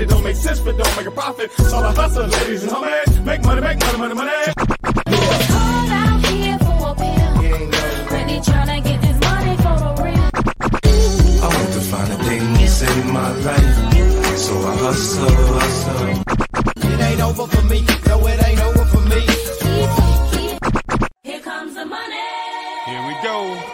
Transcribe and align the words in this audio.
It 0.00 0.08
don't 0.08 0.24
make 0.24 0.36
sense, 0.36 0.60
but 0.60 0.76
don't 0.76 0.96
make 0.96 1.06
a 1.06 1.10
profit. 1.10 1.52
So 1.52 1.76
I 1.78 1.92
hustle, 1.92 2.26
ladies 2.26 2.62
and 2.62 2.72
homies. 2.72 3.24
Make 3.24 3.42
money, 3.44 3.60
make 3.60 3.78
money, 3.80 3.98
money, 3.98 4.14
money. 4.14 4.30
I 11.42 11.46
want 11.54 11.70
the 11.76 11.80
finer 11.90 12.18
things 12.24 12.82
in 12.82 13.12
my 13.12 13.30
life, 13.46 14.36
so 14.36 14.54
I 14.58 14.76
hustle, 14.76 15.28
hustle. 15.28 16.08
It 16.76 17.00
ain't 17.00 17.20
over 17.20 17.46
for 17.46 17.62
me, 17.66 17.84
no, 18.06 18.26
it 18.26 18.46
ain't 18.46 18.60
over 18.60 18.84
for 18.86 19.00
me. 19.00 19.20
Here 21.22 21.40
comes 21.40 21.74
the 21.74 21.84
money. 21.84 22.16
Here 22.86 23.06
we 23.06 23.14
go. 23.22 23.69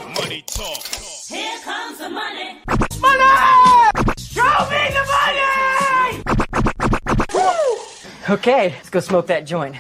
Okay, 8.29 8.71
let's 8.71 8.91
go 8.91 8.99
smoke 8.99 9.29
that 9.29 9.47
joint. 9.47 9.77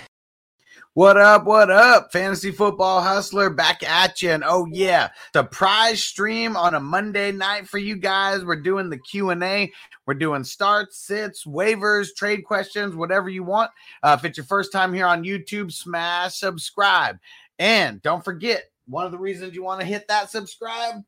What 0.94 1.16
up? 1.16 1.46
What 1.46 1.68
up? 1.68 2.12
Fantasy 2.12 2.52
football 2.52 3.02
hustler 3.02 3.50
back 3.50 3.82
at 3.82 4.22
you. 4.22 4.30
And 4.30 4.44
oh 4.46 4.68
yeah, 4.70 5.08
surprise 5.34 6.04
stream 6.04 6.56
on 6.56 6.74
a 6.74 6.80
Monday 6.80 7.32
night 7.32 7.68
for 7.68 7.78
you 7.78 7.96
guys. 7.96 8.44
We're 8.44 8.62
doing 8.62 8.88
the 8.88 8.98
Q 8.98 9.30
and 9.30 9.42
A. 9.42 9.72
We're 10.06 10.14
doing 10.14 10.44
starts, 10.44 10.96
sits, 10.96 11.44
waivers, 11.44 12.14
trade 12.16 12.44
questions, 12.44 12.94
whatever 12.94 13.28
you 13.28 13.42
want. 13.42 13.72
Uh, 14.04 14.16
if 14.16 14.24
it's 14.24 14.38
your 14.38 14.46
first 14.46 14.70
time 14.70 14.94
here 14.94 15.06
on 15.06 15.24
YouTube, 15.24 15.72
smash 15.72 16.36
subscribe. 16.36 17.18
And 17.58 18.00
don't 18.00 18.24
forget, 18.24 18.62
one 18.86 19.06
of 19.06 19.10
the 19.10 19.18
reasons 19.18 19.56
you 19.56 19.64
want 19.64 19.80
to 19.80 19.86
hit 19.86 20.06
that 20.06 20.30
subscribe, 20.30 21.02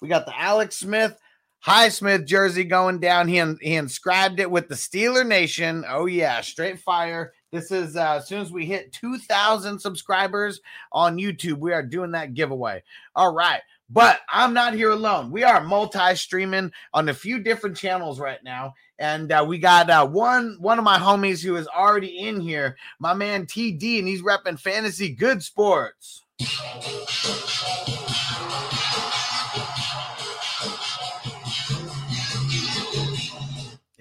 we 0.00 0.06
got 0.06 0.26
the 0.26 0.40
Alex 0.40 0.76
Smith 0.76 1.18
Highsmith 1.64 2.26
jersey 2.26 2.64
going 2.64 2.98
down. 2.98 3.26
He, 3.26 3.42
he 3.62 3.76
inscribed 3.76 4.38
it 4.38 4.50
with 4.50 4.68
the 4.68 4.74
Steeler 4.74 5.26
Nation. 5.26 5.84
Oh, 5.88 6.06
yeah, 6.06 6.40
straight 6.42 6.78
fire. 6.78 7.32
This 7.52 7.70
is 7.70 7.96
uh, 7.96 8.16
as 8.16 8.28
soon 8.28 8.40
as 8.40 8.52
we 8.52 8.66
hit 8.66 8.92
2,000 8.92 9.78
subscribers 9.78 10.60
on 10.92 11.16
YouTube, 11.16 11.58
we 11.58 11.72
are 11.72 11.82
doing 11.82 12.10
that 12.10 12.34
giveaway. 12.34 12.82
All 13.16 13.32
right. 13.32 13.60
But 13.90 14.20
I'm 14.30 14.52
not 14.54 14.74
here 14.74 14.90
alone. 14.90 15.30
We 15.30 15.44
are 15.44 15.62
multi 15.62 16.14
streaming 16.16 16.72
on 16.92 17.08
a 17.08 17.14
few 17.14 17.38
different 17.38 17.76
channels 17.76 18.18
right 18.18 18.42
now. 18.42 18.74
And 18.98 19.30
uh, 19.30 19.44
we 19.46 19.58
got 19.58 19.90
uh, 19.90 20.06
one 20.06 20.56
one 20.58 20.78
of 20.78 20.84
my 20.84 20.98
homies 20.98 21.44
who 21.44 21.56
is 21.56 21.68
already 21.68 22.18
in 22.20 22.40
here, 22.40 22.76
my 22.98 23.12
man 23.12 23.46
TD, 23.46 23.98
and 23.98 24.08
he's 24.08 24.22
repping 24.22 24.58
Fantasy 24.58 25.14
Good 25.14 25.42
Sports. 25.42 26.24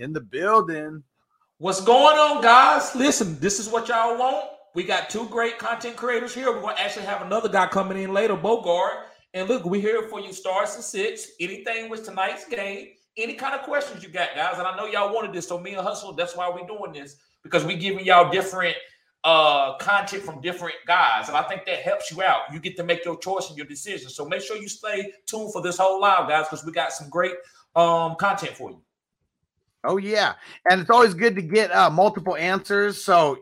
In 0.04 0.12
the 0.12 0.20
building. 0.20 1.02
What's 1.60 1.80
going 1.80 2.18
on, 2.18 2.42
guys? 2.42 2.94
Listen, 2.94 3.40
this 3.40 3.58
is 3.58 3.70
what 3.70 3.88
y'all 3.88 4.18
want. 4.18 4.48
We 4.76 4.84
got 4.84 5.10
two 5.10 5.30
great 5.30 5.58
content 5.58 5.96
creators 5.96 6.36
here. 6.36 6.52
We're 6.52 6.60
going 6.60 6.76
to 6.76 6.82
actually 6.82 7.06
have 7.06 7.22
another 7.22 7.48
guy 7.48 7.68
coming 7.68 7.98
in 8.04 8.12
later, 8.12 8.36
Bogart. 8.36 8.98
And 9.34 9.48
look, 9.48 9.64
we're 9.64 9.80
here 9.80 10.02
for 10.10 10.20
you, 10.20 10.34
stars 10.34 10.76
and 10.76 10.84
six. 10.84 11.32
Anything 11.40 11.90
with 11.90 12.04
tonight's 12.04 12.44
game, 12.46 12.90
any 13.16 13.36
kind 13.36 13.56
of 13.56 13.62
questions 13.62 14.04
you 14.04 14.10
got, 14.10 14.36
guys. 14.36 14.58
And 14.58 14.68
I 14.68 14.76
know 14.76 14.88
y'all 14.88 15.14
wanted 15.14 15.32
this, 15.32 15.48
so 15.48 15.58
me 15.58 15.74
and 15.74 15.82
Hustle, 15.82 16.12
that's 16.12 16.36
why 16.36 16.50
we're 16.50 16.68
doing 16.68 16.92
this 16.92 17.16
because 17.42 17.64
we 17.64 17.78
giving 17.78 18.04
y'all 18.04 18.30
different 18.30 18.76
uh 19.24 19.78
content 19.78 20.22
from 20.22 20.42
different 20.42 20.76
guys 20.86 21.30
and 21.30 21.38
i 21.38 21.42
think 21.44 21.64
that 21.66 21.80
helps 21.80 22.12
you 22.12 22.22
out 22.22 22.42
you 22.52 22.60
get 22.60 22.76
to 22.76 22.84
make 22.84 23.06
your 23.06 23.18
choice 23.20 23.48
and 23.48 23.56
your 23.56 23.66
decision 23.66 24.10
so 24.10 24.26
make 24.26 24.42
sure 24.42 24.58
you 24.58 24.68
stay 24.68 25.14
tuned 25.26 25.54
for 25.54 25.62
this 25.62 25.78
whole 25.78 26.02
live 26.02 26.28
guys 26.28 26.46
because 26.50 26.66
we 26.66 26.74
got 26.74 26.92
some 26.92 27.10
great 27.10 27.32
um 27.78 28.16
content 28.16 28.52
for 28.52 28.70
you 28.70 28.82
Oh 29.84 29.98
yeah, 29.98 30.34
and 30.70 30.82
it's 30.82 30.90
always 30.90 31.14
good 31.14 31.36
to 31.36 31.42
get 31.42 31.72
uh, 31.72 31.90
multiple 31.90 32.36
answers. 32.38 33.04
So, 33.04 33.38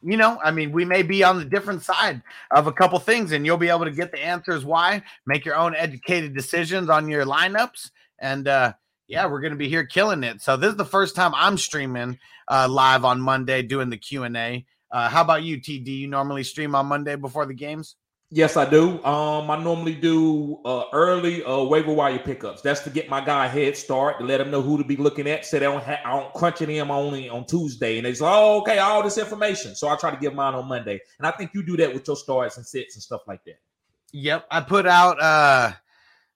you 0.00 0.16
know, 0.16 0.38
I 0.42 0.52
mean, 0.52 0.70
we 0.70 0.84
may 0.84 1.02
be 1.02 1.24
on 1.24 1.38
the 1.38 1.44
different 1.44 1.82
side 1.82 2.22
of 2.52 2.68
a 2.68 2.72
couple 2.72 2.98
things, 3.00 3.32
and 3.32 3.44
you'll 3.44 3.56
be 3.56 3.68
able 3.68 3.84
to 3.84 3.90
get 3.90 4.12
the 4.12 4.22
answers 4.22 4.64
why. 4.64 5.02
Make 5.26 5.44
your 5.44 5.56
own 5.56 5.74
educated 5.74 6.34
decisions 6.34 6.88
on 6.88 7.08
your 7.08 7.24
lineups, 7.24 7.90
and 8.20 8.46
uh, 8.46 8.74
yeah, 9.08 9.26
we're 9.26 9.40
gonna 9.40 9.56
be 9.56 9.68
here 9.68 9.84
killing 9.84 10.22
it. 10.22 10.40
So 10.40 10.56
this 10.56 10.70
is 10.70 10.76
the 10.76 10.84
first 10.84 11.16
time 11.16 11.32
I'm 11.34 11.58
streaming 11.58 12.18
uh, 12.48 12.68
live 12.70 13.04
on 13.04 13.20
Monday, 13.20 13.62
doing 13.62 13.90
the 13.90 13.96
Q 13.96 14.22
and 14.22 14.36
A. 14.36 14.64
Uh, 14.92 15.08
how 15.08 15.22
about 15.22 15.42
you, 15.42 15.60
TD? 15.60 15.88
You 15.88 16.06
normally 16.06 16.44
stream 16.44 16.76
on 16.76 16.86
Monday 16.86 17.16
before 17.16 17.44
the 17.44 17.54
games? 17.54 17.96
Yes, 18.30 18.56
I 18.56 18.68
do. 18.68 19.02
Um, 19.04 19.48
I 19.52 19.62
normally 19.62 19.94
do 19.94 20.58
uh 20.64 20.84
early 20.92 21.44
uh 21.44 21.62
waiver 21.62 21.92
wire 21.92 22.18
pickups. 22.18 22.60
That's 22.60 22.80
to 22.80 22.90
get 22.90 23.08
my 23.08 23.24
guy 23.24 23.46
head 23.46 23.76
start 23.76 24.18
to 24.18 24.24
let 24.24 24.40
him 24.40 24.50
know 24.50 24.62
who 24.62 24.78
to 24.78 24.84
be 24.84 24.96
looking 24.96 25.28
at. 25.28 25.46
So 25.46 25.60
they 25.60 25.66
don't 25.66 25.86
I 25.86 26.02
don't 26.04 26.34
crunch 26.34 26.60
it 26.60 26.68
in 26.68 26.90
only 26.90 27.28
on 27.28 27.46
Tuesday, 27.46 27.98
and 27.98 28.06
it's 28.06 28.20
like, 28.20 28.34
oh, 28.34 28.60
okay, 28.62 28.78
all 28.78 29.04
this 29.04 29.16
information. 29.16 29.76
So 29.76 29.88
I 29.88 29.94
try 29.94 30.10
to 30.10 30.16
give 30.16 30.34
mine 30.34 30.54
on 30.54 30.66
Monday, 30.66 31.00
and 31.18 31.26
I 31.26 31.30
think 31.30 31.52
you 31.54 31.64
do 31.64 31.76
that 31.76 31.94
with 31.94 32.04
your 32.08 32.16
starts 32.16 32.56
and 32.56 32.66
sits 32.66 32.96
and 32.96 33.02
stuff 33.02 33.22
like 33.28 33.44
that. 33.44 33.60
Yep, 34.12 34.46
I 34.50 34.60
put 34.60 34.86
out 34.88 35.22
uh 35.22 35.72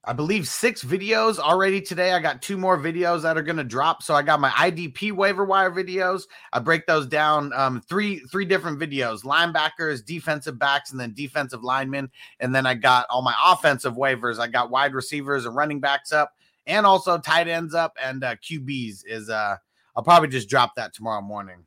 I 0.05 0.15
believe 0.15 0.49
six 0.49 0.83
videos 0.83 1.39
already 1.39 1.79
today. 1.79 2.13
I 2.13 2.21
got 2.21 2.41
two 2.41 2.57
more 2.57 2.79
videos 2.79 3.21
that 3.23 3.37
are 3.37 3.43
going 3.43 3.59
to 3.59 3.65
drop. 3.65 4.03
So 4.03 4.15
I 4.15 4.23
got 4.23 4.41
my 4.41 4.49
IDP 4.51 5.13
waiver 5.13 5.45
wire 5.45 5.71
videos. 5.71 6.23
I 6.55 6.59
break 6.59 6.87
those 6.87 7.07
down 7.07 7.53
um 7.53 7.83
three 7.83 8.21
three 8.21 8.47
different 8.47 8.79
videos, 8.81 9.25
linebackers, 9.25 10.05
defensive 10.05 10.59
backs 10.59 10.91
and 10.91 10.99
then 10.99 11.13
defensive 11.13 11.63
linemen. 11.63 12.11
And 12.41 12.55
then 12.55 12.65
I 12.65 12.75
got 12.75 13.07
all 13.11 13.21
my 13.21 13.35
offensive 13.45 13.95
waivers. 13.95 14.39
I 14.39 14.47
got 14.47 14.71
wide 14.71 14.95
receivers 14.95 15.45
and 15.45 15.55
running 15.55 15.81
backs 15.81 16.13
up 16.13 16.33
and 16.67 16.87
also 16.87 17.19
tight 17.19 17.49
ends 17.49 17.75
up 17.75 17.95
and 18.03 18.25
uh 18.25 18.37
QBs 18.37 19.03
is 19.07 19.29
uh 19.29 19.57
I'll 19.95 20.03
probably 20.03 20.29
just 20.29 20.49
drop 20.49 20.77
that 20.77 20.95
tomorrow 20.95 21.21
morning. 21.21 21.67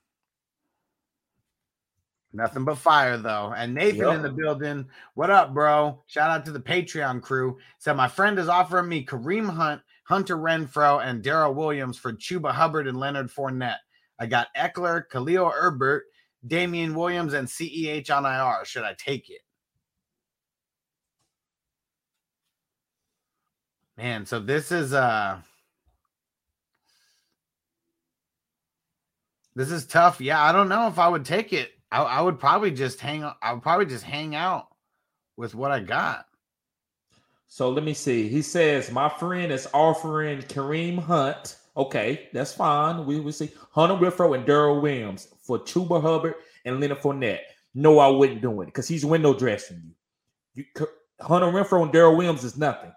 Nothing 2.34 2.66
but 2.66 2.80
fire 2.80 3.18
though. 3.18 3.54
And 3.56 3.76
Nathan 3.76 4.00
Yep. 4.02 4.16
in 4.16 4.22
the 4.24 4.32
building. 4.32 4.90
What 5.14 5.30
up, 5.30 5.54
bro? 5.54 6.04
Shout 6.08 6.32
out 6.32 6.46
to 6.46 6.52
the 6.52 6.60
Patreon 6.60 7.22
crew. 7.22 7.60
Said 7.78 7.94
my 7.96 8.08
friend 8.08 8.40
is 8.40 8.50
offering 8.50 8.90
me 8.90 9.06
Kareem 9.06 9.48
Hunt, 9.48 9.82
Hunter 10.06 10.36
Renfrow, 10.38 11.04
and 11.06 11.24
Darrel 11.24 11.54
Williams 11.54 11.98
for 11.98 12.12
Chuba 12.12 12.52
Hubbard 12.52 12.88
and 12.88 13.00
Leonard 13.00 13.30
Fournette. 13.32 13.78
I 14.20 14.26
got 14.26 14.48
Ekeler, 14.56 15.08
Khalil 15.10 15.50
Herbert, 15.52 16.06
Damien 16.46 16.96
Williams, 16.96 17.34
and 17.34 17.48
CEH 17.48 18.10
on 18.10 18.26
IR. 18.26 18.66
Should 18.66 18.84
I 18.84 18.96
take 18.98 19.30
it? 19.30 19.42
Man, 23.96 24.26
so 24.26 24.40
this 24.40 24.72
is 24.72 24.92
uh 24.94 25.40
this 29.56 29.72
is 29.72 29.86
tough. 29.86 30.20
Yeah, 30.20 30.42
I 30.42 30.52
don't 30.52 30.68
know 30.70 30.88
if 30.88 30.98
I 30.98 31.08
would 31.08 31.26
take 31.26 31.54
it. 31.54 31.72
I, 31.94 32.02
I 32.02 32.22
would 32.22 32.40
probably 32.40 32.72
just 32.72 33.00
hang 33.00 33.24
I 33.24 33.54
would 33.54 33.62
probably 33.62 33.86
just 33.86 34.04
hang 34.04 34.34
out 34.34 34.68
with 35.38 35.54
what 35.54 35.72
I 35.72 35.80
got. 35.80 36.26
So 37.48 37.70
let 37.70 37.84
me 37.84 37.94
see. 37.94 38.28
He 38.28 38.42
says 38.42 38.92
my 38.92 39.08
friend 39.08 39.52
is 39.52 39.68
offering 39.76 40.40
Kareem 40.42 40.98
Hunt. 40.98 41.58
Okay, 41.78 42.30
that's 42.34 42.52
fine. 42.52 43.06
We 43.06 43.20
will 43.20 43.32
see 43.32 43.52
Hunter 43.72 43.94
Renfrow 43.96 44.36
and 44.36 44.44
Darrel 44.46 44.82
Williams 44.82 45.28
for 45.44 45.60
Chuba 45.60 46.02
Hubbard 46.02 46.34
and 46.66 46.80
Leonard 46.80 47.00
Fournette. 47.00 47.42
No, 47.76 48.00
I 48.00 48.08
wouldn't 48.08 48.42
do 48.42 48.62
it 48.62 48.68
because 48.68 48.88
he's 48.88 49.06
window 49.06 49.36
dressing 49.36 49.94
you. 50.56 50.66
you 50.80 50.88
Hunter 51.22 51.48
Renfrow 51.48 51.84
and 51.84 51.92
Darrel 51.92 52.18
Williams 52.18 52.44
is 52.44 52.58
nothing. 52.58 52.92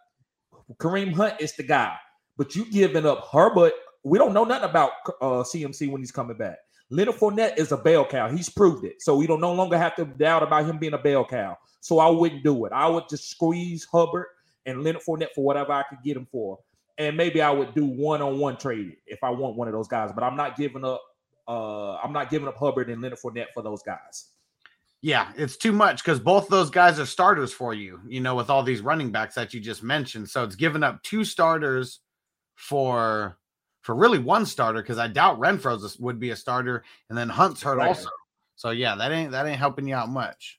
Kareem 0.78 1.12
Hunt 1.12 1.34
is 1.38 1.52
the 1.52 1.62
guy, 1.62 1.94
but 2.38 2.56
you 2.56 2.64
giving 2.70 3.04
up 3.04 3.28
Herbert. 3.30 3.74
We 4.04 4.18
don't 4.18 4.32
know 4.32 4.44
nothing 4.44 4.70
about 4.70 4.92
uh, 5.20 5.42
CMC 5.42 5.90
when 5.90 6.00
he's 6.00 6.12
coming 6.12 6.38
back. 6.38 6.58
Leonard 6.90 7.16
Fournette 7.16 7.58
is 7.58 7.72
a 7.72 7.76
bell 7.76 8.04
cow. 8.04 8.28
He's 8.28 8.48
proved 8.48 8.84
it. 8.84 9.02
So 9.02 9.16
we 9.16 9.26
don't 9.26 9.40
no 9.40 9.52
longer 9.52 9.76
have 9.76 9.96
to 9.96 10.04
doubt 10.04 10.42
about 10.42 10.66
him 10.66 10.78
being 10.78 10.94
a 10.94 10.98
bell 10.98 11.24
cow. 11.24 11.56
So 11.80 11.98
I 11.98 12.08
wouldn't 12.08 12.44
do 12.44 12.64
it. 12.64 12.72
I 12.72 12.86
would 12.88 13.08
just 13.08 13.30
squeeze 13.30 13.84
Hubbard 13.84 14.26
and 14.66 14.82
Leonard 14.82 15.02
Fournette 15.02 15.32
for 15.34 15.44
whatever 15.44 15.72
I 15.72 15.82
could 15.88 15.98
get 16.04 16.16
him 16.16 16.26
for. 16.30 16.58
And 16.98 17.16
maybe 17.16 17.42
I 17.42 17.50
would 17.50 17.74
do 17.74 17.84
one-on-one 17.84 18.56
trade 18.56 18.96
if 19.06 19.22
I 19.22 19.30
want 19.30 19.56
one 19.56 19.68
of 19.68 19.74
those 19.74 19.88
guys. 19.88 20.12
But 20.14 20.24
I'm 20.24 20.36
not 20.36 20.56
giving 20.56 20.84
up. 20.84 21.02
Uh, 21.48 21.96
I'm 21.96 22.12
not 22.12 22.30
giving 22.30 22.48
up 22.48 22.56
Hubbard 22.56 22.90
and 22.90 23.00
Leonard 23.02 23.18
Fournette 23.18 23.52
for 23.54 23.62
those 23.62 23.82
guys. 23.82 24.30
Yeah, 25.02 25.30
it's 25.36 25.56
too 25.56 25.72
much 25.72 26.02
because 26.02 26.18
both 26.18 26.48
those 26.48 26.70
guys 26.70 26.98
are 26.98 27.06
starters 27.06 27.52
for 27.52 27.74
you, 27.74 28.00
you 28.08 28.20
know, 28.20 28.34
with 28.34 28.50
all 28.50 28.62
these 28.62 28.80
running 28.80 29.12
backs 29.12 29.34
that 29.36 29.54
you 29.54 29.60
just 29.60 29.82
mentioned. 29.82 30.28
So 30.28 30.42
it's 30.42 30.56
given 30.56 30.82
up 30.82 31.02
two 31.02 31.24
starters 31.24 32.00
for 32.56 33.38
for 33.86 33.94
really 33.94 34.18
one 34.18 34.44
starter 34.44 34.82
because 34.82 34.98
I 34.98 35.06
doubt 35.06 35.38
Renfrow's 35.38 35.96
would 36.00 36.18
be 36.18 36.30
a 36.30 36.36
starter, 36.36 36.82
and 37.08 37.16
then 37.16 37.28
Hunt's 37.28 37.62
hurt 37.62 37.78
Right. 37.78 37.86
also. 37.86 38.10
So 38.56 38.70
yeah, 38.70 38.96
that 38.96 39.12
ain't 39.12 39.30
that 39.30 39.46
ain't 39.46 39.60
helping 39.60 39.86
you 39.86 39.94
out 39.94 40.08
much. 40.08 40.58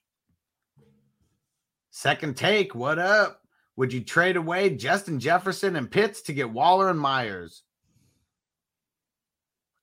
Second 1.89 2.37
take, 2.37 2.73
what 2.73 2.99
up? 2.99 3.41
Would 3.75 3.91
you 3.91 4.01
trade 4.01 4.37
away 4.37 4.69
Justin 4.69 5.19
Jefferson 5.19 5.75
and 5.75 5.91
Pitts 5.91 6.21
to 6.23 6.33
get 6.33 6.49
Waller 6.49 6.89
and 6.89 6.99
Myers? 6.99 7.63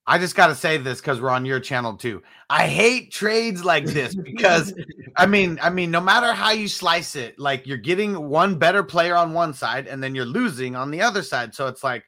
I 0.06 0.18
just 0.18 0.36
got 0.36 0.46
to 0.46 0.54
say 0.54 0.78
this 0.78 1.00
because 1.00 1.20
we're 1.20 1.30
on 1.30 1.44
your 1.44 1.60
channel 1.60 1.96
too. 1.96 2.22
I 2.48 2.66
hate 2.66 3.12
trades 3.12 3.62
like 3.62 3.84
this 3.84 4.14
because 4.24 4.72
I 5.16 5.26
mean, 5.26 5.58
I 5.62 5.68
mean, 5.68 5.90
no 5.90 6.00
matter 6.00 6.32
how 6.32 6.52
you 6.52 6.66
slice 6.66 7.14
it, 7.14 7.38
like 7.38 7.66
you're 7.66 7.76
getting 7.76 8.30
one 8.30 8.58
better 8.58 8.82
player 8.82 9.16
on 9.16 9.34
one 9.34 9.52
side 9.52 9.86
and 9.86 10.02
then 10.02 10.14
you're 10.14 10.24
losing 10.24 10.76
on 10.76 10.90
the 10.90 11.02
other 11.02 11.22
side. 11.22 11.54
So 11.54 11.66
it's 11.66 11.84
like, 11.84 12.04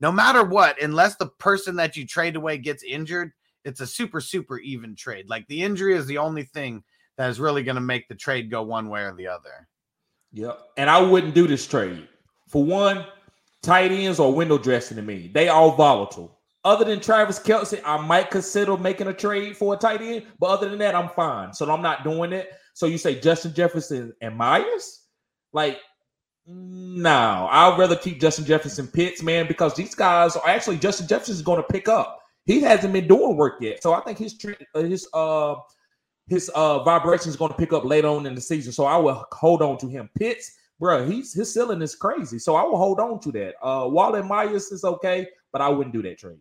no 0.00 0.12
matter 0.12 0.44
what, 0.44 0.80
unless 0.82 1.16
the 1.16 1.26
person 1.26 1.76
that 1.76 1.96
you 1.96 2.06
trade 2.06 2.36
away 2.36 2.58
gets 2.58 2.82
injured, 2.82 3.32
it's 3.64 3.80
a 3.80 3.86
super, 3.86 4.20
super 4.20 4.58
even 4.58 4.94
trade. 4.94 5.28
Like 5.28 5.46
the 5.48 5.62
injury 5.62 5.94
is 5.94 6.06
the 6.06 6.18
only 6.18 6.44
thing 6.44 6.82
that 7.16 7.28
is 7.30 7.40
really 7.40 7.62
going 7.62 7.74
to 7.74 7.80
make 7.80 8.08
the 8.08 8.14
trade 8.14 8.50
go 8.50 8.62
one 8.62 8.88
way 8.88 9.02
or 9.02 9.14
the 9.14 9.26
other. 9.26 9.68
Yep. 10.32 10.60
And 10.76 10.88
I 10.88 11.00
wouldn't 11.00 11.34
do 11.34 11.46
this 11.46 11.66
trade. 11.66 12.08
For 12.48 12.64
one, 12.64 13.04
tight 13.62 13.90
ends 13.90 14.20
or 14.20 14.32
window 14.32 14.58
dressing 14.58 14.96
to 14.96 15.02
me. 15.02 15.30
They 15.34 15.48
all 15.48 15.72
volatile. 15.72 16.38
Other 16.64 16.84
than 16.84 17.00
Travis 17.00 17.38
Kelce, 17.38 17.80
I 17.84 17.96
might 17.98 18.30
consider 18.30 18.76
making 18.76 19.06
a 19.06 19.12
trade 19.12 19.56
for 19.56 19.74
a 19.74 19.76
tight 19.76 20.02
end, 20.02 20.26
but 20.38 20.46
other 20.46 20.68
than 20.68 20.78
that, 20.80 20.94
I'm 20.94 21.08
fine. 21.10 21.52
So 21.52 21.70
I'm 21.70 21.82
not 21.82 22.04
doing 22.04 22.32
it. 22.32 22.52
So 22.74 22.86
you 22.86 22.98
say 22.98 23.20
Justin 23.20 23.54
Jefferson 23.54 24.12
and 24.20 24.36
Myers? 24.36 25.02
Like, 25.52 25.80
no, 26.48 27.48
I'd 27.50 27.78
rather 27.78 27.96
keep 27.96 28.20
Justin 28.20 28.46
Jefferson 28.46 28.86
Pitts, 28.86 29.22
man, 29.22 29.46
because 29.46 29.74
these 29.74 29.94
guys 29.94 30.34
are 30.34 30.48
actually 30.48 30.78
Justin 30.78 31.06
Jefferson 31.06 31.34
is 31.34 31.42
going 31.42 31.58
to 31.62 31.68
pick 31.68 31.88
up. 31.88 32.22
He 32.46 32.62
hasn't 32.62 32.94
been 32.94 33.06
doing 33.06 33.36
work 33.36 33.58
yet, 33.60 33.82
so 33.82 33.92
I 33.92 34.00
think 34.00 34.16
his 34.16 34.34
uh, 34.74 34.82
his 34.82 35.06
uh 35.12 35.56
his 36.28 36.48
uh 36.54 36.82
vibration 36.84 37.28
is 37.28 37.36
going 37.36 37.52
to 37.52 37.58
pick 37.58 37.74
up 37.74 37.84
later 37.84 38.08
on 38.08 38.24
in 38.24 38.34
the 38.34 38.40
season. 38.40 38.72
So 38.72 38.86
I 38.86 38.96
will 38.96 39.26
hold 39.32 39.60
on 39.60 39.76
to 39.78 39.86
him. 39.86 40.08
Pitts, 40.18 40.56
bro, 40.80 41.06
he's 41.06 41.34
his 41.34 41.52
ceiling 41.52 41.82
is 41.82 41.94
crazy. 41.94 42.38
So 42.38 42.56
I 42.56 42.62
will 42.62 42.78
hold 42.78 43.00
on 43.00 43.20
to 43.20 43.32
that. 43.32 43.54
Uh 43.62 43.86
Waller 43.86 44.22
Myers 44.22 44.72
is 44.72 44.84
okay, 44.84 45.28
but 45.52 45.60
I 45.60 45.68
wouldn't 45.68 45.92
do 45.92 46.02
that 46.02 46.18
trade. 46.18 46.38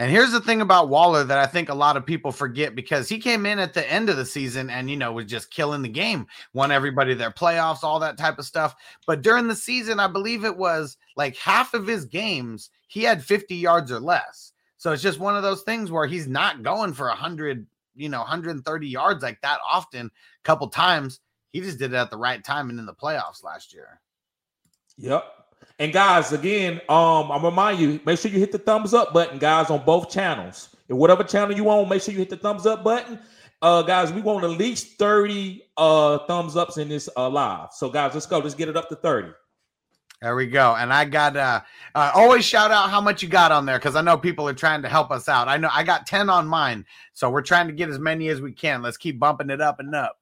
And 0.00 0.10
here's 0.10 0.32
the 0.32 0.40
thing 0.40 0.62
about 0.62 0.88
Waller 0.88 1.24
that 1.24 1.36
I 1.36 1.44
think 1.44 1.68
a 1.68 1.74
lot 1.74 1.98
of 1.98 2.06
people 2.06 2.32
forget 2.32 2.74
because 2.74 3.06
he 3.06 3.18
came 3.18 3.44
in 3.44 3.58
at 3.58 3.74
the 3.74 3.86
end 3.92 4.08
of 4.08 4.16
the 4.16 4.24
season 4.24 4.70
and, 4.70 4.88
you 4.88 4.96
know, 4.96 5.12
was 5.12 5.26
just 5.26 5.50
killing 5.50 5.82
the 5.82 5.90
game, 5.90 6.26
won 6.54 6.72
everybody 6.72 7.12
their 7.12 7.30
playoffs, 7.30 7.84
all 7.84 8.00
that 8.00 8.16
type 8.16 8.38
of 8.38 8.46
stuff. 8.46 8.74
But 9.06 9.20
during 9.20 9.46
the 9.46 9.54
season, 9.54 10.00
I 10.00 10.06
believe 10.06 10.46
it 10.46 10.56
was 10.56 10.96
like 11.16 11.36
half 11.36 11.74
of 11.74 11.86
his 11.86 12.06
games, 12.06 12.70
he 12.88 13.02
had 13.02 13.22
50 13.22 13.54
yards 13.54 13.92
or 13.92 14.00
less. 14.00 14.52
So 14.78 14.90
it's 14.90 15.02
just 15.02 15.18
one 15.20 15.36
of 15.36 15.42
those 15.42 15.64
things 15.64 15.90
where 15.90 16.06
he's 16.06 16.26
not 16.26 16.62
going 16.62 16.94
for 16.94 17.08
100, 17.08 17.66
you 17.94 18.08
know, 18.08 18.20
130 18.20 18.88
yards 18.88 19.22
like 19.22 19.42
that 19.42 19.58
often, 19.68 20.06
a 20.06 20.44
couple 20.44 20.68
times. 20.68 21.20
He 21.52 21.60
just 21.60 21.78
did 21.78 21.92
it 21.92 21.96
at 21.96 22.10
the 22.10 22.16
right 22.16 22.42
time 22.42 22.70
and 22.70 22.78
in 22.78 22.86
the 22.86 22.94
playoffs 22.94 23.44
last 23.44 23.74
year. 23.74 24.00
Yep. 24.96 25.24
And 25.80 25.94
guys, 25.94 26.30
again, 26.32 26.78
um, 26.90 27.32
I'm 27.32 27.42
remind 27.42 27.80
you, 27.80 28.00
make 28.04 28.18
sure 28.18 28.30
you 28.30 28.38
hit 28.38 28.52
the 28.52 28.58
thumbs 28.58 28.92
up 28.92 29.14
button, 29.14 29.38
guys, 29.38 29.70
on 29.70 29.82
both 29.86 30.10
channels. 30.10 30.76
And 30.90 30.98
whatever 30.98 31.24
channel 31.24 31.56
you 31.56 31.70
on, 31.70 31.88
make 31.88 32.02
sure 32.02 32.12
you 32.12 32.18
hit 32.18 32.28
the 32.28 32.36
thumbs 32.36 32.66
up 32.66 32.84
button. 32.84 33.18
Uh, 33.62 33.80
guys, 33.80 34.12
we 34.12 34.20
want 34.20 34.44
at 34.44 34.50
least 34.50 34.98
30 34.98 35.62
uh 35.78 36.18
thumbs 36.26 36.54
ups 36.54 36.76
in 36.76 36.90
this 36.90 37.08
uh 37.16 37.30
live. 37.30 37.72
So, 37.72 37.88
guys, 37.88 38.12
let's 38.12 38.26
go. 38.26 38.38
Let's 38.40 38.54
get 38.54 38.68
it 38.68 38.76
up 38.76 38.90
to 38.90 38.96
30. 38.96 39.30
There 40.20 40.36
we 40.36 40.48
go. 40.48 40.76
And 40.76 40.92
I 40.92 41.06
got 41.06 41.34
uh, 41.34 41.62
uh 41.94 42.12
always 42.14 42.44
shout 42.44 42.70
out 42.70 42.90
how 42.90 43.00
much 43.00 43.22
you 43.22 43.28
got 43.30 43.50
on 43.50 43.64
there 43.64 43.78
because 43.78 43.96
I 43.96 44.02
know 44.02 44.18
people 44.18 44.46
are 44.46 44.54
trying 44.54 44.82
to 44.82 44.88
help 44.88 45.10
us 45.10 45.30
out. 45.30 45.48
I 45.48 45.56
know 45.56 45.70
I 45.72 45.82
got 45.82 46.06
10 46.06 46.28
on 46.28 46.46
mine. 46.46 46.84
So 47.14 47.30
we're 47.30 47.40
trying 47.40 47.68
to 47.68 47.72
get 47.72 47.88
as 47.88 47.98
many 47.98 48.28
as 48.28 48.42
we 48.42 48.52
can. 48.52 48.82
Let's 48.82 48.98
keep 48.98 49.18
bumping 49.18 49.48
it 49.48 49.62
up 49.62 49.80
and 49.80 49.94
up. 49.94 50.18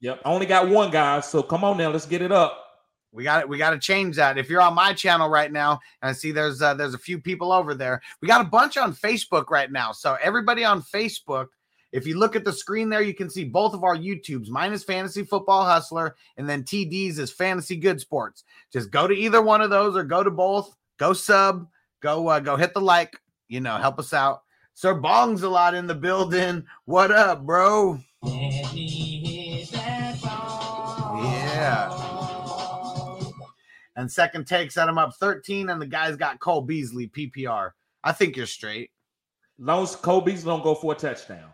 Yep. 0.00 0.22
I 0.24 0.30
only 0.30 0.46
got 0.46 0.70
one, 0.70 0.90
guys. 0.90 1.28
So 1.28 1.42
come 1.42 1.64
on 1.64 1.76
now, 1.76 1.90
let's 1.90 2.06
get 2.06 2.22
it 2.22 2.32
up. 2.32 2.71
We 3.12 3.24
got 3.24 3.40
it. 3.40 3.48
We 3.48 3.58
got 3.58 3.70
to 3.70 3.78
change 3.78 4.16
that. 4.16 4.38
If 4.38 4.48
you're 4.48 4.62
on 4.62 4.74
my 4.74 4.94
channel 4.94 5.28
right 5.28 5.52
now, 5.52 5.80
and 6.00 6.08
I 6.08 6.12
see 6.12 6.32
there's 6.32 6.62
uh, 6.62 6.74
there's 6.74 6.94
a 6.94 6.98
few 6.98 7.20
people 7.20 7.52
over 7.52 7.74
there. 7.74 8.00
We 8.20 8.28
got 8.28 8.40
a 8.40 8.48
bunch 8.48 8.76
on 8.78 8.94
Facebook 8.94 9.50
right 9.50 9.70
now. 9.70 9.92
So 9.92 10.16
everybody 10.22 10.64
on 10.64 10.82
Facebook, 10.82 11.48
if 11.92 12.06
you 12.06 12.18
look 12.18 12.34
at 12.34 12.44
the 12.44 12.52
screen 12.52 12.88
there, 12.88 13.02
you 13.02 13.12
can 13.14 13.28
see 13.28 13.44
both 13.44 13.74
of 13.74 13.84
our 13.84 13.96
YouTubes. 13.96 14.48
Mine 14.48 14.72
is 14.72 14.82
Fantasy 14.82 15.24
Football 15.24 15.64
Hustler, 15.64 16.16
and 16.38 16.48
then 16.48 16.62
TD's 16.62 17.18
is 17.18 17.30
Fantasy 17.30 17.76
Good 17.76 18.00
Sports. 18.00 18.44
Just 18.72 18.90
go 18.90 19.06
to 19.06 19.14
either 19.14 19.42
one 19.42 19.60
of 19.60 19.68
those 19.68 19.94
or 19.94 20.04
go 20.04 20.22
to 20.22 20.30
both. 20.30 20.74
Go 20.98 21.12
sub. 21.12 21.68
Go 22.00 22.28
uh, 22.28 22.40
go 22.40 22.56
hit 22.56 22.72
the 22.72 22.80
like. 22.80 23.14
You 23.48 23.60
know, 23.60 23.76
help 23.76 23.98
us 23.98 24.14
out. 24.14 24.42
Sir 24.72 24.94
Bong's 24.94 25.42
a 25.42 25.50
lot 25.50 25.74
in 25.74 25.86
the 25.86 25.94
building. 25.94 26.64
What 26.86 27.10
up, 27.10 27.44
bro? 27.44 27.98
Yeah. 31.22 32.01
And 33.96 34.10
second 34.10 34.46
take 34.46 34.70
set 34.70 34.88
him 34.88 34.98
up 34.98 35.14
13, 35.16 35.68
and 35.68 35.80
the 35.80 35.86
guy's 35.86 36.16
got 36.16 36.40
Cole 36.40 36.62
Beasley 36.62 37.08
PPR. 37.08 37.70
I 38.02 38.12
think 38.12 38.36
you're 38.36 38.46
straight. 38.46 38.90
Long 39.58 39.82
as 39.82 39.94
Kobe's 39.94 40.44
don't 40.44 40.62
go 40.62 40.74
for 40.74 40.92
a 40.92 40.96
touchdown. 40.96 41.50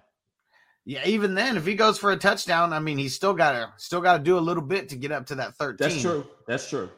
Yeah, 0.84 1.02
even 1.04 1.34
then, 1.34 1.56
if 1.56 1.66
he 1.66 1.74
goes 1.74 1.98
for 1.98 2.12
a 2.12 2.16
touchdown, 2.16 2.72
I 2.72 2.78
mean, 2.78 2.96
he's 2.96 3.14
still 3.14 3.34
got 3.34 3.52
to 3.52 3.72
still 3.76 4.00
got 4.00 4.18
to 4.18 4.22
do 4.22 4.38
a 4.38 4.40
little 4.40 4.62
bit 4.62 4.88
to 4.90 4.96
get 4.96 5.12
up 5.12 5.26
to 5.26 5.34
that 5.34 5.56
13. 5.56 5.76
That's 5.78 6.00
true. 6.00 6.26
That's 6.46 6.68
true. 6.68 6.88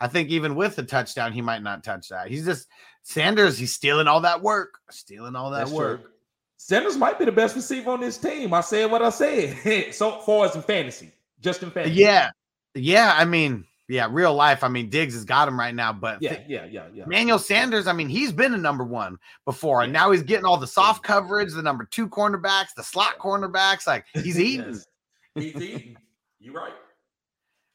I 0.00 0.08
think 0.08 0.30
even 0.30 0.56
with 0.56 0.74
the 0.74 0.82
touchdown, 0.82 1.32
he 1.32 1.40
might 1.40 1.62
not 1.62 1.84
touch 1.84 2.08
that. 2.08 2.26
He's 2.26 2.44
just 2.44 2.66
Sanders. 3.02 3.58
He's 3.58 3.72
stealing 3.72 4.08
all 4.08 4.20
that 4.22 4.42
work, 4.42 4.78
stealing 4.90 5.36
all 5.36 5.50
that 5.50 5.58
That's 5.58 5.70
work. 5.70 6.02
true. 6.02 6.10
Sanders 6.56 6.96
might 6.96 7.18
be 7.18 7.24
the 7.24 7.32
best 7.32 7.56
receiver 7.56 7.90
on 7.90 8.00
this 8.00 8.18
team. 8.18 8.54
I 8.54 8.60
said 8.60 8.90
what 8.90 9.02
I 9.02 9.10
said. 9.10 9.94
so 9.94 10.20
far 10.20 10.46
as 10.46 10.54
in 10.54 10.62
fantasy, 10.62 11.12
just 11.40 11.62
in 11.62 11.70
fantasy. 11.70 11.96
Yeah, 11.96 12.30
yeah. 12.74 13.14
I 13.16 13.24
mean, 13.24 13.64
yeah, 13.92 14.08
real 14.10 14.34
life. 14.34 14.64
I 14.64 14.68
mean, 14.68 14.88
Diggs 14.88 15.12
has 15.12 15.24
got 15.24 15.46
him 15.46 15.58
right 15.58 15.74
now, 15.74 15.92
but 15.92 16.22
yeah, 16.22 16.38
yeah, 16.48 16.64
yeah, 16.64 16.86
yeah. 16.94 17.04
Manuel 17.06 17.38
Sanders, 17.38 17.86
I 17.86 17.92
mean, 17.92 18.08
he's 18.08 18.32
been 18.32 18.54
a 18.54 18.58
number 18.58 18.84
one 18.84 19.18
before, 19.44 19.82
and 19.82 19.92
now 19.92 20.10
he's 20.10 20.22
getting 20.22 20.46
all 20.46 20.56
the 20.56 20.66
soft 20.66 21.02
coverage, 21.02 21.52
the 21.52 21.62
number 21.62 21.84
two 21.84 22.08
cornerbacks, 22.08 22.74
the 22.74 22.82
slot 22.82 23.18
cornerbacks. 23.18 23.86
Like 23.86 24.06
he's 24.14 24.40
eating. 24.40 24.72
Yes. 24.72 24.86
He's 25.34 25.56
eating. 25.56 25.96
You're 26.40 26.54
right. 26.54 26.72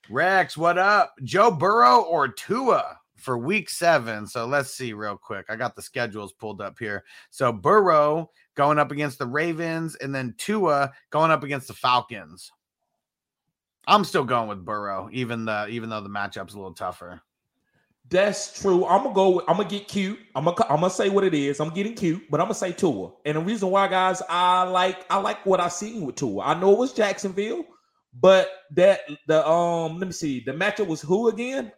Rex, 0.10 0.58
what 0.58 0.80
up? 0.80 1.14
Joe 1.24 1.52
Burrow 1.52 2.02
or 2.02 2.30
Tua 2.30 2.98
for 3.16 3.38
week 3.38 3.70
seven? 3.70 4.26
So 4.26 4.48
let's 4.48 4.74
see 4.74 4.94
real 4.94 5.18
quick. 5.18 5.46
I 5.50 5.56
got 5.56 5.76
the 5.76 5.82
schedules 5.82 6.34
pulled 6.34 6.62
up 6.62 6.80
here. 6.80 7.04
So 7.30 7.54
Burrow 7.54 8.32
going 8.56 8.80
up 8.80 8.92
against 8.92 9.20
the 9.20 9.28
Ravens, 9.28 9.96
and 9.96 10.16
then 10.16 10.34
Tua 10.40 10.92
going 11.12 11.30
up 11.30 11.44
against 11.44 11.68
the 11.68 11.74
Falcons. 11.74 12.52
I'm 13.88 14.04
still 14.04 14.26
going 14.26 14.50
with 14.50 14.66
Burrow, 14.66 15.10
even 15.12 15.46
the 15.46 15.68
even 15.68 15.90
though 15.90 16.02
the 16.02 16.10
matchup's 16.10 16.54
a 16.54 16.58
little 16.58 16.74
tougher. 16.74 17.22
That's 18.10 18.62
true. 18.62 18.86
I'm 18.86 19.04
gonna 19.04 19.16
go. 19.16 19.30
With, 19.32 19.46
I'm 19.48 19.58
gonna 19.58 19.70
get 19.70 19.88
cute. 19.88 20.20
I'm 20.36 20.46
gonna. 20.46 20.58
I'm 20.70 20.82
gonna 20.82 20.90
say 20.90 21.10
what 21.10 21.24
it 21.24 21.34
is. 21.34 21.60
I'm 21.60 21.74
getting 21.74 21.94
cute, 21.94 22.24
but 22.30 22.40
I'm 22.40 22.46
gonna 22.46 22.54
say 22.56 22.72
Tua. 22.72 23.12
And 23.26 23.38
the 23.38 23.42
reason 23.42 23.70
why, 23.70 23.88
guys, 23.88 24.22
I 24.30 24.64
like. 24.64 25.06
I 25.10 25.18
like 25.18 25.46
what 25.46 25.60
I 25.60 25.68
seen 25.68 26.06
with 26.06 26.16
Tua. 26.16 26.44
I 26.44 26.60
know 26.60 26.72
it 26.72 26.78
was 26.78 26.94
Jacksonville, 26.94 27.66
but 28.14 28.50
that 28.76 29.02
the 29.28 29.46
um. 29.48 30.00
Let 30.00 30.08
me 30.08 30.14
see. 30.14 30.42
The 30.42 30.54
matchup 30.54 30.88
was 30.88 31.02
who 31.02 31.30
again? 31.30 31.72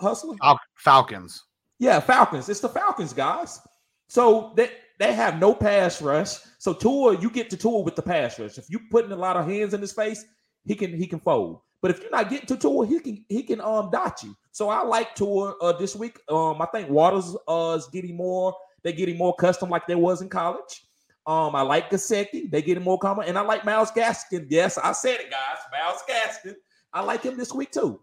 Hustler. 0.00 0.36
Fal- 0.40 0.60
Falcons. 0.74 1.44
Yeah, 1.78 2.00
Falcons. 2.00 2.48
It's 2.48 2.60
the 2.60 2.68
Falcons, 2.68 3.12
guys. 3.12 3.60
So 4.08 4.52
they 4.56 4.70
they 4.98 5.12
have 5.12 5.38
no 5.38 5.54
pass 5.54 6.02
rush. 6.02 6.38
So 6.58 6.72
Tua, 6.72 7.20
you 7.20 7.30
get 7.30 7.50
to 7.50 7.56
Tua 7.56 7.80
with 7.80 7.94
the 7.94 8.02
pass 8.02 8.38
rush. 8.38 8.58
If 8.58 8.68
you 8.68 8.80
putting 8.90 9.12
a 9.12 9.16
lot 9.16 9.36
of 9.36 9.46
hands 9.46 9.74
in 9.74 9.80
his 9.80 9.92
face, 9.92 10.24
he 10.68 10.76
can 10.76 10.96
he 10.96 11.06
can 11.06 11.18
fold. 11.18 11.62
But 11.80 11.92
if 11.92 12.00
you're 12.00 12.10
not 12.10 12.28
getting 12.28 12.46
to 12.46 12.56
Tua, 12.56 12.86
he 12.86 13.00
can 13.00 13.24
he 13.28 13.42
can 13.42 13.60
um 13.60 13.90
dot 13.90 14.22
you. 14.22 14.36
So 14.52 14.68
I 14.68 14.82
like 14.82 15.14
Tua 15.14 15.56
uh, 15.60 15.72
this 15.72 15.96
week. 15.96 16.20
Um, 16.28 16.60
I 16.60 16.66
think 16.66 16.90
Waters 16.90 17.34
uh 17.48 17.74
is 17.78 17.88
getting 17.88 18.16
more. 18.16 18.54
They're 18.84 18.92
getting 18.92 19.16
more 19.16 19.34
custom 19.34 19.70
like 19.70 19.86
they 19.86 19.94
was 19.94 20.22
in 20.22 20.28
college. 20.28 20.84
Um, 21.26 21.54
I 21.54 21.62
like 21.62 21.90
Gesicki. 21.90 22.50
They 22.50 22.62
getting 22.62 22.84
more 22.84 22.98
common, 22.98 23.28
and 23.28 23.36
I 23.36 23.42
like 23.42 23.64
Miles 23.64 23.90
Gaskin. 23.90 24.46
Yes, 24.48 24.78
I 24.78 24.92
said 24.92 25.20
it, 25.20 25.30
guys. 25.30 25.58
Miles 25.72 26.02
Gaskin. 26.08 26.54
I 26.92 27.02
like 27.02 27.22
him 27.22 27.36
this 27.36 27.52
week 27.52 27.72
too. 27.72 28.00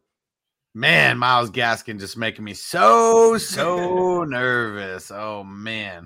Man, 0.73 1.17
Miles 1.17 1.49
Gaskin 1.51 1.99
just 1.99 2.17
making 2.17 2.43
me 2.43 2.53
so 2.53 3.37
so 3.37 4.23
nervous. 4.27 5.11
Oh 5.11 5.43
man. 5.43 6.05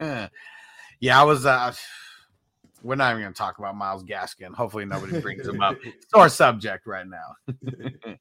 yeah, 1.00 1.20
I 1.20 1.24
was 1.24 1.46
uh 1.46 1.72
we're 2.82 2.94
not 2.94 3.10
even 3.12 3.22
gonna 3.22 3.34
talk 3.34 3.58
about 3.58 3.76
Miles 3.76 4.04
Gaskin. 4.04 4.54
Hopefully 4.54 4.84
nobody 4.84 5.20
brings 5.20 5.46
him 5.46 5.60
up. 5.60 5.76
It's 5.84 6.14
our 6.14 6.28
subject 6.28 6.86
right 6.86 7.06
now. 7.06 7.36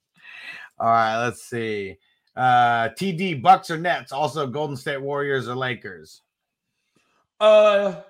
All 0.79 0.87
right, 0.87 1.23
let's 1.23 1.43
see. 1.43 1.97
Uh 2.35 2.89
TD 2.89 3.41
Bucks 3.41 3.71
or 3.71 3.77
Nets, 3.77 4.11
also 4.11 4.45
Golden 4.47 4.75
State 4.75 5.01
Warriors 5.01 5.47
or 5.47 5.55
Lakers. 5.55 6.21
Uh, 7.39 8.01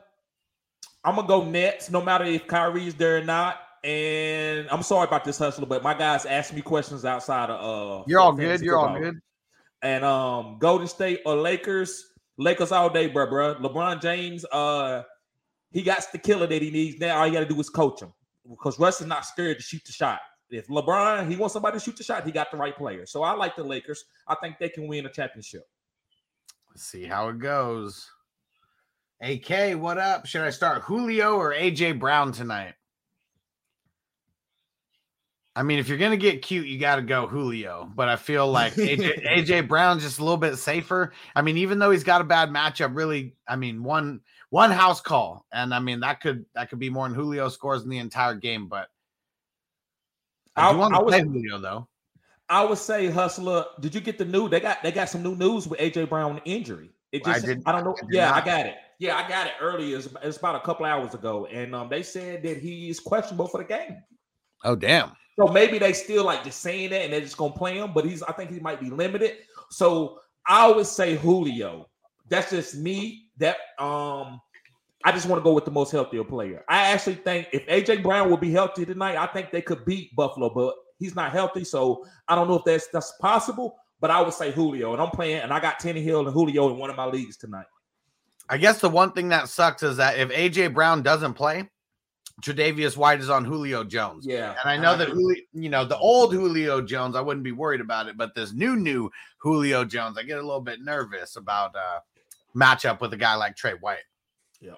I'm 1.04 1.16
gonna 1.16 1.28
go 1.28 1.44
Nets, 1.44 1.90
no 1.90 2.02
matter 2.02 2.24
if 2.26 2.48
Kyrie's 2.48 2.96
there 2.96 3.18
or 3.18 3.24
not. 3.24 3.60
and 3.84 4.68
I'm 4.70 4.84
sorry 4.84 5.08
about 5.08 5.24
this 5.24 5.38
hustler, 5.38 5.66
but 5.66 5.84
my 5.84 5.94
guys 5.94 6.26
asked 6.26 6.54
me 6.54 6.62
questions 6.62 7.06
outside 7.06 7.50
of 7.50 8.02
uh. 8.02 8.04
You're 8.08 8.20
all 8.20 8.34
good. 8.34 8.62
You're 8.62 8.78
all 8.78 8.98
good. 9.00 9.20
And 9.82 10.04
um, 10.04 10.58
Golden 10.60 10.88
State 10.88 11.22
or 11.26 11.36
Lakers, 11.36 12.08
Lakers 12.38 12.72
all 12.72 12.90
day, 12.90 13.08
bro, 13.08 13.30
bro. 13.30 13.56
LeBron 13.56 14.02
James, 14.02 14.44
uh, 14.46 15.04
he 15.72 15.84
got 15.84 16.04
the 16.12 16.18
killer 16.18 16.48
that 16.48 16.62
he 16.62 16.72
needs. 16.72 17.00
Now 17.00 17.20
all 17.20 17.28
you 17.28 17.34
got 17.34 17.42
to 17.42 17.46
do 17.46 17.60
is 17.60 17.70
coach 17.70 18.02
him 18.02 18.14
because 18.50 18.80
Russ 18.80 19.02
is 19.02 19.08
not 19.08 19.26
scared 19.26 19.58
to 19.58 19.64
shoot 19.64 19.84
the 19.86 19.92
shot. 19.92 20.20
If 20.50 20.68
LeBron 20.68 21.30
he 21.30 21.36
wants 21.36 21.54
somebody 21.54 21.78
to 21.78 21.84
shoot 21.84 21.98
the 21.98 22.04
shot, 22.04 22.26
he 22.26 22.32
got 22.32 22.52
the 22.52 22.58
right 22.58 22.76
player. 22.76 23.06
So 23.06 23.24
I 23.24 23.34
like 23.34 23.56
the 23.56 23.64
Lakers. 23.64 24.06
I 24.28 24.36
think 24.36 24.58
they 24.60 24.70
can 24.70 24.88
win 24.88 25.06
a 25.06 25.12
championship. 25.12 25.68
Let's 26.70 26.84
see 26.84 27.06
how 27.06 27.30
it 27.30 27.40
goes. 27.40 28.10
AK, 29.22 29.78
what 29.78 29.98
up? 29.98 30.26
Should 30.26 30.42
I 30.42 30.52
start 30.52 30.84
Julio 30.84 31.36
or 31.36 31.54
AJ 31.54 32.00
Brown 32.00 32.32
tonight? 32.32 32.76
I 35.56 35.64
mean, 35.64 35.80
if 35.80 35.90
you're 35.90 35.98
gonna 35.98 36.18
get 36.18 36.44
cute, 36.44 36.68
you 36.68 36.78
got 36.78 36.98
to 36.98 37.02
go 37.02 37.26
Julio. 37.26 37.92
But 37.96 38.10
I 38.10 38.16
feel 38.16 38.48
like 38.48 38.74
AJ, 38.76 39.26
AJ 39.26 39.68
Brown's 39.68 40.04
just 40.04 40.20
a 40.20 40.24
little 40.24 40.38
bit 40.38 40.56
safer. 40.58 41.14
I 41.36 41.42
mean, 41.42 41.58
even 41.58 41.80
though 41.80 41.90
he's 41.90 42.04
got 42.04 42.22
a 42.22 42.26
bad 42.26 42.50
matchup, 42.50 42.96
really, 42.96 43.36
I 43.48 43.56
mean, 43.56 43.84
one 43.84 44.22
one 44.50 44.72
house 44.72 45.02
call, 45.02 45.46
and 45.52 45.74
I 45.74 45.80
mean 45.80 46.00
that 46.02 46.22
could 46.22 46.46
that 46.56 46.70
could 46.70 46.80
be 46.80 46.90
more 46.90 47.08
than 47.08 47.16
Julio 47.16 47.50
scores 47.50 47.84
in 47.84 47.90
the 47.90 47.98
entire 47.98 48.36
game. 48.36 48.68
But 48.68 48.88
I, 50.56 50.70
I- 50.70 50.72
do 50.72 50.78
want 50.80 50.94
I 50.96 51.00
to 51.00 51.04
was- 51.04 51.14
play 51.16 51.24
Julio 51.24 51.58
though. 51.60 51.88
I 52.50 52.64
would 52.64 52.78
say, 52.78 53.08
Hustler, 53.08 53.66
did 53.82 53.94
you 53.94 54.00
get 54.00 54.18
the 54.18 54.24
new? 54.24 54.48
They 54.48 54.62
got 54.62 54.82
they 54.82 54.92
got 54.94 55.10
some 55.10 55.22
new 55.22 55.36
news 55.36 55.68
with 55.68 55.80
AJ 55.82 56.08
Brown 56.08 56.40
injury. 56.46 56.92
It 57.12 57.28
I 57.28 57.34
just 57.34 57.44
I, 57.44 57.48
did- 57.48 57.64
don't 57.66 57.84
know. 57.84 57.96
I 58.02 58.06
yeah, 58.10 58.34
I 58.34 58.40
got 58.44 58.66
it. 58.66 58.76
Yeah, 59.00 59.18
I 59.18 59.28
got 59.28 59.48
it 59.48 59.54
earlier. 59.60 59.98
It's, 59.98 60.08
it's 60.24 60.38
about 60.38 60.56
a 60.56 60.62
couple 60.62 60.86
hours 60.86 61.14
ago, 61.14 61.46
and 61.48 61.76
um, 61.76 61.90
they 61.90 62.02
said 62.02 62.42
that 62.44 62.58
he 62.58 62.90
is 62.90 63.00
questionable 63.02 63.48
for 63.48 63.58
the 63.60 63.66
game. 63.66 63.98
Oh 64.64 64.76
damn! 64.78 65.12
So 65.38 65.48
maybe 65.52 65.78
they 65.78 65.92
still 65.94 66.24
like 66.24 66.44
just 66.46 66.62
saying 66.62 66.90
that 66.92 67.02
and 67.04 67.12
they're 67.14 67.20
just 67.22 67.36
gonna 67.38 67.54
play 67.54 67.78
him, 67.78 67.92
but 67.94 68.06
he's 68.06 68.24
I 68.24 68.32
think 68.32 68.50
he 68.50 68.60
might 68.62 68.80
be 68.80 68.90
limited. 68.90 69.40
So 69.70 70.20
I 70.48 70.72
would 70.72 70.88
say 70.88 71.18
Julio. 71.18 71.90
That's 72.30 72.50
just 72.50 72.76
me. 72.76 73.27
That 73.40 73.58
um 73.80 74.42
I 75.06 75.12
just 75.12 75.28
want 75.28 75.40
to 75.40 75.44
go 75.44 75.54
with 75.54 75.66
the 75.66 75.72
most 75.72 75.92
healthier 75.92 76.24
player. 76.24 76.66
I 76.68 76.90
actually 76.90 77.16
think 77.16 77.48
if 77.54 77.66
AJ 77.68 78.04
Brown 78.04 78.30
will 78.30 78.38
be 78.38 78.52
healthy 78.52 78.86
tonight, 78.86 79.16
I 79.16 79.28
think 79.28 79.52
they 79.52 79.62
could 79.62 79.86
beat 79.86 80.16
Buffalo, 80.16 80.50
but 80.50 80.76
he's 81.00 81.16
not 81.16 81.32
healthy, 81.32 81.64
so 81.64 82.06
I 82.28 82.36
don't 82.36 82.48
know 82.48 82.56
if 82.56 82.66
that's 82.66 82.88
that's 82.88 83.14
possible. 83.22 83.78
But 84.00 84.12
I 84.12 84.22
would 84.22 84.34
say 84.34 84.52
Julio, 84.52 84.94
and 84.94 85.02
I'm 85.02 85.10
playing, 85.10 85.42
and 85.42 85.52
I 85.52 85.60
got 85.60 85.80
Tannehill 85.80 86.26
and 86.26 86.34
Julio 86.34 86.70
in 86.70 86.78
one 86.78 86.90
of 86.90 86.96
my 86.96 87.06
leagues 87.06 87.38
tonight. 87.38 87.66
I 88.50 88.58
guess 88.58 88.80
the 88.80 88.90
one 88.90 89.12
thing 89.12 89.30
that 89.30 89.50
sucks 89.50 89.82
is 89.84 89.98
that 89.98 90.20
if 90.20 90.30
AJ 90.30 90.74
Brown 90.74 91.02
doesn't 91.02 91.34
play, 91.34 91.70
Tre'Davious 92.44 92.96
White 92.96 93.20
is 93.20 93.30
on 93.30 93.44
Julio 93.44 93.84
Jones. 93.84 94.26
Yeah, 94.28 94.56
And 94.62 94.70
I 94.70 94.78
know 94.78 94.96
that 94.96 95.10
Julio, 95.10 95.42
you 95.54 95.70
know, 95.70 95.86
the 95.86 95.98
old 95.98 96.32
Julio 96.34 96.82
Jones, 96.82 97.16
I 97.16 97.22
wouldn't 97.22 97.44
be 97.44 97.52
worried 97.52 97.82
about 97.82 98.08
it, 98.08 98.18
but 98.18 98.36
this 98.36 98.54
new 98.54 98.76
new 98.76 99.10
Julio 99.40 99.84
Jones, 99.84 100.18
I 100.18 100.24
get 100.24 100.38
a 100.38 100.42
little 100.42 100.62
bit 100.62 100.82
nervous 100.82 101.36
about 101.36 101.76
uh 101.76 102.00
matchup 102.58 103.00
with 103.00 103.14
a 103.14 103.18
guy 103.18 103.36
like 103.36 103.56
Trey 103.56 103.74
White. 103.74 104.00
Yeah. 104.60 104.74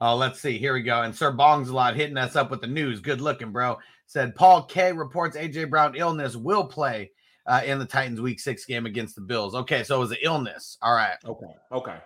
Oh, 0.00 0.16
let's 0.16 0.40
see. 0.40 0.58
Here 0.58 0.74
we 0.74 0.82
go. 0.82 1.02
And 1.02 1.14
Sir 1.14 1.32
Bong's 1.32 1.68
a 1.68 1.74
lot 1.74 1.94
hitting 1.94 2.16
us 2.16 2.36
up 2.36 2.50
with 2.50 2.60
the 2.60 2.66
news. 2.66 3.00
Good 3.00 3.20
looking, 3.20 3.52
bro. 3.52 3.78
Said 4.06 4.34
Paul 4.34 4.64
K 4.64 4.92
reports 4.92 5.36
AJ 5.36 5.70
Brown 5.70 5.94
illness 5.94 6.36
will 6.36 6.64
play 6.64 7.12
uh, 7.46 7.62
in 7.64 7.78
the 7.78 7.84
Titans 7.84 8.20
week 8.20 8.40
six 8.40 8.64
game 8.64 8.86
against 8.86 9.14
the 9.14 9.20
Bills. 9.20 9.54
Okay, 9.54 9.84
so 9.84 9.96
it 9.96 10.00
was 10.00 10.10
an 10.12 10.18
illness. 10.22 10.78
All 10.82 10.94
right. 10.94 11.16
Okay. 11.24 11.46
Okay. 11.70 11.96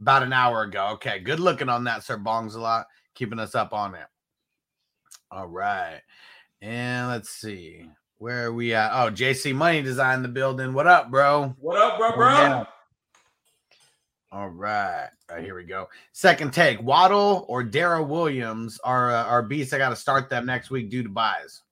About 0.00 0.22
an 0.22 0.32
hour 0.32 0.62
ago. 0.62 0.90
Okay, 0.94 1.18
good 1.18 1.40
looking 1.40 1.68
on 1.68 1.84
that, 1.84 2.04
Sir 2.04 2.16
Bongs 2.16 2.54
a 2.54 2.60
lot, 2.60 2.86
keeping 3.14 3.38
us 3.38 3.54
up 3.54 3.72
on 3.72 3.94
it. 3.94 4.06
All 5.30 5.48
right. 5.48 6.00
And 6.60 7.08
let's 7.08 7.30
see. 7.30 7.88
Where 8.18 8.46
are 8.46 8.52
we 8.52 8.74
at? 8.74 8.90
Oh, 8.92 9.10
JC 9.10 9.54
Money 9.54 9.82
designed 9.82 10.24
the 10.24 10.28
building. 10.28 10.72
What 10.72 10.86
up, 10.86 11.10
bro? 11.10 11.54
What 11.60 11.80
up, 11.80 11.98
bro, 11.98 12.14
bro? 12.14 12.66
Yeah. 14.32 14.38
All 14.38 14.48
right. 14.48 15.08
All 15.30 15.36
right, 15.36 15.44
here 15.44 15.56
we 15.56 15.64
go. 15.64 15.88
Second 16.12 16.52
take. 16.52 16.82
Waddle 16.82 17.46
or 17.48 17.62
Darrel 17.62 18.04
Williams 18.04 18.78
are 18.84 19.10
uh, 19.10 19.24
are 19.24 19.42
beasts. 19.42 19.72
I 19.72 19.78
got 19.78 19.90
to 19.90 19.96
start 19.96 20.28
them 20.28 20.46
next 20.46 20.70
week 20.70 20.90
due 20.90 21.02
to 21.02 21.08
buys. 21.08 21.62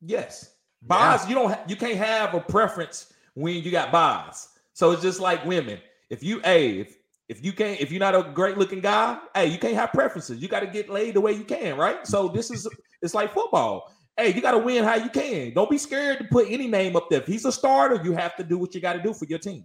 Yes. 0.00 0.54
Buys, 0.82 1.28
you 1.28 1.34
don't 1.34 1.50
ha- 1.50 1.64
you 1.68 1.76
can't 1.76 1.98
have 1.98 2.34
a 2.34 2.40
preference 2.40 3.12
when 3.34 3.62
you 3.62 3.70
got 3.70 3.92
buys. 3.92 4.48
So 4.72 4.92
it's 4.92 5.02
just 5.02 5.20
like 5.20 5.44
women. 5.44 5.78
If 6.08 6.22
you 6.22 6.40
hey, 6.40 6.78
if 6.80 6.96
if 7.28 7.44
you 7.44 7.52
can't, 7.52 7.80
if 7.80 7.92
you're 7.92 8.00
not 8.00 8.14
a 8.16 8.30
great 8.32 8.58
looking 8.58 8.80
guy, 8.80 9.18
hey, 9.34 9.46
you 9.46 9.58
can't 9.58 9.74
have 9.74 9.92
preferences. 9.92 10.40
You 10.42 10.48
got 10.48 10.60
to 10.60 10.66
get 10.66 10.88
laid 10.88 11.14
the 11.14 11.20
way 11.20 11.32
you 11.32 11.44
can, 11.44 11.76
right? 11.76 12.06
So 12.06 12.28
this 12.28 12.50
is 12.50 12.66
it's 13.02 13.14
like 13.14 13.32
football. 13.32 13.92
Hey, 14.16 14.34
you 14.34 14.40
got 14.40 14.52
to 14.52 14.58
win 14.58 14.84
how 14.84 14.96
you 14.96 15.08
can. 15.08 15.54
Don't 15.54 15.70
be 15.70 15.78
scared 15.78 16.18
to 16.18 16.24
put 16.24 16.50
any 16.50 16.66
name 16.66 16.96
up 16.96 17.08
there. 17.08 17.20
If 17.20 17.26
he's 17.26 17.44
a 17.44 17.52
starter, 17.52 18.00
you 18.02 18.12
have 18.12 18.36
to 18.36 18.44
do 18.44 18.58
what 18.58 18.74
you 18.74 18.80
got 18.80 18.94
to 18.94 19.02
do 19.02 19.14
for 19.14 19.24
your 19.26 19.38
team. 19.38 19.64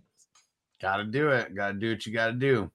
Got 0.82 0.98
to 0.98 1.06
do 1.06 1.30
it. 1.30 1.56
Got 1.56 1.70
to 1.70 1.74
do 1.74 1.92
what 1.92 2.06
you 2.06 2.14
got 2.14 2.28
to 2.28 2.34
do. 2.34 2.72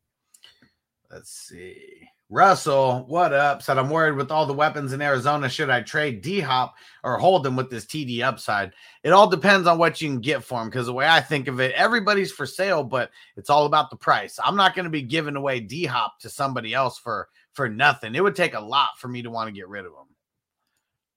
Let's 1.10 1.30
see. 1.30 2.08
Russell, 2.32 3.06
what 3.08 3.32
up? 3.32 3.60
Said 3.60 3.76
I'm 3.76 3.90
worried 3.90 4.14
with 4.14 4.30
all 4.30 4.46
the 4.46 4.52
weapons 4.52 4.92
in 4.92 5.02
Arizona. 5.02 5.48
Should 5.48 5.68
I 5.68 5.80
trade 5.80 6.22
D 6.22 6.38
Hop 6.38 6.74
or 7.02 7.18
hold 7.18 7.44
him 7.44 7.56
with 7.56 7.70
this 7.70 7.84
TD 7.86 8.22
upside? 8.22 8.70
It 9.02 9.10
all 9.10 9.28
depends 9.28 9.66
on 9.66 9.78
what 9.78 10.00
you 10.00 10.08
can 10.08 10.20
get 10.20 10.44
for 10.44 10.62
him. 10.62 10.70
Because 10.70 10.86
the 10.86 10.92
way 10.92 11.08
I 11.08 11.20
think 11.20 11.48
of 11.48 11.58
it, 11.58 11.72
everybody's 11.72 12.30
for 12.30 12.46
sale, 12.46 12.84
but 12.84 13.10
it's 13.36 13.50
all 13.50 13.66
about 13.66 13.90
the 13.90 13.96
price. 13.96 14.38
I'm 14.44 14.54
not 14.54 14.76
going 14.76 14.84
to 14.84 14.90
be 14.90 15.02
giving 15.02 15.34
away 15.34 15.58
D 15.58 15.84
Hop 15.86 16.20
to 16.20 16.28
somebody 16.28 16.72
else 16.72 16.98
for 16.98 17.28
for 17.52 17.68
nothing. 17.68 18.14
It 18.14 18.22
would 18.22 18.36
take 18.36 18.54
a 18.54 18.60
lot 18.60 18.90
for 18.98 19.08
me 19.08 19.22
to 19.22 19.30
want 19.30 19.48
to 19.48 19.52
get 19.52 19.68
rid 19.68 19.84
of 19.84 19.90
him. 19.90 20.14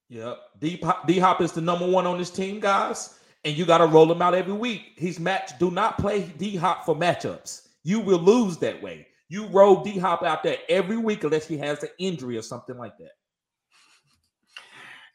Yep. 0.10 0.40
D 0.60 0.84
D 1.06 1.20
Hop 1.20 1.42
is 1.42 1.52
the 1.52 1.62
number 1.62 1.88
one 1.88 2.08
on 2.08 2.18
this 2.18 2.32
team, 2.32 2.60
guys, 2.60 3.20
and 3.46 3.58
you 3.58 3.66
got 3.66 3.80
to 3.80 3.88
roll 3.88 4.12
him 4.12 4.22
out 4.22 4.34
every 4.36 4.54
week. 4.54 4.94
He's 4.96 5.20
match. 5.20 5.58
Do 5.60 5.72
not 5.72 5.98
play 5.98 6.32
D 6.38 6.56
Hop 6.56 6.86
for 6.86 6.96
matchups. 6.96 7.68
You 7.84 8.00
will 8.00 8.20
lose 8.20 8.58
that 8.60 8.82
way. 8.82 9.08
You 9.30 9.48
roll 9.48 9.84
D 9.84 9.98
Hop 9.98 10.24
out 10.24 10.44
there 10.44 10.58
every 10.70 10.98
week 10.98 11.24
unless 11.24 11.48
he 11.48 11.58
has 11.58 11.84
an 11.84 11.90
injury 11.98 12.38
or 12.38 12.42
something 12.42 12.78
like 12.78 12.98
that. 12.98 13.12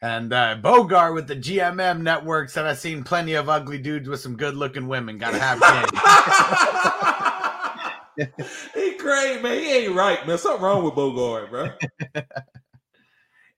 And 0.01 0.31
uh, 0.31 0.55
Bogart 0.61 1.13
with 1.13 1.27
the 1.27 1.35
GMM 1.35 2.01
network 2.01 2.49
said 2.49 2.65
I've 2.65 2.79
seen 2.79 3.03
plenty 3.03 3.33
of 3.33 3.49
ugly 3.49 3.77
dudes 3.77 4.07
with 4.07 4.21
some 4.21 4.37
good 4.37 4.55
looking 4.55 4.87
women. 4.87 5.17
Got 5.17 5.31
to 5.31 5.39
have 5.39 5.59
kids. 8.17 8.69
he 8.73 8.93
crazy, 8.93 9.41
man. 9.41 9.59
He 9.59 9.71
ain't 9.71 9.95
right, 9.95 10.25
man. 10.25 10.37
Something 10.37 10.61
wrong 10.61 10.83
with 10.85 10.95
Bogart, 10.95 11.49
bro. 11.49 11.69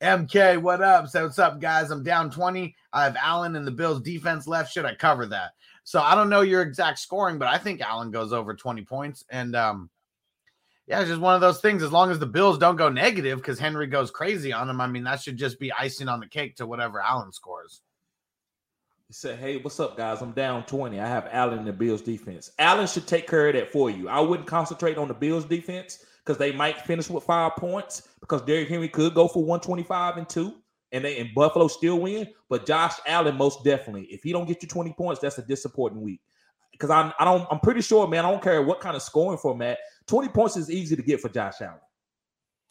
MK, 0.02 0.60
what 0.60 0.82
up? 0.82 1.08
So 1.08 1.24
what's 1.24 1.38
up, 1.38 1.62
guys? 1.62 1.92
I'm 1.92 2.04
down 2.04 2.32
20. 2.32 2.76
I 2.92 3.04
have 3.04 3.16
Allen 3.22 3.56
and 3.56 3.68
the 3.68 3.72
Bills 3.72 4.02
defense 4.02 4.48
left. 4.48 4.74
Should 4.74 4.86
I 4.86 4.96
cover 4.96 5.28
that? 5.28 5.52
So 5.84 6.02
I 6.02 6.16
don't 6.16 6.30
know 6.30 6.42
your 6.42 6.64
exact 6.64 7.00
scoring, 7.00 7.38
but 7.38 7.48
I 7.48 7.58
think 7.58 7.82
Allen 7.82 8.10
goes 8.10 8.34
over 8.34 8.56
20 8.56 8.84
points. 8.84 9.24
And 9.30 9.56
um, 9.56 9.90
yeah, 10.88 11.02
it's 11.02 11.10
just 11.10 11.22
one 11.22 11.36
of 11.36 11.42
those 11.42 11.62
things. 11.62 11.84
As 11.84 11.92
long 11.92 12.10
as 12.10 12.18
the 12.18 12.26
Bills 12.26 12.58
don't 12.58 12.78
go 12.78 12.90
negative 12.90 13.38
because 13.40 13.60
Henry 13.60 13.86
goes 13.86 14.10
crazy 14.10 14.52
on 14.52 14.68
them, 14.68 14.82
I 14.82 14.88
mean, 14.88 15.04
that 15.04 15.22
should 15.22 15.38
just 15.38 15.60
be 15.60 15.72
icing 15.72 16.10
on 16.10 16.20
the 16.20 16.28
cake 16.28 16.56
to 16.56 16.66
whatever 16.66 17.00
Allen 17.00 17.32
scores. 17.32 17.82
He 19.08 19.14
said, 19.14 19.38
Hey, 19.38 19.58
what's 19.58 19.80
up, 19.80 19.98
guys? 19.98 20.22
I'm 20.22 20.32
down 20.32 20.66
20. 20.66 21.00
I 21.00 21.08
have 21.08 21.28
Allen 21.32 21.60
in 21.60 21.66
the 21.66 21.74
Bills 21.74 22.02
defense. 22.02 22.52
Allen 22.58 22.88
should 22.88 23.06
take 23.06 23.28
care 23.28 23.50
of 23.50 23.54
that 23.54 23.72
for 23.72 23.92
you. 23.92 24.10
I 24.10 24.20
wouldn't 24.20 24.48
concentrate 24.48 24.98
on 24.98 25.08
the 25.08 25.14
Bills 25.14 25.46
defense 25.46 26.06
because 26.26 26.38
they 26.38 26.52
might 26.52 26.82
finish 26.82 27.10
with 27.10 27.24
five 27.24 27.56
points 27.56 28.10
because 28.20 28.42
Derrick 28.44 28.70
Henry 28.70 28.90
could 28.90 29.14
go 29.14 29.28
for 29.28 29.44
125 29.44 30.18
and 30.18 30.30
two, 30.30 30.56
and 30.92 31.04
they 31.04 31.20
and 31.20 31.34
Buffalo 31.34 31.68
still 31.68 32.00
win. 32.00 32.28
But 32.50 32.66
Josh 32.66 32.94
Allen, 33.08 33.38
most 33.38 33.64
definitely, 33.64 34.04
if 34.06 34.24
he 34.24 34.32
don't 34.32 34.48
get 34.48 34.62
you 34.62 34.68
20 34.68 34.94
points, 34.94 35.22
that's 35.22 35.38
a 35.38 35.44
disappointing 35.44 36.02
week. 36.02 36.22
Because 36.72 36.90
I'm 36.90 37.12
I 37.20 37.26
don't 37.26 37.48
I'm 37.52 37.60
pretty 37.60 37.82
sure, 37.82 38.08
man, 38.08 38.26
I 38.26 38.32
don't 38.32 38.44
care 38.44 38.62
what 38.62 38.80
kind 38.80 38.96
of 38.96 39.02
scoring 39.02 39.38
format. 39.38 39.78
20 40.08 40.30
points 40.30 40.58
is 40.58 40.70
easy 40.70 40.96
to 40.96 41.04
get 41.04 41.22
for 41.22 41.30
Josh 41.30 41.62
Allen. 41.62 41.80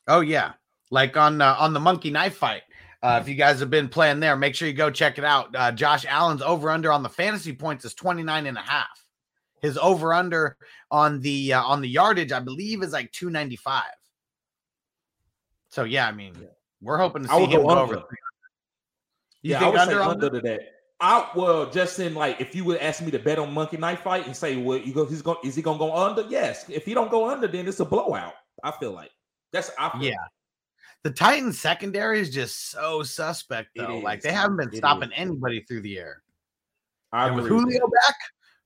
Oh 0.09 0.21
yeah, 0.21 0.53
like 0.91 1.17
on 1.17 1.41
uh, 1.41 1.57
on 1.59 1.73
the 1.73 1.81
Monkey 1.81 2.11
Knife 2.11 2.37
fight. 2.37 2.63
Uh, 3.03 3.19
if 3.21 3.29
you 3.29 3.35
guys 3.35 3.61
have 3.61 3.71
been 3.71 3.89
playing 3.89 4.21
there, 4.21 4.37
make 4.37 4.55
sure 4.55 4.69
you 4.69 4.75
go 4.75 4.91
check 4.91 5.17
it 5.17 5.25
out. 5.25 5.55
Uh, 5.57 5.73
Josh 5.73 6.05
Allen's 6.05 6.43
over 6.43 6.71
under 6.71 6.93
on 6.93 7.03
the 7.03 7.09
fantasy 7.09 7.53
points 7.53 7.85
is 7.87 7.95
29 7.95 8.47
and 8.47 8.59
a 8.59 8.61
half. 8.61 9.00
His 9.61 9.77
over 9.79 10.13
under 10.15 10.57
on 10.91 11.21
the 11.21 11.53
uh, 11.53 11.63
on 11.63 11.81
the 11.81 11.89
yardage, 11.89 12.33
I 12.33 12.41
believe, 12.41 12.83
is 12.83 12.93
like 12.93 13.13
295. 13.13 13.85
So 15.69 15.85
yeah, 15.85 16.07
I 16.09 16.13
mean, 16.13 16.35
we're 16.81 16.99
hoping 16.99 17.23
to 17.25 17.29
see 17.29 17.45
him 17.47 17.63
go 17.63 17.71
under. 17.71 17.97
over. 17.97 18.09
Yeah, 19.43 19.65
I 19.65 19.69
would 19.69 19.79
under 19.79 19.95
say 19.97 20.03
under 20.03 20.31
to 20.31 20.41
that. 20.41 20.61
I 21.01 21.31
well, 21.35 21.71
just 21.71 21.99
in 21.99 22.15
like 22.15 22.41
if 22.41 22.55
you 22.55 22.65
would 22.65 22.79
ask 22.79 23.03
me 23.03 23.11
to 23.11 23.19
bet 23.19 23.39
on 23.39 23.55
Monkey 23.55 23.79
Knife 23.79 24.01
Fight 24.01 24.27
and 24.27 24.37
say, 24.37 24.57
well, 24.57 24.79
you 24.79 24.93
go, 24.93 25.07
he's 25.07 25.23
going, 25.23 25.39
is 25.43 25.55
he 25.55 25.63
gonna 25.63 25.79
go 25.79 25.95
under? 25.97 26.23
Yes. 26.29 26.69
If 26.69 26.85
he 26.85 26.93
don't 26.93 27.11
go 27.11 27.31
under, 27.31 27.47
then 27.49 27.67
it's 27.67 27.81
a 27.81 27.85
blowout. 27.85 28.35
I 28.63 28.71
feel 28.73 28.93
like 28.93 29.11
that's 29.53 29.71
I 29.79 29.91
feel 29.91 30.03
Yeah. 30.03 30.17
The 31.03 31.11
Titans 31.11 31.59
secondary 31.59 32.21
is 32.21 32.29
just 32.29 32.71
so 32.71 33.03
suspect 33.03 33.71
though. 33.75 33.99
Like 33.99 34.21
they 34.21 34.33
haven't 34.33 34.59
been 34.59 34.69
It 34.69 34.77
stopping 34.77 35.09
is. 35.11 35.15
anybody 35.17 35.65
through 35.67 35.81
the 35.81 35.99
air. 35.99 36.23
I 37.13 37.29
and 37.29 37.39
agree 37.41 37.51
with 37.51 37.63
Julio 37.63 37.87
back, 37.89 38.17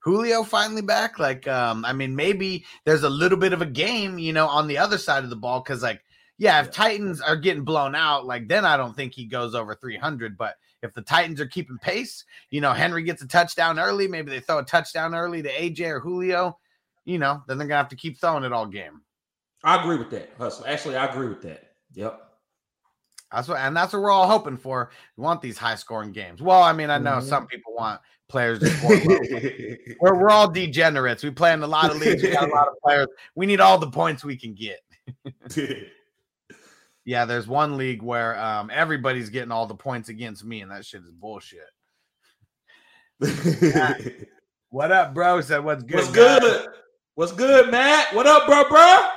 Julio 0.05 0.43
finally 0.45 0.83
back. 0.83 1.19
Like, 1.19 1.49
um, 1.49 1.85
I 1.85 1.93
mean, 1.95 2.15
maybe 2.15 2.65
there's 2.85 3.03
a 3.05 3.09
little 3.11 3.39
bit 3.39 3.53
of 3.55 3.63
a 3.63 3.67
game, 3.67 4.19
you 4.19 4.33
know, 4.35 4.47
on 4.47 4.69
the 4.69 4.77
other 4.79 4.99
side 4.99 5.25
of 5.25 5.31
the 5.31 5.37
ball 5.37 5.61
because, 5.61 5.83
like, 5.83 6.05
Yeah, 6.37 6.61
if 6.61 6.71
Titans 6.73 7.21
are 7.21 7.37
getting 7.37 7.63
blown 7.65 7.95
out, 7.95 8.27
like 8.27 8.49
then 8.49 8.65
I 8.65 8.77
don't 8.77 8.95
think 8.95 9.15
he 9.15 9.25
goes 9.25 9.55
over 9.55 9.75
300. 9.75 10.37
But 10.37 10.57
if 10.83 10.93
the 10.93 11.01
Titans 11.01 11.41
are 11.41 11.47
keeping 11.47 11.79
pace, 11.79 12.25
you 12.51 12.61
know, 12.61 12.73
Henry 12.73 13.05
gets 13.05 13.23
a 13.23 13.29
touchdown 13.29 13.79
early. 13.79 14.09
Maybe 14.09 14.31
they 14.31 14.41
throw 14.41 14.59
a 14.59 14.65
touchdown 14.65 15.15
early 15.15 15.43
to 15.43 15.49
AJ 15.49 15.89
or 15.89 16.01
Julio. 16.01 16.59
You 17.05 17.19
know, 17.19 17.43
then 17.47 17.57
they're 17.57 17.69
gonna 17.69 17.79
have 17.79 17.89
to 17.91 17.97
keep 17.97 18.19
throwing 18.21 18.43
it 18.45 18.53
all 18.53 18.67
game. 18.67 19.01
I 19.63 19.81
agree 19.81 19.97
with 19.97 20.11
that, 20.11 20.31
Hustle. 20.37 20.67
Actually, 20.67 20.97
I 20.97 21.07
agree 21.07 21.29
with 21.29 21.41
that. 21.43 21.73
Yep. 21.95 22.21
That's 23.33 23.49
what, 23.49 23.59
and 23.59 23.77
that's 23.77 23.93
what 23.93 24.03
we're 24.03 24.11
all 24.11 24.29
hoping 24.29 24.57
for. 24.57 24.91
We 25.17 25.23
want 25.23 25.41
these 25.41 25.57
high 25.59 25.75
scoring 25.77 26.13
games. 26.13 26.43
Well, 26.43 26.63
I 26.63 26.73
mean, 26.73 26.91
I 26.91 26.99
know 26.99 27.19
Mhm. 27.19 27.29
some 27.29 27.47
people 27.47 27.75
want 27.75 28.01
players 28.29 28.59
to 28.61 28.67
score. 28.67 28.97
low. 28.97 29.19
we're, 30.01 30.19
we're 30.21 30.31
all 30.31 30.51
degenerates. 30.51 31.23
We 31.23 31.31
play 31.31 31.53
in 31.53 31.63
a 31.63 31.67
lot 31.67 31.91
of 31.91 31.99
leagues. 31.99 32.23
We 32.23 32.31
got 32.31 32.49
a 32.49 32.53
lot 32.55 32.69
of 32.69 32.75
players. 32.85 33.09
We 33.35 33.47
need 33.47 33.61
all 33.61 33.79
the 33.79 33.91
points 33.91 34.25
we 34.25 34.37
can 34.37 34.55
get. 34.55 34.81
Yeah, 37.07 37.27
there's 37.27 37.47
one 37.47 37.77
league 37.77 38.01
where 38.01 38.35
um, 38.41 38.71
everybody's 38.73 39.29
getting 39.29 39.53
all 39.53 39.67
the 39.67 39.75
points 39.75 40.09
against 40.09 40.43
me, 40.43 40.63
and 40.63 40.71
that 40.71 40.87
shit 40.87 41.03
is 41.03 41.11
bullshit. 41.11 41.61
What 44.75 44.91
up, 44.91 45.15
bro? 45.15 45.41
Said 45.41 45.63
what's 45.63 45.85
good? 45.85 45.95
What's 45.95 46.11
guys?" 46.11 46.41
good? 46.41 46.69
What's 47.15 47.31
good, 47.31 47.71
Matt? 47.71 48.13
What 48.13 48.27
up, 48.27 48.45
bro, 48.45 48.69
bro? 48.69 49.09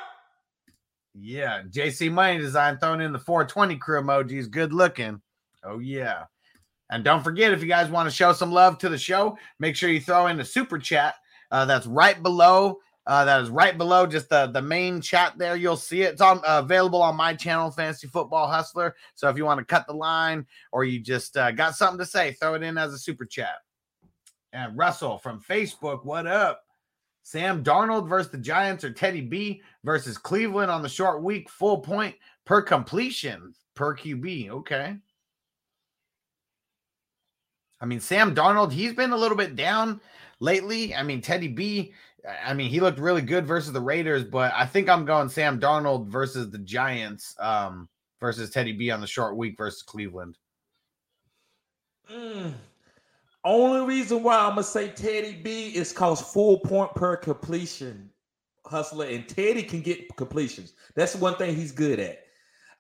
Yeah, 1.16 1.64
JC 1.64 2.12
Money 2.12 2.38
Design 2.38 2.78
throwing 2.78 3.02
in 3.02 3.12
the 3.12 3.18
420 3.18 3.76
crew 3.78 4.00
emojis. 4.00 4.52
Good 4.52 4.72
looking. 4.72 5.20
Oh 5.64 5.80
yeah. 5.80 6.26
And 6.90 7.04
don't 7.04 7.24
forget, 7.24 7.52
if 7.52 7.62
you 7.62 7.68
guys 7.68 7.90
want 7.90 8.10
to 8.10 8.16
show 8.16 8.34
some 8.34 8.52
love 8.52 8.78
to 8.80 8.90
the 8.90 8.98
show, 8.98 9.38
make 9.60 9.76
sure 9.76 9.90
you 9.90 10.00
throw 10.00 10.28
in 10.28 10.40
a 10.40 10.46
super 10.46 10.80
chat. 10.80 11.16
Uh, 11.52 11.66
that's 11.66 11.86
right 11.86 12.22
below. 12.22 12.80
Uh, 13.06 13.24
that 13.24 13.42
is 13.42 13.50
right 13.50 13.78
below 13.78 14.06
just 14.06 14.30
the, 14.30 14.48
the 14.48 14.62
main 14.62 15.00
chat 15.00 15.34
there. 15.38 15.56
You'll 15.56 15.78
see 15.78 16.02
it. 16.02 16.14
It's 16.14 16.22
on 16.22 16.40
uh, 16.40 16.60
available 16.64 17.02
on 17.02 17.16
my 17.16 17.34
channel, 17.34 17.72
Fantasy 17.72 18.08
Football 18.08 18.48
Hustler. 18.48 18.96
So 19.16 19.30
if 19.30 19.38
you 19.38 19.46
want 19.46 19.60
to 19.60 19.66
cut 19.66 19.88
the 19.88 19.94
line 19.94 20.46
or 20.74 20.84
you 20.84 21.00
just 21.00 21.38
uh, 21.38 21.52
got 21.52 21.76
something 21.76 22.00
to 22.00 22.06
say, 22.06 22.34
throw 22.34 22.56
it 22.56 22.64
in 22.64 22.78
as 22.78 22.94
a 22.94 22.98
super 22.98 23.26
chat. 23.26 23.60
And 24.52 24.78
Russell 24.78 25.18
from 25.20 25.42
Facebook, 25.42 26.04
what 26.04 26.28
up? 26.28 26.64
Sam 27.24 27.64
Darnold 27.64 28.10
versus 28.10 28.32
the 28.32 28.38
Giants 28.38 28.84
or 28.84 28.92
Teddy 28.92 29.22
B 29.22 29.62
versus 29.84 30.18
Cleveland 30.18 30.72
on 30.72 30.82
the 30.82 30.90
short 30.90 31.24
week, 31.24 31.50
full 31.50 31.80
point 31.80 32.16
per 32.46 32.62
completion 32.62 33.54
per 33.74 33.96
QB. 33.96 34.50
Okay. 34.50 34.98
I 37.80 37.86
mean, 37.86 38.00
Sam 38.00 38.34
Darnold, 38.34 38.72
he's 38.72 38.94
been 38.94 39.12
a 39.12 39.18
little 39.18 39.38
bit 39.38 39.56
down 39.56 40.02
lately. 40.40 40.96
I 40.96 41.04
mean, 41.04 41.22
Teddy 41.22 41.48
B, 41.48 41.94
I 42.46 42.54
mean, 42.54 42.70
he 42.70 42.80
looked 42.80 43.00
really 43.00 43.22
good 43.22 43.46
versus 43.46 43.72
the 43.72 43.82
Raiders, 43.82 44.24
but 44.24 44.52
I 44.56 44.66
think 44.66 44.90
I'm 44.90 45.06
going 45.06 45.30
Sam 45.30 45.60
Darnold 45.60 46.08
versus 46.08 46.50
the 46.50 46.58
Giants 46.60 47.36
um, 47.40 47.88
versus 48.20 48.50
Teddy 48.50 48.72
B 48.72 48.92
on 48.92 49.02
the 49.02 49.08
short 49.08 49.38
week 49.38 49.58
versus 49.58 49.82
Cleveland. 49.82 50.38
Mm. 52.12 52.54
Only 53.44 53.96
reason 53.96 54.24
why 54.24 54.38
I'm 54.38 54.52
gonna 54.52 54.64
say 54.64 54.90
Teddy 54.90 55.40
B 55.42 55.70
is 55.70 55.94
cause 55.94 56.22
full 56.22 56.60
point 56.60 56.94
per 56.96 57.16
completion, 57.16 58.10
hustler, 58.66 59.06
and 59.06 59.28
Teddy 59.28 59.64
can 59.64 59.82
get 59.82 60.14
completions. 60.18 60.74
That's 60.96 61.16
one 61.16 61.36
thing 61.36 61.56
he's 61.56 61.72
good 61.72 62.00
at. 62.00 62.18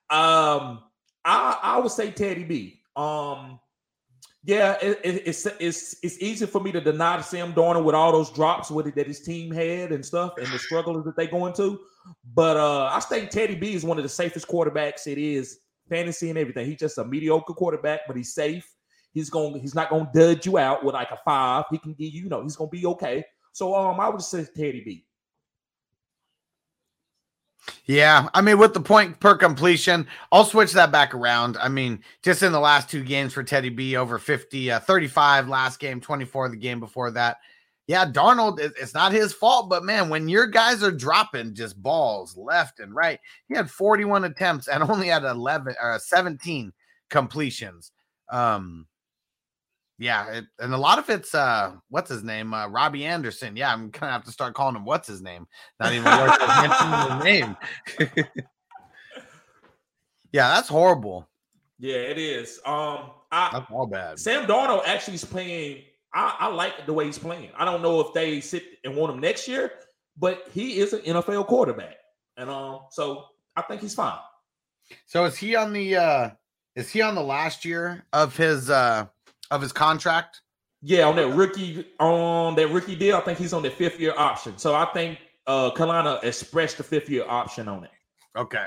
Um, 0.09 0.83
I 1.23 1.57
I 1.61 1.79
would 1.79 1.91
say 1.91 2.11
Teddy 2.11 2.43
B. 2.43 2.81
Um, 2.95 3.59
yeah, 4.47 4.77
it, 4.81 5.01
it, 5.03 5.23
it's 5.27 5.45
it's 5.59 5.97
it's 6.01 6.17
easy 6.19 6.45
for 6.45 6.61
me 6.61 6.71
to 6.71 6.79
deny 6.79 7.19
Sam 7.19 7.53
Darnold 7.53 7.83
with 7.83 7.95
all 7.95 8.13
those 8.13 8.31
drops 8.31 8.71
with 8.71 8.87
it 8.87 8.95
that 8.95 9.05
his 9.05 9.19
team 9.19 9.51
had 9.51 9.91
and 9.91 10.05
stuff 10.05 10.37
and 10.37 10.47
the 10.47 10.57
struggles 10.57 11.03
that 11.03 11.17
they 11.17 11.27
go 11.27 11.47
into. 11.47 11.81
But 12.33 12.55
uh, 12.55 12.89
I 12.93 13.01
think 13.01 13.29
Teddy 13.29 13.55
B 13.55 13.73
is 13.73 13.83
one 13.83 13.97
of 13.97 14.03
the 14.03 14.09
safest 14.09 14.47
quarterbacks 14.47 15.05
it 15.05 15.17
is 15.17 15.59
fantasy 15.89 16.29
and 16.29 16.39
everything. 16.39 16.65
He's 16.65 16.79
just 16.79 16.97
a 16.97 17.03
mediocre 17.03 17.53
quarterback, 17.53 18.01
but 18.07 18.15
he's 18.15 18.33
safe. 18.33 18.65
He's 19.13 19.29
going. 19.29 19.59
He's 19.59 19.75
not 19.75 19.89
going 19.89 20.05
to 20.05 20.11
dudge 20.17 20.45
you 20.45 20.57
out 20.57 20.81
with 20.81 20.93
like 20.93 21.11
a 21.11 21.19
five. 21.25 21.65
He 21.69 21.77
can 21.77 21.91
give 21.91 22.13
you. 22.13 22.23
You 22.23 22.29
know, 22.29 22.43
he's 22.43 22.55
to 22.55 22.67
be 22.67 22.85
okay. 22.85 23.25
So 23.51 23.75
um, 23.75 23.99
I 23.99 24.07
would 24.07 24.21
say 24.21 24.45
Teddy 24.55 24.81
B. 24.85 25.06
Yeah, 27.85 28.27
I 28.33 28.41
mean, 28.41 28.57
with 28.57 28.73
the 28.73 28.81
point 28.81 29.19
per 29.19 29.35
completion, 29.35 30.07
I'll 30.31 30.45
switch 30.45 30.73
that 30.73 30.91
back 30.91 31.13
around. 31.13 31.57
I 31.57 31.69
mean, 31.69 32.03
just 32.23 32.43
in 32.43 32.51
the 32.51 32.59
last 32.59 32.89
two 32.89 33.03
games 33.03 33.33
for 33.33 33.43
Teddy 33.43 33.69
B, 33.69 33.95
over 33.95 34.19
50, 34.19 34.71
uh, 34.71 34.79
35 34.79 35.47
last 35.47 35.79
game, 35.79 36.01
24 36.01 36.49
the 36.49 36.57
game 36.57 36.79
before 36.79 37.11
that. 37.11 37.37
Yeah, 37.87 38.05
Darnold, 38.05 38.59
it's 38.59 38.93
not 38.93 39.13
his 39.13 39.31
fault, 39.31 39.69
but 39.69 39.85
man, 39.85 40.09
when 40.09 40.27
your 40.27 40.45
guys 40.45 40.83
are 40.83 40.91
dropping 40.91 41.55
just 41.55 41.81
balls 41.81 42.35
left 42.35 42.81
and 42.81 42.93
right, 42.93 43.19
he 43.47 43.55
had 43.55 43.71
41 43.71 44.25
attempts 44.25 44.67
and 44.67 44.83
only 44.89 45.07
had 45.07 45.23
11 45.23 45.75
or 45.81 45.97
17 45.97 46.73
completions. 47.09 47.93
Um, 48.29 48.87
yeah, 49.99 50.31
it, 50.31 50.45
and 50.59 50.73
a 50.73 50.77
lot 50.77 50.99
of 50.99 51.09
it's 51.09 51.33
uh, 51.33 51.73
what's 51.89 52.09
his 52.09 52.23
name, 52.23 52.53
uh, 52.53 52.67
Robbie 52.67 53.05
Anderson. 53.05 53.55
Yeah, 53.55 53.73
I'm 53.73 53.89
gonna 53.89 54.11
have 54.11 54.23
to 54.25 54.31
start 54.31 54.53
calling 54.53 54.75
him 54.75 54.85
what's 54.85 55.07
his 55.07 55.21
name. 55.21 55.47
Not 55.79 55.93
even 55.93 56.05
worth 56.05 56.37
mentioning 56.61 57.15
his 57.15 57.23
name. 57.23 58.25
yeah, 60.31 60.49
that's 60.49 60.69
horrible. 60.69 61.27
Yeah, 61.79 61.95
it 61.95 62.17
is. 62.17 62.59
Um, 62.65 63.11
I 63.31 63.49
That's 63.53 63.71
all 63.71 63.87
bad. 63.87 64.19
Sam 64.19 64.45
Darnold 64.47 64.83
actually 64.85 65.15
is 65.15 65.25
playing. 65.25 65.83
I, 66.13 66.35
I 66.39 66.47
like 66.47 66.85
the 66.85 66.93
way 66.93 67.05
he's 67.05 67.19
playing. 67.19 67.49
I 67.57 67.65
don't 67.65 67.81
know 67.81 67.99
if 67.99 68.13
they 68.13 68.39
sit 68.39 68.63
and 68.83 68.95
want 68.95 69.13
him 69.13 69.19
next 69.19 69.47
year, 69.47 69.71
but 70.17 70.47
he 70.53 70.79
is 70.79 70.93
an 70.93 71.01
NFL 71.01 71.47
quarterback, 71.47 71.97
and 72.37 72.49
um, 72.49 72.81
so 72.91 73.25
I 73.55 73.63
think 73.63 73.81
he's 73.81 73.95
fine. 73.95 74.17
So 75.05 75.25
is 75.25 75.37
he 75.37 75.55
on 75.55 75.73
the 75.73 75.97
uh 75.97 76.29
is 76.75 76.89
he 76.89 77.01
on 77.01 77.15
the 77.15 77.23
last 77.23 77.65
year 77.65 78.05
of 78.13 78.37
his 78.37 78.69
uh 78.69 79.07
of 79.51 79.61
his 79.61 79.71
contract? 79.71 80.41
Yeah, 80.81 81.07
on 81.07 81.15
that 81.15 81.29
rookie 81.29 81.85
on 81.99 82.55
that 82.55 82.69
rookie 82.69 82.95
deal, 82.95 83.17
I 83.17 83.21
think 83.21 83.39
he's 83.39 83.53
on 83.53 83.63
the 83.63 83.69
fifth 83.69 83.99
year 83.99 84.13
option. 84.17 84.57
So 84.57 84.75
I 84.75 84.85
think 84.93 85.19
uh 85.47 85.71
Carolina 85.71 86.19
expressed 86.23 86.77
the 86.77 86.83
fifth 86.83 87.09
year 87.09 87.25
option 87.27 87.67
on 87.67 87.83
it. 87.83 87.91
Okay. 88.35 88.65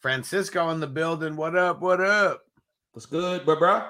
Francisco 0.00 0.70
in 0.70 0.80
the 0.80 0.86
building. 0.86 1.36
What 1.36 1.56
up? 1.56 1.80
What 1.80 2.00
up? 2.00 2.42
What's 2.92 3.06
good, 3.06 3.44
bro, 3.44 3.56
bro? 3.56 3.84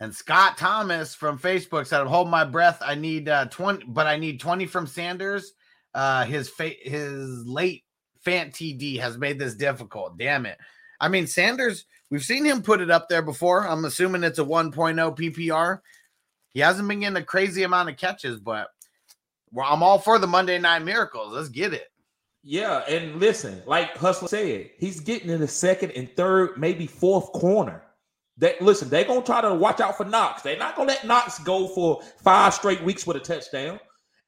And 0.00 0.14
Scott 0.14 0.58
Thomas 0.58 1.14
from 1.14 1.38
Facebook 1.38 1.86
said, 1.86 2.00
"I'm 2.00 2.06
holding 2.06 2.30
my 2.30 2.44
breath. 2.44 2.82
I 2.84 2.94
need 2.94 3.28
uh 3.28 3.46
20, 3.46 3.86
but 3.88 4.06
I 4.06 4.16
need 4.16 4.40
20 4.40 4.66
from 4.66 4.86
Sanders. 4.86 5.52
Uh 5.94 6.24
his 6.24 6.48
fa- 6.48 6.70
his 6.82 7.46
late 7.46 7.84
Fant 8.26 8.50
TD 8.50 8.98
has 8.98 9.16
made 9.16 9.38
this 9.38 9.54
difficult. 9.54 10.18
Damn 10.18 10.46
it. 10.46 10.58
I 11.00 11.08
mean, 11.08 11.26
Sanders, 11.26 11.84
we've 12.10 12.24
seen 12.24 12.44
him 12.44 12.62
put 12.62 12.80
it 12.80 12.90
up 12.90 13.08
there 13.08 13.22
before. 13.22 13.66
I'm 13.66 13.84
assuming 13.84 14.24
it's 14.24 14.38
a 14.38 14.44
1.0 14.44 14.74
PPR. 14.74 15.80
He 16.50 16.60
hasn't 16.60 16.88
been 16.88 17.00
getting 17.00 17.16
a 17.16 17.22
crazy 17.22 17.62
amount 17.64 17.90
of 17.90 17.96
catches, 17.96 18.40
but 18.40 18.68
I'm 19.62 19.82
all 19.82 19.98
for 19.98 20.18
the 20.18 20.26
Monday 20.26 20.58
Night 20.58 20.84
Miracles. 20.84 21.32
Let's 21.32 21.48
get 21.48 21.74
it. 21.74 21.88
Yeah, 22.48 22.78
and 22.88 23.18
listen, 23.18 23.60
like 23.66 23.96
Hustler 23.96 24.28
said, 24.28 24.70
he's 24.78 25.00
getting 25.00 25.30
in 25.30 25.40
the 25.40 25.48
second 25.48 25.90
and 25.90 26.08
third, 26.14 26.56
maybe 26.56 26.86
fourth 26.86 27.32
corner. 27.32 27.82
That 28.38 28.62
listen, 28.62 28.88
they're 28.88 29.04
gonna 29.04 29.22
try 29.22 29.40
to 29.40 29.54
watch 29.54 29.80
out 29.80 29.96
for 29.96 30.04
Knox. 30.04 30.42
They're 30.42 30.58
not 30.58 30.76
gonna 30.76 30.88
let 30.88 31.06
Knox 31.06 31.38
go 31.40 31.66
for 31.68 32.02
five 32.22 32.54
straight 32.54 32.82
weeks 32.82 33.06
with 33.06 33.16
a 33.16 33.20
touchdown. 33.20 33.80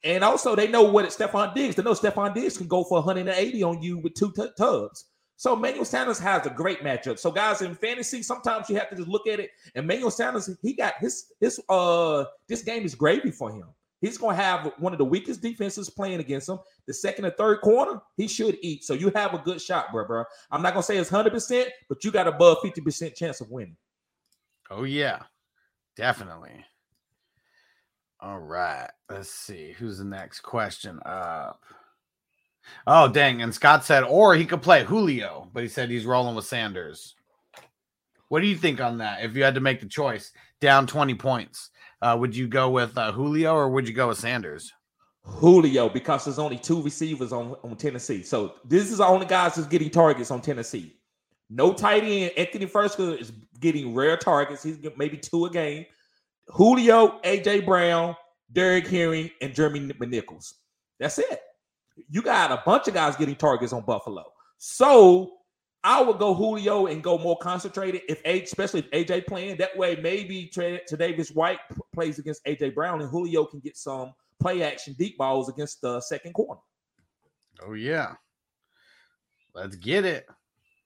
And 0.03 0.25
also, 0.25 0.57
they 0.57 0.67
know 0.67 0.83
what 0.83 1.05
it's 1.05 1.17
Stefon 1.17 1.55
Diggs. 1.55 1.75
They 1.77 1.83
know 1.83 1.93
Stefon 1.93 2.35
Diggs 2.35 2.57
can 2.57 2.67
go 2.67 2.85
for 2.85 2.99
180 2.99 3.63
on 3.63 3.83
you 3.83 3.99
with 3.99 4.15
two 4.15 4.33
t- 4.33 4.49
tubs. 4.57 5.05
So 5.39 5.55
Manuel 5.55 5.85
Sanders 5.85 6.19
has 6.19 6.45
a 6.47 6.51
great 6.51 6.81
matchup. 6.81 7.17
So 7.17 7.31
guys 7.31 7.63
in 7.63 7.73
fantasy, 7.77 8.25
sometimes 8.25 8.69
you 8.69 8.75
have 8.75 8.91
to 8.91 8.97
just 8.97 9.09
look 9.09 9.29
at 9.29 9.39
it. 9.39 9.51
And 9.77 9.87
Manuel 9.87 10.11
Sanders, 10.11 10.51
he 10.63 10.73
got 10.73 10.95
his 10.99 11.33
his 11.41 11.61
uh 11.69 12.25
this 12.49 12.63
game 12.63 12.85
is 12.85 12.97
gravy 12.97 13.31
for 13.31 13.53
him. 13.53 13.69
He's 14.01 14.19
gonna 14.19 14.35
have 14.35 14.73
one 14.79 14.93
of 14.93 14.99
the 14.99 15.05
weakest 15.05 15.41
defenses 15.41 15.89
playing 15.89 16.19
against 16.19 16.49
him. 16.49 16.59
The 16.89 16.93
second 16.93 17.25
and 17.25 17.35
third 17.37 17.61
corner, 17.61 18.03
he 18.17 18.27
should 18.27 18.59
eat. 18.63 18.83
So 18.83 18.95
you 18.95 19.13
have 19.15 19.33
a 19.33 19.39
good 19.39 19.61
shot, 19.61 19.93
bro, 19.93 20.09
bro. 20.09 20.25
I'm 20.51 20.61
not 20.61 20.73
gonna 20.75 20.83
say 20.83 20.97
it's 20.97 21.09
hundred 21.09 21.33
percent, 21.33 21.69
but 21.89 22.03
you 22.03 22.11
got 22.11 22.27
above 22.27 22.59
fifty 22.61 22.81
percent 22.81 23.15
chance 23.15 23.41
of 23.41 23.49
winning. 23.49 23.77
Oh 24.73 24.83
yeah, 24.83 25.23
definitely. 25.97 26.65
All 28.19 28.41
right, 28.41 28.91
let's 29.09 29.31
see 29.31 29.71
who's 29.79 29.99
the 29.99 30.05
next 30.05 30.41
question 30.41 30.99
up. 31.07 31.63
Oh 32.87 33.09
dang! 33.09 33.43
And 33.43 33.55
Scott 33.55 33.85
said, 33.85 34.05
or 34.05 34.35
he 34.35 34.45
could 34.45 34.63
play 34.63 34.85
Julio, 34.85 35.49
but 35.53 35.63
he 35.63 35.69
said 35.69 35.91
he's 35.91 36.07
rolling 36.07 36.35
with 36.35 36.47
Sanders. 36.47 37.15
What 38.29 38.41
do 38.41 38.47
you 38.47 38.57
think 38.57 38.81
on 38.81 38.99
that? 38.99 39.25
If 39.25 39.37
you 39.37 39.43
had 39.43 39.55
to 39.55 39.61
make 39.61 39.81
the 39.81 39.87
choice, 39.87 40.33
down 40.61 40.87
twenty 40.87 41.15
points, 41.15 41.71
uh, 42.03 42.17
would 42.19 42.37
you 42.37 42.49
go 42.49 42.71
with 42.71 42.97
uh, 42.97 43.13
Julio 43.13 43.55
or 43.55 43.71
would 43.71 43.89
you 43.89 43.95
go 43.95 44.09
with 44.09 44.19
Sanders? 44.19 44.73
Julio, 45.23 45.89
because 45.89 46.25
there's 46.25 46.39
only 46.39 46.59
two 46.59 46.81
receivers 46.81 47.33
on, 47.33 47.55
on 47.63 47.77
Tennessee. 47.77 48.23
So 48.23 48.55
this 48.65 48.91
is 48.91 48.99
the 48.99 49.07
only 49.07 49.27
guys 49.27 49.57
that's 49.57 49.69
getting 49.69 49.91
targets 49.91 50.31
on 50.31 50.41
Tennessee. 50.41 50.97
No 51.51 51.73
tight 51.73 52.05
end. 52.05 52.33
Anthony 52.37 52.67
Firkser 52.67 53.19
is 53.19 53.33
getting 53.61 53.95
rare 53.95 54.17
targets. 54.17 54.63
He's 54.63 54.79
maybe 54.97 55.17
two 55.17 55.47
a 55.47 55.51
game. 55.51 55.87
Julio, 56.49 57.21
AJ 57.23 57.67
Brown, 57.67 58.17
Derrick 58.53 58.87
Henry, 58.87 59.33
and 59.41 59.55
Jeremy 59.55 59.93
Nichols. 60.01 60.55
That's 60.99 61.19
it. 61.19 61.41
You 62.11 62.23
got 62.23 62.51
a 62.53 62.63
bunch 62.65 62.89
of 62.89 62.95
guys 62.95 63.17
getting 63.17 63.37
targets 63.37 63.73
on 63.73 63.85
Buffalo. 63.85 64.25
So 64.59 65.33
I 65.85 66.03
would 66.03 66.19
go 66.19 66.35
Julio 66.35 66.87
and 66.87 67.03
go 67.03 67.19
more 67.19 67.39
concentrated 67.39 68.03
if 68.09 68.21
A, 68.25 68.43
especially 68.43 68.81
if 68.81 68.91
AJ 68.91 69.27
playing. 69.27 69.57
That 69.59 69.77
way, 69.77 69.97
maybe 69.97 70.51
Tre- 70.53 70.81
Davis 70.99 71.31
White 71.31 71.61
plays 71.95 72.19
against 72.19 72.45
AJ 72.45 72.75
Brown 72.75 73.01
and 73.01 73.11
Julio 73.11 73.45
can 73.45 73.61
get 73.61 73.77
some 73.77 74.13
play 74.41 74.63
action 74.63 74.95
deep 74.99 75.19
balls 75.19 75.49
against 75.49 75.81
the 75.81 76.01
second 76.01 76.33
corner. 76.33 76.61
Oh 77.65 77.75
yeah. 77.75 78.15
Let's 79.55 79.77
get 79.77 80.05
it. 80.05 80.27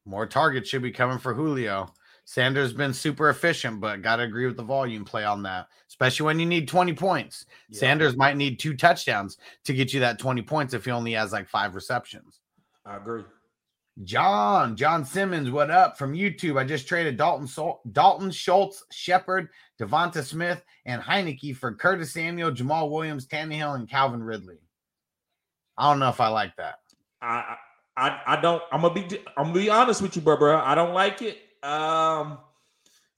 More 0.04 0.26
targets 0.26 0.68
should 0.68 0.82
be 0.82 0.90
coming 0.90 1.18
for 1.18 1.34
Julio. 1.34 1.92
Sanders 2.24 2.72
been 2.72 2.94
super 2.94 3.30
efficient, 3.30 3.80
but 3.80 4.02
got 4.02 4.16
to 4.16 4.22
agree 4.22 4.46
with 4.46 4.56
the 4.56 4.62
volume 4.62 5.04
play 5.04 5.24
on 5.24 5.42
that, 5.42 5.66
especially 5.88 6.26
when 6.26 6.38
you 6.38 6.46
need 6.46 6.68
20 6.68 6.94
points. 6.94 7.46
Yeah. 7.68 7.80
Sanders 7.80 8.16
might 8.16 8.36
need 8.36 8.58
two 8.58 8.74
touchdowns 8.74 9.38
to 9.64 9.74
get 9.74 9.92
you 9.92 10.00
that 10.00 10.18
20 10.18 10.42
points 10.42 10.72
if 10.72 10.84
he 10.84 10.90
only 10.90 11.12
has 11.12 11.32
like 11.32 11.48
five 11.48 11.74
receptions. 11.74 12.40
I 12.86 12.96
agree. 12.96 13.24
John, 14.04 14.74
John 14.76 15.04
Simmons, 15.04 15.50
what 15.50 15.70
up 15.70 15.98
from 15.98 16.14
YouTube? 16.14 16.58
I 16.58 16.64
just 16.64 16.88
traded 16.88 17.18
Dalton 17.18 17.46
Sol- 17.46 17.82
Dalton 17.92 18.30
Schultz, 18.30 18.84
Shepard, 18.90 19.50
Devonta 19.78 20.24
Smith, 20.24 20.62
and 20.86 21.02
Heineke 21.02 21.54
for 21.56 21.74
Curtis 21.74 22.12
Samuel, 22.12 22.52
Jamaal 22.52 22.90
Williams, 22.90 23.26
Tannehill, 23.26 23.74
and 23.74 23.88
Calvin 23.88 24.22
Ridley. 24.22 24.60
I 25.76 25.90
don't 25.90 25.98
know 25.98 26.08
if 26.08 26.20
I 26.20 26.28
like 26.28 26.56
that. 26.56 26.76
I 27.20 27.56
I 27.96 28.20
I 28.26 28.40
don't. 28.40 28.62
I'm 28.72 28.80
gonna 28.80 28.94
be. 28.94 29.18
I'm 29.36 29.48
gonna 29.48 29.54
be 29.54 29.70
honest 29.70 30.00
with 30.00 30.16
you, 30.16 30.22
bro. 30.22 30.36
bro. 30.36 30.58
I 30.58 30.74
don't 30.74 30.94
like 30.94 31.20
it. 31.20 31.38
Um, 31.62 32.38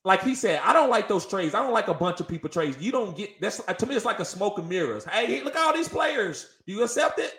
like 0.05 0.23
he 0.23 0.35
said, 0.35 0.61
I 0.63 0.73
don't 0.73 0.91
like 0.91 1.09
those 1.09 1.27
trades. 1.27 1.55
I 1.55 1.63
don't 1.63 1.73
like 1.73 1.89
a 1.89 1.95
bunch 1.95 2.21
of 2.21 2.29
people 2.29 2.51
trades. 2.51 2.77
You 2.79 2.93
don't 2.93 3.17
get 3.17 3.41
that's 3.41 3.59
to 3.59 3.87
me. 3.87 3.97
It's 3.97 4.05
like 4.05 4.21
a 4.21 4.25
smoke 4.25 4.59
and 4.59 4.69
mirrors. 4.69 5.05
Hey, 5.05 5.43
look 5.43 5.57
at 5.57 5.63
all 5.63 5.73
these 5.73 5.89
players. 5.89 6.49
Do 6.67 6.73
you 6.73 6.83
accept 6.83 7.19
it? 7.19 7.33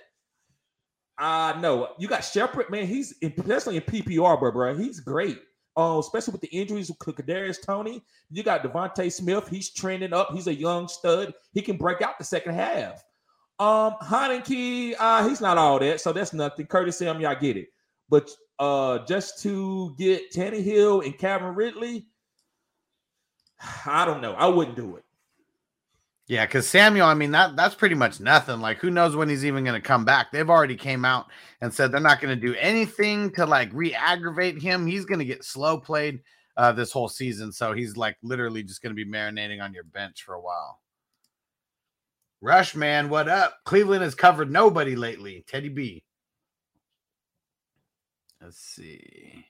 Uh 1.17 1.53
no. 1.59 1.89
You 1.99 2.07
got 2.07 2.23
Shepard, 2.23 2.69
man. 2.71 2.87
He's 2.87 3.13
especially 3.21 3.77
in 3.77 3.83
PPR, 3.83 4.39
bro, 4.39 4.51
bro. 4.51 4.75
He's 4.75 4.99
great. 4.99 5.39
Oh, 5.77 5.99
especially 5.99 6.31
with 6.31 6.41
the 6.41 6.47
injuries 6.47 6.89
with 6.89 6.97
Kadarius 6.99 7.61
Toney. 7.61 8.01
You 8.31 8.43
got 8.43 8.63
DeVonta 8.63 9.11
Smith. 9.11 9.47
He's 9.47 9.71
trending 9.71 10.13
up. 10.13 10.29
He's 10.33 10.47
a 10.47 10.53
young 10.53 10.87
stud. 10.87 11.33
He 11.53 11.61
can 11.61 11.77
break 11.77 12.01
out 12.01 12.17
the 12.17 12.23
second 12.23 12.55
half. 12.55 13.03
Um, 13.59 13.95
Heineke, 14.01 14.95
uh, 14.99 15.27
he's 15.27 15.41
not 15.41 15.57
all 15.57 15.79
that, 15.79 16.01
so 16.01 16.11
that's 16.13 16.33
nothing. 16.33 16.65
Curtis 16.65 16.97
Samuel, 16.97 17.29
I 17.29 17.35
get 17.35 17.57
it. 17.57 17.67
But 18.09 18.29
uh, 18.59 18.99
just 19.05 19.41
to 19.43 19.95
get 19.97 20.31
Tannehill 20.31 21.05
and 21.05 21.17
Calvin 21.17 21.55
Ridley, 21.55 22.07
I 23.85 24.05
don't 24.05 24.21
know. 24.21 24.33
I 24.33 24.47
wouldn't 24.47 24.75
do 24.75 24.95
it. 24.95 25.03
Yeah, 26.27 26.45
because 26.45 26.67
Samuel, 26.67 27.05
I 27.05 27.13
mean 27.13 27.31
that 27.31 27.55
that's 27.55 27.75
pretty 27.75 27.93
much 27.93 28.19
nothing. 28.19 28.59
Like, 28.59 28.79
who 28.79 28.89
knows 28.89 29.15
when 29.15 29.29
he's 29.29 29.45
even 29.45 29.63
going 29.63 29.79
to 29.79 29.87
come 29.87 30.05
back? 30.05 30.31
They've 30.31 30.49
already 30.49 30.75
came 30.75 31.05
out 31.05 31.27
and 31.61 31.71
said 31.71 31.91
they're 31.91 31.99
not 31.99 32.19
going 32.19 32.37
to 32.37 32.47
do 32.47 32.55
anything 32.55 33.29
to 33.33 33.45
like 33.45 33.69
re-aggravate 33.73 34.59
him. 34.59 34.87
He's 34.87 35.05
going 35.05 35.19
to 35.19 35.25
get 35.25 35.43
slow 35.43 35.79
played 35.79 36.21
uh, 36.57 36.71
this 36.71 36.91
whole 36.91 37.09
season, 37.09 37.51
so 37.51 37.73
he's 37.73 37.95
like 37.95 38.17
literally 38.23 38.63
just 38.63 38.81
going 38.81 38.95
to 38.95 39.05
be 39.05 39.09
marinating 39.09 39.61
on 39.61 39.73
your 39.73 39.83
bench 39.83 40.23
for 40.23 40.33
a 40.33 40.41
while. 40.41 40.79
Rush 42.41 42.73
man, 42.75 43.09
what 43.09 43.27
up? 43.27 43.59
Cleveland 43.63 44.03
has 44.03 44.15
covered 44.15 44.51
nobody 44.51 44.95
lately. 44.95 45.45
Teddy 45.47 45.69
B. 45.69 46.03
Let's 48.41 48.59
see. 48.59 49.45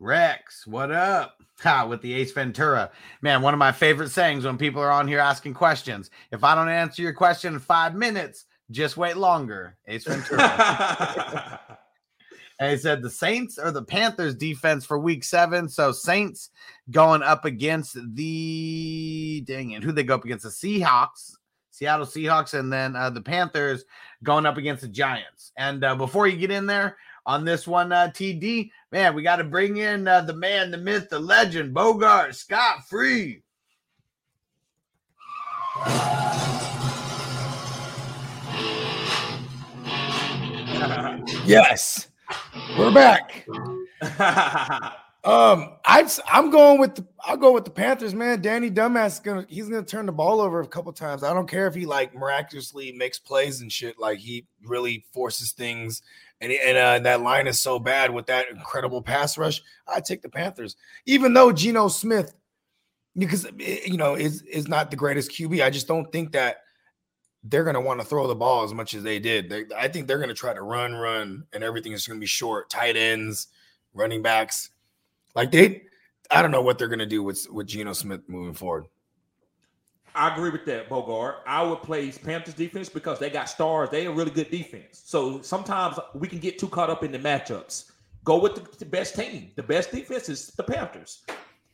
Rex, 0.00 0.66
what 0.66 0.90
up? 0.90 1.36
Ha, 1.60 1.86
with 1.86 2.02
the 2.02 2.12
Ace 2.14 2.32
Ventura. 2.32 2.90
Man, 3.22 3.42
one 3.42 3.54
of 3.54 3.58
my 3.58 3.72
favorite 3.72 4.10
sayings 4.10 4.44
when 4.44 4.58
people 4.58 4.82
are 4.82 4.90
on 4.90 5.08
here 5.08 5.20
asking 5.20 5.54
questions. 5.54 6.10
If 6.30 6.44
I 6.44 6.54
don't 6.54 6.68
answer 6.68 7.00
your 7.00 7.12
question 7.12 7.54
in 7.54 7.60
five 7.60 7.94
minutes, 7.94 8.44
just 8.70 8.96
wait 8.96 9.16
longer. 9.16 9.76
Ace 9.86 10.04
Ventura. 10.04 11.60
and 12.58 12.72
he 12.72 12.76
said 12.76 13.02
the 13.02 13.10
Saints 13.10 13.58
or 13.58 13.70
the 13.70 13.84
Panthers 13.84 14.34
defense 14.34 14.84
for 14.84 14.98
week 14.98 15.24
seven. 15.24 15.68
So 15.68 15.92
Saints 15.92 16.50
going 16.90 17.22
up 17.22 17.44
against 17.44 17.96
the 18.14 19.42
dang 19.46 19.70
it, 19.70 19.82
who 19.82 19.92
they 19.92 20.02
go 20.02 20.16
up 20.16 20.24
against 20.24 20.44
the 20.44 20.50
Seahawks, 20.50 21.36
Seattle 21.74 22.06
Seahawks, 22.06 22.54
and 22.54 22.72
then 22.72 22.94
uh, 22.94 23.10
the 23.10 23.20
Panthers 23.20 23.84
going 24.22 24.46
up 24.46 24.56
against 24.56 24.82
the 24.82 24.88
Giants. 24.88 25.50
And 25.56 25.82
uh, 25.82 25.96
before 25.96 26.28
you 26.28 26.36
get 26.36 26.52
in 26.52 26.66
there 26.66 26.96
on 27.26 27.44
this 27.44 27.66
one, 27.66 27.90
uh, 27.90 28.12
TD, 28.14 28.70
man, 28.92 29.12
we 29.12 29.24
got 29.24 29.36
to 29.36 29.44
bring 29.44 29.78
in 29.78 30.06
uh, 30.06 30.20
the 30.20 30.34
man, 30.34 30.70
the 30.70 30.78
myth, 30.78 31.10
the 31.10 31.18
legend, 31.18 31.74
Bogart 31.74 32.36
Scott 32.36 32.88
Free. 32.88 33.42
Yes, 41.44 42.06
we're 42.78 42.94
back. 42.94 43.44
Um, 45.24 45.76
I 45.86 46.06
I'm 46.30 46.50
going 46.50 46.78
with 46.78 46.96
the 46.96 47.06
I'll 47.20 47.38
go 47.38 47.52
with 47.52 47.64
the 47.64 47.70
Panthers, 47.70 48.14
man. 48.14 48.42
Danny 48.42 48.70
Dumbass 48.70 49.06
is 49.06 49.18
gonna 49.20 49.46
he's 49.48 49.70
gonna 49.70 49.82
turn 49.82 50.04
the 50.04 50.12
ball 50.12 50.38
over 50.38 50.60
a 50.60 50.66
couple 50.66 50.92
times. 50.92 51.22
I 51.24 51.32
don't 51.32 51.48
care 51.48 51.66
if 51.66 51.74
he 51.74 51.86
like 51.86 52.14
miraculously 52.14 52.92
makes 52.92 53.18
plays 53.18 53.62
and 53.62 53.72
shit. 53.72 53.98
Like 53.98 54.18
he 54.18 54.46
really 54.62 55.06
forces 55.14 55.52
things, 55.52 56.02
and 56.42 56.52
and 56.52 56.76
uh, 56.76 56.98
that 56.98 57.22
line 57.22 57.46
is 57.46 57.58
so 57.58 57.78
bad 57.78 58.12
with 58.12 58.26
that 58.26 58.50
incredible 58.50 59.00
pass 59.00 59.38
rush. 59.38 59.62
I 59.88 60.00
take 60.00 60.20
the 60.20 60.28
Panthers, 60.28 60.76
even 61.06 61.32
though 61.32 61.52
Geno 61.52 61.88
Smith, 61.88 62.34
because 63.16 63.46
you 63.58 63.96
know 63.96 64.16
is 64.16 64.42
is 64.42 64.68
not 64.68 64.90
the 64.90 64.96
greatest 64.98 65.30
QB. 65.30 65.64
I 65.64 65.70
just 65.70 65.88
don't 65.88 66.12
think 66.12 66.32
that 66.32 66.58
they're 67.44 67.64
going 67.64 67.74
to 67.74 67.80
want 67.80 68.00
to 68.00 68.06
throw 68.06 68.26
the 68.26 68.34
ball 68.34 68.64
as 68.64 68.74
much 68.74 68.92
as 68.94 69.02
they 69.02 69.18
did. 69.18 69.48
They, 69.48 69.64
I 69.76 69.88
think 69.88 70.06
they're 70.06 70.18
going 70.18 70.28
to 70.28 70.34
try 70.34 70.54
to 70.54 70.62
run, 70.62 70.94
run, 70.94 71.44
and 71.52 71.62
everything 71.62 71.92
is 71.92 72.06
going 72.06 72.18
to 72.18 72.20
be 72.20 72.26
short. 72.26 72.70
Tight 72.70 72.96
ends, 72.96 73.48
running 73.92 74.22
backs, 74.22 74.70
like 75.34 75.50
they. 75.50 75.82
I 76.30 76.42
don't 76.42 76.50
know 76.50 76.62
what 76.62 76.78
they're 76.78 76.88
to 76.88 77.06
do 77.06 77.22
with 77.22 77.46
with 77.50 77.66
Geno 77.66 77.92
Smith 77.92 78.22
moving 78.28 78.54
forward. 78.54 78.86
I 80.14 80.32
agree 80.32 80.50
with 80.50 80.64
that, 80.66 80.88
Bogart. 80.88 81.38
I 81.44 81.62
would 81.62 81.82
play 81.82 82.12
Panthers 82.12 82.54
defense 82.54 82.88
because 82.88 83.18
they 83.18 83.30
got 83.30 83.48
stars. 83.48 83.90
They 83.90 84.06
are 84.06 84.12
really 84.12 84.30
good 84.30 84.48
defense. 84.48 85.02
So 85.04 85.42
sometimes 85.42 85.98
we 86.14 86.28
can 86.28 86.38
get 86.38 86.58
too 86.58 86.68
caught 86.68 86.88
up 86.88 87.02
in 87.02 87.10
the 87.10 87.18
matchups. 87.18 87.90
Go 88.22 88.38
with 88.38 88.54
the, 88.54 88.78
the 88.78 88.84
best 88.84 89.16
team. 89.16 89.50
The 89.56 89.62
best 89.62 89.90
defense 89.90 90.28
is 90.28 90.48
the 90.48 90.62
Panthers. 90.62 91.24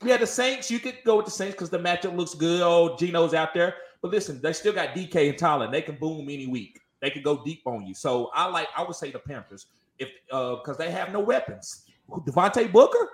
Yeah, 0.03 0.16
the 0.16 0.27
Saints, 0.27 0.70
you 0.70 0.79
could 0.79 0.96
go 1.05 1.16
with 1.16 1.27
the 1.27 1.31
Saints 1.31 1.55
because 1.55 1.68
the 1.68 1.79
matchup 1.79 2.16
looks 2.16 2.33
good. 2.33 2.62
Oh, 2.62 2.96
Geno's 2.96 3.35
out 3.35 3.53
there. 3.53 3.75
But 4.01 4.11
listen, 4.11 4.40
they 4.40 4.55
still 4.55 4.73
got 4.73 4.94
DK 4.94 5.29
and 5.29 5.38
Tyler. 5.38 5.70
They 5.70 5.83
can 5.83 5.96
boom 5.96 6.31
any 6.31 6.46
week. 6.46 6.81
They 7.01 7.11
can 7.11 7.23
go 7.23 7.44
deep 7.44 7.61
on 7.66 7.87
you. 7.87 7.92
So 7.92 8.31
I 8.35 8.46
like, 8.49 8.68
I 8.75 8.83
would 8.83 8.96
say 8.96 9.11
the 9.11 9.18
Panthers. 9.18 9.66
If 9.99 10.09
uh 10.33 10.57
because 10.57 10.79
they 10.79 10.90
have 10.90 11.12
no 11.12 11.20
weapons. 11.20 11.85
Devontae 12.11 12.73
Booker, 12.73 13.11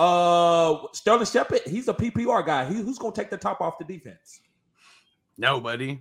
uh 0.00 0.86
Sterling 0.92 1.26
Shepard, 1.26 1.60
he's 1.66 1.88
a 1.88 1.94
PPR 1.94 2.44
guy. 2.46 2.64
He, 2.64 2.74
who's 2.76 2.98
gonna 2.98 3.14
take 3.14 3.28
the 3.30 3.36
top 3.36 3.60
off 3.60 3.78
the 3.78 3.84
defense? 3.84 4.40
Nobody. 5.36 6.00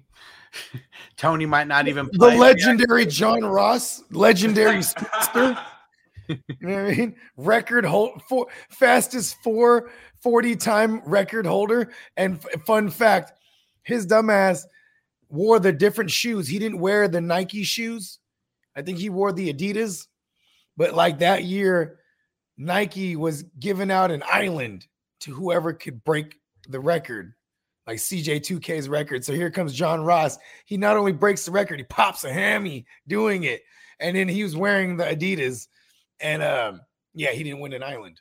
Toney 1.17 1.45
might 1.45 1.67
not 1.67 1.87
even 1.87 2.07
The 2.13 2.17
play. 2.17 2.37
legendary 2.37 3.05
John 3.19 3.41
Ross, 3.43 4.01
legendary 4.11 4.81
speedster. 4.83 5.57
You 6.27 6.37
know 6.61 6.83
what 6.83 6.91
I 6.93 6.95
mean? 6.95 7.15
Record 7.37 7.85
hold 7.85 8.21
for 8.29 8.47
fastest 8.69 9.35
four 9.43 9.89
40 10.21 10.55
time 10.55 11.01
record 11.05 11.45
holder. 11.45 11.91
And 12.17 12.35
f- 12.53 12.61
fun 12.65 12.89
fact, 12.89 13.33
his 13.83 14.05
dumbass 14.07 14.63
wore 15.29 15.59
the 15.59 15.71
different 15.73 16.11
shoes. 16.11 16.47
He 16.47 16.59
didn't 16.59 16.79
wear 16.79 17.07
the 17.07 17.19
Nike 17.21 17.63
shoes. 17.63 18.19
I 18.75 18.81
think 18.81 18.97
he 18.99 19.09
wore 19.09 19.31
the 19.33 19.51
Adidas. 19.53 20.07
But 20.77 20.93
like 20.93 21.19
that 21.19 21.43
year, 21.45 21.98
Nike 22.59 23.15
was 23.15 23.43
giving 23.57 23.89
out 23.89 24.11
an 24.11 24.21
island 24.29 24.85
to 25.21 25.33
whoever 25.33 25.71
could 25.71 26.03
break 26.03 26.35
the 26.67 26.79
record, 26.79 27.33
like 27.87 27.97
CJ2K's 27.97 28.89
record. 28.89 29.23
So 29.23 29.33
here 29.33 29.49
comes 29.49 29.73
John 29.73 30.01
Ross. 30.01 30.37
He 30.65 30.75
not 30.75 30.97
only 30.97 31.13
breaks 31.13 31.45
the 31.45 31.51
record, 31.51 31.79
he 31.79 31.85
pops 31.85 32.25
a 32.25 32.33
hammy 32.33 32.85
doing 33.07 33.45
it. 33.45 33.61
And 34.01 34.15
then 34.15 34.27
he 34.27 34.43
was 34.43 34.57
wearing 34.57 34.97
the 34.97 35.05
Adidas. 35.05 35.67
And 36.19 36.43
um, 36.43 36.81
yeah, 37.13 37.31
he 37.31 37.43
didn't 37.43 37.61
win 37.61 37.73
an 37.73 37.81
island. 37.81 38.19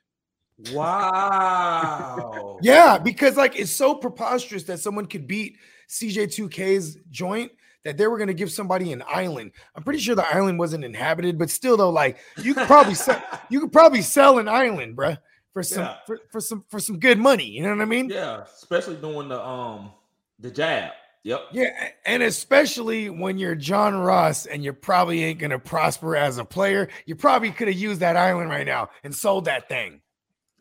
Wow. 0.72 2.34
Yeah, 2.60 2.98
because 2.98 3.36
like 3.36 3.56
it's 3.56 3.70
so 3.70 3.94
preposterous 3.94 4.64
that 4.64 4.80
someone 4.80 5.06
could 5.06 5.28
beat 5.28 5.58
CJ2K's 5.90 6.96
joint 7.08 7.52
that 7.88 7.96
they 7.96 8.06
were 8.06 8.18
going 8.18 8.28
to 8.28 8.34
give 8.34 8.52
somebody 8.52 8.92
an 8.92 9.02
island. 9.08 9.50
I'm 9.74 9.82
pretty 9.82 9.98
sure 9.98 10.14
the 10.14 10.26
island 10.34 10.58
wasn't 10.58 10.84
inhabited, 10.84 11.38
but 11.38 11.48
still 11.48 11.76
though, 11.78 11.88
like 11.90 12.18
you 12.42 12.52
could 12.54 12.66
probably 12.66 12.94
sell, 12.94 13.22
you 13.50 13.60
could 13.60 13.72
probably 13.72 14.02
sell 14.02 14.38
an 14.38 14.46
island, 14.46 14.94
bruh, 14.94 15.16
for 15.54 15.62
some 15.62 15.84
Yeah. 15.84 15.96
for, 16.06 16.20
for 16.30 16.40
some 16.40 16.64
for 16.68 16.78
some 16.78 16.98
good 16.98 17.18
money. 17.18 17.46
You 17.46 17.62
know 17.62 17.70
what 17.70 17.80
I 17.80 17.86
mean? 17.86 18.10
Yeah, 18.10 18.42
especially 18.42 18.96
doing 18.96 19.28
the 19.28 19.42
um 19.42 19.92
the 20.38 20.50
jab. 20.50 20.92
Yep. 21.24 21.40
Yeah, 21.52 21.88
and 22.06 22.22
especially 22.22 23.08
when 23.10 23.38
you're 23.38 23.54
John 23.54 23.98
Ross 23.98 24.46
and 24.46 24.62
you 24.62 24.72
probably 24.72 25.24
ain't 25.24 25.38
gonna 25.38 25.58
prosper 25.58 26.14
as 26.14 26.36
a 26.38 26.44
player, 26.44 26.88
you 27.06 27.16
probably 27.16 27.50
could 27.50 27.68
have 27.68 27.76
used 27.76 28.00
that 28.00 28.16
island 28.16 28.50
right 28.50 28.66
now 28.66 28.90
and 29.02 29.14
sold 29.14 29.46
that 29.46 29.68
thing. 29.68 30.00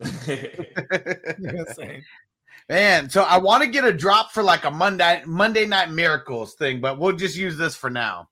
You 0.26 0.48
know 1.38 1.58
what 1.58 1.68
I'm 1.68 1.74
saying? 1.74 2.02
Man, 2.68 3.08
so 3.08 3.22
I 3.22 3.38
want 3.38 3.62
to 3.62 3.68
get 3.68 3.84
a 3.84 3.92
drop 3.92 4.30
for 4.30 4.42
like 4.42 4.64
a 4.64 4.70
Monday 4.70 5.22
Monday 5.24 5.64
Night 5.64 5.90
Miracles 5.90 6.54
thing, 6.54 6.80
but 6.80 6.98
we'll 6.98 7.16
just 7.16 7.36
use 7.36 7.56
this 7.56 7.74
for 7.74 7.88
now. 7.88 8.28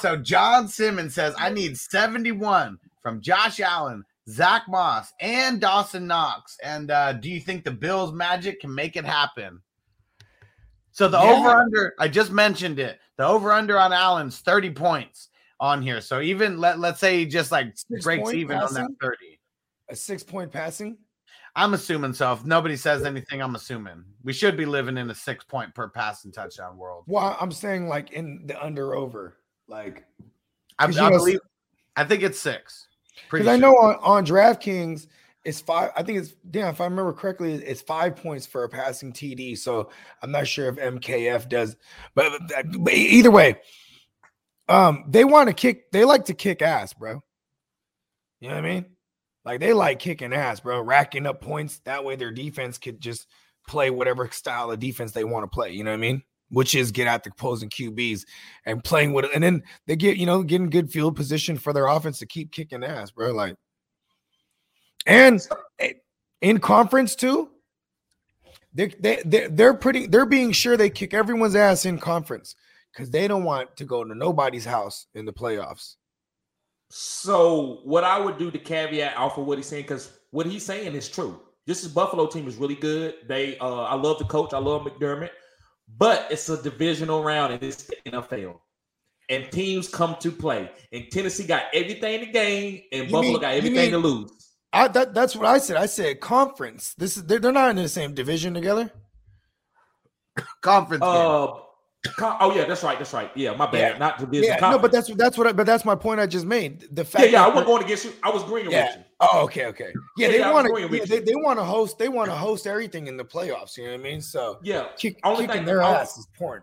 so 0.00 0.16
John 0.16 0.66
Simmons 0.66 1.14
says, 1.14 1.34
I 1.38 1.50
need 1.50 1.78
71 1.78 2.78
from 3.02 3.20
Josh 3.20 3.60
Allen, 3.60 4.04
Zach 4.28 4.64
Moss, 4.68 5.12
and 5.20 5.60
Dawson 5.60 6.08
Knox. 6.08 6.58
And 6.62 6.90
uh, 6.90 7.12
do 7.12 7.30
you 7.30 7.40
think 7.40 7.62
the 7.62 7.70
Bills 7.70 8.12
magic 8.12 8.60
can 8.60 8.74
make 8.74 8.96
it 8.96 9.04
happen? 9.04 9.60
So 10.90 11.08
the 11.08 11.18
Yeah. 11.18 11.24
over 11.24 11.48
under, 11.50 11.94
I 12.00 12.08
just 12.08 12.32
mentioned 12.32 12.80
it. 12.80 12.98
The 13.16 13.24
over 13.24 13.52
under 13.52 13.78
on 13.78 13.92
Allen's 13.92 14.40
30 14.40 14.70
points 14.70 15.28
on 15.60 15.82
here. 15.82 16.00
So 16.00 16.20
even 16.20 16.58
let, 16.58 16.80
let's 16.80 16.98
say 16.98 17.18
he 17.18 17.26
just 17.26 17.52
like 17.52 17.76
Six 17.76 18.04
breaks 18.04 18.34
even 18.34 18.58
on 18.58 18.74
that 18.74 18.90
30. 19.00 19.33
A 19.94 19.96
six 19.96 20.24
point 20.24 20.50
passing. 20.50 20.98
I'm 21.54 21.72
assuming 21.72 22.14
so. 22.14 22.32
If 22.32 22.44
nobody 22.44 22.74
says 22.74 23.04
anything, 23.04 23.40
I'm 23.40 23.54
assuming 23.54 24.02
we 24.24 24.32
should 24.32 24.56
be 24.56 24.66
living 24.66 24.96
in 24.96 25.08
a 25.08 25.14
six 25.14 25.44
point 25.44 25.72
per 25.72 25.88
passing 25.88 26.32
touchdown 26.32 26.76
world. 26.76 27.04
Well, 27.06 27.36
I'm 27.40 27.52
saying 27.52 27.86
like 27.86 28.10
in 28.10 28.42
the 28.44 28.60
under 28.60 28.96
over, 28.96 29.36
like 29.68 30.04
I, 30.80 30.86
I 30.86 30.88
know- 30.88 31.10
believe, 31.10 31.38
I 31.94 32.02
think 32.02 32.24
it's 32.24 32.40
six. 32.40 32.88
Because 33.30 33.46
I 33.46 33.56
know 33.56 33.76
on, 33.76 33.94
on 34.02 34.26
DraftKings 34.26 35.06
it's 35.44 35.60
five. 35.60 35.92
I 35.96 36.02
think 36.02 36.18
it's 36.18 36.34
damn 36.50 36.70
if 36.74 36.80
I 36.80 36.86
remember 36.86 37.12
correctly, 37.12 37.54
it's 37.54 37.80
five 37.80 38.16
points 38.16 38.46
for 38.46 38.64
a 38.64 38.68
passing 38.68 39.12
TD. 39.12 39.56
So 39.56 39.90
I'm 40.22 40.32
not 40.32 40.48
sure 40.48 40.68
if 40.68 40.74
MKF 40.74 41.48
does, 41.48 41.76
but, 42.16 42.32
but 42.80 42.92
either 42.92 43.30
way, 43.30 43.60
um, 44.68 45.04
they 45.06 45.22
want 45.22 45.50
to 45.50 45.54
kick. 45.54 45.92
They 45.92 46.04
like 46.04 46.24
to 46.24 46.34
kick 46.34 46.62
ass, 46.62 46.94
bro. 46.94 47.22
You 48.40 48.48
know 48.48 48.56
what 48.56 48.64
I 48.64 48.68
mean? 48.74 48.86
Like 49.44 49.60
they 49.60 49.72
like 49.72 49.98
kicking 49.98 50.32
ass, 50.32 50.60
bro, 50.60 50.80
racking 50.80 51.26
up 51.26 51.40
points. 51.40 51.80
That 51.84 52.04
way 52.04 52.16
their 52.16 52.30
defense 52.30 52.78
could 52.78 53.00
just 53.00 53.26
play 53.68 53.90
whatever 53.90 54.28
style 54.30 54.70
of 54.70 54.80
defense 54.80 55.12
they 55.12 55.24
want 55.24 55.44
to 55.44 55.54
play. 55.54 55.72
You 55.72 55.84
know 55.84 55.90
what 55.90 55.98
I 55.98 56.00
mean? 56.00 56.22
Which 56.50 56.74
is 56.74 56.92
get 56.92 57.06
at 57.06 57.24
the 57.24 57.30
opposing 57.30 57.70
QBs 57.70 58.24
and 58.64 58.82
playing 58.82 59.12
with 59.12 59.26
it. 59.26 59.32
And 59.34 59.42
then 59.42 59.62
they 59.86 59.96
get, 59.96 60.16
you 60.16 60.26
know, 60.26 60.42
getting 60.42 60.70
good 60.70 60.90
field 60.90 61.16
position 61.16 61.56
for 61.56 61.72
their 61.72 61.86
offense 61.86 62.18
to 62.20 62.26
keep 62.26 62.52
kicking 62.52 62.84
ass, 62.84 63.10
bro. 63.10 63.32
Like, 63.32 63.56
and 65.06 65.40
in 66.40 66.58
conference 66.58 67.14
too, 67.14 67.50
they, 68.72 68.88
they, 68.98 69.22
they, 69.24 69.48
they're 69.48 69.74
pretty, 69.74 70.06
they're 70.06 70.26
being 70.26 70.52
sure 70.52 70.76
they 70.76 70.90
kick 70.90 71.14
everyone's 71.14 71.56
ass 71.56 71.84
in 71.84 71.98
conference 71.98 72.54
because 72.92 73.10
they 73.10 73.28
don't 73.28 73.44
want 73.44 73.76
to 73.76 73.84
go 73.84 74.04
to 74.04 74.14
nobody's 74.14 74.64
house 74.64 75.06
in 75.14 75.24
the 75.24 75.32
playoffs. 75.32 75.96
So 76.90 77.80
what 77.84 78.04
I 78.04 78.18
would 78.18 78.38
do 78.38 78.50
to 78.50 78.58
caveat 78.58 79.16
off 79.16 79.38
of 79.38 79.46
what 79.46 79.58
he's 79.58 79.66
saying, 79.66 79.82
because 79.84 80.12
what 80.30 80.46
he's 80.46 80.64
saying 80.64 80.94
is 80.94 81.08
true. 81.08 81.40
This 81.66 81.82
is 81.82 81.88
Buffalo 81.90 82.26
team 82.26 82.46
is 82.46 82.56
really 82.56 82.74
good. 82.74 83.14
They 83.26 83.58
uh 83.58 83.82
I 83.84 83.94
love 83.94 84.18
the 84.18 84.24
coach, 84.26 84.52
I 84.52 84.58
love 84.58 84.82
McDermott, 84.82 85.30
but 85.96 86.26
it's 86.30 86.48
a 86.48 86.62
divisional 86.62 87.22
round 87.24 87.52
and 87.54 87.62
it's 87.62 87.84
the 87.84 87.96
NFL. 88.06 88.58
And 89.30 89.50
teams 89.50 89.88
come 89.88 90.16
to 90.20 90.30
play. 90.30 90.70
And 90.92 91.06
Tennessee 91.10 91.46
got 91.46 91.64
everything 91.72 92.20
to 92.20 92.26
gain, 92.26 92.82
and 92.92 93.06
You 93.06 93.10
Buffalo 93.12 93.32
mean- 93.32 93.40
got 93.40 93.50
you 93.52 93.56
everything 93.58 93.90
to 93.92 93.98
lose. 93.98 94.30
I, 94.72 94.88
that, 94.88 95.14
that's 95.14 95.36
what 95.36 95.46
I 95.46 95.58
said. 95.58 95.76
I 95.76 95.86
said 95.86 96.18
conference. 96.20 96.94
This 96.98 97.16
is 97.16 97.24
they're, 97.24 97.38
they're 97.38 97.52
not 97.52 97.70
in 97.70 97.76
the 97.76 97.88
same 97.88 98.12
division 98.12 98.52
together. 98.54 98.90
conference. 100.62 101.00
game. 101.00 101.10
Uh 101.10 101.46
con- 101.46 101.60
oh 102.20 102.54
yeah, 102.54 102.64
that's 102.64 102.82
right, 102.82 102.98
that's 102.98 103.12
right. 103.12 103.30
Yeah, 103.34 103.54
my 103.54 103.66
bad. 103.70 103.92
Yeah. 103.92 103.98
Not 103.98 104.18
division. 104.18 104.56
Yeah, 104.60 104.70
no, 104.70 104.78
but 104.78 104.92
that's 104.92 105.12
that's 105.14 105.38
what. 105.38 105.46
I, 105.46 105.52
but 105.52 105.66
that's 105.66 105.84
my 105.84 105.94
point 105.94 106.20
I 106.20 106.26
just 106.26 106.46
made. 106.46 106.86
The 106.94 107.04
fact. 107.04 107.24
yeah, 107.26 107.30
yeah. 107.32 107.44
I 107.44 107.48
wasn't 107.48 107.66
going 107.66 107.84
against 107.84 108.04
you. 108.04 108.12
I 108.22 108.30
was 108.30 108.42
agreeing 108.42 108.70
Yeah. 108.70 108.86
with 108.88 108.96
you. 108.98 109.04
Oh, 109.20 109.40
okay, 109.44 109.66
okay. 109.66 109.92
Yeah, 110.16 110.28
they 110.28 110.40
want 110.40 110.66
to. 110.74 110.96
Yeah, 110.96 111.04
they, 111.04 111.20
they 111.20 111.34
want 111.34 111.58
to 111.58 111.64
host. 111.64 111.98
They 111.98 112.08
want 112.08 112.30
to 112.30 112.36
host 112.36 112.66
everything 112.66 113.06
in 113.06 113.16
the 113.16 113.24
playoffs. 113.24 113.76
You 113.76 113.84
know 113.84 113.92
what 113.92 114.00
I 114.00 114.02
mean? 114.02 114.20
So 114.20 114.58
Yeah. 114.62 114.86
kick, 114.98 115.18
Only 115.24 115.46
kicking 115.46 115.56
thing- 115.58 115.66
their 115.66 115.82
ass 115.82 116.18
is 116.18 116.26
porn. 116.36 116.62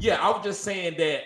Yeah, 0.00 0.16
I 0.20 0.28
was 0.30 0.44
just 0.44 0.62
saying 0.62 0.96
that 0.98 1.22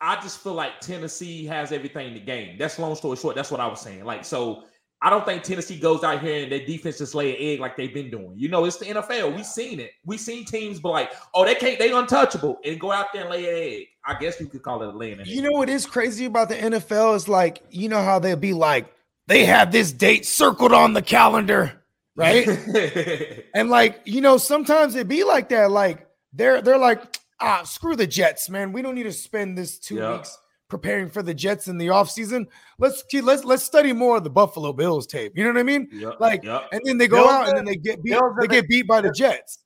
I 0.00 0.20
just 0.20 0.38
feel 0.42 0.54
like 0.54 0.80
Tennessee 0.80 1.44
has 1.46 1.72
everything 1.72 2.14
to 2.14 2.20
gain. 2.20 2.56
That's 2.58 2.78
long 2.78 2.94
story 2.94 3.16
short. 3.16 3.34
That's 3.36 3.50
what 3.50 3.60
I 3.60 3.66
was 3.66 3.80
saying. 3.80 4.04
Like, 4.04 4.24
so 4.24 4.64
I 5.02 5.08
don't 5.08 5.24
think 5.24 5.42
Tennessee 5.42 5.78
goes 5.78 6.04
out 6.04 6.20
here 6.20 6.42
and 6.42 6.52
their 6.52 6.64
defense 6.66 6.98
just 6.98 7.14
lay 7.14 7.30
an 7.30 7.36
egg 7.40 7.60
like 7.60 7.74
they've 7.74 7.92
been 7.94 8.10
doing. 8.10 8.34
You 8.36 8.48
know, 8.50 8.66
it's 8.66 8.76
the 8.76 8.84
NFL. 8.84 9.34
We've 9.34 9.46
seen 9.46 9.80
it. 9.80 9.92
We've 10.04 10.20
seen 10.20 10.44
teams 10.44 10.78
be 10.78 10.88
like, 10.90 11.12
oh, 11.34 11.44
they 11.46 11.54
can't, 11.54 11.78
they 11.78 11.90
untouchable, 11.90 12.58
and 12.64 12.78
go 12.78 12.92
out 12.92 13.06
there 13.14 13.22
and 13.22 13.30
lay 13.30 13.48
an 13.48 13.72
egg. 13.80 13.86
I 14.04 14.18
guess 14.18 14.38
you 14.40 14.46
could 14.46 14.62
call 14.62 14.82
it 14.82 14.94
a 14.94 14.96
laying 14.96 15.14
an 15.14 15.20
egg. 15.20 15.28
You 15.28 15.40
know 15.42 15.52
what 15.52 15.70
is 15.70 15.86
crazy 15.86 16.26
about 16.26 16.50
the 16.50 16.56
NFL 16.56 17.16
is 17.16 17.28
like 17.28 17.62
you 17.70 17.88
know 17.88 18.02
how 18.02 18.18
they'll 18.18 18.36
be 18.36 18.52
like 18.52 18.92
they 19.26 19.44
have 19.46 19.72
this 19.72 19.90
date 19.92 20.26
circled 20.26 20.72
on 20.72 20.92
the 20.92 21.02
calendar, 21.02 21.80
right? 22.16 22.46
and 23.54 23.70
like 23.70 24.00
you 24.04 24.20
know 24.20 24.36
sometimes 24.36 24.96
it 24.96 25.08
be 25.08 25.24
like 25.24 25.48
that. 25.50 25.70
Like 25.70 26.06
they're 26.34 26.60
they're 26.60 26.78
like 26.78 27.16
ah 27.40 27.62
screw 27.62 27.96
the 27.96 28.06
Jets, 28.06 28.50
man. 28.50 28.72
We 28.72 28.82
don't 28.82 28.94
need 28.94 29.04
to 29.04 29.12
spend 29.12 29.56
this 29.56 29.78
two 29.78 29.96
Yeah. 29.96 30.16
weeks 30.16 30.36
preparing 30.70 31.10
for 31.10 31.22
the 31.22 31.34
Jets 31.34 31.68
in 31.68 31.76
the 31.76 31.88
offseason. 31.88 32.46
Let's 32.78 33.04
let's 33.12 33.44
let's 33.44 33.62
study 33.62 33.92
more 33.92 34.16
of 34.16 34.24
the 34.24 34.30
Buffalo 34.30 34.72
Bills 34.72 35.06
tape. 35.06 35.32
You 35.36 35.44
know 35.44 35.50
what 35.50 35.58
I 35.60 35.64
mean? 35.64 35.88
Yep, 35.92 36.20
Like 36.20 36.42
yep. 36.44 36.68
and 36.72 36.80
then 36.84 36.96
they 36.96 37.08
go 37.08 37.16
Bills 37.18 37.28
out 37.30 37.48
and 37.48 37.58
then 37.58 37.64
they 37.66 37.76
get 37.76 38.02
beat. 38.02 38.12
Bills 38.12 38.22
are 38.22 38.40
They 38.40 38.46
the- 38.46 38.54
get 38.62 38.68
beat 38.68 38.86
by 38.86 39.02
the 39.02 39.10
Jets. 39.10 39.58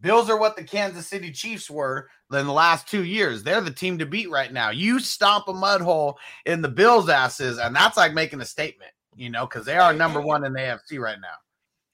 Bills 0.00 0.30
are 0.30 0.38
what 0.38 0.56
the 0.56 0.64
Kansas 0.64 1.06
City 1.06 1.30
Chiefs 1.30 1.68
were 1.68 2.08
in 2.32 2.46
the 2.46 2.52
last 2.52 2.86
two 2.86 3.04
years. 3.04 3.42
They're 3.42 3.60
the 3.60 3.70
team 3.70 3.98
to 3.98 4.06
beat 4.06 4.30
right 4.30 4.50
now. 4.50 4.70
You 4.70 4.98
stomp 4.98 5.48
a 5.48 5.52
mud 5.52 5.82
hole 5.82 6.18
in 6.46 6.62
the 6.62 6.70
Bills' 6.70 7.10
asses, 7.10 7.58
and 7.58 7.76
that's 7.76 7.98
like 7.98 8.14
making 8.14 8.40
a 8.40 8.46
statement, 8.46 8.92
you 9.14 9.28
know, 9.28 9.46
because 9.46 9.66
they 9.66 9.76
are 9.76 9.92
number 9.92 10.22
one 10.22 10.44
in 10.46 10.54
the 10.54 10.60
AFC 10.60 10.98
right 10.98 11.20
now. 11.20 11.34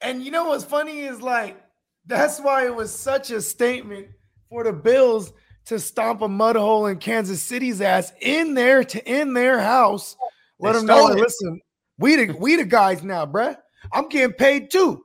And 0.03 0.23
you 0.23 0.31
know 0.31 0.45
what's 0.45 0.62
funny 0.62 1.01
is 1.01 1.21
like 1.21 1.61
that's 2.07 2.39
why 2.39 2.67
it 2.67 2.75
was 2.75 2.95
such 2.95 3.33
a 3.33 3.41
statement 3.41 4.07
for 4.49 4.62
the 4.62 4.73
Bills 4.73 5.33
to 5.66 5.79
stomp 5.79 6.22
a 6.22 6.29
mud 6.29 6.57
hole 6.57 6.87
in 6.87 6.98
Kansas 6.98 7.42
City's 7.42 7.81
ass 7.81 8.12
in 8.20 8.55
their 8.55 8.85
to 8.85 9.11
in 9.11 9.35
their 9.35 9.61
house. 9.61 10.16
Let 10.59 10.72
They 10.72 10.79
them 10.79 10.87
know, 10.87 11.09
it. 11.09 11.18
listen, 11.18 11.61
we 11.98 12.16
the 12.16 12.33
we 12.33 12.57
the 12.57 12.64
guys 12.64 13.02
now, 13.02 13.26
bruh. 13.26 13.57
I'm 13.92 14.09
getting 14.09 14.33
paid 14.35 14.70
too. 14.70 15.05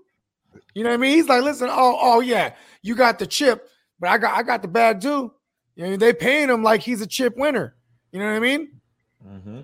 You 0.73 0.83
know 0.83 0.89
what 0.89 0.95
I 0.95 0.97
mean? 0.97 1.17
He's 1.17 1.27
like, 1.27 1.43
listen, 1.43 1.69
oh, 1.69 1.97
oh 1.99 2.19
yeah, 2.21 2.53
you 2.81 2.95
got 2.95 3.19
the 3.19 3.27
chip, 3.27 3.69
but 3.99 4.09
I 4.09 4.17
got 4.17 4.35
I 4.37 4.43
got 4.43 4.61
the 4.61 4.67
bag 4.67 5.01
too. 5.01 5.33
You 5.75 5.87
know, 5.87 5.97
they 5.97 6.13
paying 6.13 6.49
him 6.49 6.63
like 6.63 6.81
he's 6.81 7.01
a 7.01 7.07
chip 7.07 7.35
winner. 7.37 7.75
You 8.11 8.19
know 8.19 8.27
what 8.27 8.35
I 8.35 8.39
mean? 8.39 8.71
Mhm. 9.25 9.63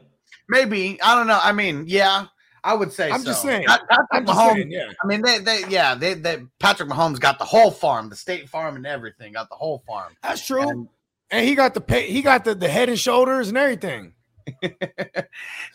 Maybe 0.50 1.02
I 1.02 1.16
don't 1.16 1.28
know. 1.28 1.40
I 1.42 1.52
mean, 1.52 1.86
yeah, 1.88 2.26
I 2.68 2.74
would 2.74 2.92
say. 2.92 3.10
I'm 3.10 3.24
just 3.24 3.42
saying. 3.42 3.66
Pat- 3.66 3.88
Patrick 3.90 4.08
I'm 4.12 4.26
just 4.26 4.38
Mahomes. 4.40 4.54
saying, 4.56 4.72
yeah. 4.72 4.92
I 5.04 5.08
mean, 5.08 5.22
they, 5.22 5.40
they, 5.40 5.64
yeah, 5.70 5.96
they, 5.96 6.14
they, 6.14 6.44
Patrick 6.60 6.90
Mahomes 6.90 7.20
got 7.20 7.40
the 7.40 7.46
whole 7.46 7.72
farm, 7.72 8.10
the 8.10 8.16
state 8.16 8.50
farm, 8.50 8.76
and 8.76 8.86
everything. 8.86 9.34
Got 9.34 9.50
the 9.50 9.56
whole 9.56 9.84
farm. 9.88 10.16
That's 10.22 10.46
true. 10.46 10.68
And- 10.68 10.88
And 11.32 11.46
he 11.46 11.56
got 11.56 11.74
the 11.74 11.82
pay, 11.82 12.10
he 12.10 12.22
got 12.22 12.46
the, 12.46 12.56
the 12.56 12.70
head 12.70 12.88
and 12.90 12.98
shoulders 13.00 13.50
and 13.50 13.58
everything. 13.58 14.14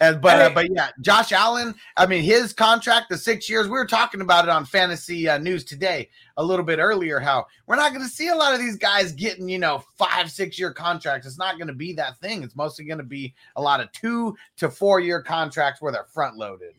and 0.01 0.21
but 0.23 0.41
uh, 0.41 0.51
but 0.55 0.67
yeah, 0.75 0.89
Josh 1.03 1.31
Allen. 1.31 1.75
I 1.97 2.07
mean, 2.07 2.23
his 2.23 2.55
contract, 2.55 3.11
the 3.11 3.19
six 3.19 3.49
years. 3.51 3.67
We 3.67 3.73
were 3.73 3.87
talking 3.87 4.23
about 4.23 4.45
it 4.45 4.49
on 4.51 4.65
Fantasy 4.65 5.29
uh, 5.29 5.37
News 5.37 5.65
today 5.65 6.09
a 6.39 6.43
little 6.43 6.65
bit 6.65 6.79
earlier. 6.79 7.21
How 7.21 7.45
we're 7.67 7.77
not 7.77 7.93
going 7.93 8.03
to 8.03 8.09
see 8.11 8.29
a 8.29 8.35
lot 8.35 8.55
of 8.55 8.61
these 8.61 8.77
guys 8.79 9.13
getting 9.13 9.47
you 9.49 9.59
know 9.59 9.85
five, 9.99 10.31
six 10.31 10.59
year 10.59 10.73
contracts. 10.73 11.27
It's 11.27 11.37
not 11.37 11.59
going 11.59 11.69
to 11.69 11.75
be 11.75 11.93
that 11.95 12.19
thing. 12.21 12.43
It's 12.43 12.57
mostly 12.57 12.87
going 12.87 12.97
to 12.97 13.05
be 13.05 13.35
a 13.57 13.61
lot 13.61 13.81
of 13.81 13.93
two 13.93 14.35
to 14.57 14.71
four 14.71 15.01
year 15.01 15.21
contracts 15.23 15.83
where 15.83 15.93
they're 15.93 16.05
front 16.05 16.37
loaded. 16.39 16.73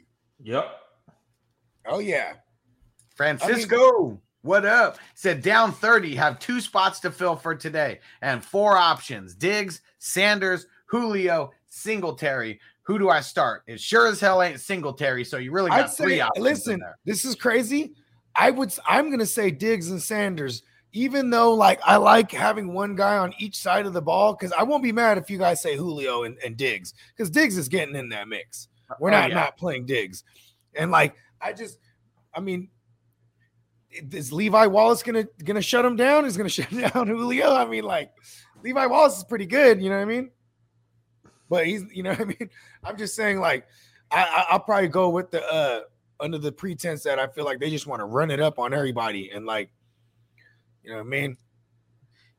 Yep. 0.43 0.65
Oh 1.87 1.99
yeah. 1.99 2.33
Francisco, 3.15 4.19
what 4.41 4.65
up? 4.65 4.97
Said 5.15 5.41
down 5.41 5.71
30, 5.71 6.15
have 6.15 6.39
two 6.39 6.59
spots 6.59 6.99
to 7.01 7.11
fill 7.11 7.35
for 7.35 7.55
today 7.55 7.99
and 8.21 8.43
four 8.43 8.77
options 8.77 9.35
Diggs, 9.35 9.81
Sanders, 9.99 10.67
Julio, 10.85 11.51
Singletary. 11.67 12.59
Who 12.83 12.99
do 12.99 13.09
I 13.09 13.21
start? 13.21 13.63
It 13.67 13.79
sure 13.79 14.07
as 14.07 14.19
hell 14.19 14.41
ain't 14.41 14.59
Singletary. 14.59 15.23
So 15.23 15.37
you 15.37 15.51
really 15.53 15.69
got 15.69 15.85
I'd 15.85 15.93
three 15.93 16.15
say, 16.15 16.21
options. 16.21 16.43
listen, 16.43 16.79
there. 16.81 16.97
this 17.05 17.23
is 17.23 17.35
crazy. 17.35 17.93
I 18.35 18.51
would, 18.51 18.73
I'm 18.85 19.09
gonna 19.09 19.25
say 19.25 19.51
Diggs 19.51 19.91
and 19.91 20.01
Sanders, 20.01 20.63
even 20.91 21.29
though 21.29 21.53
like 21.53 21.79
I 21.85 21.95
like 21.95 22.31
having 22.31 22.73
one 22.73 22.95
guy 22.95 23.17
on 23.17 23.33
each 23.37 23.57
side 23.57 23.85
of 23.85 23.93
the 23.93 24.01
ball, 24.01 24.33
because 24.33 24.51
I 24.51 24.63
won't 24.63 24.83
be 24.83 24.91
mad 24.91 25.17
if 25.17 25.29
you 25.29 25.37
guys 25.37 25.61
say 25.61 25.77
Julio 25.77 26.23
and, 26.23 26.37
and 26.43 26.57
Diggs, 26.57 26.93
because 27.15 27.29
Diggs 27.29 27.57
is 27.57 27.69
getting 27.69 27.95
in 27.95 28.09
that 28.09 28.27
mix. 28.27 28.67
We're 28.99 29.09
Oh, 29.09 29.13
not 29.13 29.29
yeah. 29.29 29.35
not 29.35 29.57
playing 29.57 29.85
Diggs, 29.85 30.23
and 30.75 30.91
like 30.91 31.15
I 31.41 31.53
just, 31.53 31.77
I 32.33 32.39
mean, 32.39 32.69
is 33.91 34.31
Levi 34.33 34.65
Wallace 34.67 35.03
gonna 35.03 35.27
gonna 35.43 35.61
shut 35.61 35.85
him 35.85 35.95
down? 35.95 36.25
Is 36.25 36.37
gonna 36.37 36.49
shut 36.57 36.69
down 36.71 37.07
Julio? 37.07 37.53
I 37.53 37.65
mean, 37.65 37.83
like 37.83 38.11
Levi 38.63 38.85
Wallace 38.85 39.17
is 39.17 39.23
pretty 39.23 39.45
good, 39.45 39.81
you 39.81 39.89
know 39.89 39.97
what 39.97 40.01
I 40.03 40.05
mean? 40.05 40.31
But 41.49 41.67
he's, 41.67 41.83
you 41.93 42.01
know 42.03 42.11
what 42.11 42.21
I 42.21 42.25
mean? 42.25 42.49
I'm 42.83 42.97
just 42.97 43.15
saying, 43.15 43.39
like, 43.39 43.67
I, 44.09 44.23
I 44.23 44.45
I'll 44.51 44.59
probably 44.59 44.87
go 44.87 45.09
with 45.09 45.29
the 45.31 45.43
uh 45.45 45.81
under 46.19 46.37
the 46.37 46.51
pretense 46.51 47.03
that 47.03 47.19
I 47.19 47.27
feel 47.27 47.43
like 47.45 47.59
they 47.59 47.69
just 47.69 47.85
want 47.87 47.99
to 47.99 48.05
run 48.05 48.31
it 48.31 48.39
up 48.39 48.57
on 48.57 48.73
everybody 48.73 49.29
and 49.31 49.45
like, 49.45 49.69
you 50.83 50.91
know 50.91 50.97
what 50.97 51.05
I 51.05 51.09
mean? 51.09 51.37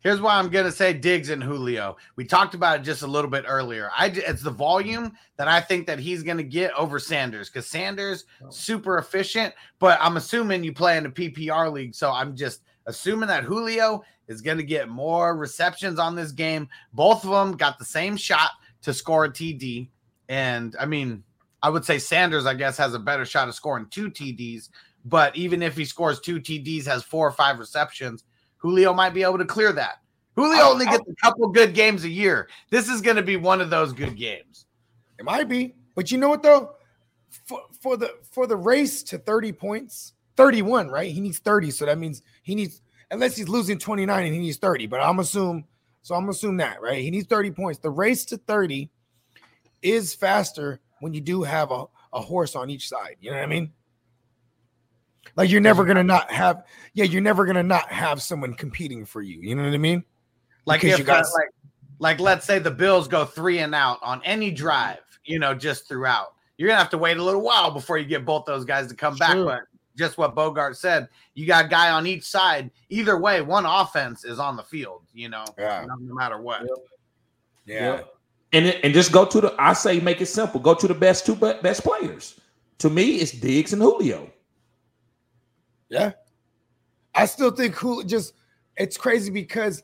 Here's 0.04 0.20
why 0.20 0.36
I'm 0.36 0.48
gonna 0.48 0.70
say 0.70 0.92
Diggs 0.92 1.30
and 1.30 1.42
Julio. 1.42 1.96
We 2.14 2.24
talked 2.24 2.54
about 2.54 2.80
it 2.80 2.82
just 2.82 3.02
a 3.02 3.06
little 3.06 3.30
bit 3.30 3.44
earlier. 3.48 3.90
I 3.96 4.06
it's 4.06 4.42
the 4.42 4.50
volume 4.50 5.14
that 5.36 5.48
I 5.48 5.60
think 5.60 5.88
that 5.88 5.98
he's 5.98 6.22
gonna 6.22 6.44
get 6.44 6.72
over 6.74 7.00
Sanders 7.00 7.50
because 7.50 7.66
Sanders 7.66 8.26
oh. 8.44 8.50
super 8.50 8.98
efficient, 8.98 9.54
but 9.80 9.98
I'm 10.00 10.16
assuming 10.16 10.62
you 10.62 10.72
play 10.72 10.96
in 10.98 11.06
a 11.06 11.10
PPR 11.10 11.72
league, 11.72 11.94
so 11.96 12.12
I'm 12.12 12.36
just 12.36 12.60
assuming 12.86 13.28
that 13.28 13.44
Julio 13.44 14.04
is 14.28 14.40
going 14.40 14.56
to 14.56 14.64
get 14.64 14.88
more 14.88 15.36
receptions 15.36 15.98
on 15.98 16.14
this 16.14 16.32
game. 16.32 16.68
Both 16.92 17.24
of 17.24 17.30
them 17.30 17.56
got 17.56 17.78
the 17.78 17.84
same 17.84 18.16
shot 18.16 18.50
to 18.82 18.92
score 18.92 19.24
a 19.24 19.30
TD. 19.30 19.88
And 20.28 20.74
I 20.78 20.86
mean, 20.86 21.22
I 21.62 21.70
would 21.70 21.84
say 21.84 21.98
Sanders, 21.98 22.46
I 22.46 22.54
guess, 22.54 22.76
has 22.78 22.94
a 22.94 22.98
better 22.98 23.24
shot 23.24 23.48
of 23.48 23.54
scoring 23.54 23.86
two 23.90 24.10
TDs. 24.10 24.70
But 25.04 25.36
even 25.36 25.62
if 25.62 25.76
he 25.76 25.84
scores 25.84 26.20
two 26.20 26.40
TDs, 26.40 26.86
has 26.86 27.02
four 27.02 27.26
or 27.26 27.32
five 27.32 27.58
receptions, 27.58 28.24
Julio 28.64 28.94
might 28.94 29.12
be 29.12 29.22
able 29.22 29.36
to 29.36 29.44
clear 29.44 29.72
that. 29.74 30.00
Julio 30.36 30.58
I- 30.58 30.62
only 30.62 30.86
I- 30.86 30.92
gets 30.92 31.04
oh. 31.06 31.12
a 31.12 31.14
couple 31.22 31.48
good 31.48 31.74
games 31.74 32.04
a 32.04 32.08
year. 32.08 32.48
This 32.70 32.88
is 32.88 33.02
going 33.02 33.16
to 33.16 33.22
be 33.22 33.36
one 33.36 33.60
of 33.60 33.68
those 33.68 33.92
good 33.92 34.16
games. 34.16 34.64
It 35.18 35.24
might 35.26 35.48
be, 35.50 35.74
but 35.94 36.10
you 36.10 36.16
know 36.16 36.30
what 36.30 36.42
though? 36.42 36.76
For, 37.46 37.60
for 37.80 37.96
the 37.98 38.14
for 38.30 38.46
the 38.46 38.56
race 38.56 39.02
to 39.04 39.18
30 39.18 39.52
points, 39.52 40.14
31, 40.36 40.88
right? 40.88 41.12
He 41.12 41.20
needs 41.20 41.38
30, 41.40 41.70
so 41.72 41.84
that 41.84 41.98
means 41.98 42.22
he 42.42 42.54
needs 42.54 42.80
unless 43.10 43.36
he's 43.36 43.50
losing 43.50 43.78
29 43.78 44.24
and 44.24 44.34
he 44.34 44.40
needs 44.40 44.56
30. 44.56 44.86
But 44.86 45.00
I'm 45.00 45.18
assume 45.18 45.64
so. 46.00 46.14
I'm 46.14 46.28
assume 46.30 46.56
that 46.56 46.80
right. 46.80 47.02
He 47.02 47.10
needs 47.10 47.26
30 47.26 47.50
points. 47.50 47.80
The 47.80 47.90
race 47.90 48.24
to 48.26 48.38
30 48.38 48.88
is 49.82 50.14
faster 50.14 50.80
when 51.00 51.12
you 51.12 51.20
do 51.20 51.42
have 51.42 51.70
a, 51.70 51.84
a 52.14 52.20
horse 52.20 52.56
on 52.56 52.70
each 52.70 52.88
side. 52.88 53.16
You 53.20 53.30
know 53.30 53.36
what 53.36 53.44
I 53.44 53.46
mean? 53.46 53.72
Like 55.36 55.50
you're 55.50 55.60
never 55.60 55.84
gonna 55.84 56.04
not 56.04 56.30
have, 56.30 56.64
yeah, 56.92 57.04
you're 57.04 57.22
never 57.22 57.44
gonna 57.44 57.62
not 57.62 57.90
have 57.90 58.22
someone 58.22 58.54
competing 58.54 59.04
for 59.04 59.22
you. 59.22 59.40
You 59.40 59.54
know 59.54 59.64
what 59.64 59.74
I 59.74 59.78
mean? 59.78 60.04
Like 60.66 60.80
Because 60.82 61.00
if 61.00 61.06
you 61.06 61.12
uh, 61.12 61.16
like 61.34 61.50
like 61.98 62.20
let's 62.20 62.46
say 62.46 62.58
the 62.58 62.70
Bills 62.70 63.08
go 63.08 63.24
three 63.24 63.58
and 63.60 63.74
out 63.74 63.98
on 64.02 64.20
any 64.24 64.50
drive, 64.50 64.98
you 65.24 65.38
know, 65.38 65.54
just 65.54 65.88
throughout. 65.88 66.34
You're 66.56 66.68
gonna 66.68 66.78
have 66.78 66.90
to 66.90 66.98
wait 66.98 67.16
a 67.16 67.22
little 67.22 67.40
while 67.42 67.70
before 67.70 67.98
you 67.98 68.04
get 68.04 68.24
both 68.24 68.44
those 68.44 68.64
guys 68.64 68.86
to 68.88 68.94
come 68.94 69.16
back. 69.16 69.36
But 69.36 69.62
just 69.96 70.18
what 70.18 70.34
Bogart 70.34 70.76
said, 70.76 71.08
you 71.34 71.46
got 71.46 71.66
a 71.66 71.68
guy 71.68 71.90
on 71.90 72.06
each 72.06 72.24
side. 72.24 72.70
Either 72.90 73.18
way, 73.18 73.42
one 73.42 73.66
offense 73.66 74.24
is 74.24 74.38
on 74.38 74.56
the 74.56 74.62
field. 74.62 75.02
You 75.12 75.28
know, 75.28 75.44
Yeah. 75.58 75.84
no, 75.86 75.94
no 75.96 76.14
matter 76.14 76.40
what. 76.40 76.62
Yeah. 77.66 78.02
And 78.52 78.66
it- 78.66 78.84
and 78.84 78.94
just 78.94 79.10
go 79.10 79.24
to 79.24 79.40
the. 79.40 79.54
I 79.58 79.72
say 79.72 79.98
make 80.00 80.20
it 80.20 80.26
simple. 80.26 80.60
Go 80.60 80.74
to 80.74 80.86
the 80.86 80.94
best 80.94 81.26
two 81.26 81.34
be- 81.34 81.58
best 81.62 81.82
players. 81.82 82.38
To 82.78 82.90
me, 82.90 83.16
it's 83.16 83.32
Diggs 83.32 83.72
and 83.72 83.82
Julio. 83.82 84.30
Yeah. 85.88 86.12
I 87.14 87.26
still 87.26 87.50
think 87.50 87.74
who 87.74 88.04
just 88.04 88.34
it's 88.76 88.96
crazy 88.96 89.30
because 89.30 89.82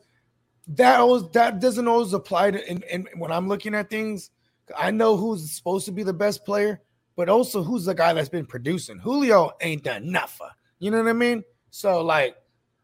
that 0.68 1.00
always 1.00 1.28
that 1.32 1.60
doesn't 1.60 1.88
always 1.88 2.12
apply 2.12 2.52
to 2.52 2.68
and, 2.68 3.08
when 3.16 3.32
I'm 3.32 3.48
looking 3.48 3.74
at 3.74 3.90
things, 3.90 4.30
I 4.76 4.90
know 4.90 5.16
who's 5.16 5.50
supposed 5.50 5.86
to 5.86 5.92
be 5.92 6.02
the 6.02 6.12
best 6.12 6.44
player, 6.44 6.80
but 7.16 7.28
also 7.28 7.62
who's 7.62 7.84
the 7.84 7.94
guy 7.94 8.12
that's 8.12 8.28
been 8.28 8.46
producing. 8.46 8.98
Julio 8.98 9.52
ain't 9.60 9.84
done 9.84 10.10
nothing. 10.10 10.48
You 10.78 10.90
know 10.90 10.98
what 11.02 11.10
I 11.10 11.14
mean? 11.14 11.44
So 11.70 12.02
like 12.02 12.36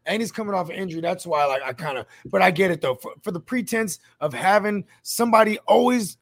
and 0.05 0.21
he's 0.21 0.31
coming 0.31 0.55
off 0.55 0.69
an 0.69 0.75
injury. 0.75 1.01
That's 1.01 1.27
why 1.27 1.45
like 1.45 1.61
I 1.63 1.73
kind 1.73 1.97
of 1.97 2.05
but 2.25 2.41
I 2.41 2.51
get 2.51 2.71
it 2.71 2.81
though. 2.81 2.95
For, 2.95 3.13
for 3.21 3.31
the 3.31 3.39
pretense 3.39 3.99
of 4.19 4.33
having 4.33 4.85
somebody 5.03 5.59
always 5.59 6.17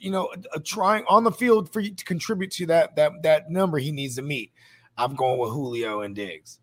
you 0.00 0.10
know 0.10 0.28
trying 0.64 1.04
on 1.08 1.24
the 1.24 1.30
field 1.30 1.72
for 1.72 1.80
you 1.80 1.94
to 1.94 2.04
contribute 2.04 2.50
to 2.52 2.66
that 2.66 2.96
that 2.96 3.12
that 3.22 3.50
number 3.50 3.78
he 3.78 3.92
needs 3.92 4.16
to 4.16 4.22
meet. 4.22 4.52
I'm 4.98 5.14
going 5.14 5.38
with 5.38 5.50
Julio 5.50 6.02
and 6.02 6.14
Diggs. 6.14 6.58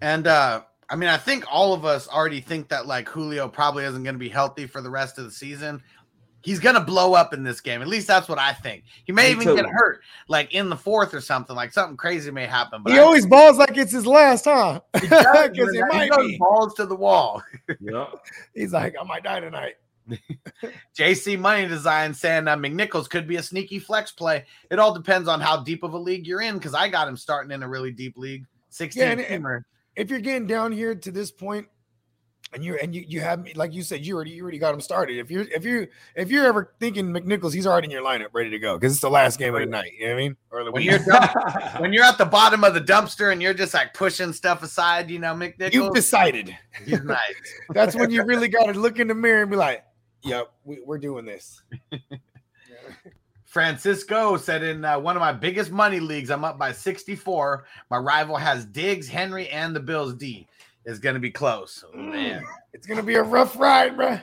And 0.00 0.26
uh 0.26 0.62
I 0.88 0.94
mean, 0.94 1.08
I 1.08 1.16
think 1.16 1.44
all 1.50 1.74
of 1.74 1.84
us 1.84 2.06
already 2.06 2.40
think 2.40 2.68
that 2.68 2.86
like 2.86 3.08
Julio 3.08 3.48
probably 3.48 3.84
isn't 3.84 4.04
going 4.04 4.14
to 4.14 4.20
be 4.20 4.28
healthy 4.28 4.66
for 4.68 4.80
the 4.80 4.90
rest 4.90 5.18
of 5.18 5.24
the 5.24 5.32
season. 5.32 5.82
He's 6.42 6.60
going 6.60 6.76
to 6.76 6.80
blow 6.80 7.14
up 7.14 7.34
in 7.34 7.42
this 7.42 7.60
game. 7.60 7.82
At 7.82 7.88
least 7.88 8.06
that's 8.06 8.28
what 8.28 8.38
I 8.38 8.52
think. 8.52 8.84
He 9.04 9.10
may 9.10 9.24
Me 9.24 9.30
even 9.32 9.46
too. 9.48 9.56
get 9.56 9.66
hurt, 9.66 10.02
like 10.28 10.54
in 10.54 10.68
the 10.68 10.76
fourth 10.76 11.12
or 11.12 11.20
something. 11.20 11.56
Like 11.56 11.72
something 11.72 11.96
crazy 11.96 12.30
may 12.30 12.46
happen. 12.46 12.84
But 12.84 12.92
he 12.92 13.00
I- 13.00 13.02
always 13.02 13.26
balls 13.26 13.56
like 13.58 13.76
it's 13.76 13.90
his 13.90 14.06
last, 14.06 14.44
huh? 14.44 14.80
He 15.00 15.08
does, 15.08 15.48
Because 15.50 15.74
it 15.74 15.80
man. 15.80 15.90
He 15.90 15.98
might 15.98 16.10
goes 16.12 16.26
be. 16.28 16.38
balls 16.38 16.74
to 16.74 16.86
the 16.86 16.94
wall. 16.94 17.42
Yeah. 17.80 18.06
He's 18.54 18.72
like, 18.72 18.94
I 19.00 19.02
might 19.02 19.24
die 19.24 19.40
tonight. 19.40 19.74
JC 20.96 21.38
Money 21.38 21.66
Design 21.66 22.14
saying 22.14 22.48
uh, 22.48 22.56
McNichols 22.56 23.08
could 23.08 23.26
be 23.26 23.36
a 23.36 23.42
sneaky 23.42 23.78
flex 23.78 24.12
play. 24.12 24.44
It 24.70 24.78
all 24.78 24.94
depends 24.94 25.28
on 25.28 25.40
how 25.40 25.62
deep 25.62 25.82
of 25.82 25.92
a 25.94 25.98
league 25.98 26.26
you're 26.26 26.40
in 26.42 26.54
because 26.54 26.74
I 26.74 26.88
got 26.88 27.08
him 27.08 27.16
starting 27.16 27.50
in 27.52 27.62
a 27.62 27.68
really 27.68 27.90
deep 27.92 28.16
league. 28.16 28.44
16 28.70 29.02
Yeah, 29.02 29.10
and- 29.12 29.20
and- 29.20 29.44
teamer. 29.44 29.62
If 29.94 30.10
you're 30.10 30.20
getting 30.20 30.46
down 30.46 30.72
here 30.72 30.94
to 30.94 31.10
this 31.10 31.30
point, 31.30 31.68
and 32.52 32.62
you 32.64 32.78
and 32.80 32.94
you 32.94 33.04
you 33.08 33.20
have 33.22 33.42
me 33.42 33.52
like 33.54 33.72
you 33.74 33.82
said, 33.82 34.06
you 34.06 34.14
already 34.14 34.30
you 34.30 34.42
already 34.42 34.58
got 34.58 34.72
him 34.72 34.80
started. 34.80 35.18
If 35.18 35.30
you're 35.30 35.46
if 35.50 35.64
you 35.64 35.88
if 36.14 36.30
you're 36.30 36.44
ever 36.46 36.74
thinking 36.78 37.06
McNichols, 37.12 37.52
he's 37.52 37.66
already 37.66 37.86
in 37.86 37.90
your 37.90 38.04
lineup, 38.04 38.26
ready 38.34 38.50
to 38.50 38.58
go 38.58 38.76
because 38.76 38.92
it's 38.92 39.00
the 39.00 39.10
last 39.10 39.38
game 39.38 39.54
of 39.54 39.60
the 39.60 39.66
night. 39.66 39.92
You 39.98 40.06
know 40.08 40.12
what 40.14 40.20
I 40.20 40.22
mean? 40.22 40.36
Or 40.50 40.70
When 40.70 40.82
you're 40.82 40.98
dump- 41.00 41.32
when 41.80 41.92
you're 41.92 42.04
at 42.04 42.18
the 42.18 42.24
bottom 42.26 42.62
of 42.62 42.74
the 42.74 42.80
dumpster 42.80 43.32
and 43.32 43.42
you're 43.42 43.52
just 43.54 43.74
like 43.74 43.94
pushing 43.94 44.32
stuff 44.32 44.62
aside, 44.62 45.10
you 45.10 45.18
know, 45.18 45.34
McNichols. 45.34 45.72
You've 45.72 45.94
decided. 45.94 46.56
he's 46.84 47.02
nice. 47.02 47.18
That's 47.70 47.96
when 47.96 48.10
you 48.10 48.22
really 48.22 48.48
got 48.48 48.66
to 48.66 48.74
look 48.78 49.00
in 49.00 49.08
the 49.08 49.14
mirror 49.14 49.42
and 49.42 49.50
be 49.50 49.56
like, 49.56 49.82
"Yep, 50.26 50.52
we, 50.64 50.80
we're 50.84 50.98
doing 50.98 51.24
this." 51.24 51.62
Francisco 53.44 54.36
said 54.36 54.62
in 54.62 54.84
uh, 54.84 54.98
one 54.98 55.16
of 55.16 55.20
my 55.20 55.32
biggest 55.32 55.70
money 55.70 55.98
leagues, 55.98 56.30
I'm 56.30 56.44
up 56.44 56.58
by 56.58 56.72
64. 56.72 57.64
My 57.90 57.96
rival 57.96 58.36
has 58.36 58.66
Diggs, 58.66 59.08
Henry, 59.08 59.48
and 59.48 59.74
the 59.74 59.80
Bills 59.80 60.12
D. 60.14 60.46
Is 60.84 60.98
going 60.98 61.14
to 61.14 61.20
be 61.20 61.30
close. 61.30 61.82
Oh, 61.94 61.96
man. 61.96 62.44
It's 62.72 62.86
gonna 62.86 63.02
be 63.02 63.14
a 63.14 63.22
rough 63.22 63.58
ride, 63.58 63.96
bro. 63.96 64.20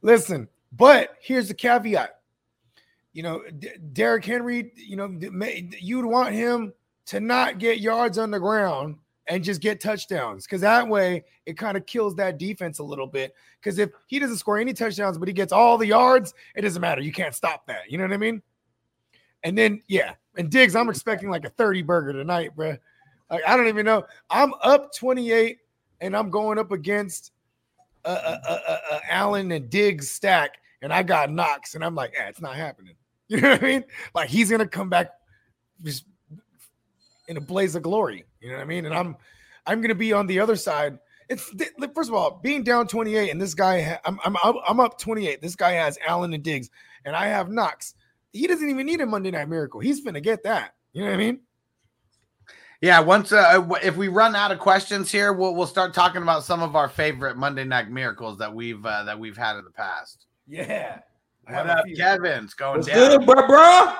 Listen, 0.00 0.48
but 0.72 1.16
here's 1.20 1.48
the 1.48 1.54
caveat. 1.54 2.20
You 3.12 3.22
know, 3.22 3.42
D- 3.58 3.68
Derrick 3.92 4.24
Henry. 4.24 4.72
You 4.74 4.96
know, 4.96 5.18
you'd 5.78 6.06
want 6.06 6.32
him 6.32 6.72
to 7.06 7.20
not 7.20 7.58
get 7.58 7.80
yards 7.80 8.16
on 8.16 8.30
the 8.30 8.40
ground 8.40 8.96
and 9.28 9.42
just 9.42 9.60
get 9.60 9.80
touchdowns, 9.80 10.44
because 10.44 10.60
that 10.60 10.86
way 10.86 11.24
it 11.46 11.56
kind 11.56 11.76
of 11.76 11.86
kills 11.86 12.14
that 12.16 12.38
defense 12.38 12.78
a 12.78 12.84
little 12.84 13.06
bit. 13.06 13.34
Because 13.60 13.78
if 13.78 13.90
he 14.06 14.18
doesn't 14.18 14.36
score 14.36 14.58
any 14.58 14.72
touchdowns, 14.72 15.18
but 15.18 15.28
he 15.28 15.34
gets 15.34 15.52
all 15.52 15.78
the 15.78 15.86
yards, 15.86 16.34
it 16.54 16.62
doesn't 16.62 16.80
matter. 16.80 17.00
You 17.00 17.12
can't 17.12 17.34
stop 17.34 17.66
that. 17.66 17.90
You 17.90 17.98
know 17.98 18.04
what 18.04 18.12
I 18.12 18.18
mean? 18.18 18.42
And 19.42 19.56
then 19.56 19.82
yeah, 19.88 20.14
and 20.36 20.50
Diggs, 20.50 20.76
I'm 20.76 20.88
expecting 20.88 21.28
like 21.30 21.44
a 21.44 21.50
30 21.50 21.82
burger 21.82 22.12
tonight, 22.12 22.50
bruh. 22.56 22.78
Like 23.30 23.42
I 23.46 23.56
don't 23.56 23.68
even 23.68 23.84
know. 23.84 24.04
I'm 24.30 24.52
up 24.62 24.94
28, 24.94 25.58
and 26.00 26.16
I'm 26.16 26.30
going 26.30 26.58
up 26.58 26.72
against 26.72 27.32
a, 28.04 28.10
a, 28.10 28.80
a, 28.92 29.00
Allen 29.10 29.50
and 29.52 29.68
Diggs 29.68 30.10
stack, 30.10 30.58
and 30.82 30.92
I 30.92 31.02
got 31.02 31.30
Knox, 31.30 31.74
and 31.74 31.84
I'm 31.84 31.94
like, 31.94 32.12
yeah, 32.14 32.28
it's 32.28 32.40
not 32.40 32.56
happening. 32.56 32.94
You 33.28 33.40
know 33.40 33.50
what 33.50 33.64
I 33.64 33.66
mean? 33.66 33.84
Like 34.14 34.28
he's 34.28 34.52
gonna 34.52 34.68
come 34.68 34.88
back 34.88 35.10
just 35.82 36.04
in 37.28 37.36
a 37.36 37.40
blaze 37.40 37.74
of 37.74 37.82
glory. 37.82 38.24
You 38.40 38.50
know 38.50 38.56
what 38.56 38.62
I 38.62 38.66
mean? 38.66 38.86
And 38.86 38.94
I'm 38.94 39.16
I'm 39.66 39.80
gonna 39.80 39.94
be 39.94 40.12
on 40.12 40.26
the 40.26 40.40
other 40.40 40.56
side. 40.56 40.98
It's 41.28 41.42
first 41.94 42.08
of 42.08 42.14
all, 42.14 42.38
being 42.42 42.62
down 42.62 42.86
28, 42.86 43.30
and 43.30 43.40
this 43.40 43.54
guy, 43.54 43.80
ha- 43.82 44.00
I'm 44.04 44.18
I'm 44.24 44.36
up- 44.36 44.62
I'm 44.68 44.78
up 44.80 44.98
28. 44.98 45.42
This 45.42 45.56
guy 45.56 45.72
has 45.72 45.98
Allen 46.06 46.32
and 46.34 46.42
Diggs, 46.42 46.70
and 47.04 47.16
I 47.16 47.26
have 47.26 47.50
Knox. 47.50 47.94
He 48.32 48.46
doesn't 48.46 48.68
even 48.68 48.86
need 48.86 49.00
a 49.00 49.06
Monday 49.06 49.30
Night 49.32 49.48
Miracle. 49.48 49.80
He's 49.80 50.02
gonna 50.02 50.20
get 50.20 50.44
that. 50.44 50.74
You 50.92 51.00
know 51.02 51.08
what 51.08 51.14
I 51.14 51.18
mean? 51.18 51.40
Yeah, 52.82 53.00
once 53.00 53.32
uh, 53.32 53.66
if 53.82 53.96
we 53.96 54.08
run 54.08 54.36
out 54.36 54.52
of 54.52 54.58
questions 54.58 55.10
here, 55.10 55.32
we'll 55.32 55.54
we'll 55.54 55.66
start 55.66 55.94
talking 55.94 56.22
about 56.22 56.44
some 56.44 56.62
of 56.62 56.76
our 56.76 56.88
favorite 56.88 57.36
Monday 57.36 57.64
Night 57.64 57.90
Miracles 57.90 58.38
that 58.38 58.54
we've 58.54 58.84
uh, 58.84 59.02
that 59.04 59.18
we've 59.18 59.36
had 59.36 59.56
in 59.56 59.64
the 59.64 59.70
past. 59.70 60.26
Yeah. 60.46 61.00
I 61.48 61.52
What 61.52 61.66
have 61.66 61.78
up, 61.78 61.84
few. 61.86 61.96
Kevin? 61.96 62.44
It's 62.44 62.54
going 62.54 62.76
What's 62.78 62.86
down. 62.88 63.18
good, 63.18 63.26
bro, 63.26 63.46
bro? 63.46 63.94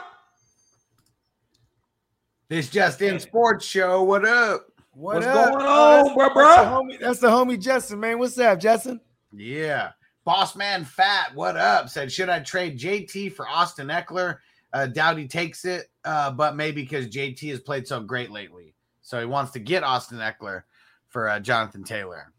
This 2.48 2.68
just 2.70 3.02
in 3.02 3.18
sports 3.18 3.64
show. 3.66 4.02
What 4.02 4.24
up? 4.24 4.66
What 4.92 5.16
What's 5.16 5.26
up? 5.26 5.52
going 5.52 5.66
Oh, 5.68 6.08
on, 6.08 6.14
bro, 6.14 6.24
that's 6.24 6.34
bro? 6.34 6.46
the 6.46 6.70
homie- 6.70 7.00
That's 7.00 7.18
the 7.20 7.28
homie 7.28 7.60
Justin, 7.60 8.00
man. 8.00 8.18
What's 8.18 8.38
up, 8.38 8.60
Justin? 8.60 9.00
Yeah. 9.32 9.90
Boss 10.24 10.56
man 10.56 10.84
fat, 10.84 11.34
what 11.34 11.56
up? 11.56 11.88
Said, 11.88 12.10
should 12.10 12.28
I 12.28 12.40
trade 12.40 12.78
JT 12.78 13.32
for 13.32 13.46
Austin 13.48 13.88
Ekeler? 13.88 14.38
Uh, 14.72 14.86
doubt 14.86 15.18
he 15.18 15.28
takes 15.28 15.64
it, 15.64 15.86
uh, 16.04 16.30
but 16.32 16.56
maybe 16.56 16.82
because 16.82 17.06
JT 17.08 17.48
has 17.50 17.60
played 17.60 17.86
so 17.86 18.00
great 18.00 18.30
lately. 18.30 18.74
So 19.02 19.20
he 19.20 19.24
wants 19.26 19.52
to 19.52 19.60
get 19.60 19.84
Austin 19.84 20.18
Ekeler 20.18 20.62
for 21.08 21.28
uh, 21.28 21.38
Jonathan 21.38 21.84
Taylor. 21.84 22.32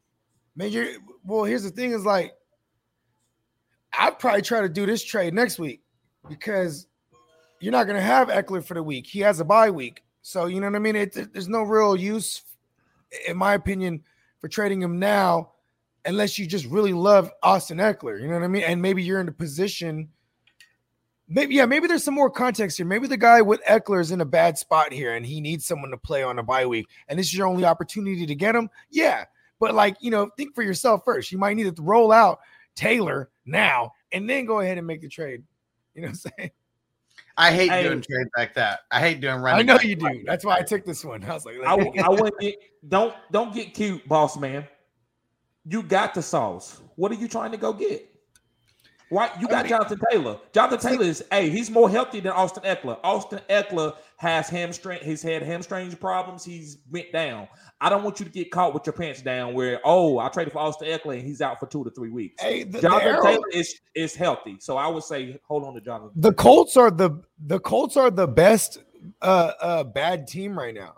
Man, 0.56 0.72
well. 1.24 1.46
Here's 1.46 1.64
the 1.64 1.70
thing: 1.70 1.92
is 1.92 2.04
like, 2.06 2.34
I'd 3.98 4.20
probably 4.20 4.42
try 4.42 4.60
to 4.62 4.70
do 4.70 4.86
this 4.86 5.04
trade 5.04 5.34
next 5.34 5.58
week 5.60 5.82
because 6.28 6.87
you're 7.60 7.72
not 7.72 7.86
going 7.86 7.98
to 7.98 8.02
have 8.02 8.30
Ekeler 8.30 8.64
for 8.64 8.74
the 8.74 8.84
week. 8.84 9.08
He 9.08 9.20
has 9.20 9.40
a 9.40 9.46
bye 9.46 9.70
week, 9.70 10.04
so 10.22 10.46
you 10.46 10.60
know 10.60 10.68
what 10.68 10.76
I 10.76 10.80
mean. 10.80 10.96
It, 10.96 11.34
there's 11.34 11.48
no 11.48 11.64
real 11.64 11.96
use, 11.96 12.44
in 13.28 13.38
my 13.38 13.54
opinion, 13.54 14.04
for 14.40 14.48
trading 14.48 14.82
him 14.82 15.00
now, 15.00 15.52
unless 16.06 16.38
you 16.38 16.46
just 16.46 16.66
really 16.66 16.94
love 16.94 17.32
Austin 17.44 17.78
Ekeler. 17.78 18.22
You 18.22 18.28
know 18.28 18.36
what 18.36 18.44
I 18.44 18.48
mean? 18.48 18.64
And 18.64 18.82
maybe 18.82 19.04
you're 19.04 19.22
in 19.22 19.28
a 19.28 19.34
position. 19.34 20.10
Maybe 21.28 21.56
yeah, 21.56 21.66
maybe 21.66 21.88
there's 21.88 22.04
some 22.04 22.14
more 22.14 22.30
context 22.30 22.78
here. 22.78 22.86
Maybe 22.86 23.08
the 23.08 23.18
guy 23.18 23.42
with 23.42 23.62
Ekeler 23.66 24.00
is 24.00 24.12
in 24.12 24.22
a 24.22 24.26
bad 24.26 24.58
spot 24.58 24.94
here, 24.94 25.16
and 25.16 25.26
he 25.26 25.42
needs 25.42 25.66
someone 25.66 25.92
to 25.92 25.98
play 25.98 26.24
on 26.24 26.40
a 26.40 26.44
bye 26.44 26.66
week, 26.66 26.88
and 27.08 27.20
this 27.20 27.28
is 27.28 27.38
your 27.38 27.48
only 27.48 27.66
opportunity 27.66 28.26
to 28.26 28.36
get 28.36 28.56
him. 28.56 28.70
Yeah, 28.90 29.26
but 29.60 29.74
like, 29.74 29.98
you 30.00 30.12
know, 30.12 30.30
think 30.38 30.56
for 30.56 30.64
yourself 30.64 31.02
first. 31.04 31.32
You 31.32 31.38
might 31.38 31.56
need 31.56 31.76
to 31.76 31.82
roll 31.82 32.12
out 32.12 32.40
Taylor 32.76 33.30
now 33.46 33.94
and 34.12 34.30
then 34.30 34.46
go 34.46 34.60
ahead 34.60 34.78
and 34.78 34.88
make 34.88 35.02
the 35.02 35.10
trade. 35.10 35.44
You 35.96 36.04
know 36.04 36.10
what 36.10 36.20
I'm 36.26 36.32
saying? 36.38 36.52
I 37.38 37.52
hate 37.52 37.70
Hey. 37.70 37.84
doing 37.84 38.02
trades 38.02 38.30
like 38.36 38.54
that. 38.56 38.80
I 38.92 39.00
hate 39.00 39.22
doing 39.22 39.42
running. 39.42 39.70
I 39.70 39.74
know 39.76 39.80
you 39.82 39.96
do. 39.96 40.24
That's 40.26 40.44
why 40.44 40.58
I 40.58 40.62
took 40.62 40.86
this 40.86 41.06
one. 41.06 41.24
I 41.30 41.34
was 41.34 41.46
like, 41.46 41.56
I 41.64 41.76
wouldn't 41.76 42.40
get 42.40 42.56
don't 42.88 43.14
don't 43.32 43.54
get 43.54 43.74
cute, 43.74 44.08
boss 44.08 44.38
man. 44.38 44.68
You 45.66 45.84
got 45.84 46.14
the 46.14 46.22
sauce. 46.22 46.82
What 46.96 47.12
are 47.12 47.16
you 47.16 47.28
trying 47.28 47.52
to 47.52 47.58
go 47.58 47.74
get? 47.74 48.10
Why 49.10 49.32
you 49.40 49.48
got 49.48 49.68
Jonathan 49.68 50.00
Taylor? 50.12 50.38
Jonathan 50.52 50.92
Taylor 50.92 51.06
is 51.06 51.24
hey, 51.32 51.50
he's 51.50 51.72
more 51.72 51.90
healthy 51.90 52.20
than 52.20 52.34
Austin 52.34 52.64
Ekeler. 52.64 53.00
Austin 53.04 53.40
Ekeler 53.50 53.96
has 54.18 54.50
hamstring, 54.50 55.00
he's 55.02 55.22
had 55.22 55.44
hamstring 55.44 55.92
problems. 55.96 56.44
He's 56.44 56.80
went 56.92 57.14
down. 57.14 57.48
I 57.80 57.90
don't 57.90 58.04
want 58.04 58.20
you 58.20 58.26
to 58.26 58.32
get 58.32 58.52
caught 58.52 58.74
with 58.74 58.86
your 58.86 58.94
pants 58.94 59.22
down 59.22 59.54
where 59.54 59.80
oh 59.86 60.20
I 60.20 60.28
traded 60.30 60.52
for 60.52 60.60
Austin 60.60 60.90
Ekeler 60.90 61.20
and 61.20 61.28
he's 61.28 61.42
out 61.42 61.60
for 61.60 61.68
two 61.68 61.84
to 61.86 61.92
three 61.92 62.10
weeks. 62.10 62.42
Hey, 62.42 62.64
the, 62.64 62.72
the, 62.74 62.82
Jonathan 62.82 63.08
arrow- 63.08 63.24
Taylor 63.24 63.50
is 63.54 63.80
is 63.96 64.14
healthy, 64.16 64.58
so 64.60 64.76
I 64.76 64.88
would 64.88 65.04
say 65.04 65.40
hold 65.48 65.64
on 65.64 65.74
to 65.76 65.82
Jonathan. 65.82 66.12
the 66.16 66.34
Colts 66.34 66.76
are 66.76 66.92
the 66.92 67.22
the 67.46 67.60
Colts 67.60 67.96
are 67.96 68.12
the 68.12 68.28
best 68.28 68.80
uh 69.22 69.52
uh 69.62 69.84
bad 69.86 70.28
team 70.28 70.58
right 70.58 70.76
now. 70.76 70.96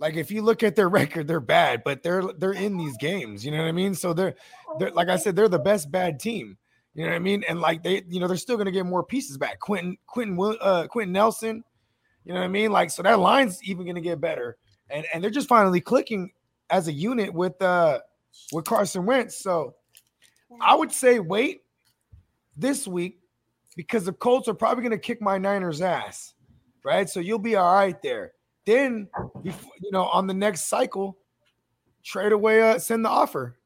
Like 0.00 0.16
if 0.16 0.30
you 0.30 0.42
look 0.42 0.62
at 0.64 0.74
their 0.74 0.88
record, 0.88 1.28
they're 1.28 1.38
bad, 1.38 1.82
but 1.84 2.02
they're 2.02 2.24
they're 2.36 2.52
in 2.52 2.76
these 2.76 2.96
games. 2.96 3.44
You 3.44 3.52
know 3.52 3.58
what 3.58 3.68
I 3.68 3.72
mean? 3.72 3.94
So 3.94 4.12
they're 4.12 4.34
they're 4.80 4.90
like 4.90 5.08
I 5.08 5.16
said, 5.16 5.36
they're 5.36 5.48
the 5.48 5.58
best 5.58 5.90
bad 5.92 6.18
team. 6.18 6.58
You 6.98 7.04
know 7.04 7.10
what 7.10 7.16
I 7.16 7.20
mean? 7.20 7.44
And 7.48 7.60
like 7.60 7.84
they, 7.84 8.02
you 8.08 8.18
know, 8.18 8.26
they're 8.26 8.36
still 8.36 8.56
gonna 8.56 8.72
get 8.72 8.84
more 8.84 9.04
pieces 9.04 9.38
back. 9.38 9.60
Quentin 9.60 9.96
Quentin 10.08 10.36
uh 10.60 10.88
Quenton 10.88 11.12
Nelson. 11.12 11.62
You 12.24 12.32
know 12.32 12.40
what 12.40 12.46
I 12.46 12.48
mean? 12.48 12.72
Like 12.72 12.90
so 12.90 13.04
that 13.04 13.20
line's 13.20 13.62
even 13.62 13.86
gonna 13.86 14.00
get 14.00 14.20
better, 14.20 14.56
and 14.90 15.06
and 15.14 15.22
they're 15.22 15.30
just 15.30 15.46
finally 15.46 15.80
clicking 15.80 16.32
as 16.70 16.88
a 16.88 16.92
unit 16.92 17.32
with 17.32 17.62
uh 17.62 18.00
with 18.50 18.64
Carson 18.64 19.06
Wentz. 19.06 19.36
So 19.36 19.76
I 20.60 20.74
would 20.74 20.90
say 20.90 21.20
wait 21.20 21.62
this 22.56 22.88
week 22.88 23.20
because 23.76 24.04
the 24.04 24.12
Colts 24.12 24.48
are 24.48 24.54
probably 24.54 24.88
to 24.88 24.98
kick 24.98 25.22
my 25.22 25.38
Niners 25.38 25.80
ass, 25.80 26.34
right? 26.84 27.08
So 27.08 27.20
you'll 27.20 27.38
be 27.38 27.54
all 27.54 27.74
right 27.74 28.02
there. 28.02 28.32
Then, 28.66 29.06
you 29.44 29.92
know, 29.92 30.06
on 30.06 30.26
the 30.26 30.34
next 30.34 30.62
cycle, 30.62 31.16
trade 32.02 32.32
away, 32.32 32.60
uh, 32.60 32.80
send 32.80 33.04
the 33.04 33.08
offer, 33.08 33.56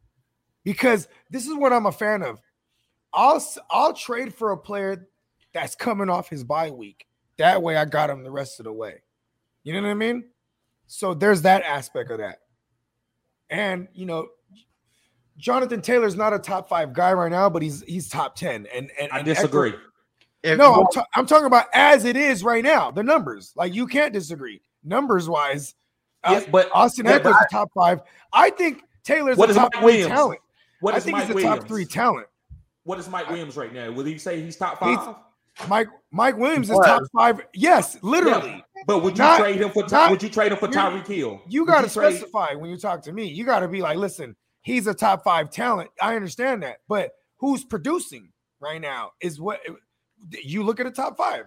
because 0.65 1.09
this 1.31 1.47
is 1.47 1.55
what 1.55 1.73
I'm 1.73 1.87
a 1.87 1.93
fan 1.93 2.23
of. 2.23 2.39
I'll 3.15 3.37
s- 3.37 3.59
I'll 3.71 3.93
trade 3.93 4.35
for 4.35 4.53
a 4.53 4.57
player 4.57 5.09
that's 5.53 5.75
coming 5.75 6.09
off 6.09 6.29
his 6.29 6.45
bye 6.45 6.71
week. 6.71 7.07
That 7.39 7.63
way, 7.63 7.77
I 7.77 7.85
got 7.85 8.11
him 8.11 8.23
the 8.23 8.31
rest 8.31 8.61
of 8.61 8.65
the 8.65 8.73
way. 8.73 9.03
You 9.65 9.73
know 9.75 9.83
what 9.83 9.91
I 9.91 9.95
mean? 9.95 10.25
So 10.87 11.15
there's 11.15 11.43
that 11.43 11.63
aspect 11.63 12.11
of 12.11 12.19
that, 12.19 12.39
and 13.51 13.89
you 13.95 14.07
know. 14.07 14.29
Jonathan 15.39 15.81
Taylor's 15.81 16.15
not 16.15 16.33
a 16.33 16.39
top 16.39 16.69
five 16.69 16.93
guy 16.93 17.13
right 17.15 17.31
now, 17.31 17.49
but 17.51 17.63
he's 17.63 17.83
he's 17.85 18.09
top 18.09 18.37
ten. 18.37 18.67
And 18.73 18.91
and 19.01 19.11
I 19.11 19.19
and 19.19 19.25
disagree. 19.27 19.73
If- 20.43 20.59
no, 20.59 20.75
I'm, 20.75 20.87
ta- 20.93 21.07
I'm 21.17 21.27
talking 21.27 21.47
about 21.47 21.67
as 21.73 22.05
it 22.05 22.17
is 22.17 22.45
right 22.45 22.63
now. 22.63 22.91
The 22.91 23.03
numbers, 23.03 23.53
like 23.57 23.75
you 23.75 23.87
can't 23.87 24.13
disagree. 24.13 24.61
Numbers 24.85 25.29
wise, 25.29 25.75
Yeah, 26.25 26.37
Aus- 26.37 26.45
but 26.53 26.71
Austin 26.73 27.07
yeah, 27.07 27.19
Ekeler's 27.19 27.37
a 27.45 27.49
top 27.51 27.71
five. 27.75 28.01
I 28.33 28.51
think 28.51 28.83
Taylor's 29.05 29.37
What 29.39 29.49
a 29.49 29.53
is 29.53 29.57
top 29.57 29.71
Mike 29.75 29.81
three 29.83 29.85
Williams? 29.93 30.09
talent. 30.13 30.41
what 30.81 30.95
I 30.95 30.97
is 30.99 31.05
think 31.05 31.17
Mike 31.17 31.23
he's 31.27 31.31
a 31.31 31.35
Williams? 31.35 31.59
top 31.61 31.69
three 31.69 31.85
talent. 31.87 32.27
What 32.85 32.99
is 32.99 33.09
Mike 33.09 33.29
Williams 33.29 33.57
right 33.57 33.73
now? 33.73 33.91
Will 33.91 34.07
you 34.09 34.19
say 34.19 34.41
he's 34.41 34.57
top 34.57 34.79
He's- 34.83 34.97
five? 35.05 35.17
Mike 35.69 35.89
Mike 36.11 36.37
Williams 36.39 36.71
is 36.71 36.77
Was. 36.77 36.87
top 36.87 37.03
five. 37.15 37.41
Yes, 37.55 37.99
literally. 38.03 38.65
But 38.87 39.03
would 39.03 39.19
you 39.19 39.23
Not- 39.25 39.39
trade 39.39 39.61
him 39.61 39.71
for 39.71 39.87
not- 39.91 40.11
would 40.11 40.23
you 40.23 40.29
trade 40.31 40.51
him 40.51 40.59
for 40.59 40.67
you're- 40.67 40.77
Tyreek 40.81 41.07
Hill? 41.07 41.43
You 41.47 41.67
got 41.67 41.83
to 41.85 41.91
trade- 41.93 42.17
specify 42.17 42.55
when 42.55 42.71
you 42.71 42.77
talk 42.79 43.03
to 43.03 43.13
me. 43.13 43.27
You 43.27 43.45
got 43.45 43.61
to 43.61 43.69
be 43.69 43.83
like, 43.83 43.99
listen, 43.99 44.35
he's 44.63 44.87
a 44.87 44.95
top 44.95 45.23
five 45.25 45.51
talent. 45.51 45.91
I 46.01 46.17
understand 46.17 46.63
that, 46.63 46.79
but 46.89 47.13
who's 47.37 47.65
producing 47.65 48.33
right 48.61 48.81
now 48.81 49.13
is 49.21 49.39
what 49.41 49.61
you 50.43 50.63
look 50.63 50.81
at 50.81 50.87
a 50.87 50.91
top 50.91 51.17
five. 51.19 51.45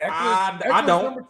Ekeler's- 0.00 0.12
I, 0.12 0.70
I 0.72 0.86
don't. 0.86 1.04
number- 1.04 1.28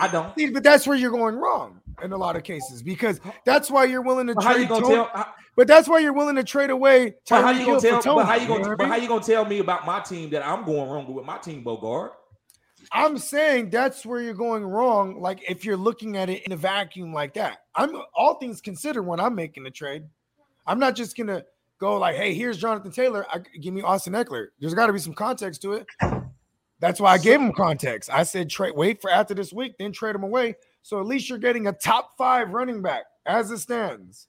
I 0.00 0.08
don't. 0.08 0.34
See, 0.36 0.50
but 0.50 0.62
that's 0.62 0.86
where 0.86 0.96
you're 0.96 1.10
going 1.10 1.36
wrong 1.36 1.80
in 2.02 2.12
a 2.12 2.16
lot 2.16 2.36
of 2.36 2.42
cases 2.42 2.82
because 2.82 3.20
that's 3.44 3.70
why 3.70 3.84
you're 3.84 4.02
willing 4.02 4.26
to 4.28 4.34
But 4.34 4.42
trade. 4.42 4.68
Tony- 4.68 4.88
tell? 4.88 5.10
How, 5.12 5.32
but 5.56 5.66
that's 5.66 5.88
why 5.88 5.98
you're 5.98 6.12
willing 6.12 6.36
to 6.36 6.44
trade 6.44 6.70
away. 6.70 7.14
but 7.28 7.42
how 7.42 7.50
you 7.50 7.66
gonna 7.66 7.80
tell? 7.80 8.00
Tony, 8.00 8.16
But 8.20 8.26
how 8.26 8.34
you 8.34 8.42
you 8.42 8.48
gonna? 8.48 8.68
what 8.68 8.78
But 8.78 8.84
I 8.86 8.88
how 8.90 8.96
you 8.96 9.08
gonna 9.08 9.22
tell 9.24 9.44
me 9.44 9.58
about 9.58 9.84
my 9.86 10.00
team 10.00 10.30
that 10.30 10.46
I'm 10.46 10.64
going 10.64 10.88
wrong 10.88 11.12
with 11.12 11.24
my 11.24 11.38
team, 11.38 11.62
Bogart? 11.64 12.12
I'm 12.92 13.18
saying 13.18 13.70
that's 13.70 14.06
where 14.06 14.20
you're 14.20 14.34
going 14.34 14.64
wrong. 14.64 15.20
Like 15.20 15.42
if 15.48 15.64
you're 15.64 15.76
looking 15.76 16.16
at 16.16 16.30
it 16.30 16.44
in 16.44 16.52
a 16.52 16.56
vacuum 16.56 17.12
like 17.12 17.34
that, 17.34 17.58
I'm 17.74 17.90
all 18.14 18.34
things 18.38 18.60
considered 18.60 19.02
when 19.02 19.20
I'm 19.20 19.34
making 19.34 19.66
a 19.66 19.70
trade. 19.70 20.04
I'm 20.66 20.78
not 20.78 20.94
just 20.94 21.16
gonna 21.16 21.44
go 21.80 21.96
like, 21.98 22.16
"Hey, 22.16 22.34
here's 22.34 22.56
Jonathan 22.56 22.92
Taylor. 22.92 23.26
I, 23.30 23.40
give 23.60 23.74
me 23.74 23.82
Austin 23.82 24.12
Ekeler." 24.12 24.48
There's 24.60 24.74
got 24.74 24.86
to 24.86 24.92
be 24.92 24.98
some 24.98 25.14
context 25.14 25.60
to 25.62 25.72
it. 25.74 25.86
That's 26.80 27.00
why 27.00 27.12
I 27.14 27.18
gave 27.18 27.40
him 27.40 27.52
context. 27.52 28.08
I 28.12 28.22
said, 28.22 28.48
"Trade, 28.48 28.74
wait 28.76 29.00
for 29.02 29.10
after 29.10 29.34
this 29.34 29.52
week, 29.52 29.74
then 29.78 29.92
trade 29.92 30.14
him 30.14 30.22
away." 30.22 30.56
So 30.88 30.98
at 31.00 31.06
least 31.06 31.28
you're 31.28 31.36
getting 31.36 31.66
a 31.66 31.72
top 31.72 32.16
five 32.16 32.48
running 32.54 32.80
back 32.80 33.02
as 33.26 33.50
it 33.50 33.58
stands. 33.58 34.26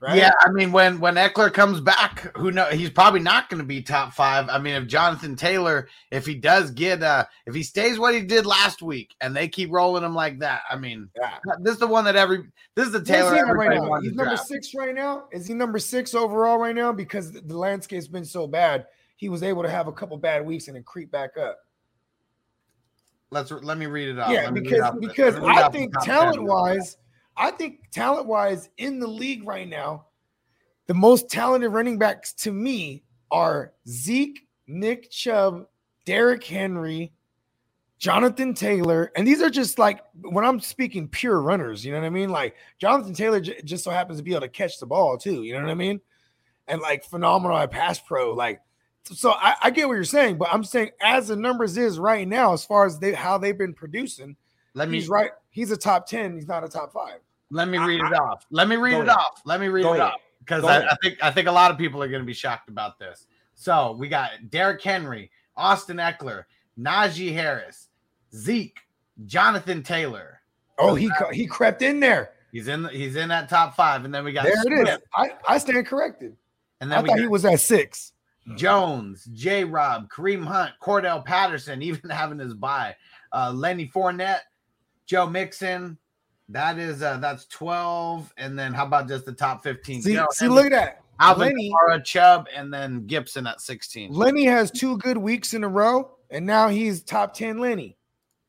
Right? 0.00 0.16
Yeah, 0.16 0.32
I 0.40 0.50
mean, 0.50 0.72
when 0.72 0.98
when 0.98 1.14
Ekeler 1.14 1.52
comes 1.52 1.80
back, 1.80 2.36
who 2.36 2.50
know 2.50 2.64
he's 2.64 2.90
probably 2.90 3.20
not 3.20 3.48
going 3.48 3.60
to 3.60 3.64
be 3.64 3.82
top 3.82 4.12
five. 4.12 4.48
I 4.48 4.58
mean, 4.58 4.74
if 4.74 4.88
Jonathan 4.88 5.36
Taylor, 5.36 5.86
if 6.10 6.26
he 6.26 6.34
does 6.34 6.72
get, 6.72 7.04
uh 7.04 7.24
if 7.46 7.54
he 7.54 7.62
stays 7.62 8.00
what 8.00 8.14
he 8.16 8.20
did 8.22 8.46
last 8.46 8.82
week, 8.82 9.14
and 9.20 9.36
they 9.36 9.46
keep 9.46 9.70
rolling 9.70 10.02
him 10.02 10.12
like 10.12 10.40
that, 10.40 10.62
I 10.68 10.74
mean, 10.74 11.08
Yeah. 11.16 11.38
this 11.60 11.74
is 11.74 11.78
the 11.78 11.86
one 11.86 12.04
that 12.06 12.16
every 12.16 12.48
this 12.74 12.86
is 12.86 12.92
the 12.92 13.00
Taylor 13.04 13.36
at 13.36 13.54
right 13.54 13.78
now? 13.78 14.00
He's 14.00 14.10
number 14.10 14.34
draft. 14.34 14.48
six 14.48 14.74
right 14.74 14.96
now. 14.96 15.28
Is 15.30 15.46
he 15.46 15.54
number 15.54 15.78
six 15.78 16.16
overall 16.16 16.58
right 16.58 16.74
now? 16.74 16.90
Because 16.90 17.30
the- 17.30 17.42
the 17.42 17.56
landscape's 17.56 18.08
been 18.08 18.24
so 18.24 18.48
bad, 18.48 18.88
he 19.14 19.28
was 19.28 19.44
able 19.44 19.62
to 19.62 19.70
have 19.70 19.86
a 19.86 19.92
couple 19.92 20.16
bad 20.16 20.44
weeks 20.44 20.66
and 20.66 20.74
then 20.74 20.82
creep 20.82 21.12
back 21.12 21.36
up. 21.36 21.60
Let's 23.32 23.50
let 23.50 23.78
me 23.78 23.86
read 23.86 24.10
it 24.10 24.18
out. 24.18 24.30
yeah, 24.30 24.42
Let 24.44 24.52
me 24.52 24.60
read 24.60 24.70
because 24.70 24.92
the- 24.92 25.00
because 25.00 25.34
let 25.34 25.42
me 25.42 25.48
read 25.48 25.58
I 25.58 25.68
think 25.70 25.94
talent 26.04 26.42
wise, 26.42 26.96
I 27.36 27.50
think 27.50 27.90
talent 27.90 28.26
wise 28.26 28.68
in 28.76 28.98
the 29.00 29.06
league 29.06 29.46
right 29.46 29.66
now, 29.66 30.04
the 30.86 30.94
most 30.94 31.30
talented 31.30 31.72
running 31.72 31.98
backs 31.98 32.34
to 32.34 32.52
me 32.52 33.04
are 33.30 33.72
Zeke, 33.88 34.46
Nick 34.66 35.10
Chubb, 35.10 35.66
Derrick 36.04 36.44
Henry, 36.44 37.12
Jonathan 37.96 38.52
Taylor, 38.52 39.10
and 39.16 39.26
these 39.26 39.40
are 39.40 39.48
just 39.48 39.78
like 39.78 40.00
when 40.20 40.44
I'm 40.44 40.60
speaking 40.60 41.08
pure 41.08 41.40
runners. 41.40 41.86
You 41.86 41.92
know 41.92 42.00
what 42.00 42.06
I 42.06 42.10
mean? 42.10 42.28
Like 42.28 42.54
Jonathan 42.78 43.14
Taylor 43.14 43.40
j- 43.40 43.62
just 43.64 43.82
so 43.82 43.90
happens 43.90 44.18
to 44.18 44.22
be 44.24 44.32
able 44.32 44.42
to 44.42 44.48
catch 44.48 44.78
the 44.78 44.86
ball 44.86 45.16
too. 45.16 45.42
You 45.42 45.54
know 45.54 45.62
what 45.62 45.70
I 45.70 45.74
mean? 45.74 46.00
And 46.68 46.82
like 46.82 47.02
phenomenal 47.04 47.56
at 47.56 47.70
pass 47.70 47.98
pro. 47.98 48.34
Like 48.34 48.60
so, 49.04 49.32
I, 49.32 49.54
I 49.62 49.70
get 49.70 49.88
what 49.88 49.94
you're 49.94 50.04
saying, 50.04 50.38
but 50.38 50.48
I'm 50.52 50.64
saying 50.64 50.90
as 51.00 51.28
the 51.28 51.36
numbers 51.36 51.76
is 51.76 51.98
right 51.98 52.26
now, 52.26 52.52
as 52.52 52.64
far 52.64 52.86
as 52.86 52.98
they 52.98 53.12
how 53.12 53.36
they've 53.38 53.56
been 53.58 53.74
producing, 53.74 54.36
Let 54.74 54.88
me 54.88 54.98
he's 54.98 55.08
right. 55.08 55.30
He's 55.50 55.70
a 55.70 55.76
top 55.76 56.06
ten. 56.06 56.34
He's 56.34 56.46
not 56.48 56.64
a 56.64 56.68
top 56.68 56.92
five. 56.92 57.18
let 57.50 57.68
me 57.68 57.78
I- 57.78 57.86
read 57.86 58.00
it 58.00 58.12
I- 58.12 58.16
off. 58.18 58.46
Let 58.50 58.68
me 58.68 58.76
read 58.76 58.94
it 58.94 59.08
ahead. 59.08 59.08
off. 59.10 59.42
Let 59.44 59.60
me 59.60 59.68
read 59.68 59.82
Go 59.82 59.94
it 59.94 59.98
ahead. 60.00 60.12
off 60.14 60.20
because 60.40 60.64
I. 60.64 60.86
I 60.86 60.96
think 61.02 61.18
I 61.22 61.30
think 61.30 61.48
a 61.48 61.52
lot 61.52 61.70
of 61.70 61.78
people 61.78 62.02
are 62.02 62.08
going 62.08 62.22
to 62.22 62.26
be 62.26 62.32
shocked 62.34 62.68
about 62.68 62.98
this. 62.98 63.26
So 63.54 63.96
we 63.98 64.08
got 64.08 64.30
Derrick 64.50 64.80
Henry, 64.82 65.30
Austin 65.56 65.98
Ekeler, 65.98 66.44
Najee 66.78 67.32
Harris, 67.32 67.88
Zeke, 68.34 68.80
Jonathan 69.26 69.82
Taylor. 69.82 70.40
Oh, 70.78 70.94
he 70.94 71.10
co- 71.18 71.30
he 71.30 71.46
crept 71.46 71.82
in 71.82 72.00
there. 72.00 72.30
He's 72.50 72.68
in. 72.68 72.84
He's 72.88 73.16
in 73.16 73.28
that 73.28 73.48
top 73.48 73.74
five, 73.76 74.04
and 74.04 74.14
then 74.14 74.24
we 74.24 74.32
got 74.32 74.44
There 74.44 74.80
it 74.82 74.88
is. 74.88 74.98
I, 75.14 75.32
I 75.46 75.58
stand 75.58 75.86
corrected. 75.86 76.36
and 76.80 76.92
I 76.92 76.96
then 76.96 77.02
we 77.04 77.08
thought 77.10 77.16
got 77.16 77.22
he 77.22 77.28
was 77.28 77.44
at 77.44 77.60
six. 77.60 78.12
Jones, 78.56 79.24
J. 79.32 79.64
Rob, 79.64 80.10
Kareem 80.10 80.44
Hunt, 80.44 80.72
Cordarrelle 80.82 81.24
Patterson, 81.24 81.82
even 81.82 82.10
having 82.10 82.38
his 82.38 82.54
bye. 82.54 82.94
Uh, 83.32 83.52
Lenny 83.54 83.88
Fournette, 83.88 84.40
Joe 85.06 85.28
Mixon. 85.28 85.98
That 86.48 86.78
is 86.78 87.02
uh 87.02 87.16
that's 87.16 87.46
12. 87.46 88.32
And 88.36 88.58
then 88.58 88.74
how 88.74 88.84
about 88.84 89.08
just 89.08 89.24
the 89.24 89.32
top 89.32 89.62
15? 89.62 90.02
See, 90.02 90.14
Joe 90.14 90.26
see, 90.32 90.48
look 90.48 90.66
at 90.66 90.72
that. 90.72 91.02
Alvin 91.20 91.48
Lenny, 91.48 91.70
Kamara, 91.70 92.04
Chubb, 92.04 92.46
and 92.54 92.72
then 92.72 93.06
Gibson 93.06 93.46
at 93.46 93.60
16. 93.60 94.12
Lenny 94.12 94.44
has 94.44 94.70
two 94.70 94.98
good 94.98 95.16
weeks 95.16 95.54
in 95.54 95.62
a 95.62 95.68
row, 95.68 96.16
and 96.30 96.44
now 96.44 96.68
he's 96.68 97.02
top 97.02 97.32
10 97.32 97.58
Lenny. 97.58 97.96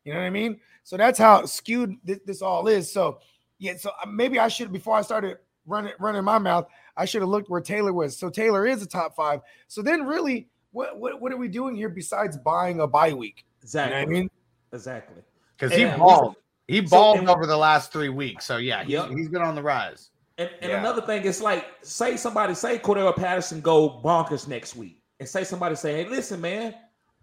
You 0.03 0.13
know 0.13 0.19
what 0.19 0.25
I 0.25 0.31
mean? 0.31 0.59
So 0.83 0.97
that's 0.97 1.19
how 1.19 1.45
skewed 1.45 1.95
this, 2.03 2.19
this 2.25 2.41
all 2.41 2.67
is. 2.67 2.91
So 2.91 3.19
yeah, 3.59 3.77
so 3.77 3.91
uh, 3.91 4.09
maybe 4.09 4.39
I 4.39 4.47
should 4.47 4.71
before 4.71 4.95
I 4.95 5.01
started 5.01 5.37
running 5.65 5.93
running 5.99 6.23
my 6.23 6.39
mouth, 6.39 6.67
I 6.95 7.05
should 7.05 7.21
have 7.21 7.29
looked 7.29 7.49
where 7.49 7.61
Taylor 7.61 7.93
was. 7.93 8.17
So 8.17 8.29
Taylor 8.29 8.65
is 8.67 8.81
a 8.81 8.85
top 8.87 9.15
five. 9.15 9.41
So 9.67 9.81
then 9.81 10.05
really, 10.05 10.47
what 10.71 10.97
what, 10.99 11.19
what 11.21 11.31
are 11.31 11.37
we 11.37 11.47
doing 11.47 11.75
here 11.75 11.89
besides 11.89 12.37
buying 12.37 12.79
a 12.79 12.87
bye 12.87 13.13
week? 13.13 13.45
You 13.45 13.51
know 13.51 13.63
Exactly. 13.63 13.95
what 13.97 14.01
I 14.01 14.05
mean? 14.05 14.29
Exactly. 14.71 15.21
Because 15.57 15.75
he 15.75 15.85
balled. 15.85 16.35
He 16.67 16.81
balled 16.81 17.19
and- 17.19 17.29
over 17.29 17.45
the 17.45 17.57
last 17.57 17.91
three 17.91 18.09
weeks. 18.09 18.45
So 18.45 18.57
yeah, 18.57 18.83
he's, 18.83 19.01
he's 19.17 19.29
been 19.29 19.41
on 19.41 19.55
the 19.55 19.61
rise. 19.63 20.09
And, 20.37 20.49
and 20.61 20.71
Yeah. 20.71 20.79
another 20.79 21.01
thing 21.01 21.25
it's 21.25 21.41
like, 21.41 21.65
say 21.83 22.17
somebody 22.17 22.55
say 22.55 22.79
Cordarrelle 22.79 23.15
Patterson 23.15 23.61
go 23.61 24.01
bonkers 24.03 24.47
next 24.47 24.75
week, 24.75 24.99
and 25.19 25.29
say 25.29 25.43
somebody 25.43 25.75
say, 25.75 26.03
"Hey, 26.03 26.09
listen, 26.09 26.41
man, 26.41 26.73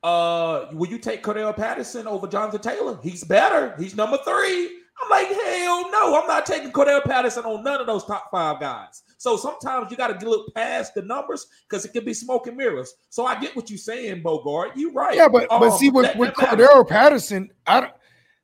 uh, 0.05 0.67
will 0.73 0.89
you 0.89 0.99
take 0.99 1.23
Cordarrelle 1.23 1.57
Patterson 1.57 2.07
over 2.07 2.27
Jonathan 2.29 2.61
Taylor? 2.61 2.99
He's 3.03 3.25
better. 3.25 3.75
He's 3.79 3.97
number 3.97 4.19
three. 4.25 4.80
I'm 5.03 5.11
like, 5.11 5.29
hell 5.29 5.91
no, 5.91 6.21
I'm 6.21 6.27
not 6.27 6.47
taking 6.47 6.71
Cordarrelle 6.73 7.05
Patterson 7.05 7.45
on 7.45 7.65
none 7.65 7.81
of 7.81 7.87
those 7.87 8.05
top 8.05 8.31
five 8.31 8.61
guys. 8.61 9.03
So 9.19 9.37
sometimes 9.37 9.91
you 9.91 9.97
got 9.97 10.19
to 10.19 10.29
look 10.29 10.55
past 10.55 10.95
the 10.95 11.03
numbers 11.03 11.47
because 11.69 11.85
it 11.85 11.93
could 11.93 12.05
be 12.05 12.15
smoke 12.15 12.47
and 12.47 12.57
mirrors. 12.57 12.95
So 13.11 13.27
I 13.27 13.39
get 13.39 13.55
what 13.55 13.69
you're 13.71 13.79
saying, 13.79 14.23
Bogart. 14.23 14.73
You're 14.77 14.93
right. 14.93 15.15
Yeah, 15.15 15.29
but 15.29 15.49
but 15.49 15.63
Um, 15.63 15.79
see 15.79 15.91
with, 15.91 16.07
that- 16.07 16.17
with 16.17 16.35
that 16.37 16.59
matters. 16.59 16.85
Patterson, 16.89 17.51
I 17.67 17.81
don't 17.81 17.93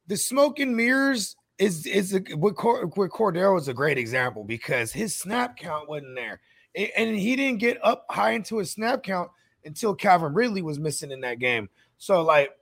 the 0.07 0.17
smoke 0.17 0.61
and 0.61 0.77
mirrors 0.77 1.37
is 1.59 1.87
is 1.87 2.15
a, 2.15 2.21
with, 2.37 2.57
with 2.97 3.11
Cordero 3.11 3.59
is 3.59 3.69
a 3.69 3.75
great 3.75 3.99
example 3.99 4.45
because 4.45 4.93
his 4.93 5.15
snap 5.15 5.57
count 5.57 5.89
wasn't 5.89 6.15
there, 6.15 6.41
and 6.75 7.17
he 7.17 7.37
didn't 7.37 7.59
get 7.59 7.79
up 7.83 8.05
high 8.11 8.33
into 8.33 8.59
his 8.59 8.71
snap 8.71 9.03
count 9.03 9.31
until 9.65 9.95
Calvin 9.95 10.35
Ridley 10.35 10.63
was 10.63 10.79
missing 10.79 11.11
in 11.11 11.21
that 11.23 11.39
game. 11.39 11.69
So 11.99 12.23
like. 12.23 12.53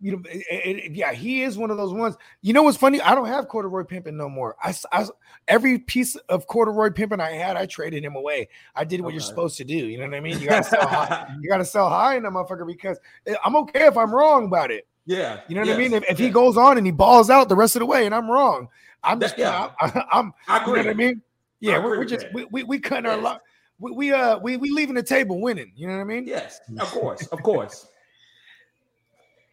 You 0.00 0.12
know, 0.12 0.22
it- 0.24 0.46
it- 0.50 0.92
yeah, 0.92 1.12
he 1.12 1.42
is 1.42 1.58
one 1.58 1.70
of 1.70 1.76
those 1.76 1.92
ones. 1.92 2.16
You 2.42 2.52
know 2.52 2.62
what's 2.62 2.78
funny? 2.78 3.00
I 3.00 3.14
don't 3.14 3.26
have 3.26 3.48
corduroy 3.48 3.84
pimping 3.84 4.16
no 4.16 4.28
more. 4.28 4.56
I, 4.62 4.74
I 4.92 5.06
every 5.46 5.78
piece 5.78 6.16
of 6.16 6.46
corduroy 6.46 6.90
pimping 6.90 7.20
I 7.20 7.32
had, 7.32 7.56
I 7.56 7.66
traded 7.66 8.04
him 8.04 8.16
away. 8.16 8.48
I 8.74 8.84
did 8.84 9.00
what 9.00 9.12
you're 9.12 9.20
supposed 9.20 9.56
to 9.58 9.64
do. 9.64 9.76
You 9.76 9.98
know 9.98 10.06
what 10.06 10.14
I 10.14 10.20
mean? 10.20 10.40
You 10.40 10.48
gotta 10.48 10.64
sell 10.64 10.86
high. 10.88 11.26
You 11.40 11.48
gotta 11.48 11.64
sell 11.64 11.88
high 11.88 12.16
in 12.16 12.22
that 12.22 12.32
motherfucker 12.32 12.66
because 12.66 12.98
eh, 13.26 13.34
I'm 13.44 13.56
okay 13.56 13.86
if 13.86 13.96
I'm 13.96 14.14
wrong 14.14 14.46
about 14.46 14.70
it. 14.70 14.86
Yeah. 15.06 15.40
You 15.48 15.54
know 15.54 15.62
what 15.62 15.68
yes, 15.68 15.76
I 15.76 15.78
mean? 15.78 15.92
If, 15.94 16.04
if 16.10 16.18
he 16.18 16.30
goes 16.30 16.56
on 16.56 16.78
and 16.78 16.86
he 16.86 16.92
balls 16.92 17.30
out 17.30 17.48
the 17.48 17.56
rest 17.56 17.76
of 17.76 17.80
the 17.80 17.86
way 17.86 18.06
and 18.06 18.14
I'm 18.14 18.30
wrong, 18.30 18.68
I'm 19.02 19.20
just 19.20 19.38
yeah. 19.38 19.70
I, 19.80 20.04
am 20.12 20.32
I 20.48 20.60
you 20.60 20.66
know 20.66 20.72
what 20.72 20.86
I 20.88 20.94
mean? 20.94 21.22
Yeah, 21.60 21.76
I 21.76 21.78
we're, 21.78 21.94
agree 21.94 21.98
we're 21.98 22.04
just 22.04 22.26
we, 22.32 22.44
we 22.46 22.62
we 22.62 22.78
cutting 22.78 23.06
our 23.06 23.16
luck. 23.16 23.42
We, 23.78 23.92
we 23.92 24.12
uh 24.12 24.38
we 24.38 24.56
we 24.56 24.70
leaving 24.70 24.94
the 24.94 25.02
table 25.02 25.40
winning. 25.40 25.72
You 25.74 25.88
know 25.88 25.94
what 25.94 26.00
I 26.00 26.04
mean? 26.04 26.26
Yes, 26.26 26.60
of 26.78 26.88
course, 26.92 27.26
of 27.28 27.42
course. 27.42 27.86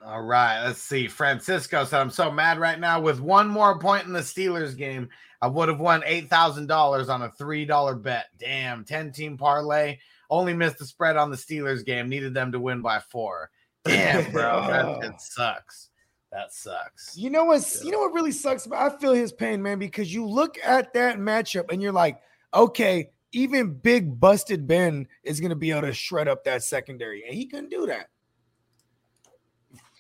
All 0.08 0.22
right, 0.22 0.64
let's 0.64 0.82
see. 0.82 1.10
Francisco 1.10 1.84
said, 1.84 2.00
I'm 2.00 2.10
so 2.10 2.32
mad 2.32 2.60
right 2.60 2.80
now. 2.80 3.02
With 3.02 3.20
one 3.20 3.50
more 3.50 3.78
point 3.78 4.06
in 4.06 4.14
the 4.14 4.22
Steelers 4.22 4.78
game, 4.78 5.10
I 5.42 5.48
would 5.48 5.68
have 5.68 5.82
won 5.82 6.02
$8,000 6.02 7.10
on 7.10 7.22
a 7.24 7.30
$3 7.30 8.02
bet. 8.02 8.28
Damn, 8.40 8.86
10 8.86 9.12
team 9.12 9.38
parlay. 9.38 9.98
Only 10.30 10.54
missed 10.54 10.78
the 10.78 10.86
spread 10.86 11.18
on 11.18 11.30
the 11.30 11.36
Steelers 11.36 11.86
game. 11.86 12.08
Needed 12.08 12.34
them 12.34 12.54
to 12.54 12.60
win 12.60 12.82
by 12.82 13.00
four. 13.00 13.52
Damn, 13.84 14.32
bro. 14.32 14.68
that 14.68 15.04
shit 15.04 15.20
sucks. 15.20 15.90
That 16.32 16.54
sucks. 16.54 17.18
You 17.18 17.30
know 17.30 17.44
what's 17.44 17.84
you 17.84 17.92
know 17.92 18.00
what 18.00 18.14
really 18.14 18.32
sucks 18.32 18.66
about 18.66 18.94
I 18.94 18.98
feel 19.00 19.14
his 19.14 19.34
pain, 19.34 19.62
man, 19.62 19.78
because 19.78 20.14
you 20.14 20.26
look 20.26 20.58
at 20.64 20.94
that 20.94 21.18
matchup 21.18 21.72
and 21.72 21.82
you're 21.82 21.92
like, 21.92 22.22
okay, 22.54 23.12
even 23.34 23.74
big 23.74 24.20
busted 24.20 24.68
Ben 24.68 25.08
is 25.24 25.42
gonna 25.42 25.56
be 25.56 25.72
able 25.72 25.82
to 25.82 25.94
shred 25.94 26.28
up 26.28 26.44
that 26.44 26.64
secondary, 26.64 27.26
and 27.26 27.34
he 27.34 27.46
couldn't 27.46 27.70
do 27.70 27.88
that. 27.88 28.08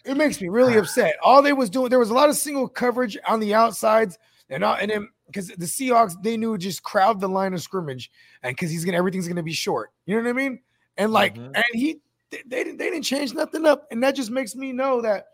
It 0.07 0.15
makes 0.15 0.39
me 0.41 0.47
really 0.47 0.77
upset. 0.77 1.15
All 1.21 1.41
they 1.41 1.53
was 1.53 1.69
doing, 1.69 1.89
there 1.89 1.99
was 1.99 2.09
a 2.09 2.13
lot 2.13 2.29
of 2.29 2.35
single 2.37 2.67
coverage 2.67 3.17
on 3.27 3.39
the 3.39 3.53
outsides, 3.53 4.17
and 4.49 4.63
all, 4.63 4.75
and 4.75 4.89
then 4.89 5.09
because 5.25 5.47
the 5.49 5.65
Seahawks 5.65 6.15
they 6.23 6.37
knew 6.37 6.57
just 6.57 6.81
crowd 6.81 7.19
the 7.19 7.27
line 7.27 7.53
of 7.53 7.61
scrimmage, 7.61 8.09
and 8.43 8.55
because 8.55 8.71
he's 8.71 8.85
gonna 8.85 8.97
everything's 8.97 9.27
gonna 9.27 9.43
be 9.43 9.53
short. 9.53 9.91
You 10.05 10.15
know 10.15 10.23
what 10.23 10.29
I 10.29 10.33
mean? 10.33 10.59
And 10.97 11.11
like, 11.11 11.35
Mhm. 11.35 11.51
and 11.55 11.65
he 11.73 11.99
they, 12.31 12.41
they 12.45 12.63
didn't 12.63 12.77
they 12.77 12.89
didn't 12.89 13.03
change 13.03 13.33
nothing 13.33 13.65
up, 13.65 13.85
and 13.91 14.01
that 14.01 14.15
just 14.15 14.31
makes 14.31 14.55
me 14.55 14.71
know 14.71 15.01
that 15.01 15.27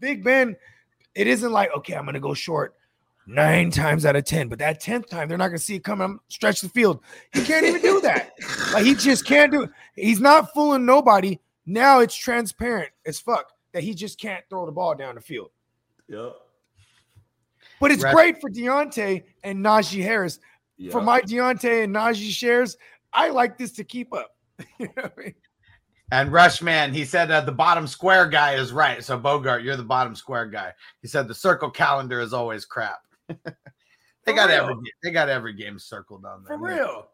Big 0.00 0.24
Ben, 0.24 0.56
it 1.14 1.26
isn't 1.28 1.52
like 1.52 1.70
okay, 1.76 1.94
I'm 1.94 2.04
gonna 2.04 2.18
go 2.20 2.34
short 2.34 2.74
nine 3.28 3.70
times 3.70 4.04
out 4.04 4.16
of 4.16 4.24
ten, 4.24 4.48
but 4.48 4.58
that 4.58 4.80
tenth 4.80 5.08
time 5.08 5.28
they're 5.28 5.38
not 5.38 5.48
gonna 5.48 5.58
see 5.58 5.76
it 5.76 5.84
coming. 5.84 6.04
I'm 6.04 6.20
stretch 6.28 6.60
the 6.60 6.68
field. 6.68 7.00
He 7.32 7.44
can't 7.44 7.64
even 7.64 7.80
do 7.80 8.00
that. 8.00 8.32
Like 8.72 8.84
he 8.84 8.94
just 8.94 9.24
can't 9.24 9.52
do 9.52 9.62
it. 9.62 9.70
He's 9.94 10.20
not 10.20 10.52
fooling 10.52 10.84
nobody. 10.84 11.38
Now 11.64 12.00
it's 12.00 12.14
transparent 12.14 12.90
as 13.06 13.18
fuck 13.20 13.52
that 13.76 13.84
he 13.84 13.92
just 13.92 14.18
can't 14.18 14.42
throw 14.48 14.64
the 14.64 14.72
ball 14.72 14.94
down 14.94 15.16
the 15.16 15.20
field. 15.20 15.50
Yep. 16.08 16.32
But 17.78 17.90
it's 17.90 18.02
Right. 18.02 18.14
great 18.14 18.40
for 18.40 18.48
Diontae 18.48 19.22
and 19.44 19.62
Najee 19.62 20.02
Harris. 20.02 20.40
For 20.90 21.02
my 21.02 21.20
Diontae 21.20 21.84
and 21.84 21.94
Najee 21.94 22.30
shares, 22.30 22.78
I 23.12 23.28
like 23.28 23.58
this 23.58 23.72
to 23.72 23.84
keep 23.84 24.14
up. 24.14 24.34
You 24.78 24.86
know 24.96 25.02
what 25.02 25.12
I 25.18 25.20
mean? 25.20 25.34
And 26.10 26.30
Rushman, 26.30 26.94
he 26.94 27.04
said 27.04 27.30
uh, 27.30 27.42
the 27.42 27.52
bottom 27.52 27.86
square 27.86 28.26
guy 28.26 28.54
is 28.54 28.72
right. 28.72 29.04
So 29.04 29.18
Bogart, 29.18 29.62
you're 29.62 29.76
the 29.76 29.82
bottom 29.82 30.14
square 30.14 30.46
guy. 30.46 30.72
He 31.02 31.08
said 31.08 31.28
the 31.28 31.34
circle 31.34 31.68
calendar 31.68 32.20
is 32.20 32.32
always 32.32 32.64
crap. 32.64 33.00
they 33.28 33.34
For 34.24 34.32
got 34.32 34.48
real. 34.48 34.70
every 34.70 34.76
they 35.02 35.10
got 35.10 35.28
every 35.28 35.52
game 35.52 35.78
circled 35.78 36.24
on 36.24 36.44
there. 36.44 36.56
For 36.56 36.64
real. 36.64 37.08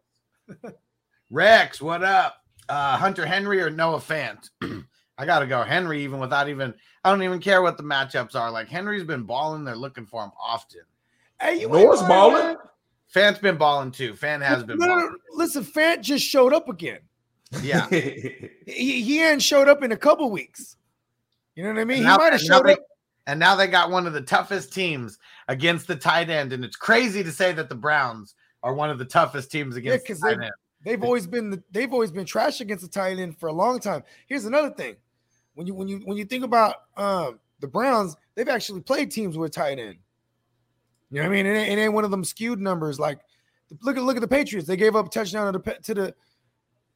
Rex, 1.29 1.83
what 1.83 2.05
up? 2.05 2.37
Uh, 2.69 2.97
Hunter 2.97 3.27
Henry 3.27 3.61
or 3.61 3.69
Noah 3.71 3.99
Fant? 3.99 4.49
I 5.19 5.27
gotta 5.27 5.47
go 5.47 5.63
Henry, 5.63 6.03
even 6.03 6.19
without 6.21 6.49
even 6.49 6.75
I 7.05 7.11
don't 7.11 7.23
even 7.23 7.39
care 7.41 7.63
what 7.63 7.77
the 7.77 7.83
matchups 7.83 8.35
are. 8.35 8.51
Like 8.51 8.69
Henry's 8.69 9.05
been 9.05 9.25
balling, 9.25 9.65
they're 9.65 9.77
looking 9.77 10.07
for 10.07 10.23
him 10.25 10.31
often. 10.41 10.81
Hey, 11.41 11.61
you 11.61 11.69
Norris 11.69 12.01
ain't 12.01 12.09
lying, 12.11 12.21
balling? 12.33 12.45
man. 12.47 12.57
Fant's 13.15 13.39
been 13.41 13.57
balling 13.57 13.91
too. 13.91 14.15
Fan 14.15 14.41
has 14.41 14.63
been 14.65 14.79
No, 14.79 14.87
no, 14.87 14.95
no. 14.97 15.01
balling. 15.03 15.17
Listen, 15.35 15.65
Fant 15.65 16.01
just 16.01 16.25
showed 16.25 16.53
up 16.55 16.69
again. 16.69 17.01
Yeah. 17.63 17.87
He, 18.65 19.03
he 19.03 19.17
hadn't 19.19 19.41
showed 19.41 19.69
up 19.69 19.83
in 19.83 19.93
a 19.93 19.97
couple 19.97 20.31
weeks. 20.31 20.77
You 21.57 21.65
know 21.65 21.71
what 21.71 21.81
I 21.81 21.85
mean? 21.85 21.99
And 21.99 22.07
He 22.07 22.11
now- 22.11 22.17
might 22.17 22.33
have 22.33 22.41
showed 22.41 22.65
they- 22.67 22.73
up. 22.75 22.79
And 23.27 23.39
now 23.39 23.55
they 23.55 23.67
got 23.69 23.91
one 23.91 24.07
of 24.07 24.15
the 24.15 24.21
toughest 24.23 24.73
teams 24.73 25.19
against 25.49 25.87
the 25.87 25.95
tight 25.95 26.29
end. 26.31 26.53
And 26.53 26.65
it's 26.65 26.75
crazy 26.77 27.23
to 27.23 27.31
say 27.31 27.53
that 27.53 27.69
the 27.69 27.75
Browns 27.75 28.35
are 28.65 28.73
one 28.75 28.89
of 28.91 28.99
the 28.99 29.05
toughest 29.05 29.51
teams 29.53 29.77
against 29.77 30.07
the 30.07 30.13
'cause 30.15 30.21
tight 30.21 30.41
end. 30.41 30.51
They've 30.85 31.03
always 31.03 31.27
been 31.27 31.51
the, 31.51 31.63
they've 31.71 31.93
always 31.93 32.11
been 32.11 32.25
trash 32.25 32.61
against 32.61 32.85
the 32.85 32.91
tight 32.91 33.19
end 33.19 33.39
for 33.39 33.49
a 33.49 33.53
long 33.53 33.79
time. 33.79 34.03
Here's 34.27 34.45
another 34.45 34.71
thing. 34.71 34.97
When 35.55 35.67
you 35.67 35.75
when 35.75 35.89
you 35.89 35.99
when 36.05 36.17
you 36.17 36.25
think 36.25 36.45
about 36.45 36.77
um 36.97 37.39
the 37.61 37.69
Browns, 37.69 38.17
they've 38.35 38.49
actually 38.49 38.81
played 38.81 39.11
teams 39.11 39.37
with 39.37 39.53
tight 39.53 39.79
end. 39.79 39.97
You 41.11 41.19
know 41.19 41.29
what 41.29 41.35
I 41.35 41.37
mean? 41.37 41.47
It 41.47 41.57
ain't, 41.57 41.79
it 41.79 41.83
ain't 41.83 41.93
one 41.93 42.05
of 42.05 42.11
them 42.11 42.25
skewed 42.25 42.59
numbers. 42.59 42.99
Like 42.99 43.21
look 43.81 43.97
at 43.97 44.03
look 44.03 44.17
at 44.17 44.23
the 44.23 44.29
Patriots. 44.29 44.67
They 44.67 44.77
gave 44.77 44.97
up 44.97 45.07
a 45.07 45.11
touchdown 45.11 45.53
to 45.53 45.59
the 45.59 45.79
to 45.83 45.95
the 45.95 46.15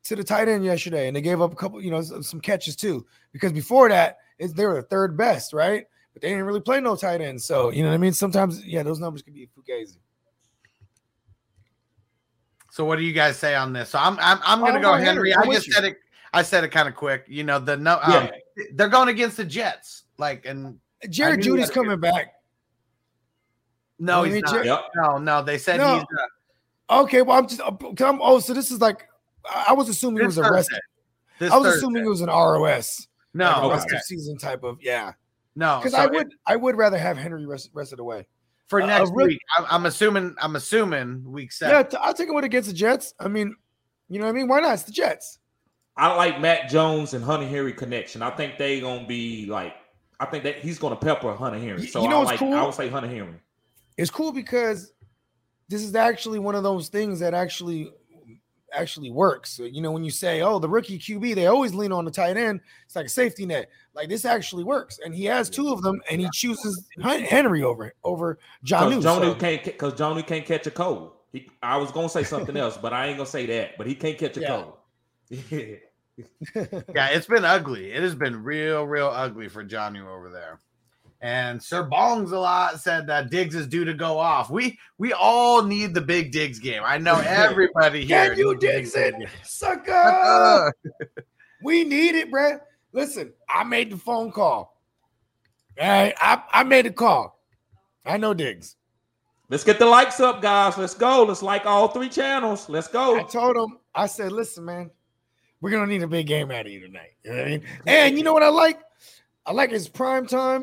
to 0.05 0.17
the 0.17 0.25
tight 0.25 0.49
end 0.49 0.65
yesterday, 0.65 1.09
and 1.09 1.17
they 1.17 1.21
gave 1.21 1.41
up 1.41 1.53
a 1.53 1.57
couple, 1.57 1.83
you 1.83 1.91
know, 1.91 2.01
some 2.01 2.41
catches 2.41 2.77
too. 2.77 3.05
Because 3.33 3.53
before 3.53 3.89
that, 3.89 4.19
it's 4.39 4.53
they 4.53 4.65
were 4.65 4.77
the 4.77 4.83
third 4.83 5.17
best, 5.17 5.53
right? 5.53 5.85
But 6.13 6.23
they 6.23 6.29
didn't 6.29 6.45
really 6.45 6.61
play 6.61 6.81
no 6.81 6.97
tight 6.97 7.21
end. 7.21 7.43
So 7.43 7.71
you 7.71 7.83
know 7.83 7.89
what 7.89 7.95
I 7.95 7.99
mean? 7.99 8.13
Sometimes, 8.13 8.65
yeah, 8.65 8.83
those 8.83 9.01
numbers 9.01 9.23
can 9.23 9.35
be 9.35 9.49
fugazi. 9.49 9.97
So 12.77 12.85
what 12.85 12.97
do 12.97 13.05
you 13.05 13.15
guys 13.15 13.39
say 13.39 13.55
on 13.55 13.73
this? 13.73 13.89
So 13.89 13.99
I'm 13.99 14.19
I'm, 14.21 14.39
I'm 14.45 14.63
Oh, 14.63 14.67
gonna 14.67 14.81
go 14.83 14.91
go 14.93 14.97
Henry. 15.03 15.31
Henry. 15.31 15.35
I'm 15.35 15.49
I 15.49 15.55
just 15.55 15.67
you. 15.67 15.73
said 15.73 15.85
it. 15.85 15.97
I 16.35 16.43
said 16.43 16.63
it 16.63 16.69
kind 16.69 16.87
of 16.87 16.95
quick. 16.95 17.25
You 17.27 17.43
know 17.43 17.59
the 17.59 17.75
no. 17.75 17.99
Um, 18.03 18.29
They're 18.75 18.91
going 18.91 19.09
against 19.09 19.39
the 19.39 19.47
Jets. 19.47 20.03
Like 20.19 20.45
and 20.45 20.79
Jerry 21.09 21.39
Jeudy's 21.39 21.71
coming 21.71 21.99
back. 21.99 22.35
no, 23.99 24.21
I 24.21 24.27
he's 24.27 24.35
mean, 24.35 24.43
not. 24.45 24.53
Jared- 24.53 24.67
Yep. 24.67 24.81
No, 24.95 25.17
no. 25.17 25.43
They 25.43 25.57
said 25.57 25.79
No. 25.79 25.95
he's 25.95 26.03
uh, 26.03 27.01
Okay, 27.03 27.23
well, 27.23 27.39
I'm 27.39 27.49
just 27.49 27.63
I'm, 27.63 27.79
oh, 28.21 28.41
so 28.41 28.53
this 28.53 28.71
is 28.71 28.79
like 28.79 29.09
I 29.51 29.69
I 29.69 29.73
was 29.73 29.89
assuming 29.89 30.25
it 30.25 30.27
this 30.27 30.37
was 30.37 30.47
a 30.47 30.53
rest. 30.53 30.71
This 31.39 31.51
I 31.51 31.57
was 31.57 31.65
Thursday. 31.69 31.79
assuming 31.79 32.05
it 32.05 32.09
was 32.11 32.21
an 32.21 32.29
ROS, 32.29 33.09
no, 33.33 33.69
like 33.69 33.81
okay. 33.91 33.99
season 34.05 34.37
type 34.37 34.65
of 34.65 34.77
yeah. 34.83 35.13
no. 35.55 35.79
Because 35.79 35.93
so 35.93 35.99
I 36.01 36.05
it- 36.05 36.13
would 36.13 36.29
I 36.45 36.57
would 36.57 36.77
rather 36.77 36.99
have 36.99 37.17
Henry 37.17 37.47
rest 37.47 37.71
rest 37.73 37.93
of 37.95 37.97
the 38.69 38.77
way. 38.77 38.83
for 38.83 38.83
uh, 38.83 38.87
next 38.87 39.11
really- 39.15 39.29
week. 39.35 39.41
I'm, 39.57 39.65
I'm 39.71 39.87
assuming. 39.87 40.35
I'm 40.41 40.57
assuming 40.57 41.25
week 41.31 41.53
seven. 41.53 41.75
Yeah, 41.75 41.79
seven. 41.83 41.91
t- 41.91 41.97
I'll 42.01 42.15
take 42.15 42.29
him 42.29 42.35
with 42.35 42.45
against 42.45 42.69
the 42.69 42.75
Jets. 42.75 43.15
I 43.21 43.29
mean, 43.29 43.55
you 44.09 44.19
know 44.19 44.27
what 44.27 44.31
I 44.31 44.35
mean? 44.35 44.49
Why 44.49 44.61
not? 44.61 44.75
It's 44.75 44.85
the 44.85 44.93
Jets. 44.93 45.39
I 45.97 46.15
like 46.15 46.41
Mac 46.41 46.69
Jones 46.69 47.15
and 47.15 47.25
Hunter 47.25 47.47
Henry 47.47 47.73
connection. 47.73 48.23
I 48.23 48.31
think 48.31 48.59
they 48.59 48.81
gonna 48.81 49.07
be 49.07 49.47
like. 49.47 49.75
I 50.19 50.25
think 50.27 50.45
that 50.45 50.61
he's 50.61 50.79
gonna 50.79 50.97
pepper 50.97 51.35
Hunter 51.35 51.59
Henry. 51.59 51.87
So 51.87 52.03
you 52.03 52.09
know 52.09 52.21
I 52.21 52.25
like. 52.25 52.39
cool? 52.39 52.55
I 52.55 52.63
would 52.65 52.75
say 52.75 52.89
Hunter 52.89 53.09
Henry. 53.09 53.35
It's 53.99 54.11
cool 54.11 54.33
because 54.33 54.93
this 55.69 55.83
is 55.83 55.95
actually 55.95 56.39
one 56.39 56.55
of 56.55 56.63
those 56.63 56.89
things 56.89 57.21
that 57.21 57.35
actually 57.35 57.91
actually 58.77 59.11
works. 59.11 59.51
So, 59.53 59.65
you 59.65 59.81
know, 59.81 59.91
when 59.91 60.05
you 60.05 60.11
say, 60.11 60.43
"Oh, 60.43 60.59
the 60.59 60.69
rookie 60.69 60.99
QB," 60.99 61.35
they 61.35 61.47
always 61.47 61.75
lean 61.75 61.93
on 61.93 62.05
the 62.05 62.11
tight 62.11 62.37
end. 62.37 62.61
It's 62.85 62.95
like 62.95 63.07
a 63.07 63.09
safety 63.09 63.47
net. 63.47 63.71
Like 63.95 64.09
this 64.09 64.25
actually 64.25 64.65
works, 64.65 64.99
and 65.05 65.15
he 65.15 65.25
has 65.25 65.49
two 65.51 65.73
of 65.73 65.83
them, 65.83 66.01
and 66.11 66.21
he 66.21 66.29
chooses 66.33 66.87
Hun- 67.01 67.21
Henry 67.23 67.63
over 67.63 67.93
over 68.05 68.39
John. 68.63 68.91
Because 68.91 69.05
Johnny 69.05 69.35
can't. 69.35 69.65
Because 69.65 69.95
Johnny 69.95 70.23
can't 70.23 70.45
catch 70.45 70.67
a 70.67 70.71
cold. 70.71 71.13
He, 71.33 71.49
I 71.63 71.77
was 71.77 71.91
gonna 71.91 72.09
say 72.09 72.23
something 72.23 72.57
else, 72.57 72.77
but 72.77 72.93
I 72.93 73.07
ain't 73.07 73.17
gonna 73.17 73.29
say 73.29 73.47
that. 73.47 73.77
But 73.79 73.87
he 73.87 73.95
can't 73.95 74.17
catch 74.19 74.37
a 74.37 74.41
Yeah. 74.41 74.49
cold. 74.49 74.73
Yeah, 76.95 77.09
it's 77.09 77.27
been 77.27 77.45
ugly. 77.45 77.93
It 77.93 78.03
has 78.03 78.15
been 78.15 78.43
real, 78.43 78.85
real 78.85 79.09
ugly 79.09 79.49
for 79.49 79.63
Johnny 79.63 80.01
over 80.01 80.31
there. 80.31 80.61
And 81.23 81.63
Sir 81.63 81.89
Bongs 81.89 82.33
a 82.33 82.39
lot 82.39 82.79
said 82.81 83.07
that 83.07 83.31
Diggs 83.31 83.55
is 83.55 83.67
due 83.67 83.85
to 83.85 83.95
go 83.95 84.19
off. 84.19 84.51
We 84.51 84.79
we 84.99 85.13
all 85.13 85.63
need 85.63 85.95
the 85.95 86.01
big 86.01 86.31
Diggs 86.31 86.59
game. 86.59 86.83
I 86.85 86.99
know 86.99 87.19
everybody 87.27 88.05
here. 88.05 88.31
Can 88.31 88.39
you 88.39 88.53
needs 88.53 88.61
Diggs 88.61 88.95
it, 88.95 89.15
sucker? 89.43 90.73
We 91.63 91.85
need 91.85 92.15
it, 92.15 92.31
bruh. 92.31 92.61
Listen, 92.93 93.33
I 93.49 93.65
made 93.65 93.91
the 93.91 93.97
phone 93.97 94.31
call. 94.31 94.81
All 95.81 95.89
right, 95.89 96.15
I, 96.19 96.43
I 96.53 96.63
made 96.63 96.87
the 96.87 96.91
call. 96.91 97.43
I 98.05 98.17
know 98.17 98.35
Diggs. 98.35 98.77
Let's 99.49 99.65
get 99.65 99.79
the 99.79 99.87
likes 99.87 100.21
up, 100.21 100.43
guys. 100.43 100.77
Let's 100.77 100.95
go. 100.95 101.25
Let's 101.25 101.43
like 101.43 101.67
all 101.67 101.89
three 101.89 102.09
channels. 102.09 102.69
Let's 102.69 102.89
go. 102.89 103.19
I 103.19 103.23
told 103.23 103.57
him, 103.57 103.79
I 103.95 104.07
said, 104.07 104.33
listen, 104.33 104.65
man, 104.65 104.91
we're 105.61 105.71
gonna 105.71 105.87
need 105.87 106.03
a 106.03 106.09
big 106.09 106.27
game 106.27 106.51
out 106.51 106.67
of 106.67 106.73
you 106.73 106.81
tonight. 106.81 107.15
You 107.25 107.31
know 107.31 107.37
what 107.37 107.47
I 107.47 107.51
mean? 107.51 107.63
And 107.87 108.19
you 108.19 108.25
know 108.25 108.33
what 108.33 108.43
I 108.43 108.49
like? 108.49 108.81
I 109.45 109.53
like 109.53 109.71
his 109.71 109.89
prime 109.89 110.27
time. 110.27 110.63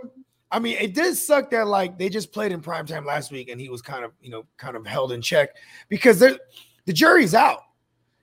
I 0.54 0.60
mean, 0.60 0.78
it 0.80 0.93
did 0.93 1.18
suck 1.18 1.49
that 1.49 1.66
like 1.66 1.97
they 1.97 2.10
just 2.10 2.32
played 2.32 2.51
in 2.51 2.62
prime 2.62 2.86
time 2.86 3.06
last 3.06 3.32
week 3.32 3.49
and 3.49 3.60
he 3.60 3.70
was 3.70 3.82
kind 3.82 4.06
of, 4.06 4.12
you 4.22 4.30
know, 4.30 4.45
kind 4.58 4.78
of 4.78 4.86
held 4.86 5.12
in 5.12 5.20
check 5.20 5.49
because 5.89 6.20
the 6.20 6.39
jury's 6.88 7.34
out. 7.34 7.62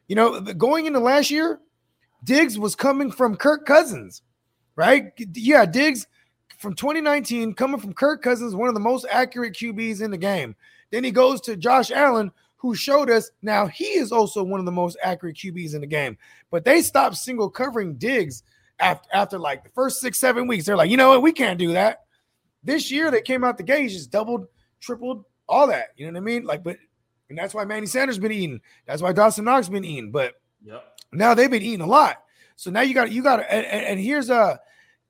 You 0.06 0.14
know, 0.14 0.40
going 0.40 0.86
into 0.86 1.00
last 1.00 1.32
year, 1.32 1.58
Diggs 2.22 2.56
was 2.56 2.76
coming 2.76 3.10
from 3.10 3.36
Kirk 3.36 3.66
Cousins, 3.66 4.22
right? 4.76 5.12
Yeah, 5.34 5.66
Diggs 5.66 6.06
from 6.56 6.74
2019 6.74 7.54
coming 7.54 7.80
from 7.80 7.94
Kirk 7.94 8.22
Cousins, 8.22 8.54
one 8.54 8.68
of 8.68 8.74
the 8.74 8.80
most 8.80 9.06
accurate 9.10 9.54
QBs 9.54 10.00
in 10.00 10.12
the 10.12 10.18
game. 10.18 10.54
Then 10.92 11.02
he 11.02 11.10
goes 11.10 11.40
to 11.42 11.56
Josh 11.56 11.90
Allen, 11.90 12.30
who 12.58 12.76
showed 12.76 13.10
us 13.10 13.32
now 13.42 13.66
he 13.66 13.86
is 13.86 14.12
also 14.12 14.44
one 14.44 14.60
of 14.60 14.66
the 14.66 14.72
most 14.72 14.96
accurate 15.02 15.36
QBs 15.36 15.74
in 15.74 15.80
the 15.80 15.86
game. 15.86 16.16
But 16.52 16.64
they 16.64 16.80
stopped 16.82 17.16
single 17.16 17.50
covering 17.50 17.94
Diggs 17.94 18.44
after, 18.78 19.08
after 19.12 19.38
like 19.38 19.64
the 19.64 19.70
first 19.70 20.00
six, 20.00 20.20
seven 20.20 20.46
weeks. 20.46 20.64
They're 20.64 20.76
like, 20.76 20.90
you 20.90 20.96
know 20.96 21.08
what? 21.08 21.22
We 21.22 21.32
can't 21.32 21.58
do 21.58 21.72
that. 21.72 22.04
This 22.62 22.90
year 22.90 23.10
they 23.10 23.22
came 23.22 23.44
out 23.44 23.56
the 23.56 23.62
gate, 23.62 23.82
he's 23.82 23.94
just 23.94 24.10
doubled, 24.10 24.46
tripled, 24.80 25.24
all 25.48 25.66
that. 25.68 25.88
You 25.96 26.06
know 26.06 26.12
what 26.12 26.18
I 26.18 26.20
mean? 26.20 26.44
Like, 26.44 26.62
but 26.62 26.76
and 27.28 27.38
that's 27.38 27.54
why 27.54 27.64
Manny 27.64 27.86
Sanders 27.86 28.18
been 28.18 28.32
eating. 28.32 28.60
That's 28.86 29.02
why 29.02 29.12
Dawson 29.12 29.44
Knox 29.44 29.68
been 29.68 29.84
eating. 29.84 30.10
But 30.10 30.34
Yep. 30.64 30.84
now 31.12 31.32
they've 31.34 31.50
been 31.50 31.62
eating 31.62 31.80
a 31.80 31.86
lot. 31.86 32.22
So 32.56 32.70
now 32.70 32.82
you 32.82 32.92
got 32.92 33.10
you 33.10 33.22
got 33.22 33.40
and, 33.48 33.64
and, 33.66 33.86
and 33.86 34.00
here's 34.00 34.28
a 34.30 34.60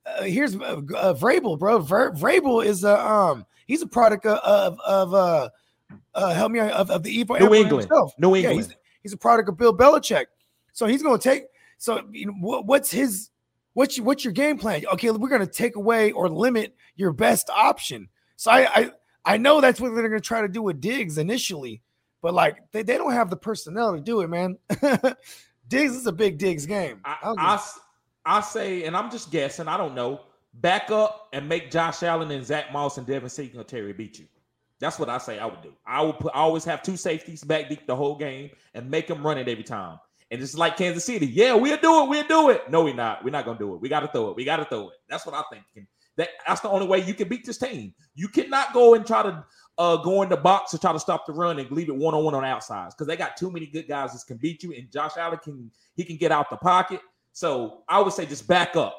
uh 0.07 0.23
here's 0.23 0.55
uh, 0.57 0.81
uh, 0.97 1.15
Vrabel, 1.15 1.59
bro. 1.59 1.79
Ver, 1.81 2.13
Vrabel 2.13 2.65
is 2.65 2.85
a 2.85 2.99
um 3.05 3.45
he's 3.67 3.83
a 3.83 3.87
product 3.87 4.25
of 4.27 4.39
of, 4.39 4.79
of 4.81 5.15
uh 5.15 5.49
uh 6.15 6.33
help 6.35 6.53
me 6.53 6.61
of, 6.61 6.91
of 6.91 7.03
the 7.03 7.11
evil 7.11 7.37
New 7.37 7.53
England. 7.55 7.83
himself. 7.89 8.13
New 8.19 8.35
Yeah, 8.37 8.51
England. 8.51 8.69
he's, 8.69 8.77
he's 9.03 9.13
a 9.13 9.17
product 9.17 9.49
of 9.49 9.57
Bill 9.59 9.77
Belichick. 9.77 10.27
So 10.73 10.87
he's 10.87 11.03
going 11.03 11.19
to 11.19 11.23
take. 11.29 11.45
So 11.79 12.03
you 12.13 12.27
know 12.27 12.33
what, 12.41 12.67
what's 12.67 12.91
his 12.91 13.31
what's 13.81 13.97
your, 13.97 14.05
what's 14.05 14.25
your 14.25 14.35
game 14.35 14.59
plan? 14.59 14.85
Okay, 14.93 15.11
we're 15.11 15.31
going 15.31 15.41
to 15.41 15.47
take 15.47 15.77
away 15.77 16.13
or 16.13 16.29
limit 16.29 16.77
your 16.97 17.15
best 17.15 17.49
option. 17.49 18.11
So 18.37 18.51
I 18.51 18.69
I 18.75 18.91
I 19.25 19.37
know 19.39 19.63
that's 19.63 19.81
what 19.81 19.95
they're 19.95 20.09
going 20.09 20.21
to 20.21 20.27
try 20.27 20.43
to 20.43 20.49
do 20.49 20.61
with 20.61 20.83
Diggs 20.83 21.17
initially, 21.17 21.81
but 22.21 22.35
like 22.35 22.59
they, 22.73 22.83
they 22.83 22.99
don't 22.99 23.13
have 23.13 23.31
the 23.31 23.39
personnel 23.39 23.95
to 23.95 24.01
do 24.01 24.21
it, 24.21 24.29
man. 24.29 24.59
Diggs 25.69 25.97
is 25.97 26.07
a 26.07 26.13
big 26.13 26.37
Diggs 26.37 26.67
game. 26.67 27.01
I, 27.07 27.17
I, 27.23 27.71
I 28.27 28.41
say, 28.43 28.85
and 28.85 28.95
I'm 28.95 29.11
just 29.11 29.31
guessing, 29.31 29.67
I 29.67 29.79
don't 29.79 29.95
know. 29.95 30.21
Back 30.53 30.91
up 30.91 31.29
and 31.33 31.49
make 31.49 31.71
Josh 31.71 32.03
Allen 32.03 32.31
and 32.33 32.45
Zach 32.45 32.73
Moss 32.73 32.99
and 32.99 33.07
Devin 33.07 33.31
Singletary 33.31 33.93
beat 33.95 34.19
you. 34.19 34.27
That's 34.79 34.99
what 34.99 35.09
I 35.09 35.17
say 35.19 35.39
I 35.39 35.47
would 35.47 35.63
do. 35.63 35.73
I 35.87 36.03
would 36.03 36.19
put, 36.19 36.35
I 36.35 36.41
always 36.41 36.65
have 36.65 36.83
two 36.83 36.97
safeties 36.97 37.45
back 37.45 37.69
deep 37.69 37.87
the 37.87 37.97
whole 37.97 38.17
game 38.17 38.51
and 38.75 38.91
make 38.91 39.07
them 39.07 39.25
run 39.25 39.39
it 39.39 39.49
every 39.49 39.63
time. 39.63 39.99
And 40.31 40.41
it's 40.41 40.55
like 40.55 40.77
Kansas 40.77 41.05
City. 41.05 41.27
Yeah, 41.27 41.55
we'll 41.55 41.77
do 41.79 42.05
it. 42.05 42.09
We'll 42.09 42.27
do 42.27 42.51
it. 42.51 42.71
No, 42.71 42.85
we're 42.85 42.95
not. 42.95 43.25
We're 43.25 43.31
not 43.31 43.45
gonna 43.45 43.59
do 43.59 43.75
it. 43.75 43.81
We 43.81 43.89
got 43.89 44.01
to 44.01 44.09
throw 44.09 44.31
it. 44.31 44.37
We 44.37 44.45
got 44.45 44.57
to 44.57 44.65
throw 44.65 44.89
it. 44.91 44.95
That's 45.09 45.27
what 45.27 45.35
I 45.35 45.43
think. 45.51 45.65
That, 46.17 46.29
that's 46.47 46.61
the 46.61 46.69
only 46.69 46.87
way 46.87 46.99
you 46.99 47.15
can 47.15 47.29
beat 47.29 47.45
this 47.45 47.59
team. 47.59 47.95
You 48.15 48.29
cannot 48.29 48.75
go 48.75 48.95
and 48.95 49.07
try 49.07 49.23
to 49.23 49.45
uh, 49.79 49.97
go 49.97 50.23
in 50.23 50.29
the 50.29 50.37
box 50.37 50.71
to 50.73 50.79
try 50.79 50.93
to 50.93 51.01
stop 51.01 51.27
the 51.27 51.33
run 51.33 51.59
and 51.59 51.71
leave 51.71 51.89
it 51.89 51.97
one 51.97 52.15
on 52.15 52.23
one 52.25 52.35
on 52.35 52.45
outsides 52.45 52.95
because 52.95 53.07
they 53.07 53.17
got 53.17 53.37
too 53.37 53.51
many 53.51 53.67
good 53.67 53.89
guys 53.89 54.13
that 54.13 54.27
can 54.27 54.37
beat 54.37 54.63
you. 54.63 54.73
And 54.73 54.91
Josh 54.91 55.13
Allen 55.17 55.39
can 55.43 55.71
he 55.95 56.05
can 56.05 56.17
get 56.17 56.31
out 56.31 56.51
the 56.51 56.57
pocket. 56.59 57.01
So 57.33 57.83
I 57.89 58.01
would 58.01 58.13
say 58.13 58.27
just 58.27 58.47
back 58.47 58.77
up. 58.77 58.97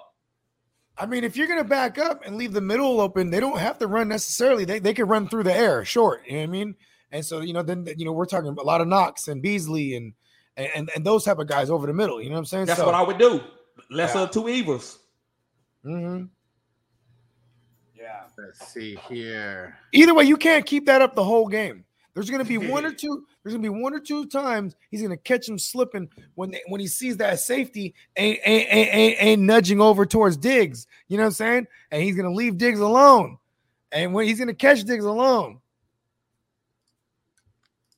I 0.97 1.05
mean, 1.05 1.23
if 1.23 1.37
you're 1.37 1.47
going 1.47 1.61
to 1.61 1.67
back 1.67 1.97
up 1.97 2.25
and 2.25 2.35
leave 2.35 2.53
the 2.53 2.61
middle 2.61 2.99
open, 2.99 3.29
they 3.29 3.39
don't 3.39 3.59
have 3.59 3.77
to 3.79 3.87
run 3.87 4.07
necessarily. 4.07 4.65
They 4.65 4.79
they 4.79 4.93
can 4.93 5.07
run 5.07 5.27
through 5.27 5.43
the 5.43 5.53
air 5.53 5.85
short. 5.85 6.23
You 6.25 6.33
know 6.33 6.39
what 6.39 6.43
I 6.43 6.47
mean? 6.47 6.75
And 7.11 7.25
so 7.25 7.41
you 7.41 7.53
know, 7.53 7.61
then 7.61 7.87
you 7.97 8.05
know 8.05 8.11
we're 8.11 8.25
talking 8.25 8.49
a 8.49 8.63
lot 8.63 8.81
of 8.81 8.87
Knox 8.87 9.27
and 9.27 9.41
Beasley 9.41 9.95
and 9.95 10.13
and 10.57 10.89
and 10.95 11.05
those 11.05 11.23
type 11.23 11.39
of 11.39 11.47
guys 11.47 11.69
over 11.69 11.87
the 11.87 11.93
middle. 11.93 12.21
You 12.21 12.29
know 12.29 12.35
what 12.35 12.39
I'm 12.39 12.45
saying? 12.45 12.65
That's 12.65 12.79
So- 12.79 12.85
what 12.85 12.95
I 12.95 13.01
would 13.01 13.17
do. 13.17 13.41
Lesser 13.89 14.19
Yeah. 14.19 14.23
of 14.25 14.31
two 14.31 14.49
evils. 14.49 14.99
Mhm. 15.85 16.29
Yeah. 17.95 18.21
Let's 18.37 18.67
see 18.71 18.95
here. 19.09 19.77
Either 19.93 20.13
way, 20.13 20.25
you 20.25 20.37
can't 20.37 20.65
keep 20.65 20.85
that 20.87 21.01
up 21.01 21.15
the 21.15 21.23
whole 21.23 21.47
game. 21.47 21.85
There's 22.13 22.29
going 22.29 22.43
to 22.43 22.47
be 22.47 22.57
one 22.57 22.85
or 22.85 22.91
two. 22.93 23.25
There's 23.43 23.53
going 23.55 23.63
to 23.63 23.71
be 23.71 23.81
one 23.81 23.93
or 23.93 23.99
two 23.99 24.25
times 24.27 24.75
he's 24.89 25.01
going 25.01 25.11
to 25.11 25.17
catch 25.17 25.47
him 25.47 25.57
slipping 25.57 26.09
when 26.35 26.51
they, 26.51 26.61
when 26.67 26.81
he 26.81 26.87
sees 26.87 27.15
that 27.17 27.39
safety 27.39 27.93
ain't 28.17 28.39
ain't, 28.45 28.67
ain't, 28.69 28.93
ain't 28.93 29.17
ain't 29.23 29.41
nudging 29.43 29.79
over 29.79 30.05
towards 30.05 30.35
Diggs. 30.35 30.87
You 31.07 31.17
know 31.17 31.23
what 31.23 31.27
I'm 31.27 31.33
saying? 31.33 31.67
And 31.89 32.03
he's 32.03 32.15
going 32.15 32.29
to 32.29 32.35
leave 32.35 32.57
Diggs 32.57 32.79
alone. 32.81 33.37
And 33.93 34.13
when 34.13 34.27
he's 34.27 34.37
going 34.37 34.49
to 34.49 34.53
catch 34.53 34.83
Diggs 34.83 35.05
alone. 35.05 35.60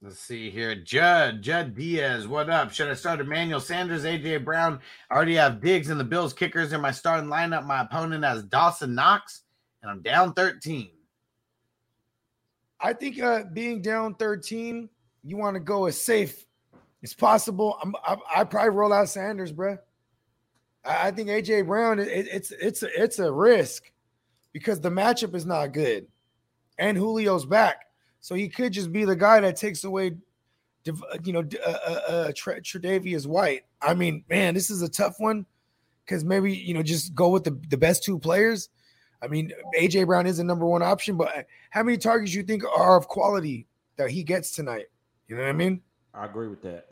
Let's 0.04 0.20
see 0.20 0.49
here. 0.49 0.76
Judd, 0.76 1.41
Judd 1.41 1.78
Diaz, 1.78 2.28
what 2.28 2.49
up? 2.49 2.74
Should 2.74 2.89
I 2.89 2.93
start 2.93 3.22
Emmanuel 3.22 3.62
Sanders, 3.62 4.04
AJ 4.04 4.43
Brown? 4.43 4.82
I 5.10 5.16
already 5.16 5.36
have 5.36 5.62
Diggs 5.62 5.89
and 5.89 5.97
the 5.97 6.04
Bills 6.04 6.34
kickers 6.34 6.74
in 6.74 6.82
my 6.82 6.91
starting 6.91 7.30
lineup. 7.30 7.66
My 7.66 7.84
opponent 7.84 8.26
has 8.26 8.43
Dawson 8.43 8.95
Knox, 8.95 9.43
and 9.82 9.89
I'm 9.89 10.01
down 10.01 10.34
13. 10.34 10.89
I 12.82 12.91
think 12.91 13.22
uh, 13.22 13.43
being 13.54 13.82
down 13.82 14.16
13, 14.16 14.89
you 15.24 15.38
want 15.38 15.54
to 15.54 15.62
go 15.62 15.86
as 15.86 16.01
safe 16.01 16.45
as 17.01 17.14
possible. 17.14 17.80
I'm, 17.82 17.95
I, 18.06 18.18
I 18.36 18.43
probably 18.43 18.72
roll 18.72 18.91
out 18.91 19.08
Sanders, 19.08 19.54
bro. 19.54 19.78
I, 20.84 21.08
I 21.08 21.12
think 21.12 21.30
AJ 21.30 21.66
Brown, 21.66 21.99
it, 21.99 22.10
it's 22.10 22.51
it's 22.51 22.84
a, 22.84 22.89
it's 23.01 23.20
a 23.20 23.32
risk 23.32 23.89
because 24.51 24.82
the 24.82 24.89
matchup 24.89 25.34
is 25.34 25.45
not 25.45 25.72
good, 25.72 26.08
and 26.78 26.97
Julio's 26.97 27.45
back, 27.45 27.86
so 28.24 28.36
he 28.36 28.48
could 28.48 28.72
just 28.72 28.90
be 28.94 29.04
the 29.04 29.18
guy 29.18 29.42
that 29.42 29.58
takes 29.58 29.84
away, 29.84 30.14
you 30.86 31.34
know, 31.34 31.44
uh, 31.66 31.70
uh, 31.70 31.92
uh, 32.08 32.32
Tre- 32.34 32.62
Tre'Davious 32.62 33.28
White. 33.28 33.66
I 33.82 33.94
mean, 33.94 34.24
man, 34.30 34.54
this 34.54 34.70
is 34.70 34.82
a 34.82 34.88
tough 34.88 35.16
one 35.20 35.46
because 36.06 36.24
maybe 36.24 36.54
you 36.54 36.74
know 36.74 36.82
just 36.82 37.14
go 37.14 37.28
with 37.30 37.44
the, 37.44 37.60
the 37.70 37.76
best 37.78 38.02
two 38.04 38.18
players. 38.18 38.70
I 39.22 39.28
mean, 39.28 39.52
AJ 39.78 40.06
Brown 40.06 40.26
is 40.26 40.40
a 40.40 40.44
number 40.44 40.66
one 40.66 40.82
option, 40.82 41.18
but 41.18 41.46
how 41.70 41.84
many 41.84 41.98
targets 41.98 42.34
you 42.34 42.44
think 42.44 42.64
are 42.78 42.96
of 42.98 43.10
quality 43.10 43.68
that 43.98 44.10
he 44.10 44.24
gets 44.24 44.52
tonight? 44.56 44.86
You 45.28 45.36
know 45.36 45.42
what 45.44 45.50
I 45.50 45.54
mean? 45.54 45.82
I 46.14 46.26
agree 46.26 46.48
with 46.48 46.62
that. 46.64 46.88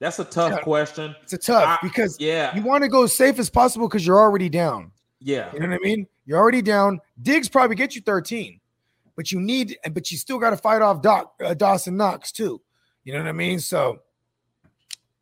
That's 0.00 0.18
a 0.18 0.24
tough 0.24 0.52
Yeah. 0.52 0.58
question. 0.58 1.14
It's 1.22 1.32
a 1.32 1.38
tough 1.38 1.64
I- 1.64 1.78
because 1.86 2.18
Yeah, 2.20 2.54
you 2.54 2.62
want 2.62 2.82
to 2.84 2.88
go 2.88 3.04
as 3.04 3.16
safe 3.16 3.38
as 3.38 3.48
possible 3.48 3.88
because 3.88 4.06
you're 4.06 4.18
already 4.20 4.50
down. 4.50 4.92
yeah. 5.20 5.50
You 5.54 5.60
know 5.60 5.68
what 5.68 5.74
I 5.76 5.78
mean? 5.78 6.06
You're 6.26 6.38
already 6.38 6.62
down. 6.62 7.00
Diggs 7.22 7.48
probably 7.48 7.76
get 7.76 7.94
you 7.94 8.00
13, 8.02 8.60
but 9.16 9.30
you 9.32 9.40
need, 9.40 9.76
but 9.92 10.10
you 10.10 10.16
still 10.16 10.38
got 10.38 10.50
to 10.50 10.56
fight 10.56 10.82
off 10.82 11.02
Doc 11.02 11.34
uh, 11.44 11.54
Dawson 11.54 11.96
Knox 11.96 12.32
too. 12.32 12.60
You 13.04 13.12
know 13.12 13.20
what 13.20 13.28
I 13.28 13.32
mean? 13.32 13.60
So 13.60 14.00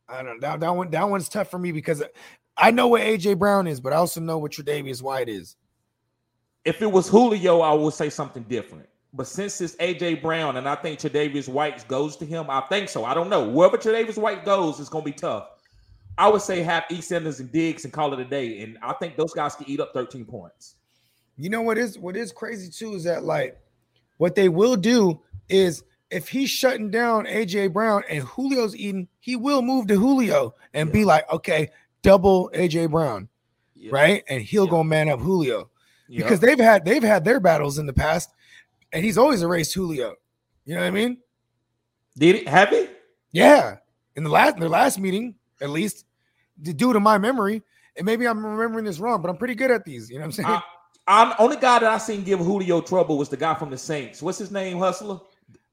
I 0.09 0.23
don't 0.23 0.41
know. 0.41 0.49
That, 0.49 0.61
that 0.61 0.75
one, 0.75 0.91
that 0.91 1.09
one's 1.09 1.29
tough 1.29 1.51
for 1.51 1.59
me 1.59 1.73
because 1.73 2.03
I 2.57 2.71
know 2.71 2.89
what 2.89 3.03
AJ 3.03 3.39
Brown 3.39 3.67
is, 3.67 3.81
but 3.81 3.93
I 3.93 3.97
also 3.97 4.21
know 4.21 4.39
what 4.39 4.53
Tre'Davious 4.53 5.03
White 5.03 5.29
is. 5.29 5.57
If 6.65 6.81
it 6.81 6.91
was 6.91 7.09
Julio, 7.09 7.61
I 7.61 7.73
would 7.73 7.95
say 7.95 8.09
something 8.09 8.45
different. 8.45 8.89
But 9.15 9.27
since 9.27 9.61
it's 9.61 9.77
AJ 9.77 10.23
Brown 10.23 10.57
and 10.57 10.69
I 10.69 10.75
think 10.75 10.99
Tre'Davious 10.99 11.49
White 11.49 11.87
goes 11.89 12.17
to 12.17 12.25
him, 12.25 12.47
I 12.49 12.61
think 12.63 12.89
so. 12.89 13.05
I 13.05 13.15
don't 13.15 13.29
know. 13.29 13.47
Wherever 13.49 13.77
Tre'Davious 13.77 14.17
White 14.17 14.45
goes, 14.45 14.81
it's 14.81 14.89
gonna 14.89 15.05
be 15.05 15.13
tough. 15.13 15.49
I 16.17 16.29
would 16.29 16.43
say 16.43 16.63
have 16.63 16.85
East 16.91 17.09
Sanders 17.09 17.41
and 17.41 17.51
Diggs 17.51 17.85
and 17.85 17.93
call 17.93 18.13
it 18.13 18.21
a 18.21 18.25
day. 18.25 18.61
And 18.61 18.79
I 18.83 18.93
think 18.95 19.17
those 19.17 19.33
guys 19.33 19.55
can 19.55 19.69
eat 19.69 19.81
up 19.81 19.93
13 19.93 20.25
points. 20.25 20.77
You 21.37 21.49
know 21.51 21.63
what 21.63 21.79
is 21.79 21.99
what 21.99 22.17
is 22.17 22.33
crazy 22.33 22.71
too 22.71 22.95
is 22.95 23.05
that 23.05 23.25
like 23.25 23.59
what 24.23 24.37
they 24.37 24.49
will 24.49 24.77
do 24.77 25.21
is 25.49 25.83
if 26.09 26.29
he's 26.29 26.49
shutting 26.49 26.93
down 26.93 27.27
AJ 27.27 27.73
Brown 27.73 28.05
and 28.09 28.25
Julio's 28.37 28.77
eating, 28.77 29.09
he 29.19 29.35
will 29.35 29.63
move 29.63 29.89
to 29.89 29.97
Julio 29.97 30.55
and 30.73 30.93
be 30.93 31.05
like, 31.05 31.29
okay, 31.33 31.71
double 32.03 32.49
AJ 32.55 32.93
Brown, 32.93 33.29
Yeah. 33.75 33.91
right? 33.93 34.23
And 34.29 34.41
he'll 34.41 34.67
Yeah. 34.67 34.71
go 34.71 34.85
man 34.85 35.09
up 35.09 35.19
Julio 35.19 35.71
Yeah. 36.07 36.23
because 36.23 36.39
they've 36.39 36.57
had 36.61 36.85
they've 36.85 37.03
had 37.03 37.25
their 37.25 37.41
battles 37.41 37.81
in 37.81 37.87
the 37.87 37.93
past, 37.93 38.31
and 38.93 39.05
he's 39.05 39.19
always 39.19 39.43
erased 39.43 39.75
Julio. 39.75 40.15
You 40.67 40.77
know 40.77 40.83
what 40.83 40.87
I 40.87 40.91
mean? 40.93 41.17
did 42.17 42.37
it 42.37 42.47
it? 42.47 43.03
Yeah, 43.33 43.79
in 44.15 44.23
the 44.23 44.31
last 44.31 44.57
their 44.57 44.69
last 44.69 45.01
meeting, 45.01 45.35
at 45.61 45.71
least, 45.71 46.07
due 46.63 46.93
to 46.93 47.01
my 47.01 47.19
memory, 47.19 47.61
and 47.97 48.07
maybe 48.07 48.29
I'm 48.29 48.47
remembering 48.47 48.85
this 48.85 49.01
wrong, 49.01 49.21
but 49.21 49.31
I'm 49.31 49.37
pretty 49.37 49.57
good 49.57 49.73
at 49.73 49.85
these. 49.85 50.11
You 50.11 50.19
know 50.19 50.21
what 50.21 50.27
I'm 50.27 50.33
saying? 50.33 50.47
I, 50.49 50.63
I'm 51.07 51.35
only 51.39 51.57
guy 51.57 51.81
that 51.81 51.85
I 51.91 51.99
seen 51.99 52.23
give 52.23 52.39
Julio 52.39 52.81
trouble 52.81 53.19
was 53.19 53.29
the 53.29 53.37
guy 53.37 53.55
from 53.55 53.71
the 53.71 53.79
Saints. 53.79 54.23
What's 54.23 54.39
his 54.39 54.51
name, 54.51 54.79
Hustler? 54.79 55.21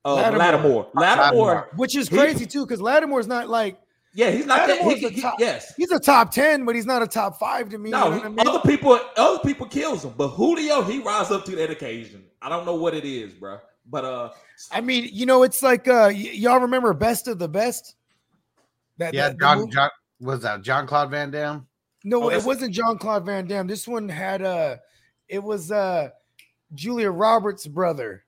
Uh, 0.03 0.15
Lattimore. 0.15 0.87
Lattimore. 0.93 0.93
Lattimore. 0.95 1.69
Which 1.75 1.95
is 1.95 2.07
he- 2.09 2.17
crazy 2.17 2.45
too, 2.45 2.65
because 2.65 2.81
Lattimore's 2.81 3.27
not 3.27 3.47
like 3.49 3.77
Yeah, 4.13 4.31
he's 4.31 4.45
not 4.45 4.67
that. 4.67 4.81
He, 4.81 4.95
he- 4.95 5.05
a 5.19 5.21
top- 5.21 5.39
yes. 5.39 5.73
he's 5.77 5.91
a 5.91 5.99
top 5.99 6.31
10, 6.31 6.65
but 6.65 6.73
he's 6.73 6.85
not 6.87 7.01
a 7.03 7.07
top 7.07 7.37
five 7.37 7.69
to 7.69 7.77
me. 7.77 7.89
No, 7.91 8.05
you 8.05 8.09
know 8.11 8.17
he- 8.17 8.23
I 8.23 8.29
mean? 8.29 8.47
other 8.47 8.59
people, 8.67 8.99
other 9.17 9.39
people 9.39 9.67
kills 9.67 10.03
him, 10.05 10.13
but 10.17 10.29
Julio 10.29 10.81
he 10.83 10.99
rise 10.99 11.29
up 11.31 11.45
to 11.45 11.55
that 11.57 11.69
occasion. 11.69 12.23
I 12.41 12.49
don't 12.49 12.65
know 12.65 12.75
what 12.75 12.93
it 12.95 13.05
is, 13.05 13.33
bro. 13.33 13.59
But 13.85 14.05
uh, 14.05 14.29
I 14.71 14.81
mean, 14.81 15.09
you 15.11 15.25
know, 15.25 15.43
it's 15.43 15.61
like 15.61 15.87
uh 15.87 16.07
y- 16.07 16.31
y'all 16.33 16.59
remember 16.59 16.93
best 16.93 17.27
of 17.27 17.37
the 17.37 17.49
best? 17.49 17.95
That, 18.97 19.13
Yeah, 19.13 19.29
that- 19.29 19.39
John. 19.39 19.69
John 19.69 19.89
was 20.21 20.41
that 20.41 20.61
John 20.63 20.87
Claude 20.87 21.11
Van 21.11 21.29
Damme? 21.29 21.67
No, 22.03 22.23
Oh, 22.23 22.29
it 22.29 22.43
wasn't 22.43 22.73
John 22.73 22.97
Claude 22.97 23.25
Van 23.25 23.45
Damme. 23.45 23.67
This 23.67 23.87
one 23.87 24.07
had 24.09 24.41
uh 24.41 24.77
it 25.29 25.41
was 25.43 25.71
uh 25.71 26.09
Julia 26.73 27.09
Roberts' 27.11 27.65
brother, 27.67 28.25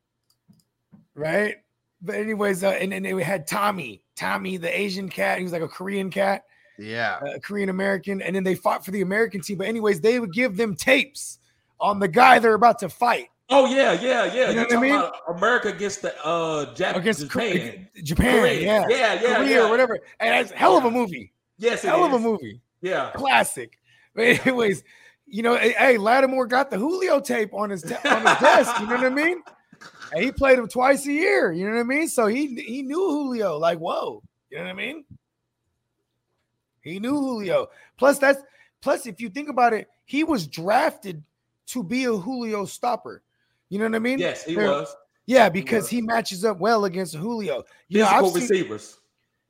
right? 1.15 1.57
But 2.01 2.15
anyways, 2.15 2.63
uh, 2.63 2.69
and 2.69 2.91
then 2.91 3.05
it 3.05 3.15
had 3.23 3.45
Tommy, 3.45 4.01
Tommy, 4.15 4.57
the 4.57 4.75
Asian 4.79 5.07
cat. 5.09 5.37
He 5.37 5.43
was 5.43 5.53
like 5.53 5.61
a 5.61 5.67
Korean 5.67 6.09
cat, 6.09 6.45
Yeah. 6.79 7.19
uh, 7.21 7.37
Korean 7.39 7.69
American, 7.69 8.21
and 8.23 8.35
then 8.35 8.43
they 8.43 8.55
fought 8.55 8.83
for 8.83 8.89
the 8.91 9.01
American 9.01 9.41
team. 9.41 9.57
But 9.59 9.67
anyways, 9.67 10.01
they 10.01 10.19
would 10.19 10.33
give 10.33 10.57
them 10.57 10.75
tapes 10.75 11.37
on 11.79 11.99
the 11.99 12.07
guy 12.07 12.39
they're 12.39 12.55
about 12.55 12.79
to 12.79 12.89
fight. 12.89 13.27
Oh 13.49 13.65
yeah, 13.67 13.91
yeah, 13.93 14.33
yeah. 14.33 14.49
You 14.49 14.55
know 14.55 14.61
what 14.63 14.73
I 14.73 14.79
mean? 14.79 15.11
America 15.37 15.67
against 15.67 16.01
the 16.01 16.15
uh 16.25 16.73
Jap- 16.73 16.95
against 16.95 17.21
Japan. 17.21 17.51
Japan, 17.53 17.87
Japan 18.03 18.39
Korea. 18.39 18.61
yeah, 18.61 18.85
Yeah, 18.89 19.13
yeah, 19.21 19.35
Korea 19.35 19.49
yeah. 19.49 19.65
or 19.65 19.69
whatever. 19.69 19.99
And 20.19 20.35
it's 20.41 20.51
a 20.51 20.55
hell 20.55 20.77
of 20.77 20.85
a 20.85 20.91
movie. 20.91 21.33
Yes, 21.57 21.83
it 21.83 21.89
hell 21.89 22.03
of 22.05 22.13
a 22.13 22.19
movie. 22.19 22.61
Yeah. 22.81 23.11
Classic. 23.13 23.77
But 24.15 24.23
anyways, 24.47 24.83
you 25.31 25.41
know, 25.43 25.55
hey, 25.55 25.97
Lattimore 25.97 26.45
got 26.47 26.69
the 26.69 26.77
Julio 26.77 27.19
tape 27.19 27.53
on 27.53 27.69
his 27.69 27.83
on 27.83 27.89
his 28.25 28.39
desk. 28.39 28.79
You 28.79 28.87
know 28.87 28.95
what 28.95 29.05
I 29.05 29.09
mean? 29.09 29.41
And 30.13 30.23
he 30.23 30.31
played 30.31 30.59
him 30.59 30.67
twice 30.67 31.07
a 31.07 31.11
year. 31.11 31.51
You 31.53 31.65
know 31.65 31.73
what 31.75 31.79
I 31.79 31.83
mean? 31.83 32.07
So 32.09 32.27
he 32.27 32.47
he 32.61 32.81
knew 32.83 32.99
Julio. 33.09 33.57
Like, 33.57 33.79
whoa. 33.79 34.21
You 34.49 34.57
know 34.57 34.65
what 34.65 34.69
I 34.69 34.73
mean? 34.73 35.05
He 36.81 36.99
knew 36.99 37.15
Julio. 37.17 37.69
Plus, 37.97 38.19
that's 38.19 38.41
plus 38.81 39.05
if 39.05 39.21
you 39.21 39.29
think 39.29 39.49
about 39.49 39.73
it, 39.73 39.87
he 40.05 40.23
was 40.23 40.47
drafted 40.47 41.23
to 41.67 41.83
be 41.83 42.03
a 42.05 42.13
Julio 42.15 42.65
stopper. 42.65 43.23
You 43.69 43.79
know 43.79 43.85
what 43.85 43.95
I 43.95 43.99
mean? 43.99 44.19
Yes, 44.19 44.43
he 44.43 44.55
was. 44.57 44.93
Yeah, 45.27 45.47
because 45.49 45.87
he 45.87 46.01
matches 46.01 46.43
up 46.43 46.59
well 46.59 46.85
against 46.85 47.15
Julio. 47.15 47.63
You 47.87 47.99
know, 47.99 48.05
Physical 48.07 48.25
I've 48.27 48.33
seen- 48.33 48.41
receivers. 48.41 48.99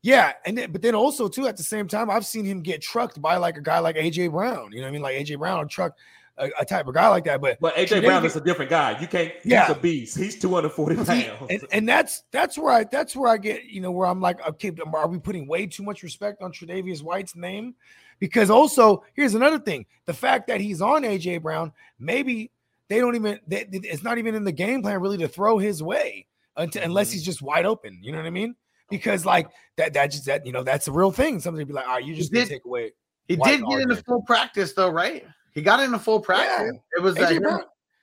Yeah, 0.02 0.34
and 0.46 0.58
then, 0.58 0.72
but 0.72 0.82
then 0.82 0.96
also 0.96 1.28
too 1.28 1.48
at 1.48 1.58
the 1.58 1.64
same 1.64 1.88
time, 1.88 2.10
I've 2.10 2.26
seen 2.26 2.46
him 2.46 2.62
get 2.62 2.82
trucked 2.82 3.22
by 3.22 3.38
like 3.38 3.58
a 3.58 3.62
guy 3.62 3.80
like 3.80 3.96
AJ 3.96 4.32
Brown. 4.32 4.72
You 4.72 4.80
know 4.80 4.86
what 4.86 4.90
I 4.90 4.92
mean? 4.92 5.02
Like 5.02 5.16
AJ 5.18 5.38
Brown 5.40 5.68
truck 5.68 5.96
a, 6.38 6.50
a 6.60 6.66
type 6.66 6.88
of 6.88 6.94
guy 6.94 7.08
like 7.08 7.24
that. 7.26 7.42
But 7.42 7.60
But 7.60 7.76
AJ 7.76 8.04
Brown 8.04 8.26
is 8.26 8.36
a 8.36 8.42
different 8.42 8.70
guy. 8.70 9.00
You 9.00 9.08
can't. 9.08 9.32
Yeah. 9.44 9.68
He's 9.68 9.76
a 9.76 9.80
beast. 9.80 10.18
He's 10.18 10.40
240 10.40 10.96
pounds. 10.96 11.08
See, 11.08 11.30
and, 11.50 11.62
and 11.72 11.90
that's 11.90 12.24
that's 12.32 12.58
where 12.58 12.74
I 12.74 12.84
that's 12.84 13.16
where 13.16 13.30
I 13.30 13.38
get 13.38 13.66
you 13.66 13.82
know 13.82 13.92
where 13.92 14.08
I'm 14.08 14.20
like 14.22 14.46
okay 14.48 14.72
are 14.94 15.08
we 15.08 15.20
putting 15.20 15.48
way 15.48 15.68
too 15.68 15.84
much 15.84 16.04
respect 16.04 16.42
on 16.42 16.52
Tre'Davious 16.52 17.04
White's 17.04 17.36
name 17.36 17.76
because 18.20 18.50
also 18.50 19.04
here's 19.14 19.36
another 19.36 19.60
thing 19.60 19.86
the 20.06 20.14
fact 20.14 20.48
that 20.48 20.62
he's 20.62 20.82
on 20.82 21.04
AJ 21.04 21.42
Brown 21.42 21.72
maybe 22.00 22.52
they 22.88 23.00
don't 23.00 23.16
even 23.16 23.40
they, 23.48 23.68
it's 23.72 24.04
not 24.04 24.18
even 24.18 24.36
in 24.36 24.44
the 24.44 24.52
game 24.52 24.82
plan 24.82 25.00
really 25.00 25.18
to 25.20 25.28
throw 25.28 25.58
his 25.58 25.82
way 25.84 26.26
until, 26.58 26.84
unless 26.84 27.08
Mm-hmm. 27.08 27.14
he's 27.14 27.24
just 27.24 27.42
wide 27.42 27.66
open 27.66 28.00
you 28.02 28.12
know 28.12 28.18
what 28.18 28.28
I 28.28 28.32
mean 28.32 28.56
because 28.92 29.26
like 29.26 29.48
that 29.78 29.94
that 29.94 30.08
just 30.12 30.26
that 30.28 30.46
you 30.46 30.52
know 30.52 30.62
that's 30.64 30.88
a 30.88 30.92
real 30.92 31.12
thing 31.12 31.40
somebody 31.40 31.64
be 31.64 31.74
like 31.74 31.88
all 31.88 31.96
right 31.96 32.06
you 32.06 32.14
just 32.14 32.32
gonna 32.32 32.46
did- 32.46 32.52
take 32.52 32.66
away 32.66 32.92
He 33.28 33.36
did 33.38 33.66
get 33.66 33.80
into 33.82 33.96
full 33.96 34.22
practice 34.24 34.74
though, 34.74 34.90
right? 34.90 35.26
He 35.54 35.62
got 35.62 35.80
into 35.82 35.98
full 35.98 36.20
practice. 36.20 36.78
It 36.96 37.02
was 37.02 37.18
uh, 37.18 37.28
him- 37.28 37.44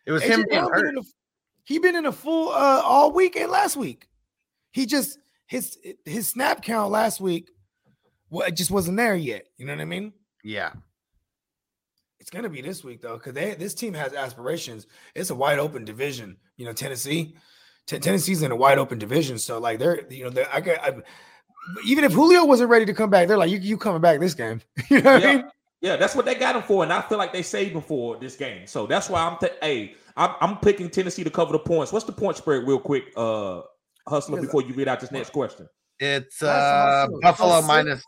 it 0.06 0.10
was 0.12 0.22
AJ 0.22 0.26
him 0.26 0.44
being 0.50 0.68
been 0.74 0.98
a- 0.98 1.02
he 1.64 1.78
been 1.78 1.94
in 1.96 2.06
a 2.06 2.12
full 2.12 2.48
uh 2.50 2.80
all 2.82 3.12
week 3.12 3.36
and 3.36 3.50
last 3.50 3.76
week. 3.76 4.08
He 4.72 4.86
just 4.86 5.18
his 5.46 5.78
his 6.04 6.28
snap 6.28 6.62
count 6.62 6.90
last 6.90 7.20
week 7.20 7.50
well, 8.30 8.46
it 8.46 8.52
just 8.56 8.70
wasn't 8.70 8.96
there 8.98 9.14
yet. 9.14 9.46
You 9.56 9.64
know 9.66 9.72
what 9.74 9.80
I 9.80 9.86
mean? 9.86 10.12
Yeah. 10.44 10.72
It's 12.20 12.30
gonna 12.30 12.48
be 12.48 12.60
this 12.60 12.84
week 12.84 13.00
though, 13.00 13.14
because 13.16 13.32
they 13.32 13.54
this 13.54 13.74
team 13.74 13.94
has 13.94 14.12
aspirations. 14.12 14.86
It's 15.14 15.30
a 15.30 15.34
wide 15.34 15.58
open 15.58 15.84
division. 15.84 16.36
You 16.56 16.66
know, 16.66 16.72
Tennessee, 16.72 17.36
T- 17.88 17.98
Tennessee's 17.98 18.42
in 18.42 18.52
a 18.52 18.56
wide 18.56 18.78
open 18.78 18.98
division. 18.98 19.38
So 19.38 19.58
like 19.58 19.78
they're 19.78 20.06
you 20.12 20.24
know 20.24 20.30
they're, 20.30 20.48
I 20.52 20.60
got 20.60 20.78
I, 20.84 20.94
even 21.86 22.04
if 22.04 22.12
Julio 22.12 22.44
wasn't 22.44 22.70
ready 22.70 22.84
to 22.84 22.94
come 22.94 23.08
back, 23.10 23.26
they're 23.28 23.38
like 23.38 23.50
you 23.50 23.58
you 23.58 23.78
coming 23.78 24.02
back 24.02 24.20
this 24.20 24.34
game. 24.34 24.60
you 24.90 25.00
know 25.00 25.14
what 25.14 25.24
I 25.24 25.26
yeah, 25.26 25.36
mean? 25.36 25.44
yeah, 25.80 25.96
that's 25.96 26.14
what 26.14 26.26
they 26.26 26.34
got 26.34 26.54
him 26.54 26.62
for, 26.62 26.82
and 26.82 26.92
I 26.92 27.00
feel 27.00 27.16
like 27.18 27.32
they 27.32 27.42
saved 27.42 27.74
him 27.74 27.80
for 27.82 28.18
this 28.18 28.36
game. 28.36 28.66
So 28.66 28.86
that's 28.86 29.08
why 29.08 29.22
I'm. 29.22 29.38
T- 29.38 29.48
hey, 29.62 29.94
I'm, 30.16 30.34
I'm 30.40 30.56
picking 30.58 30.90
Tennessee 30.90 31.24
to 31.24 31.30
cover 31.30 31.52
the 31.52 31.58
points. 31.58 31.90
What's 31.90 32.04
the 32.04 32.12
point 32.12 32.36
spread, 32.36 32.68
real 32.68 32.78
quick, 32.78 33.04
uh, 33.16 33.62
hustler? 34.06 34.40
Before 34.40 34.62
you 34.62 34.74
read 34.74 34.86
out 34.88 35.00
this 35.00 35.10
next 35.10 35.30
question. 35.30 35.66
It's 35.98 36.42
uh. 36.42 37.06
Buffalo 37.22 37.54
Oh, 37.54 37.60
six? 37.60 37.66
minus. 37.66 38.04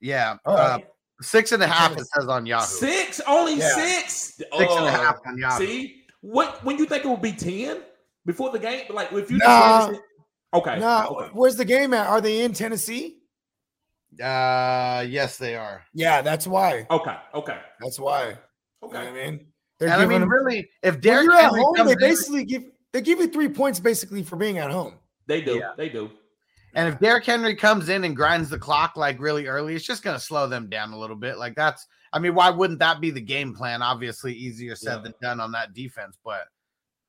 Yeah, 0.00 0.36
uh, 0.46 0.78
six 1.20 1.50
and 1.52 1.62
a 1.62 1.66
half. 1.66 1.92
It 1.96 2.06
says 2.06 2.28
on 2.28 2.46
Yahoo. 2.46 2.64
Six, 2.66 3.20
only 3.26 3.56
Yeah. 3.56 3.74
six. 3.74 4.34
Six 4.36 4.48
and 4.52 4.62
a 4.62 4.68
Oh, 4.68 4.86
half 4.86 5.18
on 5.26 5.36
Yahoo. 5.38 5.66
See 5.66 6.04
what? 6.20 6.64
When 6.64 6.78
you 6.78 6.86
think 6.86 7.04
it 7.04 7.08
would 7.08 7.20
be 7.20 7.32
ten 7.32 7.82
before 8.30 8.50
the 8.50 8.58
game? 8.58 8.84
But 8.86 8.94
like 8.96 9.12
if 9.12 9.30
you 9.30 9.38
Nah. 9.38 9.88
just 9.88 10.00
okay, 10.54 10.78
Nah, 10.78 11.06
okay. 11.08 11.30
where's 11.32 11.56
the 11.56 11.64
game 11.64 11.92
at? 11.94 12.06
Are 12.06 12.20
they 12.20 12.42
in 12.42 12.52
Tennessee? 12.52 13.16
Uh, 14.22 15.04
yes, 15.08 15.38
they 15.38 15.54
are. 15.56 15.84
Yeah, 15.94 16.20
that's 16.22 16.46
why. 16.46 16.86
Okay, 16.90 17.16
okay, 17.34 17.58
That's 17.80 17.98
why. 17.98 18.28
You 18.28 18.28
know 18.82 18.88
okay. 18.88 18.98
what 18.98 19.06
I 19.08 19.12
mean? 19.12 19.46
They're 19.78 19.88
And 19.88 20.02
I 20.02 20.06
mean, 20.06 20.20
them- 20.20 20.30
really, 20.30 20.68
if 20.82 20.94
when 20.94 21.00
Derrick 21.00 21.24
you're 21.26 21.34
at 21.34 21.50
home, 21.50 21.86
they 21.86 21.94
basically 21.96 22.44
give 22.44 22.64
they 22.92 23.00
give 23.00 23.18
you 23.20 23.28
three 23.28 23.48
points 23.48 23.78
basically 23.80 24.22
for 24.22 24.36
being 24.36 24.58
at 24.58 24.70
home. 24.70 24.94
They 25.26 25.40
do, 25.42 25.56
Yeah. 25.58 25.72
they 25.76 25.88
do. 25.88 26.10
And 26.74 26.88
if 26.92 26.98
Derrick 27.00 27.24
Henry 27.24 27.54
comes 27.56 27.88
in 27.88 28.04
and 28.04 28.14
grinds 28.16 28.48
the 28.50 28.58
clock 28.58 28.96
like 28.96 29.20
really 29.20 29.46
early, 29.46 29.74
it's 29.74 29.84
just 29.84 30.02
going 30.02 30.16
to 30.16 30.22
slow 30.22 30.46
them 30.48 30.68
down 30.68 30.92
a 30.92 30.98
little 30.98 31.16
bit. 31.16 31.36
Like 31.38 31.54
that's, 31.56 31.86
I 32.12 32.18
mean, 32.18 32.34
why 32.34 32.50
wouldn't 32.50 32.78
that 32.80 33.00
be 33.00 33.10
the 33.10 33.20
game 33.20 33.54
plan? 33.54 33.80
Obviously, 33.82 34.34
easier 34.34 34.74
said 34.76 34.96
Yeah. 34.96 35.02
than 35.02 35.14
done 35.22 35.40
on 35.40 35.52
that 35.52 35.72
defense, 35.72 36.16
but 36.24 36.42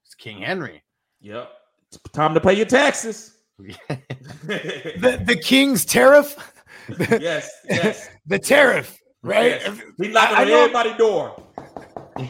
it's 0.05 0.13
King 0.15 0.41
Henry. 0.41 0.84
Yep. 1.22 1.51
It's 1.88 1.99
time 2.13 2.34
to 2.34 2.39
pay 2.41 2.53
your 2.53 2.65
taxes. 2.65 3.38
The 3.59 5.22
the 5.26 5.36
King's 5.36 5.86
tariff, 5.86 6.36
yes, 7.19 7.51
yes, 7.69 8.09
the 8.26 8.39
tariff, 8.39 8.97
right? 9.22 9.61
yes. 9.61 9.80
He 9.99 10.07
knocking 10.07 10.36
I- 10.36 10.39
I 10.39 10.41
on 10.43 10.47
know- 10.47 10.59
everybody's 10.61 10.97
door. 10.97 11.43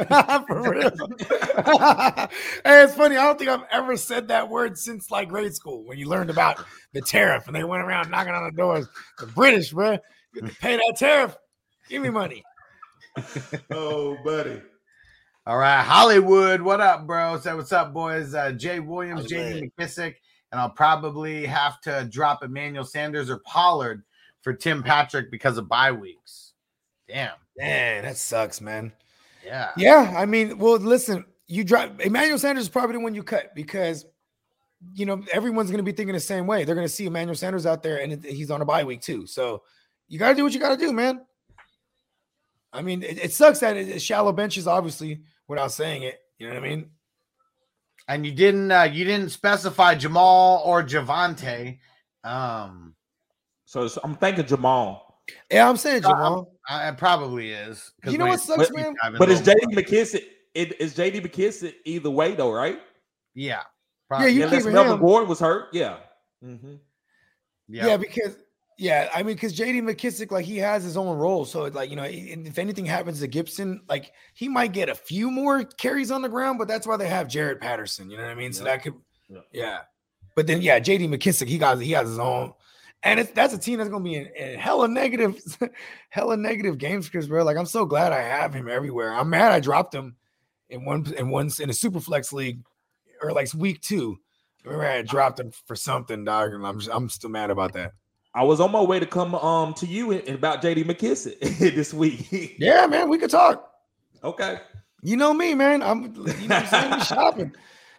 For 0.47 0.71
real. 0.71 0.91
hey, 1.29 2.83
it's 2.83 2.93
funny. 2.95 3.17
I 3.17 3.23
don't 3.25 3.37
think 3.39 3.49
I've 3.49 3.63
ever 3.71 3.97
said 3.97 4.27
that 4.27 4.47
word 4.49 4.77
since 4.77 5.09
like 5.09 5.29
grade 5.29 5.53
school 5.55 5.85
when 5.85 5.97
you 5.97 6.07
learned 6.07 6.29
about 6.29 6.63
the 6.93 7.01
tariff 7.01 7.47
and 7.47 7.55
they 7.55 7.63
went 7.63 7.81
around 7.83 8.11
knocking 8.11 8.33
on 8.33 8.43
the 8.43 8.51
doors. 8.55 8.87
The 9.19 9.25
British, 9.27 9.71
bro, 9.71 9.97
you 10.35 10.41
have 10.43 10.51
to 10.51 10.55
pay 10.59 10.75
that 10.77 10.95
tariff. 10.97 11.35
Give 11.89 12.01
me 12.01 12.09
money. 12.09 12.43
Oh, 13.71 14.17
buddy. 14.23 14.61
All 15.47 15.57
right, 15.57 15.81
Hollywood, 15.81 16.61
what 16.61 16.81
up, 16.81 17.07
bro? 17.07 17.39
So 17.39 17.57
what's 17.57 17.71
up, 17.71 17.93
boys? 17.93 18.35
Uh, 18.35 18.51
Jay 18.51 18.79
Williams, 18.79 19.25
JD. 19.25 19.71
McKissick, 19.79 20.15
and 20.51 20.61
I'll 20.61 20.69
probably 20.69 21.45
have 21.47 21.81
to 21.81 22.07
drop 22.11 22.43
Emmanuel 22.43 22.85
Sanders 22.85 23.29
or 23.29 23.39
Pollard 23.39 24.03
for 24.41 24.53
Tim 24.53 24.83
Patrick 24.83 25.31
because 25.31 25.57
of 25.57 25.67
bye 25.67 25.91
weeks. 25.91 26.53
Damn. 27.07 27.33
Man, 27.57 28.03
that 28.03 28.17
sucks, 28.17 28.61
man. 28.61 28.93
Yeah. 29.43 29.71
Yeah, 29.75 30.13
I 30.15 30.25
mean, 30.27 30.59
well, 30.59 30.77
listen, 30.77 31.25
you 31.47 31.63
drop 31.63 31.99
Emmanuel 31.99 32.37
Sanders 32.37 32.65
is 32.65 32.69
probably 32.69 32.93
the 32.93 32.99
one 32.99 33.15
you 33.15 33.23
cut 33.23 33.55
because 33.55 34.05
you 34.93 35.05
know 35.07 35.23
everyone's 35.33 35.71
going 35.71 35.83
to 35.83 35.83
be 35.83 35.91
thinking 35.91 36.13
the 36.13 36.19
same 36.19 36.45
way. 36.45 36.63
They're 36.65 36.75
going 36.75 36.87
to 36.87 36.93
see 36.93 37.07
Emmanuel 37.07 37.35
Sanders 37.35 37.65
out 37.65 37.81
there, 37.81 37.99
and 37.99 38.23
he's 38.23 38.51
on 38.51 38.61
a 38.61 38.65
bye 38.65 38.83
week 38.83 39.01
too. 39.01 39.25
So 39.25 39.63
you 40.07 40.19
got 40.19 40.29
to 40.29 40.35
do 40.35 40.43
what 40.43 40.53
you 40.53 40.59
got 40.59 40.69
to 40.69 40.77
do, 40.77 40.93
man. 40.93 41.21
I 42.71 42.81
mean, 42.83 43.01
it, 43.03 43.17
it 43.25 43.33
sucks 43.33 43.59
that 43.59 43.75
it- 43.75 43.89
it's 43.89 44.03
shallow 44.03 44.31
benches, 44.31 44.65
obviously, 44.67 45.19
without 45.47 45.71
saying 45.71 46.03
it. 46.03 46.19
You 46.37 46.47
know 46.47 46.55
what 46.55 46.63
I 46.63 46.67
mean? 46.69 46.89
And 48.07 48.25
you 48.25 48.31
didn't 48.31 48.71
uh, 48.71 48.83
you 48.83 49.05
didn't 49.05 49.29
specify 49.29 49.95
Jamaal 49.95 50.65
or 50.65 50.83
Javonte. 50.83 51.79
Um 52.23 52.95
So 53.65 53.81
it's- 53.85 53.97
I'm 54.03 54.15
thinking 54.15 54.45
Jamaal, 54.45 55.01
Yeah, 55.51 55.69
I'm 55.69 55.77
saying 55.77 56.03
Uh, 56.05 56.09
Jamaal. 56.13 56.47
I, 56.69 56.89
it 56.89 56.97
probably 56.97 57.51
is. 57.51 57.91
You 58.05 58.17
know 58.17 58.25
when 58.25 58.29
what 58.31 58.35
it's 58.35 58.45
sucks, 58.45 58.71
man? 58.71 58.93
but 59.17 59.29
is 59.29 59.39
it's 59.39 59.49
JD. 59.49 59.75
McKissick. 59.75 60.23
It 60.53 60.79
is 60.81 60.93
JD 60.93 61.21
McKissick 61.25 61.75
either 61.85 62.09
way 62.09 62.35
though, 62.35 62.51
right? 62.51 62.79
Yeah. 63.33 63.61
Yeah, 64.11 64.25
you 64.25 64.43
Unless 64.43 64.63
keeping 64.63 64.73
Melvin 64.73 64.93
him. 64.95 64.99
Gordon 64.99 65.29
was 65.29 65.39
hurt. 65.39 65.69
Yeah. 65.73 65.97
Mm-hmm. 66.43 66.75
Yeah. 67.69 67.85
Yeah, 67.87 67.97
because 67.97 68.35
yeah, 68.77 69.09
I 69.13 69.23
mean, 69.23 69.35
because 69.35 69.57
JD 69.57 69.81
McKissick, 69.83 70.31
like 70.31 70.45
he 70.45 70.57
has 70.57 70.83
his 70.83 70.97
own 70.97 71.17
role. 71.17 71.45
So 71.45 71.63
like, 71.65 71.89
you 71.89 71.95
know, 71.95 72.05
if 72.07 72.57
anything 72.57 72.85
happens 72.85 73.19
to 73.19 73.27
Gibson, 73.27 73.81
like 73.87 74.11
he 74.33 74.47
might 74.47 74.73
get 74.73 74.89
a 74.89 74.95
few 74.95 75.29
more 75.29 75.63
carries 75.63 76.11
on 76.11 76.21
the 76.21 76.29
ground, 76.29 76.57
but 76.57 76.67
that's 76.67 76.87
why 76.87 76.97
they 76.97 77.07
have 77.07 77.27
Jaret 77.27 77.59
Patterson. 77.61 78.09
You 78.09 78.17
know 78.17 78.23
what 78.23 78.31
I 78.31 78.35
mean? 78.35 78.53
So 78.53 78.63
Yeah. 78.63 78.71
that 78.71 78.83
could 78.83 78.93
Yeah. 79.29 79.39
yeah. 79.51 79.77
But 80.35 80.47
then 80.47 80.61
yeah, 80.61 80.79
JD 80.79 81.09
McKissick, 81.09 81.47
he 81.47 81.57
got 81.57 81.79
he 81.79 81.91
has 81.91 82.07
his 82.07 82.19
own. 82.19 82.53
And 83.03 83.19
it's 83.19 83.31
that's 83.31 83.53
a 83.53 83.57
team 83.57 83.77
that's 83.79 83.89
gonna 83.89 84.03
be 84.03 84.15
in, 84.15 84.27
in 84.27 84.59
hella 84.59 84.87
negative, 84.87 85.39
hella 86.09 86.37
negative 86.37 86.77
games, 86.77 87.09
Chris, 87.09 87.27
bro. 87.27 87.43
Like 87.43 87.57
I'm 87.57 87.65
so 87.65 87.85
glad 87.85 88.13
I 88.13 88.21
have 88.21 88.53
him 88.53 88.69
everywhere. 88.69 89.13
I'm 89.13 89.29
mad 89.29 89.51
I 89.51 89.59
dropped 89.59 89.93
him 89.93 90.15
in 90.69 90.85
one 90.85 91.11
in 91.17 91.29
one 91.29 91.49
in 91.59 91.69
a 91.69 91.73
super 91.73 91.99
flex 91.99 92.31
league 92.31 92.61
or 93.21 93.31
like 93.31 93.53
week 93.53 93.81
two. 93.81 94.17
Remember 94.63 94.85
I 94.85 95.01
dropped 95.01 95.39
him 95.39 95.51
for 95.65 95.75
something, 95.75 96.23
dog, 96.23 96.53
and 96.53 96.65
I'm 96.65 96.79
just, 96.79 96.91
I'm 96.93 97.09
still 97.09 97.31
mad 97.31 97.49
about 97.49 97.73
that. 97.73 97.93
I 98.33 98.43
was 98.43 98.61
on 98.61 98.71
my 98.71 98.81
way 98.81 98.99
to 98.99 99.05
come 99.05 99.35
um 99.35 99.73
to 99.75 99.85
you 99.85 100.11
and, 100.11 100.27
about 100.29 100.61
JD 100.61 100.85
McKissick 100.85 101.39
this 101.75 101.93
week. 101.93 102.55
Yeah, 102.57 102.87
man, 102.87 103.09
we 103.09 103.17
could 103.17 103.29
talk. 103.29 103.71
okay. 104.23 104.59
You 105.03 105.17
know 105.17 105.33
me, 105.33 105.55
man. 105.55 105.81
I'm 105.81 106.15
you 106.15 106.47
know 106.47 106.55
I'm 106.55 106.65
saying? 106.67 106.99
Shopping. 107.01 107.55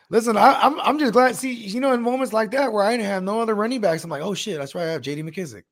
Listen, 0.08 0.36
I, 0.36 0.58
I'm 0.60 0.78
I'm 0.80 0.98
just 0.98 1.12
glad. 1.12 1.34
See, 1.36 1.52
you 1.52 1.80
know, 1.80 1.92
in 1.92 2.02
moments 2.02 2.32
like 2.32 2.50
that 2.52 2.72
where 2.72 2.84
I 2.84 2.92
didn't 2.92 3.06
have 3.06 3.22
no 3.22 3.40
other 3.40 3.54
running 3.54 3.80
backs, 3.80 4.04
I'm 4.04 4.10
like, 4.10 4.22
oh 4.22 4.34
shit, 4.34 4.58
that's 4.58 4.74
right. 4.74 4.86
I 4.86 4.92
have 4.92 5.02
JD 5.02 5.24
McKissick. 5.24 5.64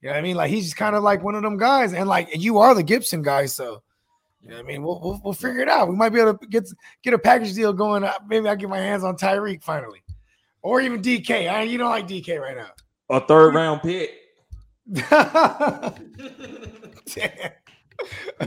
You 0.00 0.08
know 0.08 0.12
what 0.12 0.18
I 0.18 0.22
mean? 0.22 0.36
Like 0.36 0.50
he's 0.50 0.64
just 0.64 0.76
kind 0.76 0.96
of 0.96 1.02
like 1.02 1.22
one 1.22 1.34
of 1.34 1.42
them 1.42 1.58
guys, 1.58 1.92
and 1.92 2.08
like 2.08 2.28
you 2.32 2.58
are 2.58 2.74
the 2.74 2.82
Gibson 2.82 3.20
guy, 3.22 3.46
so 3.46 3.82
you 4.42 4.50
know 4.50 4.56
what 4.56 4.64
I 4.64 4.66
mean. 4.66 4.82
We'll 4.82 5.00
we'll, 5.00 5.20
we'll 5.24 5.34
figure 5.34 5.60
it 5.60 5.68
out. 5.68 5.88
We 5.88 5.96
might 5.96 6.10
be 6.10 6.20
able 6.20 6.38
to 6.38 6.46
get 6.46 6.68
get 7.02 7.14
a 7.14 7.18
package 7.18 7.54
deal 7.54 7.72
going. 7.72 8.04
Uh, 8.04 8.12
Maybe 8.26 8.48
I 8.48 8.54
get 8.54 8.70
my 8.70 8.78
hands 8.78 9.04
on 9.04 9.16
Tyreek 9.16 9.62
finally, 9.62 10.02
or 10.62 10.80
even 10.80 11.02
DK. 11.02 11.50
I, 11.52 11.62
you 11.62 11.76
don't 11.76 11.90
like 11.90 12.08
DK 12.08 12.40
right 12.40 12.56
now. 12.56 12.70
A 13.10 13.20
third 13.20 13.54
round 13.54 13.82
pick. 13.82 14.12
Damn. 14.92 15.10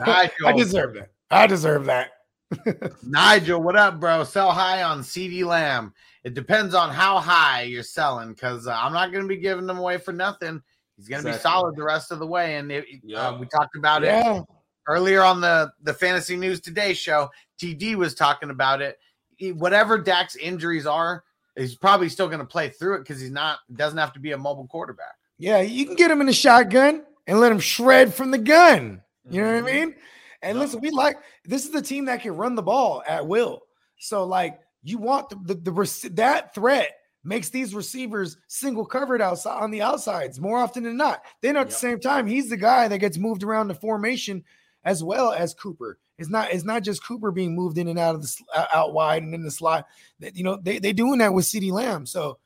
I 0.01 0.29
deserve 0.55 0.95
that. 0.95 1.09
I 1.29 1.47
deserve 1.47 1.85
that. 1.85 2.11
Nigel, 3.03 3.61
what 3.61 3.75
up, 3.75 3.99
bro? 3.99 4.23
Sell 4.23 4.51
high 4.51 4.83
on 4.83 5.01
CeeDee 5.01 5.43
Lamb. 5.45 5.93
It 6.23 6.33
depends 6.33 6.73
on 6.73 6.89
how 6.91 7.19
high 7.19 7.63
you're 7.63 7.83
selling 7.83 8.29
because 8.33 8.67
uh, 8.67 8.71
I'm 8.79 8.93
not 8.93 9.11
going 9.11 9.23
to 9.23 9.27
be 9.27 9.37
giving 9.37 9.65
them 9.67 9.77
away 9.79 9.97
for 9.97 10.13
nothing. 10.13 10.61
He's 10.95 11.07
going 11.09 11.23
to 11.23 11.31
be 11.31 11.37
solid 11.37 11.75
the 11.75 11.83
rest 11.83 12.11
of 12.11 12.19
the 12.19 12.27
way. 12.27 12.55
And 12.55 12.71
it, 12.71 12.85
Yeah. 13.03 13.29
uh, 13.29 13.37
we 13.39 13.47
talked 13.47 13.75
about 13.75 14.03
it 14.03 14.45
earlier 14.87 15.23
on 15.23 15.41
the 15.41 15.71
the 15.81 15.93
Fantasy 15.93 16.37
News 16.37 16.61
Today 16.61 16.93
show. 16.93 17.29
TD 17.61 17.95
was 17.95 18.15
talking 18.15 18.49
about 18.51 18.81
it. 18.81 18.97
He- 19.35 19.51
whatever 19.51 19.97
Dak's 19.97 20.35
injuries 20.35 20.85
are, 20.85 21.23
he's 21.55 21.75
probably 21.75 22.09
still 22.09 22.27
going 22.27 22.39
to 22.39 22.45
play 22.45 22.69
through 22.69 22.95
it 22.95 22.99
because 22.99 23.21
he's 23.21 23.31
not 23.31 23.59
doesn't 23.73 23.97
have 23.97 24.13
to 24.13 24.19
be 24.19 24.31
a 24.31 24.37
mobile 24.37 24.67
quarterback. 24.67 25.15
Yeah, 25.37 25.61
you 25.61 25.85
can 25.85 25.95
get 25.95 26.11
him 26.11 26.21
in 26.21 26.27
the 26.27 26.33
shotgun 26.33 27.03
and 27.27 27.39
let 27.39 27.51
him 27.51 27.59
shred 27.59 28.13
from 28.13 28.31
the 28.31 28.37
gun. 28.37 29.01
You 29.29 29.41
know 29.41 29.47
what 29.47 29.55
I 29.55 29.67
mm-hmm. 29.67 29.89
mean? 29.89 29.95
And 30.41 30.59
listen, 30.59 30.81
we 30.81 30.91
like 30.91 31.17
this 31.45 31.65
is 31.65 31.71
the 31.71 31.81
team 31.81 32.05
that 32.05 32.21
can 32.21 32.35
run 32.35 32.55
the 32.55 32.61
ball 32.61 33.03
at 33.07 33.25
will. 33.25 33.61
So 33.97 34.25
like 34.25 34.59
you 34.83 34.97
want 34.97 35.29
the 35.29 35.55
the, 35.55 35.71
the 35.71 36.09
that 36.13 36.53
threat 36.53 36.91
makes 37.23 37.49
these 37.49 37.73
receivers 37.73 38.37
single 38.47 38.85
covered 38.85 39.21
outside 39.21 39.61
on 39.61 39.71
the 39.71 39.81
outsides 39.81 40.41
more 40.41 40.57
often 40.57 40.83
than 40.83 40.97
not. 40.97 41.23
Then 41.41 41.55
at 41.55 41.69
the 41.69 41.75
same 41.75 41.99
time, 41.99 42.27
he's 42.27 42.49
the 42.49 42.57
guy 42.57 42.87
that 42.89 42.97
gets 42.97 43.17
moved 43.17 43.43
around 43.43 43.69
the 43.69 43.75
formation 43.75 44.43
as 44.83 45.03
well 45.03 45.31
as 45.31 45.53
Cooper. 45.53 45.97
It's 46.23 46.31
not 46.31 46.51
it's 46.51 46.63
not 46.63 46.83
just 46.83 47.05
Cooper 47.05 47.31
being 47.31 47.53
moved 47.55 47.77
in 47.77 47.87
and 47.89 47.99
out 47.99 48.15
of 48.15 48.21
the 48.21 48.35
out- 48.55 48.67
uh, 48.73 48.77
out 48.77 48.93
wide 48.93 49.21
and 49.23 49.33
in 49.35 49.43
the 49.43 49.51
slot. 49.51 49.85
That 50.21 50.35
you 50.35 50.43
know 50.43 50.57
they 50.61 50.79
they 50.79 50.93
doing 50.93 51.19
that 51.19 51.33
with 51.33 51.45
CeeDee 51.45 51.71
Lamb. 51.71 52.05
So 52.05 52.39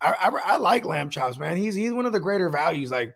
I, 0.00 0.14
I 0.20 0.54
I 0.54 0.56
like 0.56 0.84
Lamb 0.84 1.08
chops, 1.10 1.38
man. 1.38 1.56
He's 1.56 1.74
he's 1.74 1.92
one 1.92 2.06
of 2.06 2.12
the 2.12 2.20
greater 2.20 2.50
values. 2.50 2.90
Like 2.90 3.14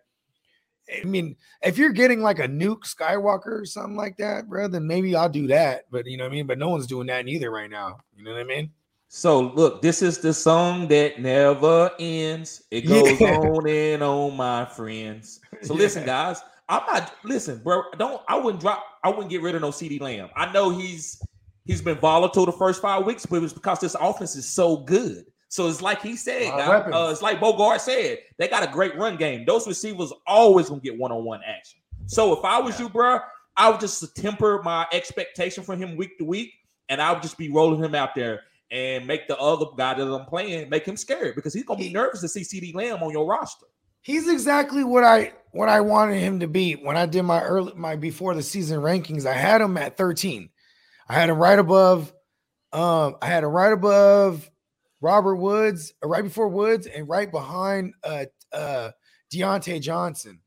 I 0.89 1.03
mean, 1.03 1.35
if 1.61 1.77
you're 1.77 1.91
getting 1.91 2.21
like 2.21 2.39
a 2.39 2.47
nuke 2.47 2.83
Skywalker 2.83 3.61
or 3.61 3.65
something 3.65 3.97
like 3.97 4.15
that, 4.17 4.47
bro, 4.47 4.69
then 4.69 4.87
maybe 4.87 5.15
I'll 5.15 5.27
do 5.27 5.47
that. 5.47 5.83
But 5.91 6.05
you 6.05 6.15
know 6.17 6.23
what 6.23 6.31
I 6.31 6.35
mean? 6.35 6.47
But 6.47 6.57
no 6.59 6.69
one's 6.69 6.87
doing 6.87 7.07
that 7.07 7.25
neither 7.25 7.51
right 7.51 7.69
now. 7.69 7.97
You 8.15 8.23
know 8.23 8.31
what 8.31 8.39
I 8.39 8.45
mean? 8.45 8.71
So 9.09 9.39
look, 9.41 9.81
this 9.81 10.01
is 10.01 10.19
the 10.19 10.33
song 10.33 10.87
that 10.89 11.19
never 11.19 11.91
ends. 11.99 12.63
It 12.71 12.81
goes 12.87 13.19
Yeah. 13.19 13.37
on 13.37 13.67
and 13.67 14.03
on, 14.03 14.37
my 14.37 14.63
friends. 14.65 15.41
So 15.61 15.73
listen, 15.73 16.05
guys, 16.05 16.41
I'm 16.69 16.83
not 16.85 17.13
listen, 17.23 17.61
bro. 17.63 17.83
Don't 17.97 18.21
I 18.27 18.37
wouldn't 18.37 18.61
drop. 18.61 18.83
I 19.03 19.09
wouldn't 19.09 19.29
get 19.29 19.41
rid 19.41 19.55
of 19.55 19.61
no 19.61 19.69
CeeDee 19.69 20.01
Lamb. 20.01 20.29
I 20.35 20.51
know 20.51 20.69
he's 20.69 21.21
he's 21.65 21.81
been 21.81 21.97
volatile 21.97 22.45
the 22.45 22.51
first 22.51 22.81
five 22.81 23.05
weeks, 23.05 23.25
but 23.25 23.37
it 23.37 23.41
was 23.41 23.53
because 23.53 23.79
this 23.79 23.95
offense 23.99 24.35
is 24.35 24.47
so 24.47 24.77
good. 24.77 25.25
So 25.49 25.67
it's 25.69 25.81
like 25.81 26.01
he 26.01 26.17
said, 26.17 26.49
Lot 26.49 26.53
of 26.53 26.59
guys, 26.59 26.69
weapons. 26.69 26.95
uh, 26.95 27.09
it's 27.11 27.21
like 27.21 27.39
Bogart 27.39 27.79
said, 27.79 28.19
they 28.37 28.49
got 28.49 28.63
a 28.67 28.71
great 28.71 28.97
run 28.97 29.15
game. 29.15 29.45
Those 29.45 29.65
receivers 29.65 30.11
always 30.25 30.69
gonna 30.69 30.81
get 30.81 30.97
one 30.97 31.11
on 31.11 31.23
one 31.23 31.41
action. 31.45 31.79
So 32.07 32.37
if 32.37 32.43
I 32.43 32.59
was 32.59 32.79
you, 32.79 32.89
bro, 32.89 33.19
I 33.55 33.69
would 33.69 33.79
just 33.79 34.15
temper 34.15 34.61
my 34.63 34.85
expectation 34.91 35.63
for 35.63 35.75
him 35.75 35.95
week 35.95 36.17
to 36.17 36.25
week, 36.25 36.51
and 36.89 37.01
I 37.01 37.13
would 37.13 37.21
just 37.21 37.37
be 37.37 37.49
rolling 37.49 37.81
him 37.81 37.95
out 37.95 38.13
there 38.13 38.41
and 38.71 39.07
make 39.07 39.29
the 39.29 39.37
other 39.37 39.65
guy 39.77 39.93
that 39.93 40.05
I'm 40.05 40.25
playing 40.25 40.69
make 40.69 40.85
him 40.85 40.97
scared 40.97 41.35
because 41.35 41.53
he's 41.53 41.63
gonna 41.63 41.79
be 41.79 41.93
nervous 41.93 42.19
to 42.21 42.27
see 42.27 42.41
CeeDee 42.41 42.75
Lamb 42.75 43.01
on 43.01 43.11
your 43.11 43.25
roster. 43.25 43.67
He's 44.07 44.29
exactly 44.29 44.85
what 44.85 45.03
I 45.03 45.33
what 45.51 45.67
I 45.67 45.81
wanted 45.81 46.21
him 46.21 46.39
to 46.39 46.47
be 46.47 46.75
when 46.75 46.95
I 46.95 47.05
did 47.05 47.23
my 47.23 47.41
early 47.41 47.73
my 47.75 47.97
before 47.97 48.33
the 48.33 48.41
season 48.41 48.79
rankings. 48.79 49.25
I 49.25 49.33
had 49.33 49.59
him 49.59 49.75
at 49.75 49.97
13. 49.97 50.47
I 51.09 51.13
had 51.13 51.29
him 51.29 51.37
right 51.37 51.59
above. 51.59 52.13
Um, 52.71 53.17
I 53.21 53.25
had 53.25 53.43
him 53.43 53.49
right 53.49 53.73
above 53.73 54.49
Robert 55.01 55.35
Woods, 55.35 55.91
uh, 56.01 56.07
right 56.07 56.23
before 56.23 56.47
Woods, 56.47 56.87
and 56.87 57.09
right 57.09 57.29
behind 57.29 57.95
uh 58.01 58.27
uh 58.53 58.91
Diontae 59.29 59.81
Johnson, 59.81 60.39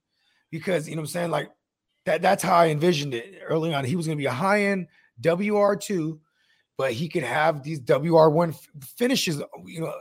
because 0.50 0.88
you 0.88 0.96
know 0.96 1.02
what 1.02 1.08
I'm 1.08 1.12
saying, 1.12 1.30
like 1.30 1.50
that. 2.06 2.22
That's 2.22 2.42
how 2.42 2.56
I 2.56 2.68
envisioned 2.68 3.12
it 3.12 3.42
early 3.46 3.74
on. 3.74 3.84
He 3.84 3.94
was 3.94 4.06
to 4.06 4.16
be 4.16 4.24
a 4.24 4.30
high 4.30 4.62
end 4.62 4.86
WR 5.22 5.74
two, 5.74 6.18
but 6.78 6.94
he 6.94 7.10
could 7.10 7.24
have 7.24 7.62
these 7.62 7.80
WR 7.80 8.30
one 8.30 8.54
finishes, 8.96 9.42
you 9.66 9.82
know, 9.82 9.92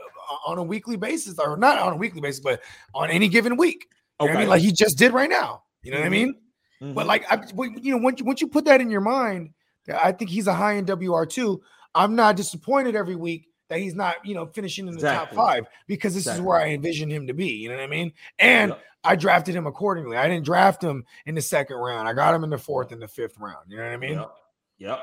on 0.46 0.58
a 0.58 0.62
weekly 0.62 0.96
basis, 0.96 1.38
or 1.38 1.56
not 1.56 1.78
on 1.78 1.92
a 1.92 1.96
weekly 1.96 2.20
basis, 2.20 2.40
but 2.40 2.60
on 2.94 3.10
any 3.10 3.28
given 3.28 3.56
week. 3.56 3.88
Know 4.20 4.28
I 4.28 4.36
mean? 4.36 4.48
Like 4.48 4.60
he 4.62 4.72
just 4.72 4.98
did 4.98 5.12
right 5.12 5.30
now. 5.30 5.62
You 5.82 5.92
know 5.92 5.98
what 5.98 6.04
I 6.06 6.08
Mhm. 6.08 6.12
mean? 6.12 6.34
Mhm. 6.82 6.94
But 6.94 7.06
like, 7.06 7.24
I, 7.30 7.42
you 7.80 7.92
know, 7.92 7.98
once 8.02 8.20
you, 8.20 8.26
once 8.26 8.40
you 8.40 8.48
put 8.48 8.64
that 8.66 8.80
in 8.80 8.90
your 8.90 9.00
mind, 9.00 9.50
I 9.92 10.12
think 10.12 10.30
he's 10.30 10.46
a 10.46 10.54
high 10.54 10.76
end 10.76 10.86
WR 10.88 11.24
two. 11.26 11.62
I'm 11.94 12.14
not 12.14 12.36
disappointed 12.36 12.94
every 12.94 13.16
week 13.16 13.48
that 13.68 13.78
he's 13.80 13.94
not, 13.94 14.24
you 14.24 14.34
know, 14.34 14.46
finishing 14.46 14.86
in 14.86 14.92
the 14.94 14.98
Exactly. 14.98 15.36
top 15.36 15.46
five 15.46 15.66
because 15.86 16.14
this 16.14 16.26
is 16.26 16.40
where 16.40 16.58
I 16.58 16.68
envisioned 16.70 17.10
him 17.12 17.26
to 17.28 17.32
be. 17.34 17.48
You 17.48 17.68
know 17.68 17.76
what 17.76 17.84
I 17.84 17.86
mean? 17.88 18.12
And 18.38 18.74
I 19.04 19.16
drafted 19.16 19.54
him 19.54 19.66
accordingly. 19.66 20.16
I 20.16 20.28
didn't 20.28 20.44
draft 20.44 20.82
him 20.82 21.04
in 21.26 21.34
the 21.34 21.40
second 21.40 21.76
round. 21.76 22.06
I 22.08 22.12
got 22.12 22.34
him 22.34 22.44
in 22.44 22.50
the 22.50 22.58
fourth 22.58 22.92
and 22.92 23.00
the 23.00 23.08
fifth 23.08 23.38
round. 23.38 23.64
You 23.68 23.78
know 23.78 23.84
what 23.84 23.92
I 23.92 23.96
mean? 23.96 24.12
Yep. 24.18 24.30
Yep. 24.78 25.00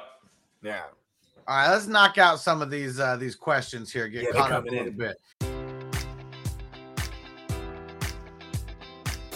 Yeah. 0.63 0.83
All 1.47 1.55
right, 1.55 1.71
let's 1.71 1.87
knock 1.87 2.17
out 2.17 2.39
some 2.39 2.61
of 2.61 2.69
these 2.69 2.99
uh 2.99 3.15
these 3.15 3.35
questions 3.35 3.91
here. 3.91 4.07
Get 4.09 4.23
Yeah, 4.23 4.31
caught 4.31 4.51
up 4.51 4.65
a 4.65 4.69
little 4.69 4.87
in. 4.87 4.97
bit. 4.97 5.21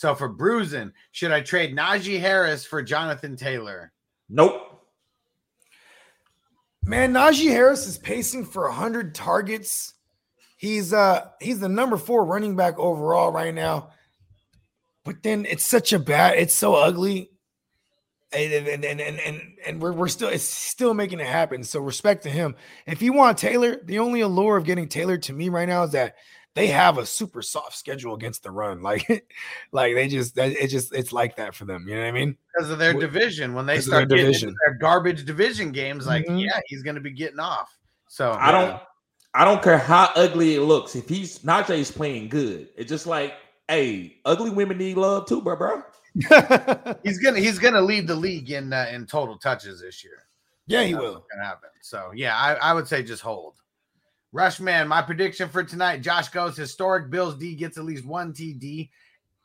So 0.00 0.14
for 0.14 0.28
bruising, 0.30 0.92
should 1.12 1.30
I 1.30 1.42
trade 1.42 1.76
Najee 1.76 2.18
Harris 2.18 2.64
for 2.64 2.82
Jonathan 2.82 3.36
Taylor? 3.36 3.92
Nope. 4.30 4.82
Man, 6.82 7.12
Najee 7.12 7.50
Harris 7.50 7.86
is 7.86 7.98
pacing 7.98 8.46
for 8.46 8.62
100 8.62 9.14
targets. 9.14 9.92
He's 10.56 10.94
uh 10.94 11.26
he's 11.38 11.60
the 11.60 11.68
number 11.68 11.98
4 11.98 12.24
running 12.24 12.56
back 12.56 12.78
overall 12.78 13.30
right 13.30 13.52
now. 13.52 13.90
But 15.04 15.22
then 15.22 15.44
it's 15.44 15.66
such 15.66 15.92
a 15.92 15.98
bad, 15.98 16.38
it's 16.38 16.54
so 16.54 16.74
ugly. 16.74 17.32
And 18.32 18.54
and 18.54 18.82
and 18.86 19.00
and, 19.02 19.20
and, 19.20 19.42
and 19.66 19.82
we're, 19.82 19.92
we're 19.92 20.08
still 20.08 20.30
it's 20.30 20.44
still 20.44 20.94
making 20.94 21.20
it 21.20 21.26
happen. 21.26 21.62
So 21.62 21.78
respect 21.78 22.22
to 22.22 22.30
him. 22.30 22.56
If 22.86 23.02
you 23.02 23.12
want 23.12 23.36
Taylor, 23.36 23.76
the 23.84 23.98
only 23.98 24.22
allure 24.22 24.56
of 24.56 24.64
getting 24.64 24.88
Taylor 24.88 25.18
to 25.18 25.34
me 25.34 25.50
right 25.50 25.68
now 25.68 25.82
is 25.82 25.92
that 25.92 26.14
they 26.54 26.66
have 26.66 26.98
a 26.98 27.06
super 27.06 27.42
soft 27.42 27.76
schedule 27.76 28.14
against 28.14 28.42
the 28.42 28.50
run. 28.50 28.82
Like, 28.82 29.06
like 29.72 29.94
they 29.94 30.08
just 30.08 30.34
that- 30.34 30.52
it 30.52 30.68
just 30.68 30.94
it's 30.94 31.12
like 31.12 31.36
that 31.36 31.54
for 31.54 31.64
them. 31.64 31.86
You 31.88 31.94
know 31.94 32.00
what 32.02 32.08
I 32.08 32.12
mean? 32.12 32.36
Because 32.54 32.70
of 32.70 32.78
their 32.78 32.92
division. 32.92 33.54
When 33.54 33.66
they 33.66 33.74
because 33.74 33.86
their 33.86 33.98
start 34.00 34.08
getting 34.10 34.26
into 34.26 34.38
division. 34.38 34.56
their 34.66 34.74
garbage 34.78 35.24
division 35.24 35.70
games, 35.72 36.06
like, 36.06 36.26
Mhm. 36.26 36.44
yeah, 36.44 36.60
he's 36.66 36.82
gonna 36.82 37.00
be 37.00 37.12
getting 37.12 37.38
off. 37.40 37.76
So 38.08 38.32
I 38.32 38.50
don't 38.50 38.80
I 39.34 39.44
don't 39.44 39.62
care 39.62 39.78
how 39.78 40.10
ugly 40.16 40.56
it 40.56 40.62
looks. 40.62 40.96
If 40.96 41.08
he's 41.08 41.38
Najee's 41.40 41.90
playing 41.92 42.28
good, 42.30 42.68
it's 42.76 42.88
just 42.88 43.06
like, 43.06 43.34
hey, 43.68 44.16
ugly 44.24 44.50
women 44.50 44.78
need 44.78 44.96
love 44.96 45.26
too, 45.28 45.40
bro, 45.40 45.54
bro. 45.56 45.82
he's 47.04 47.18
gonna 47.20 47.38
he's 47.38 47.60
gonna 47.60 47.80
lead 47.80 48.08
the 48.08 48.14
league 48.16 48.50
in 48.50 48.72
uh, 48.72 48.90
in 48.92 49.06
total 49.06 49.38
touches 49.38 49.80
this 49.80 50.02
year. 50.02 50.24
Yeah, 50.66 50.82
he 50.82 50.92
That's 50.92 51.02
will. 51.04 51.24
gonna 51.32 51.46
happen. 51.46 51.70
So 51.80 52.10
yeah, 52.14 52.36
I, 52.36 52.54
I 52.54 52.72
would 52.74 52.88
say 52.88 53.04
just 53.04 53.22
hold. 53.22 53.54
Rushman, 54.34 54.86
my 54.86 55.02
prediction 55.02 55.48
for 55.48 55.64
tonight: 55.64 56.02
Josh 56.02 56.28
goes 56.28 56.56
historic. 56.56 57.10
Bills 57.10 57.36
D 57.36 57.54
gets 57.54 57.78
at 57.78 57.84
least 57.84 58.04
one 58.04 58.32
TD, 58.32 58.90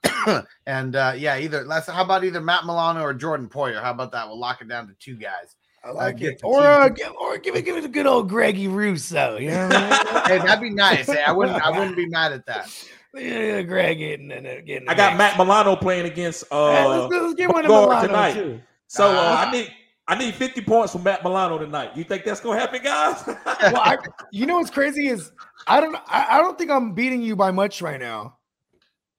and 0.68 0.96
uh, 0.96 1.14
yeah, 1.16 1.38
either 1.38 1.64
let's. 1.64 1.88
How 1.88 2.04
about 2.04 2.24
either 2.24 2.42
Matt 2.42 2.66
Milano 2.66 3.02
or 3.02 3.14
Jordan 3.14 3.50
Poyer? 3.50 3.82
How 3.82 3.92
about 3.92 4.12
that? 4.12 4.28
We'll 4.28 4.40
lock 4.40 4.62
it 4.62 4.68
down 4.68 4.88
to 4.88 4.94
two 4.94 5.16
guys. 5.16 5.56
I 5.86 5.92
like 5.92 6.18
get 6.18 6.34
it. 6.34 6.42
Or 6.44 6.62
uh, 6.62 6.90
give, 6.90 7.12
or 7.14 7.38
give 7.38 7.56
it 7.56 7.64
give 7.64 7.78
it 7.78 7.86
a 7.86 7.88
good 7.88 8.08
old 8.08 8.28
Greggy 8.28 8.68
Rousseau. 8.68 9.38
You 9.38 9.52
know 9.52 9.68
what 9.68 9.76
I 9.76 10.24
hey, 10.28 10.38
that'd 10.40 10.62
be 10.62 10.72
nice. 10.72 11.06
Hey, 11.06 11.24
I 11.24 11.32
wouldn't 11.32 11.62
I 11.62 11.70
wouldn't 11.70 11.96
be 11.96 12.08
mad 12.08 12.32
at 12.32 12.46
that. 12.48 12.88
yeah, 13.14 13.62
Greg 13.62 14.00
getting 14.00 14.32
in 14.32 14.44
getting. 14.66 14.90
I 14.90 14.96
got 14.96 15.16
Matt 15.16 15.38
Milano 15.38 15.76
playing 15.76 16.08
against 16.08 16.46
uh 16.52 16.72
Hey, 16.72 16.86
let's, 16.88 17.14
let's 17.14 17.34
get 17.36 17.54
one 17.54 17.66
of 17.66 17.70
Milano 17.70 18.08
tonight. 18.08 18.34
too. 18.34 18.62
So 18.88 19.12
uh. 19.12 19.46
I 19.48 19.52
need 19.52 19.72
I 20.08 20.16
need 20.16 20.36
50 20.36 20.62
points 20.62 20.92
from 20.94 21.04
Matt 21.04 21.24
Milano 21.24 21.58
tonight. 21.58 21.96
You 21.96 22.04
think 22.04 22.26
that's 22.26 22.40
gonna 22.40 22.60
happen, 22.60 22.82
guys? 22.84 23.24
well, 23.28 23.78
I, 23.78 23.98
you 24.32 24.46
know 24.46 24.58
what's 24.58 24.70
crazy 24.70 25.08
is 25.08 25.32
I 25.66 25.80
don't 25.80 25.96
I, 25.96 26.38
I 26.38 26.42
don't 26.42 26.58
think 26.58 26.70
I'm 26.70 26.94
beating 26.94 27.22
you 27.22 27.36
by 27.36 27.52
much 27.52 27.82
right 27.82 28.00
now, 28.00 28.38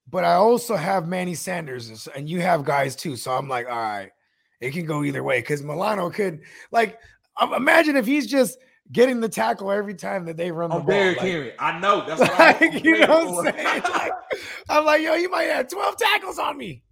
but 0.08 0.24
I 0.24 0.34
also 0.34 0.76
have 0.76 1.08
Manny 1.08 1.34
Sanders 1.34 2.08
and, 2.14 2.28
you 2.28 2.40
have 2.40 2.64
guys 2.64 2.94
too. 2.94 3.16
So 3.16 3.32
I'm 3.32 3.48
like, 3.48 3.66
all 3.66 3.76
right, 3.76 4.10
it 4.60 4.72
can 4.72 4.86
go 4.86 5.02
either 5.02 5.24
way 5.24 5.40
because 5.40 5.62
Milano 5.62 6.08
could 6.10 6.42
like 6.70 6.98
imagine 7.40 7.96
if 7.96 8.06
he's 8.06 8.28
just 8.28 8.58
getting 8.92 9.20
the 9.20 9.28
tackle 9.28 9.72
every 9.72 9.94
time 9.94 10.24
that 10.26 10.36
they 10.36 10.52
run 10.52 10.70
the 10.70 10.76
ball. 10.76 10.86
Derrick 10.86 11.18
like- 11.18 11.26
Henry. 11.26 11.52
I 11.58 11.80
know. 11.80 12.06
That's 12.06 12.20
what 12.20 12.30
I'm 12.38 12.60
like, 12.60 12.84
you 12.84 13.00
know 13.00 13.30
what 13.30 13.48
I'm 13.48 13.54
saying? 13.54 13.82
Like, 13.82 14.12
I'm 14.68 14.84
like, 14.84 15.02
yo, 15.02 15.14
you 15.14 15.30
might 15.30 15.44
have 15.44 15.68
12 15.68 15.96
tackles 15.96 16.38
on 16.38 16.56
me. 16.56 16.82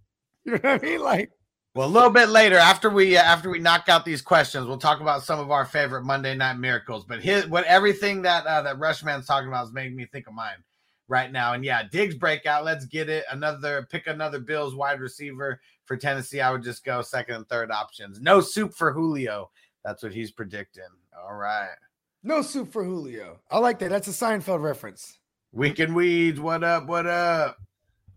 You 0.43 0.53
know 0.53 0.59
what 0.61 0.83
I 0.83 0.85
mean? 0.85 0.99
Like, 0.99 1.31
Well, 1.75 1.89
a 1.89 1.91
little 1.91 2.09
bit 2.09 2.29
later, 2.29 2.55
after 2.55 2.89
we 2.89 3.17
uh, 3.17 3.21
after 3.21 3.49
we 3.49 3.59
knock 3.59 3.89
out 3.89 4.05
these 4.05 4.21
questions, 4.21 4.65
we'll 4.65 4.77
talk 4.77 5.01
about 5.01 5.23
some 5.23 5.41
of 5.41 5.51
our 5.51 5.65
favorite 5.65 6.05
Monday 6.05 6.33
night 6.33 6.57
miracles. 6.57 7.03
But 7.03 7.21
his 7.21 7.47
what 7.47 7.65
everything 7.65 8.21
that 8.21 8.45
uh, 8.45 8.61
that 8.61 8.79
Rushman's 8.79 9.25
talking 9.25 9.49
about 9.49 9.67
is 9.67 9.73
making 9.73 9.97
me 9.97 10.05
think 10.05 10.27
of 10.27 10.33
mine 10.33 10.63
right 11.09 11.29
now. 11.29 11.51
And 11.51 11.65
yeah, 11.65 11.83
Diggs 11.91 12.15
breakout. 12.15 12.63
Let's 12.63 12.85
get 12.85 13.09
it. 13.09 13.25
Another 13.29 13.85
pick 13.91 14.07
another 14.07 14.39
Bills 14.39 14.73
wide 14.73 15.01
receiver 15.01 15.59
for 15.83 15.97
Tennessee. 15.97 16.39
I 16.39 16.49
would 16.49 16.63
just 16.63 16.85
go 16.85 17.01
second 17.01 17.35
and 17.35 17.49
third 17.49 17.71
options. 17.71 18.21
No 18.21 18.39
soup 18.39 18.73
for 18.73 18.93
Julio. 18.93 19.51
That's 19.83 20.01
what 20.01 20.13
he's 20.13 20.31
predicting. 20.31 20.83
All 21.21 21.35
right. 21.35 21.75
no 22.23 22.41
soup 22.41 22.71
for 22.71 22.85
Julio. 22.85 23.39
I 23.51 23.59
like 23.59 23.79
that. 23.79 23.89
That's 23.89 24.07
a 24.07 24.11
Seinfeld 24.11 24.61
reference. 24.61 25.19
Weekend 25.51 25.93
Weeds, 25.93 26.39
what 26.39 26.63
up? 26.63 26.87
What 26.87 27.05
up? 27.05 27.57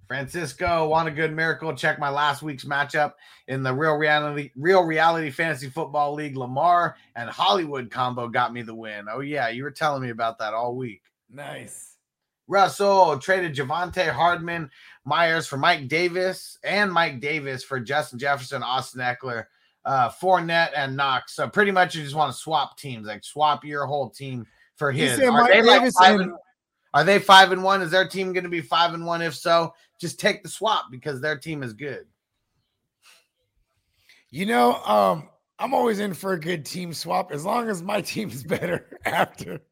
Francisco, 0.09 0.89
want 0.89 1.07
a 1.07 1.11
good 1.13 1.35
miracle? 1.37 1.75
Check 1.75 1.99
my 1.99 2.09
last 2.09 2.43
week's 2.43 2.65
matchup 2.65 3.13
in 3.47 3.63
the 3.63 3.73
real 3.75 3.95
reality, 3.95 4.51
real 4.57 4.83
reality 4.83 5.31
fantasy 5.31 5.69
football 5.69 6.15
league. 6.15 6.37
Lamar 6.37 6.97
and 7.15 7.29
Hollywood 7.29 7.91
combo 7.91 8.27
got 8.27 8.55
me 8.55 8.63
the 8.63 8.75
win. 8.75 9.07
Oh 9.13 9.21
yeah, 9.21 9.49
you 9.51 9.63
were 9.63 9.71
telling 9.71 10.03
me 10.03 10.09
about 10.09 10.39
that 10.39 10.55
all 10.55 10.75
week. 10.75 11.03
Nice. 11.31 11.97
Russell 12.47 13.19
traded 13.19 13.55
Javonte 13.55 14.09
Hardman 14.11 14.71
Meyers 15.05 15.47
for 15.47 15.59
Mike 15.59 15.87
Davis 15.89 16.57
and 16.65 16.91
Mike 16.91 17.21
Davis 17.21 17.63
for 17.63 17.79
Justin 17.79 18.19
Jefferson, 18.19 18.63
Austin 18.63 19.03
Ekeler, 19.03 19.45
uh, 19.85 20.09
Fournette, 20.09 20.71
and 20.75 20.97
Knox. 20.97 21.35
So 21.35 21.47
pretty 21.47 21.71
much 21.71 21.95
you 21.95 22.03
just 22.03 22.15
want 22.15 22.33
to 22.33 22.39
swap 22.39 22.79
teams, 22.79 23.07
like 23.07 23.23
swap 23.23 23.63
your 23.63 23.85
whole 23.85 24.09
team 24.09 24.47
for 24.77 24.91
He 24.91 25.01
his. 25.01 25.21
Are 25.21 25.47
they 25.47 25.61
like 25.61 25.93
five 25.93 26.15
and- 26.15 26.23
and- 26.23 26.33
are 26.95 27.05
they 27.05 27.19
five 27.19 27.53
and 27.53 27.63
one? 27.63 27.83
Is 27.83 27.91
their 27.91 28.09
team 28.09 28.33
going 28.33 28.45
to 28.45 28.51
be 28.51 28.63
five 28.63 28.95
and 28.95 29.05
one? 29.05 29.21
If 29.21 29.35
so, 29.35 29.75
just 30.01 30.21
take 30.21 30.43
the 30.43 30.49
swap 30.49 30.87
because 30.91 31.21
their 31.21 31.39
team 31.39 31.63
is 31.63 31.73
good. 31.73 32.07
You 34.31 34.47
know, 34.47 34.75
um, 34.85 35.29
I'm 35.59 35.75
always 35.75 35.99
in 35.99 36.15
for 36.15 36.35
a 36.35 36.41
good 36.41 36.65
team 36.65 36.93
swap 36.93 37.33
as 37.33 37.45
long 37.45 37.69
as 37.69 37.83
my 37.83 38.01
team's 38.03 38.43
better 38.43 38.99
after. 39.05 39.61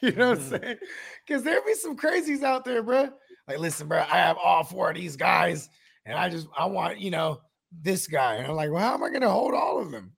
You 0.00 0.10
know 0.10 0.30
what 0.30 0.38
I'm 0.38 0.44
saying? 0.44 0.76
Because 1.24 1.44
there 1.44 1.62
be 1.64 1.74
some 1.74 1.96
crazies 1.96 2.42
out 2.42 2.64
there, 2.64 2.82
bro. 2.82 3.10
Like, 3.46 3.60
listen, 3.60 3.86
bro, 3.86 4.00
I 4.00 4.16
have 4.16 4.36
all 4.36 4.64
four 4.64 4.90
of 4.90 4.96
these 4.96 5.16
guys, 5.16 5.68
and 6.04 6.18
I 6.18 6.28
just 6.28 6.48
I 6.58 6.66
want 6.66 6.98
you 6.98 7.12
know 7.12 7.40
this 7.70 8.08
guy, 8.08 8.34
and 8.34 8.46
I'm 8.48 8.56
like, 8.56 8.72
well, 8.72 8.80
how 8.80 8.94
am 8.94 9.04
I 9.04 9.10
gonna 9.10 9.30
hold 9.30 9.54
all 9.54 9.80
of 9.80 9.92
them? 9.92 10.14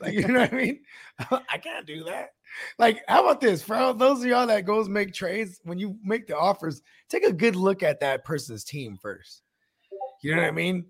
Like, 0.00 0.14
you 0.14 0.26
know 0.26 0.40
what 0.40 0.52
I 0.52 0.56
mean? 0.56 0.80
I 1.30 1.58
can't 1.58 1.86
do 1.86 2.04
that. 2.04 2.30
Like, 2.78 3.02
how 3.08 3.24
about 3.24 3.40
this, 3.40 3.62
bro? 3.62 3.92
Those 3.92 4.20
of 4.20 4.26
y'all 4.26 4.46
that 4.46 4.64
goes 4.64 4.88
make 4.88 5.12
trades, 5.12 5.60
when 5.64 5.78
you 5.78 5.96
make 6.02 6.26
the 6.26 6.36
offers, 6.36 6.82
take 7.08 7.24
a 7.24 7.32
good 7.32 7.56
look 7.56 7.82
at 7.82 8.00
that 8.00 8.24
person's 8.24 8.64
team 8.64 8.98
first. 9.00 9.42
You 10.22 10.34
know 10.34 10.42
what 10.42 10.48
I 10.48 10.52
mean? 10.52 10.86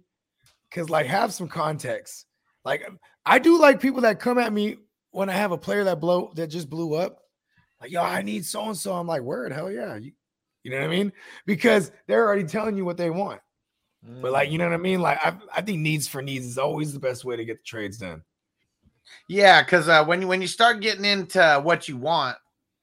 Because 0.69 0.91
like 0.91 1.07
have 1.07 1.33
some 1.33 1.49
context. 1.49 2.27
Like 2.65 2.87
I 3.25 3.39
do 3.39 3.61
like 3.61 3.81
people 3.81 4.03
that 4.03 4.21
come 4.21 4.39
at 4.39 4.53
me 4.53 4.77
when 5.11 5.29
I 5.29 5.35
have 5.35 5.53
a 5.53 5.59
player 5.59 5.85
that 5.85 6.01
blow 6.01 6.33
that 6.37 6.49
just 6.49 6.71
blew 6.71 6.95
up. 6.95 7.19
Like, 7.81 7.91
yo, 7.91 8.03
I 8.03 8.23
need 8.23 8.45
so 8.45 8.67
and 8.67 8.77
so. 8.77 8.93
I'm 8.95 9.07
like, 9.07 9.23
word, 9.23 9.53
hell 9.53 9.71
yeah. 9.71 9.97
You, 9.97 10.13
you 10.63 10.71
know 10.71 10.79
what 10.79 10.87
I 10.87 10.89
mean? 10.89 11.13
Because 11.47 11.91
they're 12.07 12.27
already 12.27 12.45
telling 12.45 12.77
you 12.77 12.85
what 12.85 12.99
they 12.99 13.09
want. 13.09 13.41
But 14.03 14.33
like, 14.33 14.51
you 14.51 14.57
mm. 14.57 14.61
know 14.61 14.69
what 14.69 14.75
I 14.75 14.79
mean? 14.79 15.01
Like, 15.01 15.19
I, 15.25 15.37
I 15.55 15.61
think 15.63 15.81
needs 15.81 16.09
for 16.09 16.23
needs 16.23 16.47
is 16.47 16.59
always 16.59 16.93
the 16.93 17.01
best 17.01 17.25
way 17.25 17.37
to 17.37 17.45
get 17.45 17.59
the 17.59 17.65
trades 17.65 17.99
done. 17.99 18.23
Yeah, 19.29 19.63
because 19.63 19.89
uh, 19.89 20.05
when 20.05 20.23
you 20.23 20.29
when 20.29 20.41
you 20.41 20.49
start 20.49 20.81
getting 20.81 21.05
into 21.05 21.61
what 21.63 21.89
you 21.89 21.97
want, 21.97 22.37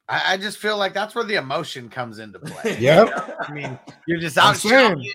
I, 0.08 0.34
I 0.34 0.38
just 0.38 0.58
feel 0.58 0.78
like 0.78 0.94
that's 0.94 1.16
where 1.16 1.24
the 1.24 1.36
emotion 1.36 1.90
comes 1.90 2.20
into 2.20 2.40
play. 2.40 2.78
Yep. 2.80 3.38
I 3.48 3.54
mean, 3.54 3.80
you're 4.08 4.20
just 4.20 4.38
out 4.38 4.56
saying. 4.58 5.06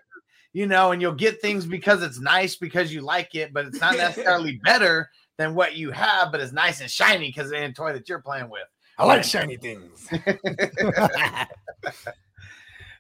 you 0.53 0.67
know, 0.67 0.93
and 0.93 1.01
you'll 1.01 1.13
get 1.15 1.41
things 1.41 1.65
because 1.67 2.03
it's 2.03 2.21
nice 2.21 2.57
because 2.57 2.93
you 2.93 3.01
like 3.01 3.35
it, 3.35 3.53
but 3.53 3.67
it's 3.67 3.81
not 3.81 3.97
necessarily 3.97 4.61
better 4.65 5.11
than 5.39 5.55
what 5.55 5.77
you 5.77 5.91
have, 5.91 6.31
but 6.31 6.41
it's 6.41 6.53
nice 6.53 6.81
and 6.81 6.91
shiny 6.91 7.29
because 7.29 7.51
it's 7.51 7.61
a 7.61 7.73
toy 7.73 7.93
that 7.93 8.09
you're 8.09 8.21
playing 8.21 8.51
with. 8.51 8.67
I 8.99 9.07
like 9.07 9.25
shiny 9.25 9.57
things. 9.57 10.09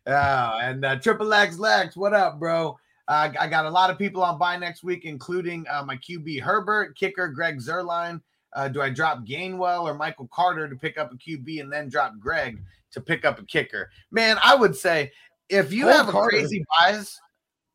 Oh, 0.06 0.58
and 0.60 0.84
uh, 0.84 0.96
Triple 0.98 1.32
X 1.32 1.58
Lex, 1.58 1.96
what 1.96 2.12
up, 2.12 2.40
bro? 2.40 2.76
Uh, 3.08 3.30
I 3.38 3.48
got 3.48 3.66
a 3.66 3.70
lot 3.70 3.90
of 3.90 3.98
people 3.98 4.22
on 4.22 4.38
by 4.38 4.56
next 4.56 4.84
week, 4.84 5.04
including 5.04 5.66
uh, 5.70 5.82
my 5.84 5.96
QB 5.96 6.40
Herbert, 6.40 6.96
kicker 6.96 7.28
Greg 7.28 7.58
Zuerlein. 7.58 8.20
Uh, 8.54 8.68
do 8.68 8.82
I 8.82 8.90
drop 8.90 9.24
Gainwell 9.24 9.84
or 9.84 9.94
Michael 9.94 10.28
Carter 10.32 10.68
to 10.68 10.76
pick 10.76 10.98
up 10.98 11.12
a 11.12 11.16
QB 11.16 11.60
and 11.60 11.72
then 11.72 11.88
drop 11.88 12.12
Greg 12.18 12.62
to 12.92 13.00
pick 13.00 13.24
up 13.24 13.38
a 13.38 13.44
kicker? 13.44 13.90
Man, 14.10 14.36
I 14.42 14.54
would 14.54 14.76
say 14.76 15.10
if 15.48 15.72
you 15.72 15.88
have 15.88 16.08
a 16.08 16.12
Carter. 16.12 16.30
crazy 16.30 16.64
bias, 16.78 17.18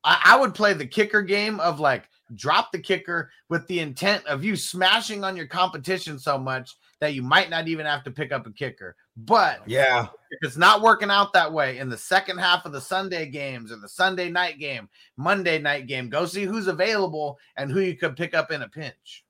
I, 0.03 0.21
I 0.23 0.39
would 0.39 0.53
play 0.53 0.73
the 0.73 0.87
kicker 0.87 1.21
game 1.21 1.59
of 1.59 1.79
like 1.79 2.07
drop 2.35 2.71
the 2.71 2.79
kicker 2.79 3.31
with 3.49 3.65
the 3.67 3.79
intent 3.79 4.25
of 4.27 4.43
you 4.43 4.55
smashing 4.55 5.23
on 5.23 5.35
your 5.35 5.47
competition 5.47 6.19
so 6.19 6.37
much 6.37 6.75
that 6.99 7.13
you 7.13 7.23
might 7.23 7.49
not 7.49 7.67
even 7.67 7.85
have 7.85 8.03
to 8.03 8.11
pick 8.11 8.31
up 8.31 8.47
a 8.47 8.51
kicker. 8.51 8.95
But 9.17 9.61
yeah. 9.65 10.07
if 10.29 10.39
it's 10.43 10.57
not 10.57 10.83
working 10.83 11.09
out 11.09 11.33
that 11.33 11.51
way 11.51 11.79
in 11.79 11.89
the 11.89 11.97
second 11.97 12.37
half 12.37 12.65
of 12.65 12.71
the 12.71 12.81
Sunday 12.81 13.25
games 13.25 13.71
or 13.71 13.77
the 13.77 13.89
Sunday 13.89 14.29
night 14.29 14.59
game, 14.59 14.87
Monday 15.17 15.57
night 15.57 15.87
game, 15.87 16.07
go 16.09 16.27
see 16.27 16.43
who's 16.43 16.67
available 16.67 17.39
and 17.55 17.71
who 17.71 17.79
you 17.79 17.95
could 17.97 18.15
pick 18.15 18.35
up 18.35 18.51
in 18.51 18.61
a 18.61 18.69
pinch. 18.69 19.25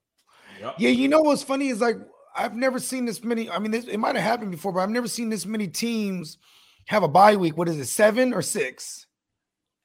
Yeah, 0.78 0.90
you 0.90 1.08
know 1.08 1.22
what's 1.22 1.44
funny 1.44 1.70
is 1.70 1.80
like 1.80 1.98
I've 2.36 2.56
never 2.56 2.80
seen 2.80 3.06
this 3.06 3.24
many. 3.24 3.50
I 3.50 3.60
mean, 3.60 3.72
this, 3.72 3.86
it 3.86 3.98
might 3.98 4.16
have 4.16 4.24
happened 4.24 4.52
before, 4.52 4.74
but 4.74 4.82
I've 4.82 4.90
never 4.90 5.08
seen 5.08 5.30
this 5.30 5.46
many 5.46 5.68
teams 5.68 6.38
have 6.86 7.04
a 7.04 7.08
bye 7.08 7.36
week. 7.36 7.58
What 7.58 7.70
is 7.70 7.78
it, 7.78 7.86
seven 7.86 8.34
or 8.34 8.42
six? 8.42 9.08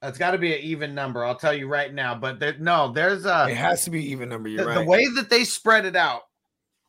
That's 0.01 0.19
got 0.19 0.33
to 0.33 0.39
be 0.39 0.53
an 0.53 0.61
even 0.61 0.95
number. 0.95 1.25
I'll 1.25 1.37
tell 1.37 1.55
you 1.55 1.69
right 1.69 1.93
now. 1.95 2.15
But 2.15 2.41
there, 2.41 2.57
no, 2.59 2.91
there's 2.93 3.25
a 3.25 3.47
It 3.49 3.57
has 3.57 3.85
to 3.85 3.91
be 3.91 4.11
even 4.11 4.29
number. 4.29 4.49
the, 4.49 4.57
You're 4.57 4.65
the 4.65 4.71
right. 4.71 4.79
The 4.81 4.91
way 4.91 5.07
that 5.15 5.31
they 5.31 5.45
spread 5.45 5.85
it 5.87 5.95
out. 5.95 6.23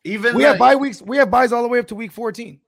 Even 0.02 0.34
we 0.34 0.42
the- 0.42 0.48
have 0.48 0.58
bye 0.58 0.74
weeks. 0.74 1.00
We 1.00 1.16
have 1.18 1.30
buys 1.30 1.52
all 1.52 1.62
the 1.62 1.68
way 1.68 1.78
up 1.78 1.86
to 1.88 1.94
week 1.94 2.10
14. 2.12 2.60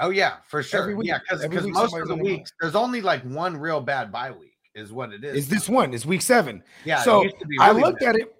Oh 0.00 0.10
yeah, 0.10 0.36
for 0.48 0.62
sure. 0.62 0.96
Week- 0.96 1.06
yeah, 1.08 1.18
because 1.28 1.66
most 1.66 1.94
of 1.94 2.08
the 2.08 2.14
a 2.14 2.16
weeks 2.16 2.50
there's 2.60 2.74
only 2.74 3.00
like 3.02 3.22
one 3.22 3.56
real 3.56 3.80
bad 3.80 4.10
bye 4.10 4.30
week, 4.30 4.56
is 4.74 4.92
what 4.92 5.12
it 5.12 5.22
is. 5.24 5.36
Is 5.36 5.48
this 5.48 5.68
one? 5.68 5.92
Is 5.94 6.06
week 6.06 6.22
seven? 6.22 6.62
Yeah, 6.84 7.02
So 7.02 7.22
be 7.22 7.56
I 7.60 7.72
looked 7.72 8.00
bad. 8.00 8.14
at 8.16 8.22
it. 8.22 8.34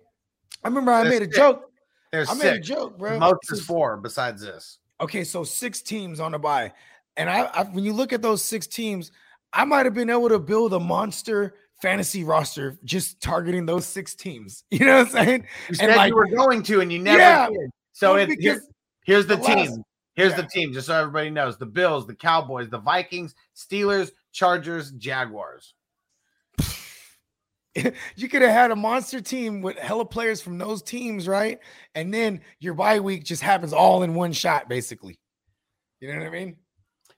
I 0.65 0.69
remember 0.69 0.93
I 0.93 1.03
There's 1.05 1.15
made 1.21 1.23
a 1.23 1.25
six. 1.27 1.37
joke. 1.37 1.71
There's 2.13 2.29
I 2.31 2.35
made 2.35 2.47
a 2.47 2.55
six. 2.57 2.67
joke, 2.69 2.99
bro. 2.99 3.19
Most 3.19 3.53
is 3.53 3.65
four 3.65 3.97
besides 3.99 4.43
this. 4.43 4.79
Okay, 5.01 5.23
so 5.25 5.45
six 5.45 5.81
teams 5.83 6.19
on 6.21 6.35
a 6.35 6.39
bye, 6.39 6.73
and 7.17 7.31
I, 7.31 7.43
I 7.55 7.63
when 7.65 7.85
you 7.85 7.93
look 7.93 8.13
at 8.13 8.21
those 8.23 8.43
six 8.45 8.67
teams, 8.67 9.13
I 9.53 9.65
might 9.65 9.87
have 9.87 9.95
been 9.95 10.11
able 10.11 10.29
to 10.29 10.39
build 10.39 10.73
a 10.75 10.81
monster 10.81 11.55
fantasy 11.83 12.25
roster 12.25 12.79
just 12.85 13.21
targeting 13.23 13.65
those 13.67 13.87
six 13.87 14.15
teams. 14.15 14.65
You 14.71 14.85
know 14.87 14.99
what 14.99 15.07
I'm 15.09 15.13
saying? 15.27 15.47
You 15.69 15.75
said 15.75 16.07
you 16.07 16.15
were 16.15 16.27
going 16.29 16.63
to, 16.65 16.81
and 16.81 16.93
you 16.93 16.99
never 16.99 17.19
Yeah. 17.19 17.49
did. 17.49 17.71
So 17.93 18.15
Well, 18.15 18.23
it, 18.23 18.29
because 18.29 18.43
here- 18.45 18.63
here's 19.05 19.27
the, 19.27 19.37
the 19.37 19.43
team. 19.43 19.57
last- 19.71 19.81
here's 20.15 20.33
yeah. 20.33 20.43
the 20.43 20.49
team, 20.49 20.73
just 20.73 20.87
so 20.87 20.95
everybody 20.95 21.31
knows: 21.31 21.59
the 21.59 21.67
Bills, 21.67 22.07
the 22.07 22.15
Cowboys, 22.15 22.69
the 22.69 22.79
Vikings, 22.79 23.35
Steelers, 23.57 24.11
Chargers, 24.33 24.91
Jaguars. 24.93 25.75
you 28.17 28.29
could 28.29 28.43
have 28.43 28.51
had 28.51 28.71
a 28.71 28.77
monster 28.77 29.21
team 29.21 29.63
with 29.63 29.79
hella 29.79 30.05
players 30.05 30.41
from 30.41 30.59
those 30.59 30.83
teams, 30.83 31.29
right? 31.29 31.59
And 31.95 32.13
then 32.13 32.41
your 32.59 32.75
bye 32.75 33.01
week 33.01 33.25
just 33.25 33.43
happens 33.43 33.73
all 33.73 34.03
in 34.03 34.15
one 34.15 34.33
shot, 34.33 34.69
basically. 34.69 35.19
You 36.01 36.13
know 36.13 36.19
what 36.19 36.27
I 36.27 36.31
mean? 36.31 36.57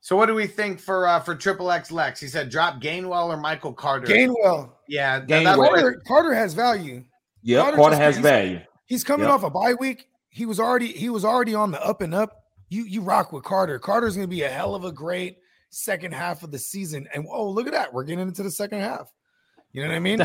So 0.00 0.16
what 0.16 0.26
do 0.26 0.34
we 0.34 0.46
think 0.48 0.80
for 0.80 1.06
uh 1.06 1.20
for 1.20 1.34
Triple 1.34 1.70
X 1.70 1.90
Lex? 1.90 2.20
He 2.20 2.26
said 2.26 2.50
drop 2.50 2.82
Gainwell 2.82 3.28
or 3.28 3.36
Michael 3.36 3.72
Carter. 3.72 4.06
Gainwell. 4.06 4.72
Yeah, 4.88 5.20
Gainwell. 5.20 5.68
Carter, 5.68 6.02
Carter 6.06 6.34
has 6.34 6.54
value. 6.54 7.04
Yep, 7.42 7.62
Carter 7.62 7.76
Carter 7.76 7.96
has 7.96 8.16
he's- 8.16 8.22
value. 8.22 8.60
He's 8.86 9.04
coming 9.04 9.26
Yep. 9.26 9.34
off 9.34 9.42
a 9.44 9.50
bye 9.50 9.74
week. 9.74 10.08
He 10.28 10.44
was 10.44 10.58
already 10.60 10.88
he 10.88 11.08
was 11.08 11.24
already 11.24 11.54
on 11.54 11.70
the 11.70 11.82
up 11.82 12.02
and 12.02 12.14
up. 12.14 12.41
You 12.72 12.84
you 12.84 13.02
rock 13.02 13.32
with 13.32 13.44
Carter. 13.44 13.78
Carter's 13.78 14.16
gonna 14.16 14.26
be 14.28 14.42
a 14.42 14.48
hell 14.48 14.74
of 14.74 14.84
a 14.84 14.92
great 14.92 15.38
second 15.68 16.12
half 16.14 16.42
of 16.42 16.50
the 16.50 16.58
season. 16.58 17.06
And 17.12 17.26
oh, 17.30 17.48
look 17.50 17.66
at 17.66 17.72
that. 17.74 17.92
We're 17.92 18.04
getting 18.04 18.26
into 18.26 18.42
the 18.42 18.50
second 18.50 18.80
half. 18.80 19.12
You 19.72 19.82
know 19.82 19.88
what 19.88 19.96
I 19.96 20.00
mean? 20.00 20.20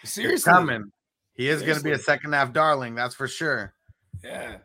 He's 0.00 0.10
Seriously. 0.14 0.50
coming. 0.50 0.92
He 1.34 1.48
is 1.48 1.62
going 1.62 1.76
to 1.78 1.84
be 1.84 1.92
a 1.92 1.98
second 1.98 2.32
half 2.34 2.52
darling, 2.52 2.94
that's 2.94 3.14
for 3.14 3.26
sure. 3.28 3.74
Yeah. 4.22 4.56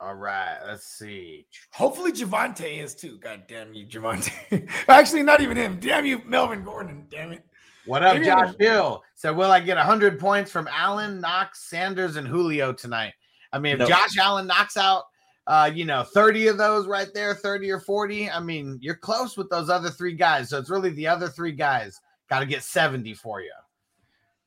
All 0.00 0.14
right, 0.14 0.58
let's 0.66 0.86
see. 0.86 1.46
Hopefully 1.72 2.12
Javonte 2.12 2.82
is 2.82 2.94
too. 2.94 3.18
God 3.18 3.44
damn 3.48 3.72
you, 3.74 3.86
Javonte. 3.86 4.68
Actually, 4.88 5.22
not 5.22 5.40
even 5.40 5.56
him. 5.56 5.78
Damn 5.80 6.04
you, 6.06 6.20
Melvin 6.24 6.64
Gordon. 6.64 7.06
Damn 7.10 7.32
it. 7.32 7.44
What 7.86 8.02
up, 8.04 8.14
Maybe 8.14 8.26
Josh 8.26 8.54
Bill? 8.56 9.02
Said, 9.14 9.36
will 9.36 9.50
I 9.50 9.60
get 9.60 9.76
100 9.76 10.18
points 10.20 10.50
from 10.50 10.68
Allen, 10.72 11.20
Knox, 11.20 11.68
Sanders, 11.68 12.16
and 12.16 12.26
Julio 12.26 12.72
tonight? 12.72 13.12
I 13.52 13.58
mean, 13.58 13.74
if 13.74 13.78
No. 13.80 13.86
Josh 13.86 14.16
Allen 14.18 14.46
knocks 14.46 14.76
out, 14.76 15.04
uh, 15.46 15.70
you 15.72 15.84
know, 15.84 16.02
30 16.02 16.48
of 16.48 16.58
those 16.58 16.86
right 16.86 17.08
there, 17.14 17.34
30 17.34 17.70
or 17.70 17.80
40, 17.80 18.30
I 18.30 18.40
mean, 18.40 18.78
you're 18.80 18.94
close 18.94 19.36
with 19.36 19.50
those 19.50 19.68
other 19.68 19.90
three 19.90 20.14
guys. 20.14 20.50
So 20.50 20.58
it's 20.58 20.70
really 20.70 20.90
the 20.90 21.08
other 21.08 21.28
three 21.28 21.52
guys 21.52 22.00
got 22.30 22.40
to 22.40 22.46
get 22.46 22.62
70 22.62 23.14
for 23.14 23.40
you. 23.40 23.52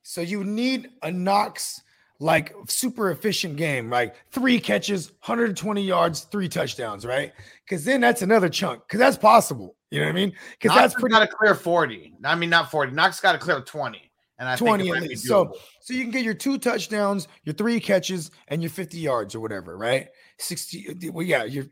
So 0.03 0.21
you 0.21 0.43
need 0.43 0.89
a 1.01 1.11
Knox 1.11 1.81
like 2.19 2.55
super 2.67 3.11
efficient 3.11 3.57
game, 3.57 3.89
like 3.89 4.15
three 4.31 4.59
catches, 4.59 5.09
120 5.11 5.81
yards, 5.81 6.21
three 6.21 6.47
touchdowns, 6.47 7.05
right? 7.05 7.33
Because 7.65 7.83
then 7.83 8.01
that's 8.01 8.21
another 8.21 8.47
chunk. 8.47 8.83
Because 8.87 8.99
that's 8.99 9.17
possible. 9.17 9.75
You 9.91 9.99
know 9.99 10.05
what 10.05 10.11
I 10.11 10.15
mean? 10.15 10.33
Because 10.59 10.75
that's 10.75 10.93
pretty 10.93 11.13
got 11.13 11.19
to 11.19 11.27
clear 11.27 11.55
40. 11.55 12.13
I 12.23 12.35
mean, 12.35 12.49
not 12.49 12.71
40. 12.71 12.93
Knox 12.93 13.19
got 13.19 13.33
to 13.33 13.37
clear 13.37 13.59
20. 13.59 13.99
And 14.37 14.49
I 14.49 14.55
20 14.55 14.83
think 14.83 14.97
at 14.97 15.03
least. 15.03 15.25
So 15.25 15.53
so 15.79 15.93
you 15.93 16.01
can 16.01 16.11
get 16.11 16.23
your 16.23 16.33
two 16.33 16.57
touchdowns, 16.57 17.27
your 17.43 17.53
three 17.53 17.79
catches, 17.79 18.31
and 18.49 18.61
your 18.61 18.69
50 18.69 18.97
yards 18.97 19.35
or 19.35 19.39
whatever, 19.39 19.77
right? 19.77 20.09
60. 20.39 21.09
Well, 21.11 21.25
yeah, 21.25 21.43
you're 21.43 21.67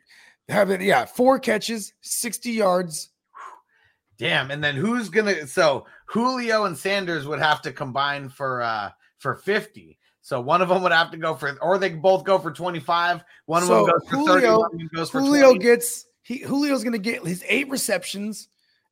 having 0.49 0.81
yeah, 0.81 1.05
four 1.05 1.39
catches, 1.39 1.93
60 2.01 2.51
yards. 2.51 3.09
Damn. 4.17 4.51
And 4.51 4.63
then 4.63 4.75
who's 4.75 5.09
gonna 5.09 5.47
so 5.47 5.85
Julio 6.05 6.65
and 6.65 6.77
Sanders 6.77 7.25
would 7.27 7.39
have 7.39 7.61
to 7.63 7.71
combine 7.71 8.29
for 8.29 8.61
uh 8.61 8.91
for 9.17 9.35
50. 9.35 9.97
So 10.21 10.39
one 10.39 10.61
of 10.61 10.69
them 10.69 10.81
would 10.83 10.91
have 10.91 11.11
to 11.11 11.17
go 11.17 11.35
for 11.35 11.57
or 11.61 11.77
they 11.77 11.89
both 11.89 12.23
go 12.23 12.39
for 12.39 12.51
25. 12.51 13.23
One 13.45 13.63
So 13.63 13.81
of 13.81 13.85
them 13.87 13.95
goes 13.99 14.09
for 14.09 14.15
30, 14.15 14.45
Julio- 14.45 14.59
one 14.59 14.71
of 14.73 14.79
them 14.79 14.89
goes 14.93 15.09
for 15.09 15.19
Julio 15.19 15.45
20. 15.47 15.59
gets 15.59 16.05
he 16.21 16.39
Julio's 16.39 16.83
gonna 16.83 16.97
get 16.97 17.25
his 17.25 17.43
eight 17.47 17.69
receptions, 17.69 18.47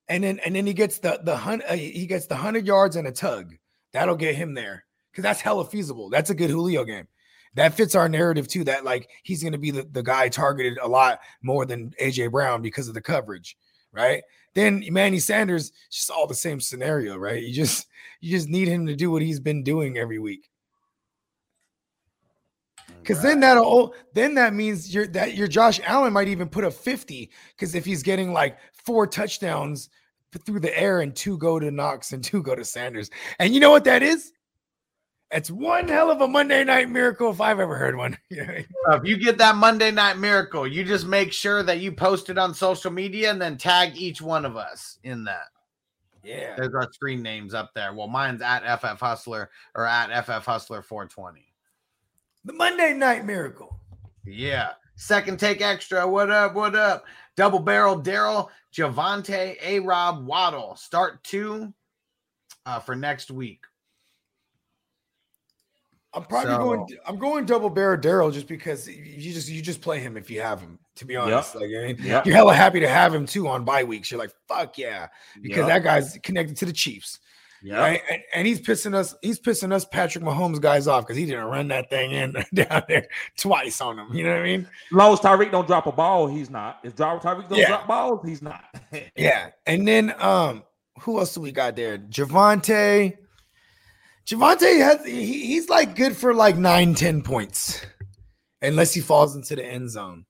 and 0.10 0.24
then 0.24 0.40
and 0.40 0.56
then 0.56 0.66
he 0.66 0.74
gets 0.74 1.00
the 1.00 1.20
the 1.24 1.38
hun, 1.38 1.62
uh, 1.68 1.76
he 1.76 2.06
gets 2.06 2.28
the 2.28 2.36
hundred 2.36 2.66
yards 2.68 2.96
and 2.98 3.08
a 3.08 3.12
tug. 3.12 3.56
That'll 3.94 4.18
get 4.18 4.36
him 4.36 4.54
there 4.54 4.86
because 5.12 5.24
that's 5.24 5.40
hella 5.42 5.66
feasible. 5.66 6.10
That's 6.10 6.30
a 6.30 6.36
good 6.36 6.50
Julio 6.50 6.84
game. 6.84 7.08
That 7.56 7.74
fits 7.74 7.96
our 7.96 8.08
narrative 8.08 8.48
too. 8.48 8.64
That 8.64 8.86
like 8.86 9.10
he's 9.24 9.44
gonna 9.44 9.58
be 9.58 9.72
the, 9.72 9.84
the 9.84 10.04
guy 10.04 10.30
targeted 10.30 10.78
a 10.82 10.88
lot 10.88 11.20
more 11.42 11.66
than 11.66 11.94
AJ 12.02 12.32
Brown 12.32 12.62
because 12.62 12.88
of 12.88 12.94
the 12.94 13.02
coverage, 13.02 13.58
right? 13.92 14.24
Then 14.54 14.84
Manny 14.90 15.20
Sanders, 15.20 15.72
just 15.90 16.10
all 16.10 16.28
the 16.28 16.34
same 16.34 16.60
scenario, 16.60 17.18
right? 17.18 17.42
You 17.42 17.54
just 17.54 17.88
you 18.20 18.32
just 18.32 18.50
need 18.50 18.68
him 18.68 18.86
to 18.88 18.96
do 18.96 19.12
what 19.12 19.22
he's 19.22 19.40
been 19.40 19.64
doing 19.64 19.98
every 19.98 20.20
week. 20.20 20.50
Because 23.02 23.22
then 23.22 23.40
that'll 23.40 23.96
then 24.14 24.36
that 24.36 24.54
means 24.54 24.94
your 24.94 25.08
that 25.08 25.36
your 25.36 25.48
Josh 25.48 25.80
Allen 25.84 26.14
might 26.14 26.28
even 26.28 26.48
put 26.48 26.64
a 26.64 26.72
50 26.72 27.32
because 27.56 27.76
if 27.76 27.84
he's 27.84 28.04
getting 28.04 28.32
like 28.32 28.58
four 28.86 29.08
touchdowns 29.08 29.90
through 30.40 30.60
the 30.60 30.78
air 30.80 31.02
and 31.02 31.16
two 31.16 31.38
go 31.38 31.60
to 31.60 31.72
Knox 31.72 32.14
and 32.14 32.24
two 32.24 32.42
go 32.42 32.56
to 32.56 32.64
Sanders. 32.64 33.10
And 33.40 33.54
you 33.54 33.60
know 33.60 33.72
what 33.72 33.84
that 33.86 34.04
is? 34.04 34.32
It's 35.32 35.50
one 35.50 35.88
hell 35.88 36.12
of 36.12 36.20
a 36.20 36.28
Monday 36.28 36.64
night 36.66 36.90
miracle 36.90 37.30
if 37.30 37.40
I've 37.40 37.60
ever 37.60 37.78
heard 37.78 37.96
one. 37.96 38.18
You 38.30 38.46
know? 38.46 38.58
So 38.90 38.96
if 38.98 39.04
you 39.06 39.18
get 39.18 39.38
that 39.38 39.56
Monday 39.56 39.92
night 39.92 40.18
miracle, 40.18 40.68
you 40.68 40.84
just 40.84 41.06
make 41.06 41.32
sure 41.32 41.64
that 41.64 41.80
you 41.80 41.92
post 41.92 42.30
it 42.30 42.38
on 42.38 42.54
social 42.54 42.92
media 42.92 43.32
and 43.32 43.42
then 43.42 43.58
tag 43.58 43.96
each 43.96 44.22
one 44.22 44.46
of 44.46 44.58
us 44.58 44.98
in 45.04 45.24
that. 45.26 45.48
yeah. 46.24 46.56
There's 46.58 46.74
our 46.76 46.92
screen 46.92 47.22
names 47.22 47.54
up 47.54 47.72
there. 47.74 47.94
Well, 47.94 48.08
mine's 48.08 48.42
at 48.42 48.64
FF 48.82 49.00
Hustler 49.00 49.50
or 49.76 49.86
at 49.86 50.26
FF 50.26 50.46
Hustler 50.46 50.82
420. 50.82 51.46
The 52.44 52.54
Monday 52.54 52.94
night 52.94 53.26
miracle. 53.26 53.80
Yeah. 54.26 54.72
Second 54.96 55.40
take 55.40 55.62
extra. 55.62 56.08
What 56.08 56.30
up? 56.30 56.54
What 56.56 56.76
up? 56.76 57.06
Double 57.38 57.60
barrel 57.60 57.96
Darrel, 57.98 58.50
Javonte, 58.74 59.56
A 59.64 59.80
Rob, 59.80 60.26
Waddle. 60.26 60.76
Start 60.76 61.24
two 61.24 61.74
uh, 62.66 62.80
for 62.80 62.96
next 62.96 63.32
week. 63.32 63.64
I'm 66.14 66.24
probably 66.26 66.52
So- 66.52 66.58
going. 66.58 66.88
I'm 67.06 67.18
going 67.18 67.46
double 67.46 67.70
barrel 67.70 67.98
Darrel 67.98 68.32
just 68.32 68.48
because 68.48 68.88
you 68.88 69.32
just 69.34 69.48
you 69.50 69.62
just 69.62 69.82
play 69.82 70.00
him 70.00 70.18
if 70.18 70.30
you 70.30 70.42
have 70.42 70.60
him. 70.60 70.78
To 70.98 71.06
be 71.06 71.16
honest, 71.16 71.56
like 71.56 71.66
I 71.66 71.88
mean, 71.94 71.98
Yep. 72.02 72.26
you're 72.26 72.36
hella 72.36 72.54
happy 72.54 72.80
to 72.82 72.88
have 72.88 73.14
him 73.16 73.26
too 73.26 73.48
on 73.48 73.64
bye 73.64 73.84
weeks. 73.86 74.12
You're 74.12 74.20
like, 74.20 74.32
fuck 74.48 74.78
yeah, 74.78 75.08
because 75.42 75.60
Yep. 75.60 75.68
that 75.68 75.84
guy's 75.84 76.18
connected 76.22 76.58
to 76.58 76.66
the 76.66 76.74
Chiefs. 76.74 77.20
Yeah, 77.64 77.80
Right. 77.80 78.02
And, 78.10 78.22
and 78.34 78.48
he's 78.48 78.60
pissing 78.60 78.94
us, 78.96 79.16
he's 79.22 79.40
pissing 79.40 79.72
us 79.72 79.86
Patrick 79.86 80.24
Mahomes 80.24 80.60
guys 80.60 80.88
off 80.88 81.06
because 81.06 81.16
he 81.16 81.26
didn't 81.28 81.46
run 81.46 81.68
that 81.70 81.90
thing 81.92 82.12
in 82.12 82.34
down 82.56 82.82
there 82.90 83.08
twice 83.38 83.80
on 83.82 84.00
him. 84.00 84.08
You 84.14 84.24
know 84.24 84.32
what 84.32 84.40
I 84.40 84.44
mean? 84.44 84.62
As 84.62 84.92
long 84.92 85.14
as 85.14 85.20
Tyreek 85.20 85.52
don't 85.52 85.68
drop 85.68 85.86
a 85.86 85.92
ball, 85.92 86.26
he's 86.28 86.50
not. 86.50 86.80
If 86.84 86.96
Ty- 86.96 87.20
Tyreek 87.20 87.48
don't 87.50 87.60
Yeah. 87.60 87.68
drop 87.68 87.88
balls, 87.88 88.20
he's 88.28 88.42
not. 88.42 88.64
Yeah. 89.16 89.52
And 89.68 89.88
then 89.88 90.14
um, 90.20 90.64
who 91.02 91.20
else 91.20 91.36
do 91.36 91.42
we 91.42 91.52
got 91.52 91.76
there? 91.76 92.00
Javonte. 92.00 93.16
Javonte 94.26 94.80
has 94.82 95.06
he, 95.06 95.46
he's 95.46 95.70
like 95.70 95.96
good 95.96 96.16
for 96.16 96.34
like 96.34 96.58
nine, 96.58 96.94
10 96.94 97.22
points, 97.22 97.82
unless 98.62 98.94
he 98.94 99.02
falls 99.02 99.36
into 99.36 99.56
the 99.56 99.66
end 99.66 99.90
zone. 99.90 100.26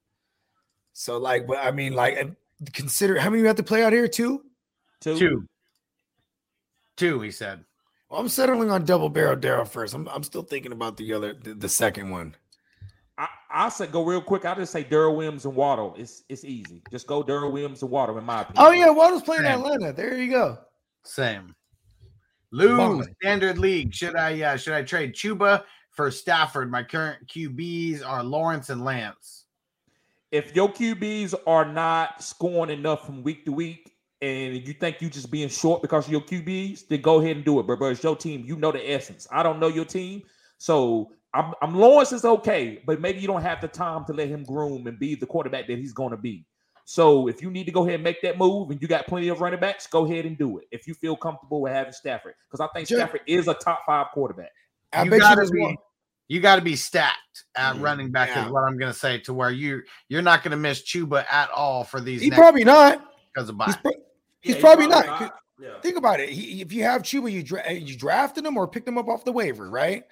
So, 0.94 1.18
like, 1.18 1.48
but 1.48 1.58
I 1.58 1.72
mean, 1.72 1.94
like, 1.94 2.32
consider 2.74 3.20
how 3.20 3.30
many 3.30 3.42
we 3.42 3.48
have 3.48 3.58
to 3.58 3.64
play 3.64 3.84
out 3.84 3.94
here? 3.94 4.08
Two? 4.08 4.44
Two. 5.02 5.18
Two. 5.18 5.48
Two, 6.98 7.22
he 7.22 7.32
said. 7.32 7.64
Well, 8.10 8.20
I'm 8.20 8.28
settling 8.28 8.70
on 8.70 8.86
double 8.86 9.10
barrel 9.10 9.36
Darrel 9.36 9.66
first. 9.66 9.94
I'm, 9.94 10.08
I'm 10.10 10.24
still 10.24 10.44
thinking 10.44 10.74
about 10.74 10.98
the 10.98 11.14
other 11.14 11.34
the, 11.34 11.54
the 11.54 11.70
second 11.70 12.10
one. 12.10 12.36
I, 13.18 13.28
I 13.50 13.70
said 13.70 13.92
go 13.92 14.04
real 14.04 14.22
quick. 14.22 14.46
I 14.46 14.54
just 14.56 14.72
say 14.72 14.84
Darrel 14.84 15.16
Williams 15.16 15.46
and 15.46 15.56
Waddle. 15.56 15.96
It's 15.98 16.24
it's 16.28 16.44
easy. 16.44 16.82
Just 16.92 17.08
go 17.08 17.24
Darrel 17.24 17.52
Williams 17.52 17.82
and 17.82 17.90
Waddle, 17.90 18.18
in 18.18 18.26
my 18.26 18.42
opinion. 18.42 18.64
Oh 18.66 18.72
yeah, 18.72 18.90
Waddle's 18.90 19.24
playing 19.24 19.44
Same. 19.44 19.60
Atlanta. 19.60 19.94
There 19.94 20.18
you 20.18 20.30
go. 20.30 20.58
Same. 21.04 21.56
Lou, 22.52 23.04
standard 23.22 23.58
league. 23.58 23.94
Should 23.94 24.16
I 24.16 24.42
uh, 24.42 24.58
should 24.58 24.74
I 24.74 24.84
trade 24.84 25.14
Chuba 25.14 25.64
for 25.92 26.12
Stafford? 26.12 26.70
My 26.70 26.84
current 26.84 27.28
QBs 27.28 28.06
are 28.06 28.24
Lawrence 28.24 28.70
and 28.70 28.84
Lance. 28.84 29.46
If 30.32 30.56
your 30.56 30.70
QBs 30.70 31.34
are 31.48 31.66
not 31.66 32.24
scoring 32.24 32.78
enough 32.78 33.06
from 33.06 33.24
week 33.24 33.46
to 33.46 33.52
week, 33.52 33.94
and 34.22 34.56
you 34.68 34.74
think 34.74 35.02
you 35.02 35.10
just 35.10 35.32
being 35.32 35.50
short 35.50 35.82
because 35.82 36.06
of 36.06 36.12
your 36.12 36.22
QBs, 36.22 36.88
then 36.88 37.02
go 37.02 37.20
ahead 37.20 37.38
and 37.38 37.46
do 37.46 37.60
it, 37.60 37.66
bro. 37.66 37.76
bro. 37.76 37.90
It's 37.90 38.04
your 38.04 38.16
team. 38.16 38.44
You 38.46 38.56
know 38.56 38.72
the 38.72 38.92
essence. 38.92 39.28
I 39.32 39.44
don't 39.44 39.60
know 39.60 39.68
your 39.68 39.86
team, 39.86 40.24
so 40.58 41.12
I'm, 41.34 41.54
I'm 41.62 41.74
Lawrence 41.74 42.12
is 42.12 42.26
okay, 42.26 42.82
but 42.86 43.00
maybe 43.00 43.20
you 43.20 43.28
don't 43.28 43.42
have 43.42 43.62
the 43.62 43.68
time 43.68 44.06
to 44.06 44.14
let 44.14 44.28
him 44.28 44.44
groom 44.44 44.88
and 44.88 45.00
be 45.00 45.16
the 45.16 45.26
quarterback 45.26 45.68
that 45.68 45.78
he's 45.78 45.94
going 45.94 46.12
to 46.12 46.18
be. 46.18 46.46
So 46.86 47.28
if 47.28 47.42
you 47.42 47.50
need 47.52 47.66
to 47.66 47.72
go 47.72 47.82
ahead 47.84 47.96
and 47.96 48.04
make 48.04 48.22
that 48.24 48.38
move, 48.38 48.70
and 48.72 48.82
you 48.82 48.88
got 48.88 49.08
plenty 49.08 49.28
of 49.30 49.40
running 49.42 49.60
backs, 49.60 49.88
go 49.88 50.06
ahead 50.06 50.26
and 50.26 50.38
do 50.38 50.58
it. 50.58 50.66
If 50.72 50.88
you 50.88 50.94
feel 50.94 51.16
comfortable 51.16 51.62
with 51.62 51.72
having 51.74 51.94
Stafford, 51.94 52.34
because 52.50 52.60
I 52.60 52.68
think 52.74 52.88
Sure. 52.88 52.98
Stafford 53.00 53.22
is 53.28 53.48
a 53.48 53.54
top 53.54 53.82
five 53.86 54.08
quarterback. 54.14 54.52
I 54.94 55.04
you 55.04 55.10
bet 55.10 55.18
you 55.18 55.24
gotta 55.24 55.36
there's 55.38 55.52
be 55.52 55.62
one. 55.62 55.76
you 56.28 56.40
gotta 56.42 56.62
be 56.62 56.76
stacked 56.76 57.46
at 57.56 57.76
Mm, 57.76 57.82
running 57.82 58.12
back 58.12 58.30
yeah. 58.30 58.46
is 58.46 58.52
what 58.52 58.64
I'm 58.64 58.78
gonna 58.78 58.94
say 58.94 59.20
to 59.20 59.34
where 59.34 59.52
you 59.52 59.84
you're 60.10 60.22
not 60.22 60.44
gonna 60.44 60.58
miss 60.58 60.82
Chuba 60.82 61.26
at 61.32 61.50
all 61.52 61.84
for 61.84 62.02
these 62.02 62.22
He 62.22 62.30
next 62.30 62.40
probably 62.40 62.64
not. 62.64 63.06
because 63.34 63.48
of 63.50 63.56
He's, 63.66 63.76
bye. 63.76 63.82
pro- 63.82 63.92
he's 64.42 64.56
Yeah, 64.56 64.62
probably, 64.62 64.88
not. 64.88 65.34
Yeah. 65.60 65.80
Think 65.82 65.96
about 65.98 66.20
it. 66.20 66.30
He, 66.30 66.62
if 66.62 66.74
you 66.74 66.84
have 66.84 67.04
Chuba, 67.04 67.32
you 67.32 67.44
dra- 67.44 67.72
you 67.72 67.96
drafted 67.96 68.46
him 68.46 68.58
or 68.58 68.68
picked 68.68 68.88
him 68.88 68.98
up 68.98 69.08
off 69.08 69.24
the 69.24 69.32
waiver, 69.32 69.70
right? 69.70 70.04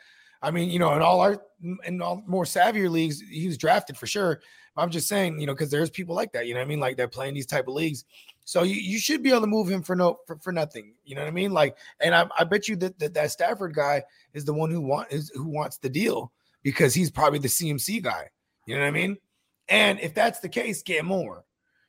I 0.42 0.52
mean, 0.52 0.70
you 0.70 0.78
know, 0.80 0.94
in 0.94 1.02
all 1.02 1.20
our 1.20 1.42
in 1.86 2.02
all 2.02 2.24
more 2.28 2.46
savvier 2.46 2.90
leagues, 2.90 3.20
he 3.20 3.48
was 3.48 3.58
drafted 3.58 3.98
for 3.98 4.06
sure. 4.08 4.42
I'm 4.78 4.90
just 4.90 5.08
saying, 5.08 5.40
you 5.40 5.48
know, 5.48 5.54
because 5.54 5.72
there's 5.72 5.90
people 5.90 6.16
like 6.16 6.32
that, 6.34 6.48
you 6.48 6.54
know 6.54 6.60
what 6.60 6.66
I 6.66 6.70
mean? 6.70 6.80
Like 6.80 6.98
they're 6.98 7.08
playing 7.08 7.34
these 7.34 7.46
type 7.46 7.68
of 7.68 7.74
leagues. 7.74 8.06
So 8.46 8.64
you, 8.64 8.76
you 8.76 8.98
should 8.98 9.22
be 9.22 9.30
able 9.30 9.42
to 9.42 9.48
move 9.48 9.70
him 9.70 9.84
for 9.84 9.96
no 9.96 10.20
for, 10.26 10.38
for 10.38 10.52
nothing. 10.52 10.94
You 11.06 11.16
know 11.16 11.22
what 11.22 11.28
I 11.28 11.32
mean? 11.32 11.52
Like, 11.52 11.78
and 12.00 12.16
I, 12.16 12.28
I 12.38 12.44
bet 12.46 12.68
you 12.68 12.76
that, 12.78 12.98
that 13.00 13.14
that 13.14 13.32
Stafford 13.32 13.76
guy 13.76 14.04
is 14.34 14.46
the 14.46 14.54
one 14.54 14.72
who 14.72 14.82
want 14.82 15.12
is 15.12 15.32
who 15.36 15.48
wants 15.48 15.78
the 15.78 15.90
deal 15.90 16.32
because 16.64 16.94
he's 16.94 17.12
probably 17.12 17.40
the 17.40 17.48
CMC 17.48 18.02
guy. 18.02 18.30
You 18.66 18.76
know 18.76 18.82
what 18.82 18.88
I 18.88 18.92
mean? 18.92 19.18
And 19.68 20.00
if 20.00 20.14
that's 20.14 20.40
the 20.40 20.50
case, 20.50 20.82
get 20.82 21.06
more. 21.06 21.44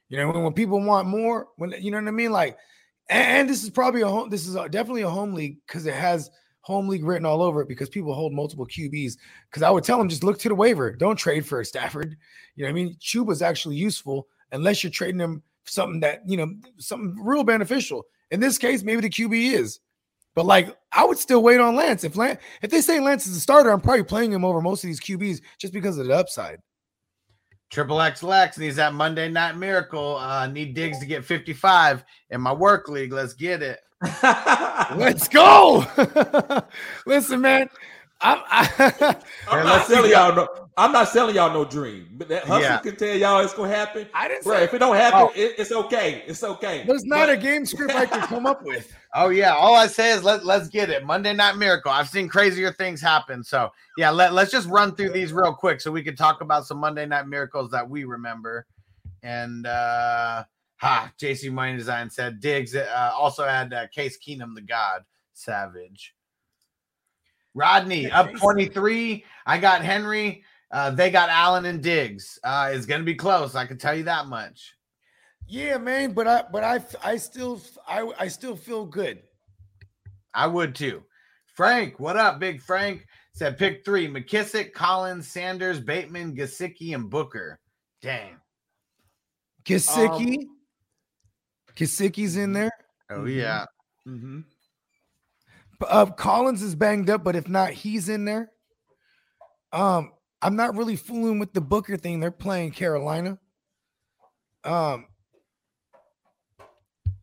You 0.09 0.19
know, 0.19 0.31
when, 0.31 0.43
when 0.43 0.53
people 0.53 0.83
want 0.83 1.09
more, 1.09 1.49
when 1.57 1.73
you 1.79 1.91
know 1.91 1.99
what 1.99 2.09
I 2.09 2.13
mean, 2.13 2.33
like, 2.33 2.59
and, 3.09 3.41
and 3.41 3.49
this 3.49 3.63
is 3.63 3.71
probably 3.71 4.03
a 4.03 4.09
home. 4.09 4.29
This 4.29 4.47
is 4.47 4.55
a, 4.55 4.69
definitely 4.69 5.03
a 5.03 5.09
home 5.09 5.35
league 5.35 5.59
because 5.67 5.87
it 5.87 5.95
has 5.95 6.31
home 6.71 6.89
league 6.89 7.05
written 7.05 7.27
all 7.27 7.43
over 7.43 7.61
it 7.63 7.69
because 7.69 7.89
people 7.89 8.15
hold 8.15 8.33
multiple 8.33 8.67
QBs. 8.67 9.17
Because 9.51 9.63
I 9.63 9.71
would 9.71 9.85
tell 9.85 9.99
them 9.99 10.09
just 10.09 10.25
look 10.25 10.39
to 10.41 10.49
the 10.49 10.55
waiver. 10.55 10.93
Don't 10.93 11.17
trade 11.17 11.47
for 11.47 11.61
a 11.61 11.65
Stafford. 11.65 12.17
You 12.55 12.65
know 12.65 12.69
what 12.69 12.81
I 12.81 12.85
mean? 12.85 12.97
Chuba's 13.01 13.43
actually 13.43 13.77
useful 13.77 14.29
unless 14.53 14.83
you're 14.83 14.91
trading 14.91 15.21
him 15.21 15.43
something 15.65 16.01
that 16.01 16.23
you 16.27 16.37
know 16.37 16.53
something 16.79 17.17
real 17.23 17.45
beneficial. 17.45 18.05
In 18.31 18.41
this 18.41 18.59
case, 18.59 18.83
maybe 18.83 19.01
the 19.01 19.11
QB 19.11 19.53
is. 19.55 19.81
But 20.35 20.47
like, 20.47 20.77
I 20.93 21.05
would 21.05 21.19
still 21.19 21.43
wait 21.43 21.61
on 21.61 21.75
Lance. 21.75 22.05
If 22.05 22.17
Lance, 22.17 22.41
if 22.63 22.71
they 22.71 22.81
say 22.81 23.01
Lance 23.01 23.27
is 23.27 23.37
a 23.37 23.41
starter, 23.41 23.71
I'm 23.71 23.81
probably 23.81 24.05
playing 24.05 24.33
him 24.33 24.45
over 24.45 24.61
most 24.61 24.85
of 24.85 24.89
these 24.89 25.01
QBs 25.01 25.41
just 25.59 25.73
because 25.73 25.99
of 25.99 26.07
the 26.07 26.15
upside. 26.15 26.61
Triple 27.71 28.01
X 28.01 28.23
Lex 28.23 28.59
needs 28.59 28.77
that 28.77 28.95
Monday 28.95 29.29
night 29.29 29.57
miracle. 29.57 30.17
Uh 30.17 30.47
need 30.47 30.75
Diggs 30.75 30.99
to 30.99 31.07
get 31.07 31.25
55 31.25 32.05
in 32.31 32.41
my 32.41 32.53
work 32.53 32.89
league. 32.89 33.13
Let's 33.13 33.33
get 33.33 33.63
it. 33.63 33.81
Let's 34.97 35.29
go. 35.29 35.85
Listen, 37.07 37.41
man. 37.41 37.69
I'm, 38.23 38.43
I, 38.49 39.17
I'm 39.49 39.65
not 39.65 39.87
selling 39.87 40.11
y'all 40.11 40.35
no. 40.35 40.49
I'm 40.77 40.93
not 40.93 41.09
selling 41.09 41.35
y'all 41.35 41.53
no 41.53 41.65
dream. 41.65 42.09
But 42.13 42.29
that 42.29 42.45
hustle 42.45 42.63
Yeah. 42.63 42.79
can 42.79 42.97
tell 42.97 43.15
y'all 43.17 43.41
it's 43.41 43.55
gonna 43.55 43.75
happen. 43.75 44.07
I 44.15 44.29
didn't 44.29 44.45
Bro, 44.45 44.57
say. 44.59 44.65
if 44.65 44.75
it 44.75 44.79
don't 44.79 44.97
happen, 44.97 45.21
Oh. 45.21 45.33
it, 45.35 45.55
it's 45.59 45.73
okay. 45.73 46.23
It's 46.27 46.43
okay. 46.45 46.85
There's 46.87 47.05
not 47.05 47.27
But- 47.27 47.31
a 47.31 47.37
game 47.37 47.65
script 47.67 47.95
I 47.95 48.07
can 48.07 48.21
come 48.23 48.47
up 48.47 48.63
with. 48.65 48.93
Oh 49.13 49.31
yeah, 49.31 49.55
all 49.55 49.75
I 49.75 49.89
say 49.89 50.13
is 50.13 50.23
let 50.23 50.45
let's 50.47 50.69
get 50.69 50.89
it. 50.89 51.05
Monday 51.05 51.33
Night 51.33 51.57
Miracle. 51.57 51.91
I've 51.91 52.09
seen 52.09 52.29
crazier 52.29 52.73
things 52.73 53.01
happen. 53.01 53.43
So 53.43 53.73
yeah, 53.97 54.11
let, 54.11 54.33
let's 54.35 54.53
just 54.53 54.69
run 54.69 54.95
through 54.95 55.11
these 55.11 55.33
real 55.33 55.53
quick 55.53 55.81
so 55.81 55.91
we 55.91 56.05
can 56.05 56.15
talk 56.15 56.43
about 56.43 56.65
some 56.65 56.79
Monday 56.79 57.07
Night 57.07 57.27
Miracles 57.27 57.73
that 57.73 57.91
we 57.91 58.05
remember. 58.05 58.67
And 59.25 59.67
uh 59.67 60.45
ha, 60.77 61.13
JC 61.21 61.51
Money 61.51 61.77
Design 61.77 62.09
said 62.09 62.39
Diggs 62.39 62.77
uh, 62.77 63.11
also 63.15 63.45
had 63.45 63.73
uh, 63.75 63.89
Case 63.89 64.17
Keenum 64.17 64.55
the 64.55 64.61
God 64.63 65.03
Savage. 65.35 66.15
Rodney 67.55 68.11
up 68.11 68.33
23. 68.35 69.25
I 69.47 69.59
got 69.59 69.83
Henry. 69.83 70.45
Uh, 70.71 70.91
they 70.91 71.11
got 71.11 71.29
Allen 71.29 71.67
and 71.67 71.83
Diggs. 71.83 72.39
Uh, 72.45 72.71
it's 72.73 72.87
gonna 72.87 73.03
be 73.03 73.15
close. 73.15 73.55
I 73.55 73.67
can 73.67 73.79
tell 73.79 73.95
you 73.95 74.05
that 74.05 74.27
much. 74.27 74.75
Yeah, 75.49 75.79
man, 75.79 76.13
but 76.13 76.29
I 76.29 76.45
but 76.53 76.63
I 76.63 76.81
I 77.03 77.17
still 77.17 77.61
I 77.89 78.09
I 78.19 78.29
still 78.29 78.55
feel 78.55 78.87
good. 78.87 79.23
I 80.33 80.47
would 80.47 80.77
too. 80.77 81.03
Frank, 81.55 81.99
what 81.99 82.17
up, 82.17 82.39
Big 82.39 82.63
Frank? 82.63 83.05
Said 83.33 83.59
pick 83.59 83.85
three: 83.85 84.07
McKissick, 84.07 84.73
Collins, 84.73 85.27
Sanders, 85.27 85.81
Bateman, 85.81 86.37
Gesicki, 86.37 86.95
and 86.95 87.11
Booker. 87.11 87.59
Dang. 88.01 88.37
Gesicki, 89.65 90.45
Gesicki's 91.75 92.37
in 92.37 92.53
there. 92.53 92.71
Oh 93.11 93.25
yeah. 93.25 93.67
Mhm. 94.07 94.45
Uh, 95.89 96.07
Collins 96.07 96.63
is 96.63 96.75
banged 96.75 97.11
up, 97.11 97.25
but 97.25 97.37
if 97.37 97.49
not, 97.49 97.71
he's 97.71 98.09
in 98.09 98.25
there. 98.25 98.51
Um, 99.73 100.13
I'm 100.43 100.57
not 100.57 100.77
really 100.77 100.97
fooling 100.97 101.39
with 101.39 101.53
the 101.53 101.61
Booker 101.61 101.97
thing. 101.97 102.21
They're 102.21 102.31
playing 102.31 102.73
Carolina. 102.73 103.39
Um, 104.65 105.07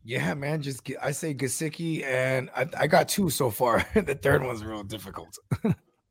yeah, 0.04 0.34
man. 0.34 0.62
Just 0.62 0.84
get, 0.84 0.98
I 1.02 1.12
say 1.12 1.34
Gesicki, 1.34 2.04
and 2.04 2.50
I, 2.56 2.66
I 2.78 2.86
got 2.86 3.08
two 3.08 3.30
so 3.30 3.50
far. 3.50 3.86
the 3.94 4.14
third 4.14 4.42
one's 4.42 4.64
real 4.64 4.82
difficult. 4.82 5.36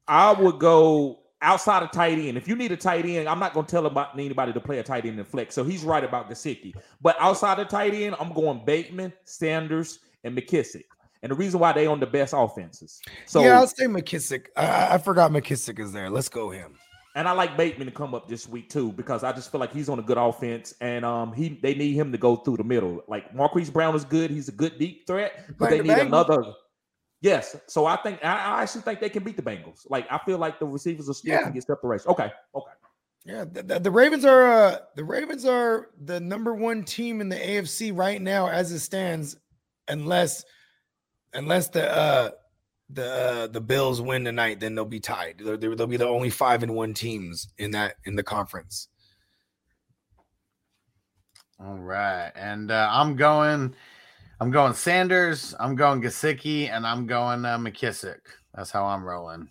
I 0.07 0.31
would 0.33 0.59
go 0.59 1.19
outside 1.41 1.83
of 1.83 1.91
tight 1.91 2.17
end. 2.17 2.37
If 2.37 2.47
you 2.47 2.55
need 2.55 2.71
a 2.71 2.77
tight 2.77 3.05
end, 3.05 3.27
I'm 3.27 3.39
not 3.39 3.53
going 3.53 3.65
to 3.65 3.71
tell 3.71 3.85
about 3.85 4.13
anybody 4.13 4.53
to 4.53 4.59
play 4.59 4.79
a 4.79 4.83
tight 4.83 5.05
end 5.05 5.19
in 5.19 5.25
flex. 5.25 5.55
So 5.55 5.63
he's 5.63 5.83
right 5.83 6.03
about 6.03 6.29
Gesicki. 6.29 6.73
But 7.01 7.15
outside 7.19 7.59
of 7.59 7.67
tight 7.67 7.93
end, 7.93 8.15
I'm 8.19 8.33
going 8.33 8.63
Bateman, 8.65 9.13
Sanders, 9.23 9.99
and 10.23 10.37
McKissick. 10.37 10.85
And 11.23 11.31
the 11.31 11.35
reason 11.35 11.59
why 11.59 11.73
they 11.73 11.87
on 11.87 11.99
the 11.99 12.05
best 12.05 12.33
offenses. 12.35 13.01
So 13.25 13.41
yeah, 13.43 13.57
I'll 13.59 13.67
say 13.67 13.85
McKissick. 13.85 14.47
I, 14.55 14.95
I- 14.95 14.97
forgot 14.97 15.31
McKissick 15.31 15.79
is 15.79 15.91
there. 15.91 16.09
Let's 16.09 16.29
go 16.29 16.49
him. 16.49 16.73
and 17.15 17.27
I 17.27 17.31
like 17.31 17.57
Bateman 17.57 17.87
to 17.87 17.91
come 17.93 18.13
up 18.13 18.27
this 18.29 18.47
week 18.47 18.69
too 18.69 18.91
because 18.91 19.23
I 19.23 19.31
just 19.31 19.51
feel 19.51 19.59
like 19.59 19.73
he's 19.73 19.89
on 19.89 19.97
a 19.99 20.03
good 20.03 20.17
offense 20.19 20.75
and 20.81 21.03
um 21.03 21.33
he 21.33 21.59
they 21.63 21.73
need 21.73 21.93
him 21.93 22.11
to 22.11 22.17
go 22.17 22.35
through 22.35 22.57
the 22.57 22.63
middle. 22.63 23.03
Like 23.07 23.33
Marquise 23.33 23.69
Brown 23.71 23.95
is 23.95 24.05
good. 24.05 24.29
He's 24.29 24.47
a 24.47 24.51
good 24.51 24.77
deep 24.77 25.07
threat, 25.07 25.31
but 25.57 25.69
they 25.71 25.81
need 25.81 25.97
another. 25.97 26.43
Yes, 27.19 27.55
so 27.65 27.87
I 27.87 27.95
think 27.95 28.23
I, 28.23 28.27
I 28.57 28.61
actually 28.61 28.81
think 28.81 28.99
they 28.99 29.09
can 29.09 29.23
beat 29.23 29.35
the 29.37 29.41
Bengals. 29.41 29.89
Like 29.89 30.05
I 30.11 30.19
feel 30.19 30.37
like 30.37 30.59
the 30.59 30.67
receivers 30.67 31.09
are 31.09 31.13
still 31.15 31.33
Yeah. 31.33 31.43
can 31.43 31.53
get 31.53 31.63
separation. 31.63 32.07
Okay, 32.11 32.31
okay. 32.53 32.71
Yeah, 33.25 33.43
the, 33.43 33.63
the, 33.63 33.79
the 33.79 33.91
Ravens 33.91 34.23
are 34.23 34.43
uh, 34.43 34.77
the 34.95 35.03
Ravens 35.03 35.43
are 35.43 35.89
the 35.99 36.19
number 36.19 36.53
one 36.53 36.83
team 36.83 37.19
in 37.19 37.29
the 37.29 37.35
AFC 37.35 37.97
right 37.97 38.21
now 38.21 38.47
as 38.47 38.71
it 38.71 38.79
stands, 38.79 39.35
unless 39.87 40.45
unless 41.37 41.69
the 41.69 41.89
uh, 41.89 42.29
the 42.89 43.05
uh, 43.05 43.47
the 43.47 43.61
Bills 43.61 44.01
win 44.01 44.25
tonight, 44.25 44.59
then 44.59 44.75
they'll 44.75 44.85
be 44.85 44.99
tied. 44.99 45.41
They'll, 45.43 45.57
they'll 45.57 45.87
be 45.87 45.97
the 45.97 46.07
only 46.07 46.29
five 46.29 46.63
and 46.63 46.75
one 46.75 46.93
teams 46.93 47.47
in 47.57 47.71
that 47.71 47.95
in 48.05 48.15
the 48.15 48.23
conference. 48.23 48.89
All 51.59 51.77
right. 51.77 52.31
And 52.35 52.69
uh, 52.69 52.87
I'm 52.91 53.15
going, 53.15 53.73
I'm 54.39 54.51
going 54.51 54.73
Sanders, 54.73 55.55
I'm 55.59 55.75
going 55.75 56.01
Gesicki, 56.01 56.69
and 56.69 56.85
I'm 56.85 57.07
going 57.07 57.45
uh, 57.45 57.57
McKissick. 57.57 58.19
That's 58.53 58.69
how 58.69 58.85
I'm 58.85 59.03
rolling. 59.03 59.49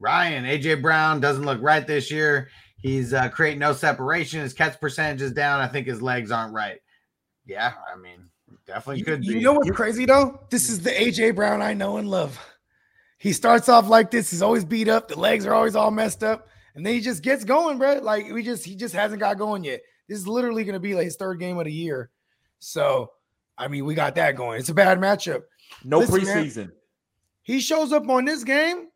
Ryan, 0.00 0.44
AJ 0.44 0.82
Brown 0.82 1.20
doesn't 1.20 1.44
look 1.44 1.60
right 1.62 1.86
this 1.86 2.10
year. 2.10 2.48
He's 2.80 3.12
uh, 3.12 3.28
creating 3.28 3.60
no 3.60 3.72
separation. 3.72 4.40
His 4.40 4.52
catch 4.52 4.80
percentage 4.80 5.22
is 5.22 5.32
down. 5.32 5.60
I 5.60 5.68
think 5.68 5.86
his 5.86 6.02
legs 6.02 6.30
aren't 6.30 6.54
right. 6.54 6.78
Yeah, 7.46 7.72
I 7.92 7.98
mean, 7.98 8.28
definitely 8.68 8.98
You, 9.00 9.04
could 9.04 9.24
you 9.24 9.34
be. 9.34 9.40
know 9.40 9.54
what's 9.54 9.70
crazy 9.72 10.04
though? 10.06 10.40
This 10.50 10.68
is 10.68 10.80
the 10.80 10.90
AJ 10.90 11.34
Brown 11.34 11.60
I 11.60 11.74
know 11.74 11.96
and 11.96 12.08
love. 12.08 12.38
He 13.18 13.32
starts 13.32 13.68
off 13.68 13.88
like 13.88 14.12
this. 14.12 14.30
He's 14.30 14.42
always 14.42 14.64
beat 14.64 14.86
up. 14.88 15.08
The 15.08 15.18
legs 15.18 15.44
are 15.44 15.54
always 15.54 15.74
all 15.74 15.90
messed 15.90 16.22
up, 16.22 16.46
and 16.76 16.86
then 16.86 16.94
he 16.94 17.00
just 17.00 17.24
gets 17.24 17.42
going, 17.44 17.78
bro. 17.78 17.94
Like 17.94 18.30
we 18.30 18.44
just 18.44 18.64
he 18.64 18.76
just 18.76 18.94
hasn't 18.94 19.18
got 19.18 19.38
going 19.38 19.64
yet. 19.64 19.80
This 20.08 20.18
is 20.18 20.28
literally 20.28 20.62
going 20.62 20.74
to 20.74 20.80
be 20.80 20.94
like 20.94 21.04
his 21.04 21.16
third 21.16 21.40
game 21.40 21.58
of 21.58 21.64
the 21.64 21.72
year. 21.72 22.10
So, 22.60 23.10
I 23.58 23.66
mean, 23.68 23.84
we 23.84 23.94
got 23.94 24.14
that 24.14 24.36
going. 24.36 24.60
It's 24.60 24.68
a 24.68 24.74
bad 24.74 24.98
matchup. 25.00 25.42
No 25.84 25.98
Listen, 25.98 26.24
man. 26.24 26.44
preseason. 26.44 26.70
He 27.42 27.60
shows 27.60 27.92
up 27.92 28.08
on 28.08 28.24
this 28.24 28.44
game. 28.44 28.88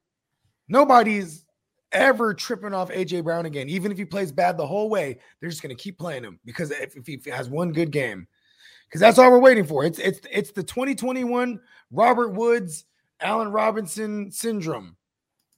Nobody's 0.68 1.44
ever 1.90 2.32
tripping 2.32 2.72
off 2.72 2.90
AJ 2.90 3.24
Brown 3.24 3.44
again. 3.46 3.68
Even 3.68 3.92
if 3.92 3.98
he 3.98 4.04
plays 4.04 4.32
bad 4.32 4.56
the 4.56 4.66
whole 4.66 4.88
way, 4.88 5.18
they're 5.40 5.50
just 5.50 5.62
going 5.62 5.74
to 5.74 5.82
keep 5.82 5.98
playing 5.98 6.24
him 6.24 6.38
because 6.44 6.70
if, 6.70 6.96
if 6.96 7.06
he 7.06 7.20
has 7.30 7.48
one 7.50 7.72
good 7.72 7.90
game, 7.90 8.26
because 8.92 9.00
that's 9.00 9.18
all 9.18 9.30
we're 9.30 9.38
waiting 9.38 9.64
for. 9.64 9.86
It's 9.86 9.98
it's 9.98 10.20
it's 10.30 10.50
the 10.50 10.62
2021 10.62 11.58
Robert 11.90 12.28
Woods, 12.34 12.84
Allen 13.20 13.48
Robinson 13.48 14.30
syndrome. 14.30 14.96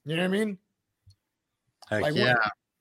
You 0.05 0.15
know 0.15 0.23
what 0.23 0.29
I 0.29 0.29
mean? 0.29 0.59
Heck 1.89 2.03
like, 2.03 2.15
yeah. 2.15 2.37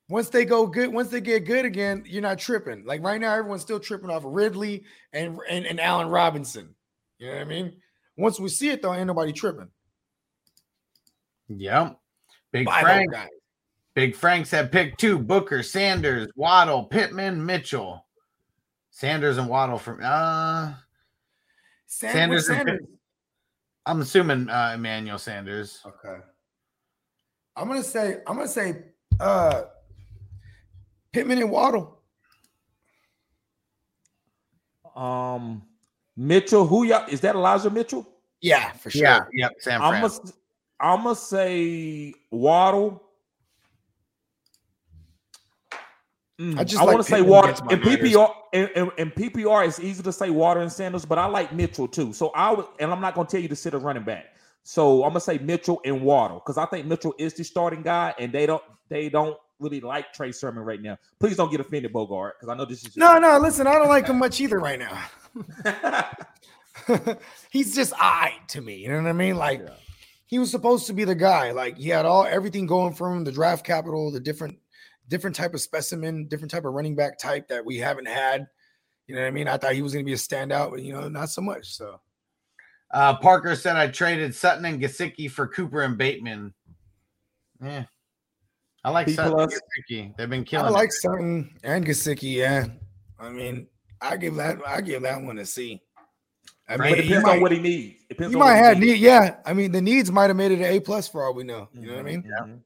Once 0.09 0.29
they 0.29 0.45
go 0.45 0.67
good, 0.67 0.93
once 0.93 1.09
they 1.09 1.21
get 1.21 1.45
good 1.45 1.65
again, 1.65 2.03
you're 2.05 2.21
not 2.21 2.37
tripping. 2.37 2.85
Like 2.85 3.01
right 3.01 3.19
now, 3.19 3.33
everyone's 3.33 3.63
still 3.63 3.79
tripping 3.79 4.11
off 4.11 4.21
Ridley 4.23 4.83
and 5.11 5.39
and, 5.49 5.65
and 5.65 5.81
Allen 5.81 6.07
Robinson. 6.09 6.75
You 7.17 7.29
know 7.29 7.33
what 7.33 7.41
I 7.41 7.45
mean? 7.45 7.73
Once 8.15 8.39
we 8.39 8.47
see 8.47 8.69
it 8.69 8.83
though, 8.83 8.93
ain't 8.93 9.07
nobody 9.07 9.31
tripping. 9.31 9.69
Yep. 11.47 11.97
Big 12.51 12.67
those 12.67 12.75
Frank. 12.75 13.11
Big 13.95 14.15
Frank 14.15 14.45
said 14.45 14.71
pick 14.71 14.97
two 14.97 15.17
Booker, 15.17 15.63
Sanders, 15.63 16.27
Waddle, 16.35 16.83
Pittman, 16.83 17.43
Mitchell. 17.43 18.02
Sanders 18.97 19.39
and 19.39 19.49
Waddle 19.49 19.79
from 19.79 19.99
uh 20.03 20.71
Sam- 21.87 22.11
Sanders 22.13 22.47
Sanders. 22.47 22.79
Pitt- 22.79 22.89
I'm 23.87 24.01
assuming 24.01 24.49
uh 24.49 24.73
Emmanuel 24.75 25.17
Sanders. 25.17 25.81
Okay. 25.83 26.17
I'm 27.55 27.67
gonna 27.67 27.83
say 27.83 28.21
I'm 28.27 28.35
gonna 28.37 28.47
say 28.47 28.83
uh 29.19 29.63
Pittman 31.11 31.39
and 31.39 31.49
Waddle. 31.51 31.99
Um, 34.95 35.63
Mitchell, 36.15 36.67
who 36.67 36.83
y'all 36.85 37.07
is 37.09 37.19
that? 37.21 37.33
Elijah 37.33 37.71
Mitchell. 37.71 38.07
Yeah, 38.41 38.71
for 38.73 38.91
sure. 38.91 39.01
Yeah, 39.01 39.25
yep, 39.33 39.53
Sam 39.59 39.81
I'm 39.81 39.89
Fran. 39.89 40.01
gonna 40.03 40.33
I'm 40.79 41.03
gonna 41.03 41.15
say 41.15 42.13
Waddle. 42.29 43.01
Mm, 46.39 46.57
I 46.57 46.63
just 46.63 46.81
I 46.81 46.85
like 46.85 46.95
want 46.95 47.05
to 47.05 47.11
say 47.11 47.21
Water 47.21 47.49
against 47.49 47.65
my 47.65 47.73
in 47.73 47.79
PPR. 47.81 48.33
In, 48.53 48.69
in, 48.75 48.91
in 48.97 49.11
PPR, 49.11 49.67
it's 49.67 49.79
easy 49.79 50.01
to 50.01 50.11
say 50.11 50.31
Water 50.31 50.61
and 50.61 50.71
sandals, 50.71 51.05
but 51.05 51.19
I 51.19 51.25
like 51.25 51.53
Mitchell 51.53 51.87
too. 51.87 52.11
So 52.11 52.29
I 52.29 52.51
would, 52.51 52.65
and 52.79 52.91
I'm 52.91 53.01
not 53.01 53.13
gonna 53.13 53.27
tell 53.27 53.39
you 53.39 53.47
to 53.49 53.55
sit 53.55 53.73
a 53.73 53.77
running 53.77 54.03
back. 54.03 54.25
So 54.63 55.03
I'm 55.03 55.09
gonna 55.09 55.19
say 55.19 55.37
Mitchell 55.37 55.79
and 55.85 56.01
Waddle 56.01 56.39
because 56.39 56.57
I 56.57 56.65
think 56.65 56.87
Mitchell 56.87 57.13
is 57.19 57.35
the 57.35 57.43
starting 57.43 57.83
guy, 57.83 58.15
and 58.17 58.33
they 58.33 58.47
don't 58.47 58.63
they 58.89 59.09
don't 59.09 59.37
really 59.59 59.79
like 59.79 60.11
Trey 60.11 60.31
Sermon 60.31 60.63
right 60.63 60.81
now. 60.81 60.97
Please 61.19 61.37
don't 61.37 61.51
get 61.51 61.59
offended, 61.59 61.93
Bogart, 61.93 62.39
because 62.39 62.51
I 62.51 62.57
know 62.57 62.65
this 62.65 62.83
is 62.83 62.97
No, 62.97 63.19
no, 63.19 63.37
listen, 63.37 63.67
I 63.67 63.73
don't 63.73 63.89
like 63.89 64.07
him 64.07 64.17
much 64.17 64.41
either 64.41 64.59
right 64.59 64.79
now. 64.79 65.03
He's 67.51 67.75
just 67.75 67.93
I 67.97 68.33
to 68.49 68.61
me. 68.61 68.77
You 68.77 68.89
know 68.89 69.01
what 69.01 69.09
I 69.09 69.13
mean? 69.13 69.35
Like 69.35 69.61
he 70.25 70.39
was 70.39 70.49
supposed 70.49 70.87
to 70.87 70.93
be 70.93 71.03
the 71.03 71.15
guy. 71.15 71.51
Like 71.51 71.77
he 71.77 71.89
had 71.89 72.05
all 72.05 72.25
everything 72.25 72.65
going 72.65 72.93
for 72.95 73.11
him, 73.11 73.23
the 73.23 73.31
draft 73.31 73.65
capital, 73.65 74.11
the 74.11 74.19
different 74.19 74.57
different 75.07 75.35
type 75.35 75.53
of 75.53 75.61
specimen, 75.61 76.27
different 76.27 76.51
type 76.51 76.65
of 76.65 76.73
running 76.73 76.95
back 76.95 77.17
type 77.19 77.47
that 77.49 77.65
we 77.65 77.77
haven't 77.77 78.07
had. 78.07 78.47
You 79.07 79.15
know 79.15 79.21
what 79.21 79.27
I 79.27 79.31
mean? 79.31 79.47
I 79.47 79.57
thought 79.57 79.73
he 79.73 79.81
was 79.81 79.93
gonna 79.93 80.05
be 80.05 80.13
a 80.13 80.17
standout, 80.17 80.71
but 80.71 80.81
you 80.81 80.93
know, 80.93 81.07
not 81.09 81.29
so 81.29 81.41
much. 81.41 81.67
So 81.75 81.99
Uh 82.91 83.15
Parker 83.17 83.55
said 83.55 83.75
I 83.75 83.87
traded 83.87 84.33
Sutton 84.33 84.65
and 84.65 84.81
Gesicki 84.81 85.29
for 85.29 85.47
Cooper 85.47 85.81
and 85.81 85.97
Bateman. 85.97 86.53
Yeah. 87.61 87.85
I 88.85 88.89
like 88.89 89.07
P 89.07 89.13
Sutton 89.13 89.39
and 89.39 89.49
plus. 89.49 89.61
Gesicki. 89.89 90.15
They've 90.17 90.29
been 90.29 90.43
killing. 90.43 90.65
I 90.67 90.69
like 90.69 90.89
it. 90.89 90.93
Sutton 90.93 91.55
and 91.63 91.85
Gesicki. 91.85 92.33
Yeah, 92.33 92.67
I 93.19 93.29
mean, 93.29 93.67
I 94.01 94.17
give 94.17 94.35
that 94.35 94.57
I 94.67 94.81
give 94.81 95.03
that 95.03 95.21
one 95.21 95.37
a 95.39 95.45
C. 95.45 95.81
I 96.67 96.77
But 96.77 96.83
mean, 96.85 96.95
it 96.95 97.01
depends 97.03 97.23
might, 97.25 97.35
on 97.35 97.41
what 97.41 97.51
he 97.51 97.59
needs. 97.59 97.95
Depends 98.09 98.33
he 98.33 98.39
on 98.39 98.45
might 98.47 98.55
have 98.55 98.77
needs. 98.79 98.93
need. 98.93 98.99
Yeah, 98.99 99.35
I 99.45 99.53
mean, 99.53 99.71
the 99.71 99.81
needs 99.81 100.11
might 100.11 100.29
have 100.29 100.37
made 100.37 100.51
it 100.51 100.59
an 100.59 100.65
A 100.65 100.79
plus 100.79 101.07
for 101.07 101.23
all 101.25 101.33
we 101.33 101.43
know. 101.43 101.69
You 101.73 101.87
know 101.87 101.93
what 101.93 101.99
I 101.99 102.03
mean? 102.03 102.23
Mhm. 102.23 102.59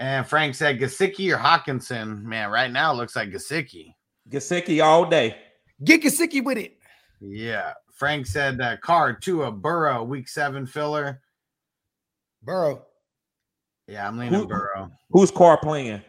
And 0.00 0.26
Frank 0.26 0.54
said 0.54 0.80
Gesicki 0.80 1.30
or 1.32 1.36
Hockenson. 1.36 2.22
Man, 2.22 2.50
right 2.50 2.70
now 2.72 2.90
it 2.92 2.96
looks 2.96 3.14
like 3.14 3.30
Gesicki. 3.30 3.94
Gesicki 4.30 4.82
all 4.82 5.04
day. 5.04 5.36
Get 5.84 6.02
Gesicki 6.02 6.42
with 6.42 6.56
it. 6.56 6.78
Yeah. 7.20 7.74
Frank 7.94 8.26
said 8.26 8.58
uh, 8.62 8.78
Card 8.78 9.20
to 9.22 9.42
a 9.42 9.52
Burrow 9.52 10.02
week 10.02 10.26
seven 10.26 10.66
filler. 10.66 11.20
Burrow. 12.42 12.86
Yeah, 13.88 14.08
I'm 14.08 14.16
leaning 14.16 14.40
Who- 14.40 14.48
Burrow. 14.48 14.90
Who's 15.10 15.30
Carr 15.30 15.58
playing? 15.58 16.00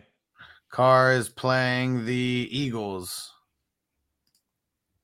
Carr 0.70 1.12
is 1.12 1.28
playing 1.28 2.06
the 2.06 2.48
Eagles. 2.50 3.30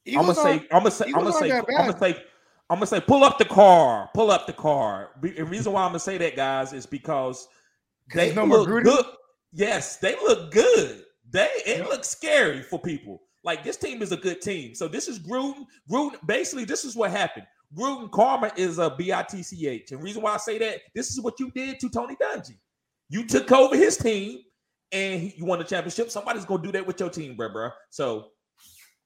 I'm 0.07 0.13
gonna 0.13 0.31
Eagles 0.31 0.37
say, 0.41 0.51
I'm 0.71 0.79
gonna 0.83 0.91
say, 0.91 1.05
I'm 1.07 1.11
gonna 1.11 1.33
say, 1.33 1.51
I'm 1.51 1.65
gonna 1.65 1.99
say, 1.99 2.23
I'm 2.69 2.75
gonna 2.77 2.87
say, 2.87 3.01
pull 3.01 3.25
up 3.25 3.37
the 3.37 3.43
car, 3.43 4.09
pull 4.13 4.31
up 4.31 4.47
the 4.47 4.53
car. 4.53 5.09
Be- 5.19 5.31
The 5.31 5.43
reason 5.43 5.73
why 5.73 5.81
I'm 5.83 5.89
gonna 5.89 5.99
say 5.99 6.17
that, 6.19 6.37
guys, 6.37 6.71
is 6.71 6.85
because 6.85 7.47
'Cause 7.47 7.47
they 8.13 8.33
no 8.33 8.45
look 8.45 8.67
Gruden? 8.67 8.83
good. 8.83 9.05
Yes, 9.53 9.97
they 9.97 10.15
look 10.15 10.51
good. 10.51 11.03
They 11.29 11.49
it 11.65 11.87
looks 11.89 12.09
scary 12.09 12.61
for 12.61 12.79
people. 12.79 13.21
Like 13.43 13.63
this 13.63 13.77
team 13.77 14.01
is 14.01 14.11
a 14.11 14.17
good 14.17 14.41
team. 14.41 14.75
So 14.75 14.87
this 14.87 15.07
is 15.07 15.19
Gruden. 15.19 15.65
Gruden. 15.89 16.15
Basically, 16.25 16.65
this 16.65 16.85
is 16.85 16.95
what 16.95 17.11
happened. 17.11 17.45
Gruden 17.77 18.09
karma 18.11 18.51
is 18.55 18.79
a 18.79 18.89
bitch, 18.91 19.91
and 19.91 20.03
reason 20.03 20.21
why 20.21 20.33
I 20.33 20.37
say 20.37 20.57
that 20.59 20.79
this 20.95 21.11
is 21.11 21.21
what 21.21 21.39
you 21.39 21.51
did 21.51 21.79
to 21.79 21.89
Tony 21.89 22.15
Dungy. 22.15 22.57
You 23.09 23.25
took 23.25 23.51
over 23.51 23.75
his 23.75 23.97
team, 23.97 24.39
and 24.91 25.21
he, 25.21 25.33
you 25.37 25.45
won 25.45 25.59
the 25.59 25.65
championship. 25.65 26.09
Somebody's 26.09 26.45
gonna 26.45 26.63
do 26.63 26.71
that 26.73 26.85
with 26.85 26.99
your 26.99 27.09
team, 27.09 27.35
bruh, 27.35 27.53
bruh. 27.53 27.71
So 27.89 28.29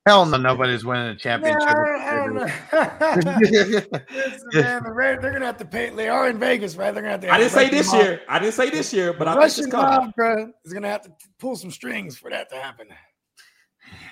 Hell 0.07 0.25
no, 0.25 0.37
nobody's 0.37 0.83
winning 0.83 1.09
a 1.09 1.15
championship. 1.15 1.61
I 1.61 2.15
don't 2.15 2.33
know. 2.33 2.45
Listen, 4.11 4.47
man, 4.53 4.83
the 4.83 4.91
Ra- 4.91 5.19
they're 5.21 5.31
gonna 5.31 5.45
have 5.45 5.57
to 5.57 5.65
pay. 5.65 5.91
They 5.91 6.09
are 6.09 6.27
in 6.27 6.39
Vegas, 6.39 6.75
right? 6.75 6.91
They're 6.91 7.03
gonna 7.03 7.11
have 7.11 7.21
to. 7.21 7.31
I 7.31 7.37
didn't 7.37 7.51
say 7.51 7.69
this 7.69 7.91
mob- 7.93 8.01
year. 8.01 8.21
I 8.27 8.39
didn't 8.39 8.55
say 8.55 8.71
this 8.71 8.91
year, 8.91 9.13
but 9.13 9.27
I 9.27 9.33
think 9.33 9.43
Russian 9.43 9.65
it's 9.65 9.71
coming. 9.71 10.05
mob, 10.07 10.15
bro, 10.15 10.51
is 10.65 10.73
gonna 10.73 10.89
have 10.89 11.03
to 11.03 11.11
pull 11.37 11.55
some 11.55 11.69
strings 11.69 12.17
for 12.17 12.31
that 12.31 12.49
to 12.49 12.55
happen. 12.55 12.87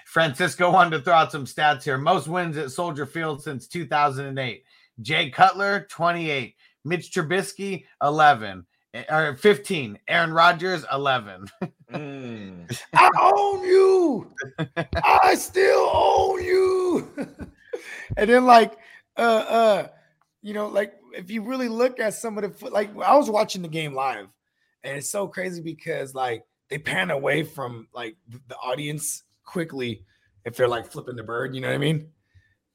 Francisco 0.06 0.72
wanted 0.72 0.98
to 0.98 1.03
throw 1.03 1.14
out 1.14 1.32
some 1.32 1.45
stats 1.45 1.84
here. 1.84 1.98
Most 1.98 2.28
wins 2.28 2.57
at 2.57 2.72
Soldier 2.72 3.07
Field 3.07 3.41
since 3.41 3.68
2008. 3.68 4.64
Jay 5.02 5.30
Cutler, 5.32 5.88
28. 5.90 6.56
Mitch 6.86 7.11
Trubisky, 7.11 7.86
11. 8.03 8.66
Eh, 8.94 9.03
Or 9.10 9.36
15. 9.36 9.99
Aaron 10.07 10.34
Rodgers, 10.34 10.86
11. 10.91 11.48
Mm. 11.91 12.72
I 12.94 13.10
own 13.20 13.64
you. 13.64 14.32
I 15.03 15.34
still 15.34 15.90
own 15.91 16.44
you. 16.44 17.10
and 18.18 18.30
then 18.30 18.45
like 18.45 18.78
uh 19.18 19.22
uh 19.49 19.88
you 20.44 20.53
know 20.53 20.68
like 20.68 20.94
if 21.14 21.32
you 21.32 21.41
really 21.41 21.68
look 21.68 21.99
at 21.99 22.14
some 22.14 22.38
of 22.38 22.44
the 22.44 22.52
foot 22.52 22.72
like 22.72 22.91
I 22.99 23.18
was 23.18 23.28
watching 23.28 23.64
the 23.64 23.70
game 23.70 23.95
live 23.95 24.28
and 24.84 24.98
it's 24.98 25.10
so 25.10 25.28
crazy 25.28 25.64
because 25.64 26.14
like 26.14 26.44
they 26.70 26.78
pan 26.78 27.10
away 27.10 27.41
from 27.41 27.88
like 27.91 28.18
the 28.48 28.56
audience 28.57 29.24
quickly 29.44 30.03
if 30.45 30.56
they're 30.56 30.68
like 30.68 30.86
flipping 30.91 31.16
the 31.16 31.24
bird, 31.24 31.56
you 31.56 31.61
know 31.61 31.70
what 31.70 31.74
I 31.74 31.80
mean? 31.80 32.07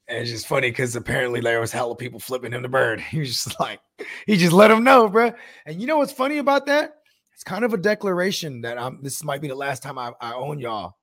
And 0.07 0.19
it's 0.19 0.29
just 0.29 0.47
funny 0.47 0.69
because 0.69 0.95
apparently 0.95 1.39
there 1.41 1.59
was 1.59 1.71
hella 1.71 1.95
people 1.95 2.19
flipping 2.19 2.51
him 2.51 2.61
the 2.61 2.69
bird. 2.69 2.99
He 3.09 3.19
was 3.19 3.43
just 3.43 3.59
like, 3.59 3.79
he 4.27 4.37
just 4.37 4.53
let 4.53 4.71
him 4.71 4.83
know, 4.83 5.09
bro. 5.09 5.33
And 5.65 5.81
you 5.81 5.87
know 5.87 5.97
what's 5.97 6.11
funny 6.11 6.37
about 6.37 6.67
that? 6.67 6.97
It's 7.33 7.43
kind 7.43 7.65
of 7.65 7.73
a 7.73 7.77
declaration 7.77 8.61
that 8.61 8.77
I'm. 8.77 8.99
This 9.01 9.23
might 9.23 9.41
be 9.41 9.47
the 9.47 9.55
last 9.55 9.83
time 9.83 9.97
I, 9.97 10.11
I 10.21 10.33
own 10.33 10.59
y'all, 10.59 10.95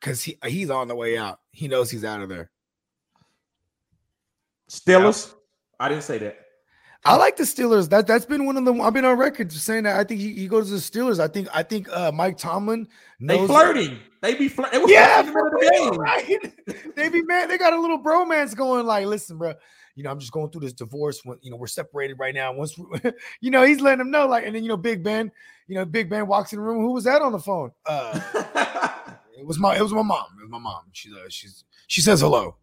because 0.00 0.22
he 0.22 0.38
he's 0.46 0.70
on 0.70 0.86
the 0.86 0.94
way 0.94 1.18
out. 1.18 1.40
He 1.50 1.66
knows 1.66 1.90
he's 1.90 2.04
out 2.04 2.22
of 2.22 2.28
there. 2.28 2.50
Steelers. 4.70 5.34
I 5.80 5.88
didn't 5.88 6.04
say 6.04 6.18
that. 6.18 6.45
I 7.06 7.14
like 7.16 7.36
the 7.36 7.44
Steelers. 7.44 7.88
That 7.88 8.06
that's 8.06 8.26
been 8.26 8.46
one 8.46 8.56
of 8.56 8.64
the. 8.64 8.74
I've 8.82 8.92
been 8.92 9.04
on 9.04 9.16
record 9.16 9.52
saying 9.52 9.84
that 9.84 9.96
I 9.96 10.02
think 10.02 10.20
he, 10.20 10.32
he 10.32 10.48
goes 10.48 10.68
to 10.68 10.74
the 10.74 10.80
Steelers. 10.80 11.20
I 11.20 11.28
think 11.28 11.48
I 11.54 11.62
think 11.62 11.88
uh, 11.92 12.10
Mike 12.12 12.36
Tomlin 12.36 12.88
They 13.20 13.38
knows. 13.38 13.48
flirting. 13.48 13.98
They 14.22 14.34
be 14.34 14.48
flirting. 14.48 14.82
Yeah, 14.88 15.22
flirting 15.22 15.32
the 15.32 15.32
for 15.32 15.58
middle 15.60 15.88
of 15.88 15.94
the 15.94 16.00
real, 16.00 16.84
right? 16.84 16.94
they 16.96 17.08
be 17.08 17.22
mad. 17.22 17.48
They 17.48 17.58
got 17.58 17.72
a 17.72 17.80
little 17.80 18.02
bromance 18.02 18.56
going. 18.56 18.86
Like, 18.86 19.06
listen, 19.06 19.38
bro. 19.38 19.54
You 19.94 20.02
know, 20.02 20.10
I'm 20.10 20.18
just 20.18 20.32
going 20.32 20.50
through 20.50 20.62
this 20.62 20.72
divorce. 20.72 21.20
When 21.24 21.38
you 21.42 21.50
know 21.50 21.56
we're 21.56 21.68
separated 21.68 22.18
right 22.18 22.34
now. 22.34 22.52
Once, 22.52 22.76
we, 22.76 22.86
you 23.40 23.50
know, 23.52 23.64
he's 23.64 23.80
letting 23.80 23.98
them 23.98 24.10
know. 24.10 24.26
Like, 24.26 24.44
and 24.44 24.56
then 24.56 24.64
you 24.64 24.68
know, 24.68 24.76
Big 24.76 25.04
Ben. 25.04 25.30
You 25.68 25.76
know, 25.76 25.84
Big 25.84 26.10
Ben 26.10 26.26
walks 26.26 26.52
in 26.52 26.58
the 26.58 26.64
room. 26.64 26.82
Who 26.82 26.92
was 26.92 27.04
that 27.04 27.22
on 27.22 27.30
the 27.32 27.38
phone? 27.38 27.70
Uh, 27.86 28.20
it 29.38 29.46
was 29.46 29.58
my. 29.58 29.76
It 29.76 29.82
was 29.82 29.92
my 29.92 30.02
mom. 30.02 30.26
It 30.38 30.42
was 30.42 30.50
my 30.50 30.58
mom. 30.58 30.82
She's 30.92 31.12
uh, 31.12 31.28
she's 31.28 31.64
she 31.86 32.00
says 32.00 32.20
hello. 32.20 32.56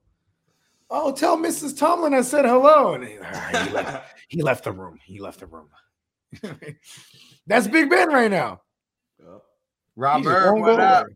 Oh, 0.96 1.12
tell 1.12 1.38
Mrs. 1.38 1.76
Tomlin 1.76 2.14
I 2.14 2.22
said 2.22 2.46
hello. 2.46 2.94
And 2.94 3.04
he, 3.04 3.14
he, 3.14 3.74
left, 3.74 4.14
he 4.30 4.42
left 4.44 4.64
the 4.64 4.72
room. 4.72 5.00
He 5.04 5.20
left 5.20 5.40
the 5.40 5.48
room. 5.48 5.68
That's 7.48 7.68
Big 7.68 7.90
Ben 7.90 8.10
right 8.10 8.30
now. 8.30 8.62
Robert, 9.96 10.54
what 10.54 10.80
up? 10.80 11.08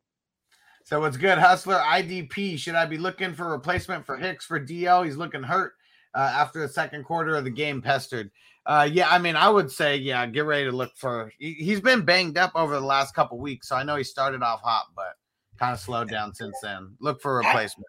So 0.84 1.00
what's 1.00 1.16
good, 1.16 1.38
Hustler? 1.38 1.76
IDP. 1.76 2.58
Should 2.58 2.74
I 2.74 2.88
be 2.88 2.98
looking 2.98 3.36
for 3.36 3.52
replacement 3.52 4.04
for 4.04 4.18
Hicks 4.18 4.46
for 4.46 4.60
DL? 4.60 5.06
He's 5.06 5.16
looking 5.16 5.44
hurt 5.44 5.74
uh, 6.16 6.32
after 6.34 6.60
the 6.60 6.70
second 6.70 7.04
quarter 7.04 7.36
of 7.36 7.44
the 7.44 7.52
game, 7.52 7.80
pestered. 7.80 8.32
Uh, 8.66 8.90
yeah, 8.92 9.08
I 9.12 9.20
mean, 9.20 9.36
I 9.36 9.48
would 9.48 9.72
say, 9.72 9.98
yeah, 9.98 10.26
get 10.26 10.46
ready 10.46 10.66
to 10.66 10.72
look 10.72 10.92
for. 10.96 11.32
He, 11.38 11.54
he's 11.54 11.82
been 11.82 12.04
banged 12.04 12.40
up 12.40 12.52
over 12.56 12.74
the 12.74 12.86
last 12.86 13.14
couple 13.14 13.38
weeks, 13.38 13.70
so 13.70 13.76
I 13.76 13.84
know 13.84 13.96
he 13.96 14.04
started 14.04 14.42
off 14.42 14.62
hot, 14.62 14.88
but 14.96 15.14
kind 15.60 15.74
of 15.74 15.80
slowed 15.80 16.10
down 16.10 16.34
since 16.34 16.56
then. 16.64 16.96
Look 17.00 17.22
for 17.22 17.40
a 17.40 17.46
replacement. 17.46 17.88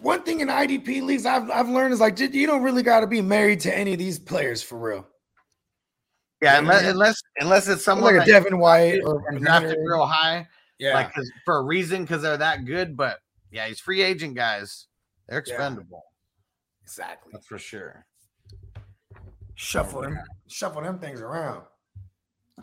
One 0.00 0.22
thing 0.22 0.40
in 0.40 0.48
IDP 0.48 1.02
leagues 1.02 1.26
I've, 1.26 1.50
I've 1.50 1.68
learned 1.68 1.92
is 1.92 2.00
like 2.00 2.18
you- 2.18 2.28
you 2.28 2.46
don't 2.46 2.62
really 2.62 2.82
got 2.82 3.00
to 3.00 3.06
be 3.06 3.20
married 3.20 3.60
to 3.60 3.76
any 3.76 3.92
of 3.92 3.98
these 3.98 4.18
players 4.18 4.62
for 4.62 4.78
real. 4.78 5.06
Yeah, 6.40 6.58
unless 6.58 6.82
unless 6.84 7.22
unless 7.38 7.68
it's 7.68 7.84
someone 7.84 8.14
like 8.16 8.26
a 8.26 8.30
that 8.30 8.42
Devin 8.42 8.58
White 8.58 9.00
or 9.04 9.22
drafted 9.38 9.78
real 9.80 10.04
high, 10.06 10.48
Yeah. 10.78 10.94
like 10.94 11.12
'cause- 11.14 11.30
for 11.44 11.58
a 11.58 11.62
reason 11.62 12.02
because 12.02 12.22
they're 12.22 12.36
that 12.36 12.64
good. 12.64 12.96
But 12.96 13.20
yeah, 13.52 13.66
he's 13.68 13.78
free 13.78 14.02
agent 14.02 14.34
guys. 14.34 14.86
They're 15.28 15.38
expendable. 15.38 16.02
Exactly. 16.82 17.30
That's 17.32 17.46
for 17.46 17.58
sure. 17.58 18.06
Shuffle 19.54 20.00
them, 20.02 20.18
shuffle 20.48 20.82
them 20.82 20.98
things 20.98 21.20
around. 21.20 21.62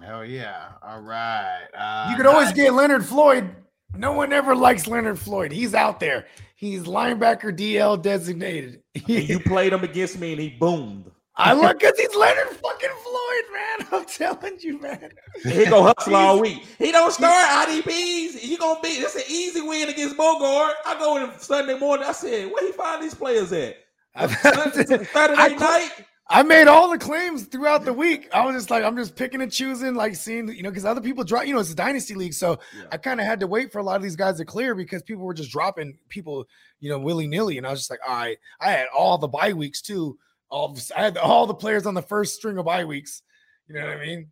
Hell 0.03 0.25
yeah. 0.25 0.71
All 0.81 1.01
right. 1.01 1.67
Uh, 1.73 2.07
You 2.11 2.17
could 2.17 2.25
always 2.25 2.51
get 2.51 2.73
Leonard 2.73 3.05
Floyd. 3.05 3.55
No 3.95 4.11
one 4.13 4.33
ever 4.33 4.55
likes 4.55 4.87
Leonard 4.87 5.17
Floyd. 5.19 5.51
He's 5.51 5.73
out 5.73 5.99
there. 5.99 6.27
He's 6.59 6.83
linebacker 6.83 7.57
DL 7.57 8.01
designated. 8.01 8.83
You 9.07 9.39
played 9.45 9.71
him 9.71 9.85
against 9.85 10.19
me 10.19 10.33
and 10.33 10.41
he 10.41 10.49
boomed. 10.49 11.09
I 11.37 11.53
look 11.53 11.79
because 11.79 11.97
he's 11.97 12.13
Leonard 12.13 12.49
fucking 12.49 12.89
Floyd, 13.01 13.43
man. 13.53 13.87
I'm 13.93 14.05
telling 14.05 14.59
you, 14.59 14.77
man. 14.81 15.09
He 15.41 15.65
go 15.67 15.83
hustle 15.83 16.15
all 16.17 16.41
week. 16.41 16.65
He 16.77 16.91
don't 16.91 17.13
start 17.13 17.69
IDPs. 17.69 18.43
You 18.43 18.57
gonna 18.57 18.81
be 18.81 18.89
it's 18.89 19.15
an 19.15 19.21
easy 19.29 19.61
win 19.61 19.87
against 19.87 20.17
Bogart. 20.17 20.73
I 20.85 20.99
go 20.99 21.23
in 21.23 21.39
Sunday 21.39 21.79
morning. 21.79 22.05
I 22.05 22.11
said, 22.11 22.51
where 22.51 22.65
he 22.65 22.73
find 22.73 23.01
these 23.01 23.15
players 23.15 23.53
at? 23.53 23.77
Saturday 24.17 25.07
I- 25.37 25.55
night. 25.57 25.91
I 26.31 26.43
made 26.43 26.67
all 26.67 26.91
the 26.91 26.97
claims 26.99 27.45
throughout 27.45 27.85
the 27.85 27.93
week. 27.93 28.29
I 28.31 28.45
was 28.45 28.55
just 28.55 28.69
like, 28.69 28.83
I'm 28.83 28.95
just 28.95 29.15
picking 29.15 29.41
and 29.41 29.51
choosing, 29.51 29.95
like 29.95 30.15
seeing, 30.15 30.47
you 30.49 30.61
know, 30.61 30.69
because 30.69 30.85
other 30.85 31.01
people 31.01 31.23
drop, 31.23 31.47
you 31.47 31.55
know, 31.55 31.59
it's 31.59 31.71
a 31.71 31.75
dynasty 31.75 32.13
league. 32.13 32.33
So 32.33 32.59
I 32.91 32.97
kind 32.97 33.19
of 33.19 33.25
had 33.25 33.39
to 33.39 33.47
wait 33.47 33.71
for 33.71 33.79
a 33.79 33.83
lot 33.83 33.95
of 33.95 34.03
these 34.03 34.15
guys 34.15 34.37
to 34.37 34.45
clear 34.45 34.75
because 34.75 35.01
people 35.01 35.25
were 35.25 35.33
just 35.33 35.51
dropping 35.51 35.97
people, 36.07 36.47
you 36.81 36.89
know, 36.91 36.99
willy 36.99 37.25
nilly. 37.25 37.57
And 37.57 37.65
I 37.65 37.71
was 37.71 37.79
just 37.79 37.89
like, 37.89 38.01
all 38.07 38.15
right, 38.15 38.37
I 38.61 38.69
had 38.69 38.87
all 38.95 39.17
the 39.17 39.27
bye 39.27 39.53
weeks 39.53 39.81
too. 39.81 40.19
All 40.51 40.77
I 40.95 41.01
had 41.01 41.17
all 41.17 41.47
the 41.47 41.53
players 41.55 41.87
on 41.87 41.95
the 41.95 42.01
first 42.01 42.35
string 42.35 42.59
of 42.59 42.65
bye 42.65 42.85
weeks. 42.85 43.23
You 43.67 43.75
know 43.75 43.87
what 43.87 43.97
I 43.97 44.05
mean? 44.05 44.27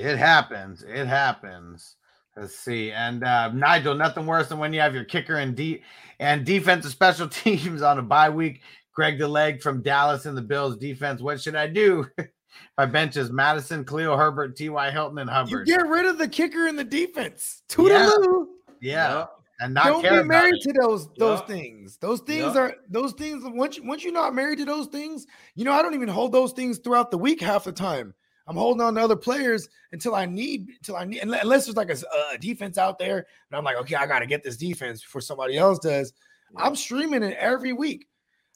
It 0.00 0.18
happens. 0.18 0.82
It 0.82 1.06
happens. 1.06 1.96
Let's 2.36 2.56
see. 2.56 2.90
And 2.90 3.22
uh, 3.22 3.50
Nigel, 3.52 3.94
nothing 3.94 4.26
worse 4.26 4.48
than 4.48 4.58
when 4.58 4.72
you 4.72 4.80
have 4.80 4.94
your 4.94 5.04
kicker 5.04 5.36
and 5.36 5.54
de- 5.54 5.82
and 6.18 6.44
defensive 6.44 6.90
special 6.90 7.28
teams 7.28 7.82
on 7.82 7.98
a 7.98 8.02
bye 8.02 8.30
week. 8.30 8.62
Greg 8.94 9.18
the 9.18 9.28
leg 9.28 9.62
from 9.62 9.82
Dallas 9.82 10.26
and 10.26 10.36
the 10.36 10.42
Bills 10.42 10.76
defense. 10.76 11.20
What 11.20 11.40
should 11.40 11.56
I 11.56 11.66
do? 11.66 12.06
My 12.78 12.84
benches 12.86 13.30
Madison, 13.30 13.84
Cleo 13.84 14.16
Herbert, 14.16 14.56
T.Y. 14.56 14.90
Hilton, 14.90 15.18
and 15.18 15.30
Hubbard. 15.30 15.50
You 15.50 15.56
Hubbard. 15.58 15.66
get 15.68 15.88
rid 15.88 16.06
of 16.06 16.18
the 16.18 16.28
kicker 16.28 16.66
and 16.66 16.78
the 16.78 16.84
defense. 16.84 17.62
Toodaloo. 17.68 18.46
yeah. 18.80 19.26
And 19.60 19.74
not 19.74 19.84
Don't 19.86 20.02
care 20.02 20.10
be 20.12 20.16
about 20.18 20.26
married 20.28 20.54
it. 20.56 20.62
to 20.62 20.72
those 20.80 21.08
those 21.14 21.38
Yeah. 21.40 21.46
things. 21.46 21.96
Those 21.98 22.20
things 22.20 22.54
Yeah. 22.54 22.60
are 22.60 22.74
those 22.90 23.12
things. 23.12 23.44
Once 23.46 23.76
you, 23.76 23.84
once 23.84 24.02
you're 24.02 24.12
not 24.12 24.34
married 24.34 24.58
to 24.58 24.64
those 24.64 24.88
things, 24.88 25.26
you 25.54 25.64
know 25.64 25.72
I 25.72 25.82
don't 25.82 25.94
even 25.94 26.08
hold 26.08 26.32
those 26.32 26.52
things 26.52 26.78
throughout 26.78 27.10
the 27.12 27.18
week 27.18 27.40
half 27.40 27.64
the 27.64 27.72
time. 27.72 28.12
I'm 28.48 28.56
holding 28.56 28.80
on 28.80 28.96
to 28.96 29.00
other 29.00 29.14
players 29.14 29.68
until 29.92 30.16
I 30.16 30.26
need 30.26 30.68
until 30.78 30.96
I 30.96 31.04
need 31.04 31.22
unle- 31.22 31.42
unless 31.42 31.66
there's 31.66 31.76
like 31.76 31.90
a 31.90 32.38
defense 32.40 32.76
out 32.76 32.98
there 32.98 33.18
and 33.18 33.56
I'm 33.56 33.62
like 33.62 33.76
okay 33.76 33.94
I 33.94 34.06
got 34.06 34.18
to 34.18 34.26
get 34.26 34.42
this 34.42 34.56
defense 34.56 35.00
before 35.00 35.20
somebody 35.20 35.56
else 35.56 35.78
does. 35.78 36.12
I'm 36.56 36.74
streaming 36.74 37.22
it 37.22 37.36
every 37.38 37.72
week 37.72 38.08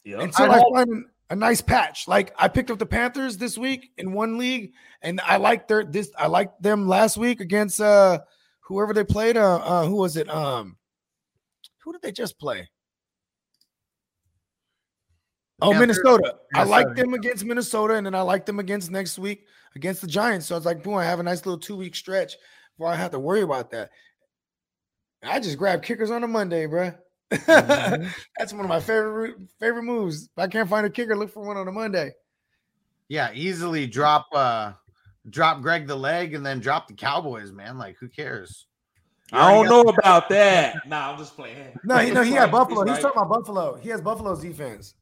Yeah. 0.07 0.21
until 0.21 0.53
I 0.53 0.55
I 0.55 0.59
hope- 0.61 0.75
find 0.75 1.05
a 1.31 1.37
nice 1.37 1.61
patch. 1.61 2.07
Like 2.07 2.33
I 2.39 2.47
picked 2.47 2.71
up 2.71 2.79
the 2.79 2.87
Panthers 2.87 3.37
this 3.37 3.59
week 3.59 3.91
in 3.99 4.13
one 4.13 4.39
league, 4.39 4.73
and 5.03 5.21
I 5.23 5.37
like 5.37 5.67
their 5.67 5.85
this. 5.85 6.11
I 6.17 6.29
liked 6.29 6.63
them 6.63 6.87
last 6.87 7.17
week 7.17 7.41
against 7.41 7.81
uh 7.81 8.21
whoever 8.61 8.95
they 8.95 9.03
played. 9.03 9.37
Uh, 9.37 9.57
uh 9.57 9.85
who 9.85 9.97
was 9.97 10.17
it? 10.17 10.31
Um, 10.31 10.77
who 11.83 11.93
did 11.93 12.03
they 12.03 12.13
just 12.13 12.39
play? 12.39 12.71
Oh, 15.61 15.73
Panthers? 15.73 15.99
Minnesota. 16.05 16.37
I 16.55 16.59
Minnesota, 16.59 16.71
like 16.71 16.97
them 16.97 17.15
against 17.15 17.45
Minnesota, 17.45 17.95
and 17.95 18.07
then 18.07 18.15
I 18.15 18.21
like 18.21 18.47
them 18.47 18.61
against 18.61 18.91
next 18.93 19.19
week 19.19 19.47
against 19.75 20.03
the 20.03 20.07
Giants. 20.07 20.47
So 20.47 20.55
I 20.55 20.59
was 20.59 20.67
like, 20.67 20.85
boom, 20.85 20.95
I 20.95 21.05
have 21.05 21.19
a 21.19 21.25
nice 21.25 21.45
little 21.45 21.59
two 21.59 21.77
week 21.77 21.97
stretch 21.97 22.37
before 22.77 22.93
I 22.93 22.95
have 22.95 23.11
to 23.11 23.19
worry 23.19 23.43
about 23.43 23.73
that. 23.73 23.91
I 25.25 25.41
just 25.41 25.59
grabbed 25.59 25.83
kickers 25.85 26.13
on 26.13 26.23
a 26.23 26.29
Monday, 26.29 26.67
bro. 26.67 26.93
Mhm. 27.33 28.09
That's 28.39 28.53
one 28.53 28.63
of 28.65 28.69
my 28.69 28.81
favorite 28.81 29.37
favorite 29.59 29.83
moves. 29.83 30.25
If 30.25 30.39
I 30.39 30.47
can't 30.47 30.69
find 30.69 30.87
a 30.87 30.91
kicker, 30.91 31.17
look 31.17 31.33
for 31.33 31.45
one 31.45 31.57
on 31.57 31.67
a 31.69 31.73
Monday. 31.73 32.13
Yeah, 33.09 33.31
easily 33.35 33.87
drop 33.87 34.27
uh 34.33 34.73
drop 35.31 35.61
Greg 35.61 35.87
the 35.87 35.97
leg 35.97 36.35
and 36.35 36.45
then 36.47 36.61
drop 36.61 36.87
the 36.89 36.95
Cowboys, 36.95 37.53
man. 37.53 37.79
Like 37.79 37.97
who 37.99 38.09
cares? 38.09 38.67
You 39.33 39.39
I 39.39 39.53
don't 39.53 39.67
know 39.69 39.83
got- 39.85 39.99
about 39.99 40.29
that. 40.29 40.87
Nah, 40.87 41.11
I'm 41.13 41.19
just 41.19 41.35
playing. 41.35 41.79
No, 41.85 41.99
he, 41.99 42.11
no, 42.13 42.23
he 42.23 42.31
He's 42.31 42.39
had. 42.39 42.53
Buffalo. 42.53 42.83
He's 42.85 42.97
He's 42.97 43.05
right. 43.05 43.13
talking 43.13 43.23
about 43.27 43.41
Buffalo. 43.41 43.75
He 43.77 43.89
has 43.89 44.01
Buffalo's 44.01 44.41
defense. 44.41 44.95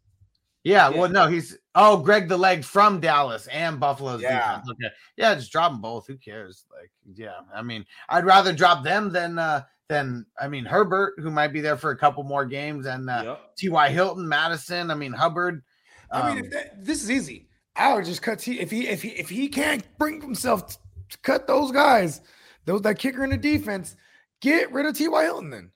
Yeah, 0.63 0.89
Yeah. 0.89 0.99
well, 0.99 1.11
no, 1.11 1.27
he's 1.27 1.59
oh 1.75 1.99
Greg 1.99 2.27
the 2.29 2.39
leg 2.39 2.65
from 2.65 3.01
Dallas 3.01 3.47
and 3.49 3.79
Buffalo's 3.79 4.23
Yeah. 4.23 4.39
defense. 4.61 4.71
Okay, 4.71 4.95
yeah, 5.19 5.35
just 5.35 5.53
drop 5.53 5.73
them 5.73 5.83
both. 5.83 6.07
Who 6.07 6.17
cares? 6.17 6.65
Like, 6.75 6.91
yeah, 7.15 7.41
I 7.55 7.61
mean, 7.61 7.85
I'd 8.09 8.25
rather 8.25 8.55
drop 8.55 8.83
them 8.83 9.11
than 9.13 9.39
uh 9.39 9.65
than 9.89 10.27
I 10.41 10.49
mean 10.49 10.65
Herbert, 10.65 11.15
who 11.19 11.31
might 11.31 11.53
be 11.53 11.61
there 11.61 11.77
for 11.77 11.91
a 11.91 11.97
couple 11.97 12.23
more 12.25 12.45
games, 12.45 12.87
and 12.87 13.09
uh, 13.09 13.23
Yep. 13.25 13.57
T.Y. 13.57 13.89
Hilton, 13.91 14.29
Madison. 14.29 14.91
I 14.91 14.95
mean 14.95 15.13
Hubbard. 15.13 15.63
I 16.11 16.29
mean, 16.29 16.39
um, 16.39 16.45
if 16.45 16.53
that, 16.53 16.85
this 16.85 17.03
is 17.03 17.11
easy. 17.11 17.49
I 17.77 17.95
would 17.95 18.05
just 18.05 18.23
cut 18.23 18.39
T. 18.39 18.61
If 18.61 18.71
he 18.71 18.89
if 18.89 19.03
he 19.03 19.09
if 19.11 19.29
he 19.29 19.49
can't 19.49 19.85
bring 19.99 20.21
himself 20.21 20.69
t- 20.69 20.77
to 21.11 21.19
cut 21.19 21.47
those 21.47 21.73
guys, 21.73 22.21
those 22.65 22.83
that 22.83 22.99
kicker 22.99 23.25
in 23.25 23.31
the 23.31 23.37
defense, 23.37 23.97
get 24.41 24.73
rid 24.73 24.87
of 24.87 24.97
T.Y. 24.97 25.23
Hilton. 25.25 25.51
Then 25.51 25.71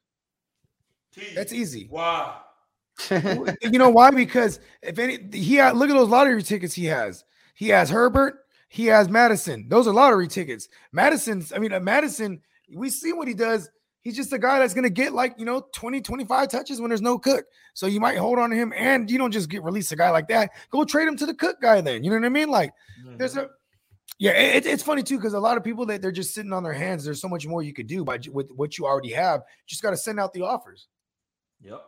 that's 1.34 1.52
easy. 1.52 1.88
Wow. 1.90 2.42
you 3.10 3.78
know 3.78 3.90
why? 3.90 4.10
Because 4.10 4.60
if 4.82 4.98
any, 4.98 5.18
he 5.32 5.56
had 5.56 5.76
look 5.76 5.90
at 5.90 5.94
those 5.94 6.08
lottery 6.08 6.42
tickets 6.42 6.74
he 6.74 6.86
has. 6.86 7.24
He 7.54 7.68
has 7.68 7.90
Herbert. 7.90 8.44
He 8.68 8.86
has 8.86 9.08
Madison. 9.08 9.68
Those 9.68 9.86
are 9.86 9.94
lottery 9.94 10.28
tickets. 10.28 10.68
Madison's. 10.92 11.52
I 11.52 11.58
mean, 11.58 11.72
uh, 11.72 11.80
Madison. 11.80 12.40
We 12.72 12.90
see 12.90 13.12
what 13.12 13.28
he 13.28 13.34
does. 13.34 13.70
He's 14.08 14.16
just 14.16 14.32
a 14.32 14.38
guy 14.38 14.58
that's 14.58 14.72
going 14.72 14.84
to 14.84 14.90
get 14.90 15.12
like 15.12 15.34
you 15.36 15.44
know 15.44 15.66
20, 15.74 16.00
25 16.00 16.48
touches 16.48 16.80
when 16.80 16.88
there's 16.88 17.02
no 17.02 17.18
cook. 17.18 17.44
So 17.74 17.86
you 17.86 18.00
might 18.00 18.16
hold 18.16 18.38
on 18.38 18.48
to 18.48 18.56
him, 18.56 18.72
and 18.74 19.10
you 19.10 19.18
don't 19.18 19.30
just 19.30 19.50
get 19.50 19.62
release 19.62 19.92
a 19.92 19.96
guy 19.96 20.08
like 20.08 20.28
that. 20.28 20.50
Go 20.70 20.82
trade 20.86 21.06
him 21.06 21.16
to 21.18 21.26
the 21.26 21.34
cook 21.34 21.60
guy. 21.60 21.82
Then 21.82 22.02
you 22.02 22.08
know 22.08 22.16
what 22.16 22.24
I 22.24 22.30
mean? 22.30 22.48
Like 22.48 22.72
there's 23.18 23.36
a 23.36 23.42
mm-hmm. 23.42 23.52
yeah. 24.18 24.30
It, 24.30 24.64
it's 24.64 24.82
funny 24.82 25.02
too 25.02 25.18
because 25.18 25.34
a 25.34 25.38
lot 25.38 25.58
of 25.58 25.62
people 25.62 25.84
that 25.84 26.00
they're 26.00 26.10
just 26.10 26.32
sitting 26.32 26.54
on 26.54 26.62
their 26.62 26.72
hands. 26.72 27.04
There's 27.04 27.20
so 27.20 27.28
much 27.28 27.46
more 27.46 27.62
you 27.62 27.74
could 27.74 27.86
do 27.86 28.02
by 28.02 28.18
with 28.32 28.50
what 28.52 28.78
you 28.78 28.86
already 28.86 29.12
have. 29.12 29.42
Just 29.66 29.82
got 29.82 29.90
to 29.90 29.96
send 29.98 30.18
out 30.18 30.32
the 30.32 30.40
offers. 30.40 30.88
Yep. 31.60 31.82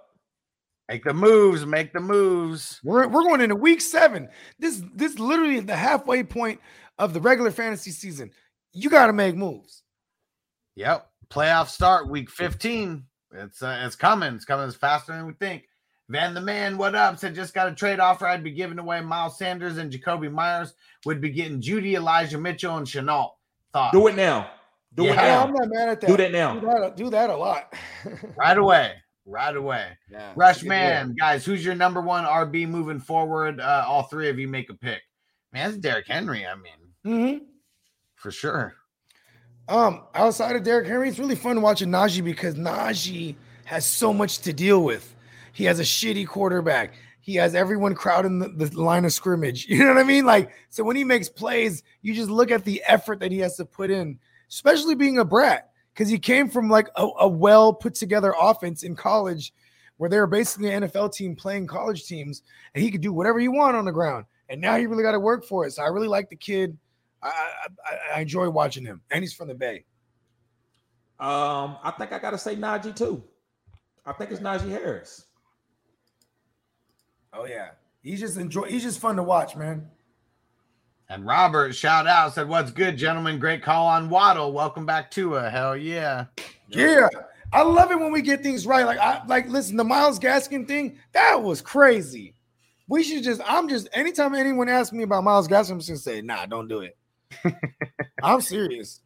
make 0.90 1.05
the 1.05 1.14
moves, 1.14 1.64
make 1.64 1.94
the 1.94 2.01
moves. 2.01 2.80
We're 2.84 3.09
we're 3.09 3.22
going 3.22 3.40
into 3.40 3.56
week 3.56 3.80
seven. 3.80 4.28
This 4.59 4.82
this 4.94 5.18
literally 5.18 5.56
is 5.56 5.64
the 5.64 5.74
halfway 5.74 6.22
point 6.22 6.60
of 6.98 7.14
the 7.14 7.20
regular 7.22 7.51
fantasy 7.51 7.92
season. 7.92 8.30
You 8.74 8.90
got 8.90 9.06
to 9.06 9.14
make 9.14 9.36
moves. 9.36 9.84
Yep, 10.76 11.10
playoff 11.31 11.69
start 11.69 12.09
week 12.09 12.31
fifteen. 12.31 13.05
It's 13.32 13.62
uh, 13.62 13.82
it's 13.85 13.97
coming. 13.97 14.35
It's 14.35 14.44
coming 14.44 14.66
as 14.66 14.74
faster 14.77 15.12
than 15.12 15.27
we 15.27 15.32
think. 15.35 15.65
Van 16.09 16.35
the 16.35 16.40
Man, 16.40 16.77
what 16.77 16.97
up? 16.97 17.19
Said 17.19 17.36
just 17.36 17.55
got 17.55 17.69
a 17.69 17.74
trade 17.74 18.01
offer. 18.01 18.27
I'd 18.27 18.43
be 18.43 18.51
giving 18.51 18.81
away 18.81 19.01
Miles 19.01 19.39
Sanders 19.39 19.78
and 19.78 19.93
Jakobi 19.93 20.31
Meyers. 20.31 20.74
Would 21.07 21.20
be 21.20 21.31
getting 21.31 21.61
Jeudy, 21.61 21.94
Elijah 21.94 22.39
Mitchell, 22.39 22.77
and 22.77 22.86
Chenault. 22.89 23.36
Thought 23.73 23.93
Do 23.93 24.09
it 24.09 24.16
now. 24.16 24.51
Do 24.94 25.05
Yeah. 25.05 25.12
it 25.12 25.15
Yeah, 25.15 25.23
now. 25.23 25.44
I'm 25.44 25.52
not 25.52 25.69
mad 25.69 25.89
at 25.90 26.01
that. 26.01 26.07
Do 26.09 26.16
that 26.16 26.32
now. 26.32 26.59
Do 26.59 26.66
that, 26.66 26.97
do 26.97 27.11
that 27.11 27.31
a 27.31 27.36
lot. 27.36 27.73
right 28.36 28.59
away. 28.59 28.94
Right 29.24 29.55
away. 29.55 29.86
Yeah, 30.11 30.32
Rush 30.35 30.57
it's 30.57 30.62
a 30.62 30.65
good 30.65 30.69
man, 30.70 31.15
guys, 31.16 31.44
who's 31.44 31.65
your 31.65 31.77
number 31.77 32.01
one 32.01 32.24
RB 32.24 32.66
moving 32.69 32.98
forward? 32.98 33.61
Uh, 33.61 33.85
all 33.86 34.02
three 34.05 34.28
of 34.28 34.40
you 34.40 34.48
make 34.48 34.69
a 34.70 34.74
pick. 34.74 35.02
Man, 35.52 35.69
it's 35.69 35.78
Derrick 35.78 36.09
Henry. 36.09 36.44
I 36.44 36.55
mean, 36.57 36.73
deal. 37.05 37.12
Mhm. 37.15 37.40
for 38.16 38.32
sure. 38.32 38.74
Um, 39.70 40.02
outside 40.16 40.56
of 40.56 40.64
Derrick 40.64 40.88
Henry, 40.88 41.09
it's 41.09 41.20
really 41.20 41.36
fun 41.36 41.62
watching 41.62 41.90
Najee 41.90 42.24
because 42.24 42.56
Najee 42.56 43.36
has 43.66 43.86
so 43.86 44.12
much 44.12 44.40
to 44.40 44.52
deal 44.52 44.82
with. 44.82 45.14
He 45.52 45.62
has 45.62 45.78
a 45.78 45.84
shitty 45.84 46.26
quarterback. 46.26 46.94
He 47.20 47.36
has 47.36 47.55
everyone 47.55 47.94
crowding 47.94 48.40
the, 48.40 48.48
the 48.48 48.82
line 48.82 49.05
of 49.05 49.12
scrimmage. 49.12 49.66
You 49.68 49.78
know 49.78 49.94
what 49.94 49.98
I 49.98 50.02
mean? 50.02 50.26
Like, 50.26 50.51
so 50.70 50.82
when 50.82 50.97
he 50.97 51.05
makes 51.05 51.28
plays, 51.28 51.84
you 52.02 52.14
just 52.14 52.30
look 52.30 52.51
at 52.51 52.64
the 52.64 52.82
effort 52.84 53.20
that 53.20 53.30
he 53.30 53.38
has 53.38 53.56
to 53.59 53.64
put 53.64 53.92
in, 53.92 54.18
especially 54.48 54.97
being 54.97 55.18
a 55.18 55.24
brat, 55.24 55.70
because 55.94 56.09
he 56.09 56.18
came 56.18 56.51
from 56.51 56.68
like 56.68 56.88
a, 56.97 57.06
a 57.20 57.28
well 57.28 57.72
put 57.72 57.94
together 57.94 58.34
offense 58.40 58.82
in 58.82 58.97
college 58.97 59.55
where 59.98 60.10
they 60.10 60.18
were 60.18 60.26
basically 60.26 60.72
an 60.72 60.82
NFL 60.82 61.14
team 61.14 61.36
playing 61.36 61.68
college 61.68 62.06
teams, 62.06 62.42
and 62.74 62.82
he 62.82 62.90
could 62.90 63.02
do 63.02 63.12
whatever 63.12 63.38
he 63.38 63.47
want 63.47 63.76
on 63.76 63.84
the 63.84 63.92
ground. 63.92 64.24
And 64.48 64.60
now 64.60 64.76
he 64.76 64.86
really 64.86 65.05
got 65.05 65.12
to 65.12 65.20
work 65.20 65.44
for 65.44 65.64
it. 65.64 65.74
So 65.74 65.84
I 65.84 65.88
really 65.88 66.09
like 66.09 66.28
the 66.28 66.34
kid. 66.34 66.76
I, 67.22 67.28
I, 67.28 67.66
I- 67.84 68.16
I 68.16 68.20
enjoy 68.20 68.48
watching 68.51 68.84
him, 68.84 69.01
and 69.10 69.22
he's 69.22 69.32
from 69.34 69.48
the 69.48 69.55
Bay. 69.55 69.84
Um, 71.18 71.76
I 71.82 71.92
think 71.98 72.12
I 72.12 72.18
gotta 72.18 72.38
say 72.38 72.56
Najee 72.56 72.97
too. 72.97 73.22
I 74.06 74.12
think 74.14 74.30
it's 74.30 74.40
Najee 74.40 74.70
Harris. 74.70 75.26
Oh 77.32 77.47
yeah, 77.47 77.70
he's 78.02 78.20
just 78.20 78.36
enjoy. 78.38 78.64
He's 78.64 78.82
just 78.82 78.98
fun 79.01 79.16
to 79.16 79.22
watch, 79.22 79.55
man. 79.56 79.86
And 81.09 81.26
Robert, 81.26 81.74
shout 81.74 82.06
out, 82.06 82.34
said, 82.34 82.48
What's 82.48 82.70
good, 82.70 82.97
gentlemen? 82.97 83.38
Great 83.38 83.62
call 83.62 83.86
on 83.88 84.09
Waddle. 84.09 84.52
Welcome 84.52 84.86
back 84.86 85.10
to 85.12 85.36
a 85.36 85.51
hell 85.51 85.76
yeah. 85.76 86.26
Yeah, 86.68 87.09
I 87.52 87.62
love 87.62 87.90
it 87.90 87.98
when 87.98 88.12
we 88.12 88.22
get 88.22 88.42
things 88.42 88.66
right. 88.66 88.86
Like 88.86 88.98
I 88.98 89.22
like 89.26 89.48
listen, 89.48 89.76
the 89.76 89.84
Myles 89.84 90.18
Gaskin 90.18 90.66
thing 90.66 90.98
that 91.12 91.42
was 91.42 91.60
crazy. 91.60 92.34
We 92.88 93.02
should 93.05 93.22
just. 93.22 93.40
I'm 93.44 93.68
just. 93.68 93.88
Anytime 93.92 94.34
anyone 94.34 94.68
asks 94.68 94.92
me 94.92 95.02
about 95.05 95.22
Myles 95.22 95.47
Gaskin, 95.48 95.72
I'm 95.72 95.78
just 95.78 95.88
gonna 95.90 95.98
say, 95.98 96.22
Nah, 96.22 96.47
don't 96.47 96.66
do 96.66 96.80
it. 96.80 96.97
I'm 98.23 98.40
serious. 98.40 99.01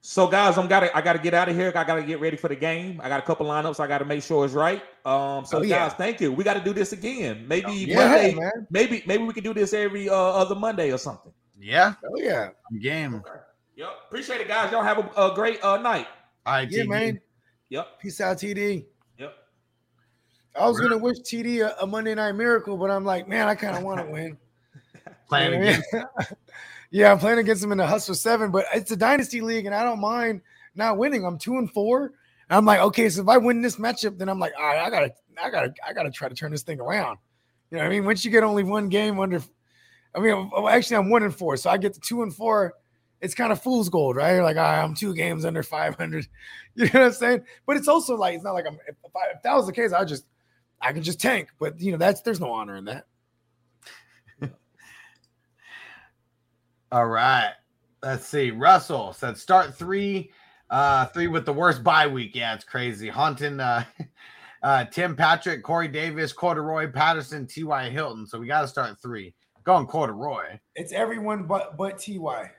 So 0.00 0.28
guys, 0.28 0.56
I'm 0.56 0.68
gotta 0.68 0.96
I 0.96 1.00
gotta 1.00 1.18
get 1.18 1.34
out 1.34 1.48
of 1.48 1.56
here. 1.56 1.72
I 1.74 1.82
gotta 1.82 2.02
get 2.02 2.20
ready 2.20 2.36
for 2.36 2.46
the 2.48 2.54
game. 2.54 3.00
I 3.02 3.08
got 3.08 3.18
a 3.18 3.22
couple 3.26 3.44
lineups. 3.46 3.80
I 3.80 3.88
gotta 3.88 4.04
make 4.04 4.22
sure 4.22 4.44
it's 4.44 4.54
right. 4.54 4.80
Um, 5.04 5.44
so 5.44 5.58
Oh, 5.58 5.62
yeah. 5.62 5.88
guys, 5.88 5.94
thank 5.94 6.20
you. 6.20 6.32
We 6.32 6.44
got 6.44 6.54
to 6.54 6.60
do 6.62 6.72
this 6.72 6.92
again. 6.92 7.44
Maybe 7.48 7.72
Yeah, 7.72 8.08
Monday. 8.08 8.34
man. 8.34 8.66
Maybe 8.70 9.02
maybe 9.06 9.24
we 9.24 9.32
can 9.34 9.42
do 9.42 9.52
this 9.52 9.72
every 9.72 10.08
uh, 10.08 10.14
other 10.14 10.54
Monday 10.54 10.92
or 10.92 10.98
something. 10.98 11.32
Yeah, 11.58 11.94
Oh 12.04 12.16
yeah, 12.20 12.50
I'm 12.70 12.78
game. 12.78 13.22
Yep. 13.74 13.88
Appreciate 14.06 14.40
it, 14.42 14.48
guys. 14.48 14.70
Y'all 14.70 14.82
have 14.84 14.98
a, 14.98 15.10
a 15.20 15.34
great 15.34 15.62
uh, 15.64 15.78
night. 15.78 16.06
All 16.44 16.52
right, 16.54 16.70
yeah, 16.70 16.84
TD. 16.84 16.88
man. 16.88 17.20
Yep. 17.70 17.98
Peace 18.00 18.20
out, 18.20 18.36
TD. 18.36 18.84
Yep. 19.18 19.34
I 20.54 20.68
was 20.68 20.78
gonna 20.78 20.98
wish 20.98 21.18
TD 21.18 21.66
a, 21.66 21.82
a 21.82 21.86
Monday 21.86 22.14
Night 22.14 22.32
Miracle, 22.36 22.76
but 22.76 22.90
I'm 22.92 23.04
like, 23.04 23.26
man, 23.26 23.48
I 23.48 23.54
kind 23.56 23.76
of 23.76 23.82
want 23.82 24.00
to 24.06 24.06
win. 24.12 24.38
Playing 25.28 25.54
You 25.54 25.58
know 25.58 25.66
what 25.66 25.94
I 25.94 26.22
again. 26.22 26.36
yeah, 26.90 27.10
I'm 27.10 27.18
playing 27.18 27.38
against 27.38 27.62
him 27.62 27.72
in 27.72 27.78
the 27.78 27.86
hustle 27.86 28.14
Seven, 28.14 28.50
but 28.50 28.66
it's 28.74 28.90
a 28.90 28.96
dynasty 28.96 29.40
league, 29.40 29.66
and 29.66 29.74
I 29.74 29.82
don't 29.82 30.00
mind 30.00 30.40
not 30.74 30.98
winning. 30.98 31.24
I'm 31.24 31.38
two 31.38 31.58
and 31.58 31.70
four. 31.70 32.12
And 32.48 32.56
I'm 32.56 32.64
like, 32.64 32.80
okay, 32.80 33.08
so 33.08 33.22
if 33.22 33.28
I 33.28 33.38
win 33.38 33.62
this 33.62 33.76
matchup, 33.76 34.18
then 34.18 34.28
I'm 34.28 34.38
like, 34.38 34.52
all 34.56 34.64
right, 34.64 34.78
I 34.78 34.90
gotta, 34.90 35.12
I 35.42 35.50
gotta, 35.50 35.74
I 35.86 35.92
gotta 35.92 36.10
try 36.10 36.28
to 36.28 36.34
turn 36.34 36.52
this 36.52 36.62
thing 36.62 36.80
around. 36.80 37.18
You 37.70 37.78
know 37.78 37.84
what 37.84 37.88
I 37.88 37.90
mean? 37.90 38.04
Once 38.04 38.24
you 38.24 38.30
get 38.30 38.44
only 38.44 38.62
one 38.62 38.88
game 38.88 39.18
under, 39.18 39.42
I 40.14 40.20
mean, 40.20 40.50
well, 40.52 40.68
actually, 40.68 40.98
I'm 40.98 41.10
one 41.10 41.24
and 41.24 41.34
four, 41.34 41.56
so 41.56 41.70
I 41.70 41.76
get 41.76 41.94
to 41.94 42.00
two 42.00 42.22
and 42.22 42.34
four. 42.34 42.74
It's 43.20 43.34
kind 43.34 43.50
of 43.50 43.62
fool's 43.62 43.88
gold, 43.88 44.16
right? 44.16 44.34
You're 44.34 44.44
Like, 44.44 44.58
I'm 44.58 44.94
two 44.94 45.14
games 45.14 45.44
under 45.44 45.62
500. 45.62 46.26
You 46.78 46.84
know 46.84 46.90
what 46.92 47.02
I'm 47.04 47.12
saying? 47.12 47.44
But 47.64 47.78
it's 47.78 47.88
also 47.88 48.16
like, 48.16 48.34
it's 48.34 48.44
not 48.44 48.52
like 48.52 48.66
I'm. 48.66 48.74
If, 48.86 48.96
if 49.02 49.42
that 49.42 49.54
was 49.54 49.64
the 49.64 49.72
case, 49.72 49.94
I 49.94 50.04
just, 50.04 50.26
I 50.78 50.92
can 50.92 51.02
just 51.02 51.18
tank. 51.18 51.48
But 51.58 51.80
you 51.80 51.90
know, 51.90 51.96
that's 51.96 52.20
there's 52.20 52.38
no 52.38 52.52
honor 52.52 52.76
in 52.76 52.84
that. 52.84 53.06
All 56.92 57.06
right. 57.06 57.52
Let's 58.02 58.26
see. 58.26 58.50
Russell 58.50 59.12
said 59.12 59.36
start 59.36 59.74
three, 59.74 60.30
uh, 60.70 61.06
three 61.06 61.26
with 61.26 61.44
the 61.44 61.52
worst 61.52 61.82
bye 61.82 62.06
week. 62.06 62.34
Yeah, 62.34 62.54
it's 62.54 62.64
crazy. 62.64 63.08
Haunting 63.08 63.58
uh 63.58 63.84
uh 64.62 64.84
Tim 64.86 65.16
Patrick, 65.16 65.62
Corey 65.62 65.88
Davis, 65.88 66.32
Cordarrelle, 66.32 66.92
Patterson, 66.92 67.46
T.Y. 67.46 67.90
Hilton. 67.90 68.26
So 68.26 68.38
we 68.38 68.46
gotta 68.46 68.68
start 68.68 69.00
three. 69.02 69.34
Going 69.64 69.86
Cordarrelle. 69.86 70.60
It's 70.76 70.92
everyone 70.92 71.44
but 71.44 71.76
but 71.76 71.98
Ty. 71.98 72.52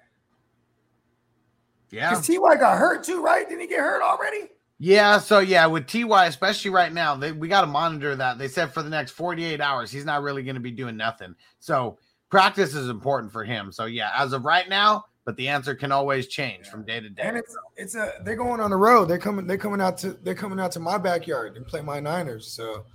Yeah. 1.90 2.10
Because 2.10 2.28
Ty 2.28 2.58
got 2.58 2.78
hurt 2.78 3.04
too, 3.04 3.24
right? 3.24 3.48
Didn't 3.48 3.62
he 3.62 3.68
get 3.68 3.80
hurt 3.80 4.02
already? 4.02 4.50
Yeah, 4.80 5.18
so 5.18 5.40
yeah, 5.40 5.66
with 5.66 5.88
Ty, 5.88 6.28
especially 6.28 6.70
right 6.70 6.94
now, 6.94 7.16
they, 7.16 7.32
we 7.32 7.48
got 7.48 7.62
to 7.62 7.68
monitor 7.68 8.16
that. 8.16 8.38
They 8.38 8.48
said 8.48 8.72
for 8.72 8.84
the 8.84 8.90
next 8.90 9.12
48 9.12 9.60
hours, 9.60 9.90
he's 9.90 10.06
not 10.06 10.22
really 10.22 10.44
going 10.44 10.56
to 10.56 10.62
be 10.62 10.72
doing 10.72 10.96
nothing. 10.96 11.34
So 11.60 11.98
practice 12.30 12.74
is 12.76 12.90
important 12.90 13.32
for 13.32 13.44
him. 13.44 13.72
So 13.72 13.86
yeah, 13.86 14.12
as 14.16 14.34
of 14.34 14.46
right 14.46 14.68
now, 14.68 15.06
but 15.26 15.36
the 15.36 15.50
answer 15.50 15.76
can 15.76 15.92
always 15.92 16.28
change 16.28 16.68
from 16.68 16.86
day 16.86 17.02
to 17.02 17.10
day. 17.10 17.24
And 17.24 17.38
it's 17.38 17.56
it's 17.76 17.96
a 17.96 18.14
they're 18.24 18.38
going 18.38 18.62
on 18.62 18.70
the 18.70 18.78
road. 18.78 19.06
They're 19.06 19.18
coming 19.18 19.46
they're 19.46 19.58
coming 19.58 19.82
out 19.82 19.98
to 20.00 20.14
they're 20.24 20.36
coming 20.36 20.60
out 20.60 20.72
to 20.74 20.80
my 20.80 20.98
backyard 20.98 21.58
and 21.58 21.68
play 21.68 21.82
my 21.82 22.00
Niners. 22.00 22.48
So 22.48 22.86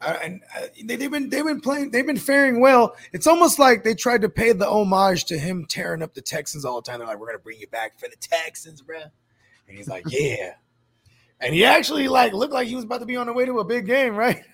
I, 0.00 0.12
and 0.14 0.40
uh, 0.56 0.66
they, 0.84 0.96
they've 0.96 1.10
been 1.10 1.28
they've 1.30 1.44
been 1.44 1.60
playing 1.60 1.90
they've 1.90 2.06
been 2.06 2.16
faring 2.16 2.60
well. 2.60 2.94
It's 3.12 3.26
almost 3.26 3.58
like 3.58 3.82
they 3.82 3.94
tried 3.94 4.20
to 4.20 4.28
pay 4.28 4.52
the 4.52 4.68
homage 4.68 5.24
to 5.26 5.38
him 5.38 5.66
tearing 5.68 6.02
up 6.02 6.14
the 6.14 6.22
Texans 6.22 6.64
all 6.64 6.80
the 6.80 6.88
time. 6.88 7.00
They're 7.00 7.08
like, 7.08 7.18
we're 7.18 7.26
gonna 7.26 7.38
bring 7.40 7.58
you 7.58 7.66
back 7.66 7.98
for 7.98 8.08
the 8.08 8.16
Texans, 8.20 8.80
bro. 8.80 9.00
And 9.66 9.76
he's 9.76 9.88
like, 9.88 10.04
yeah. 10.08 10.54
And 11.40 11.54
he 11.54 11.64
actually 11.64 12.06
like 12.06 12.32
looked 12.32 12.52
like 12.52 12.68
he 12.68 12.76
was 12.76 12.84
about 12.84 13.00
to 13.00 13.06
be 13.06 13.16
on 13.16 13.26
the 13.26 13.32
way 13.32 13.46
to 13.46 13.58
a 13.58 13.64
big 13.64 13.86
game, 13.86 14.14
right? 14.14 14.44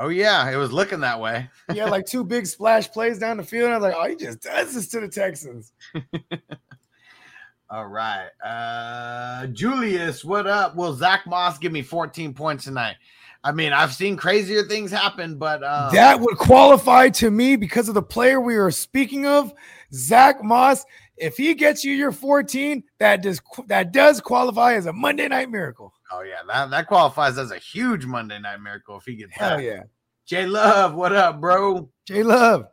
Oh 0.00 0.08
yeah, 0.08 0.50
it 0.50 0.56
was 0.56 0.72
looking 0.72 1.00
that 1.00 1.20
way. 1.20 1.48
Had 1.68 1.90
like 1.90 2.06
two 2.06 2.24
big 2.24 2.46
splash 2.46 2.90
plays 2.90 3.18
down 3.18 3.36
the 3.36 3.42
field. 3.42 3.66
And 3.66 3.74
I 3.74 3.78
was 3.78 3.82
like, 3.82 3.94
oh, 3.96 4.08
he 4.08 4.16
just 4.16 4.40
does 4.40 4.74
this 4.74 4.88
to 4.88 5.00
the 5.00 5.08
Texans. 5.08 5.72
All 7.70 7.86
right. 7.86 8.28
Uh 8.44 9.46
Julius, 9.48 10.24
what 10.24 10.46
up? 10.46 10.76
Will 10.76 10.94
Zack 10.94 11.26
Moss 11.26 11.58
give 11.58 11.72
me 11.72 11.82
14 11.82 12.32
points 12.32 12.64
tonight? 12.64 12.96
I 13.44 13.52
mean, 13.52 13.72
I've 13.72 13.94
seen 13.94 14.16
crazier 14.16 14.64
things 14.64 14.90
happen, 14.90 15.38
but 15.38 15.62
um, 15.62 15.94
that 15.94 16.18
would 16.20 16.38
qualify 16.38 17.08
to 17.10 17.30
me 17.30 17.56
because 17.56 17.88
of 17.88 17.94
the 17.94 18.02
player 18.02 18.40
we 18.40 18.56
are 18.56 18.70
speaking 18.70 19.26
of, 19.26 19.54
Zack 19.92 20.42
Moss. 20.42 20.84
If 21.16 21.36
he 21.36 21.54
gets 21.54 21.84
you 21.84 21.92
your 21.92 22.12
14, 22.12 22.82
that 22.98 23.22
does 23.22 23.40
that 23.66 23.92
does 23.92 24.20
qualify 24.20 24.74
as 24.74 24.86
a 24.86 24.92
Monday 24.92 25.28
night 25.28 25.50
miracle. 25.50 25.92
Oh 26.10 26.22
yeah, 26.22 26.36
that, 26.46 26.70
that 26.70 26.86
qualifies 26.86 27.38
as 27.38 27.50
a 27.50 27.58
huge 27.58 28.06
Monday 28.06 28.38
night 28.38 28.60
miracle 28.60 28.96
if 28.96 29.04
he 29.04 29.16
gets 29.16 29.34
Hell 29.34 29.56
that. 29.56 29.62
yeah. 29.62 29.82
Jay 30.26 30.46
Love, 30.46 30.94
what 30.94 31.12
up, 31.12 31.40
bro? 31.40 31.90
J 32.06 32.22
Love. 32.22 32.66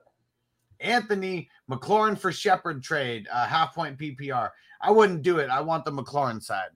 Anthony 0.80 1.50
McLaurin 1.70 2.18
for 2.18 2.32
Shepard 2.32 2.84
trade, 2.84 3.28
uh, 3.32 3.46
half 3.46 3.74
point 3.74 3.98
PPR. 3.98 4.50
I 4.82 4.92
wouldn't 4.92 5.22
do 5.22 5.40
it. 5.40 5.50
I 5.50 5.62
want 5.62 5.86
the 5.86 5.92
McLaurin 5.92 6.44
side. 6.44 6.70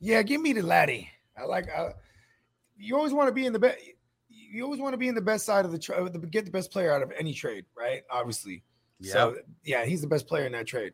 Yeah, 0.00 0.22
give 0.22 0.40
me 0.40 0.52
the 0.52 0.62
laddie. 0.62 1.08
I 1.36 1.44
like 1.44 1.68
uh, 1.74 1.90
you 2.76 2.96
always 2.96 3.12
want 3.12 3.28
to 3.28 3.32
be 3.32 3.46
in 3.46 3.52
the 3.52 3.58
best 3.58 3.78
you 4.28 4.62
always 4.62 4.80
want 4.80 4.92
to 4.92 4.98
be 4.98 5.08
in 5.08 5.14
the 5.14 5.20
best 5.20 5.44
side 5.44 5.64
of 5.64 5.72
the 5.72 5.78
trade, 5.78 6.30
get 6.30 6.44
the 6.44 6.50
best 6.50 6.70
player 6.70 6.92
out 6.92 7.02
of 7.02 7.12
any 7.18 7.34
trade, 7.34 7.64
right? 7.76 8.02
Obviously. 8.10 8.62
So 9.02 9.36
yeah, 9.64 9.84
he's 9.84 10.00
the 10.00 10.06
best 10.06 10.26
player 10.26 10.46
in 10.46 10.52
that 10.52 10.66
trade. 10.66 10.92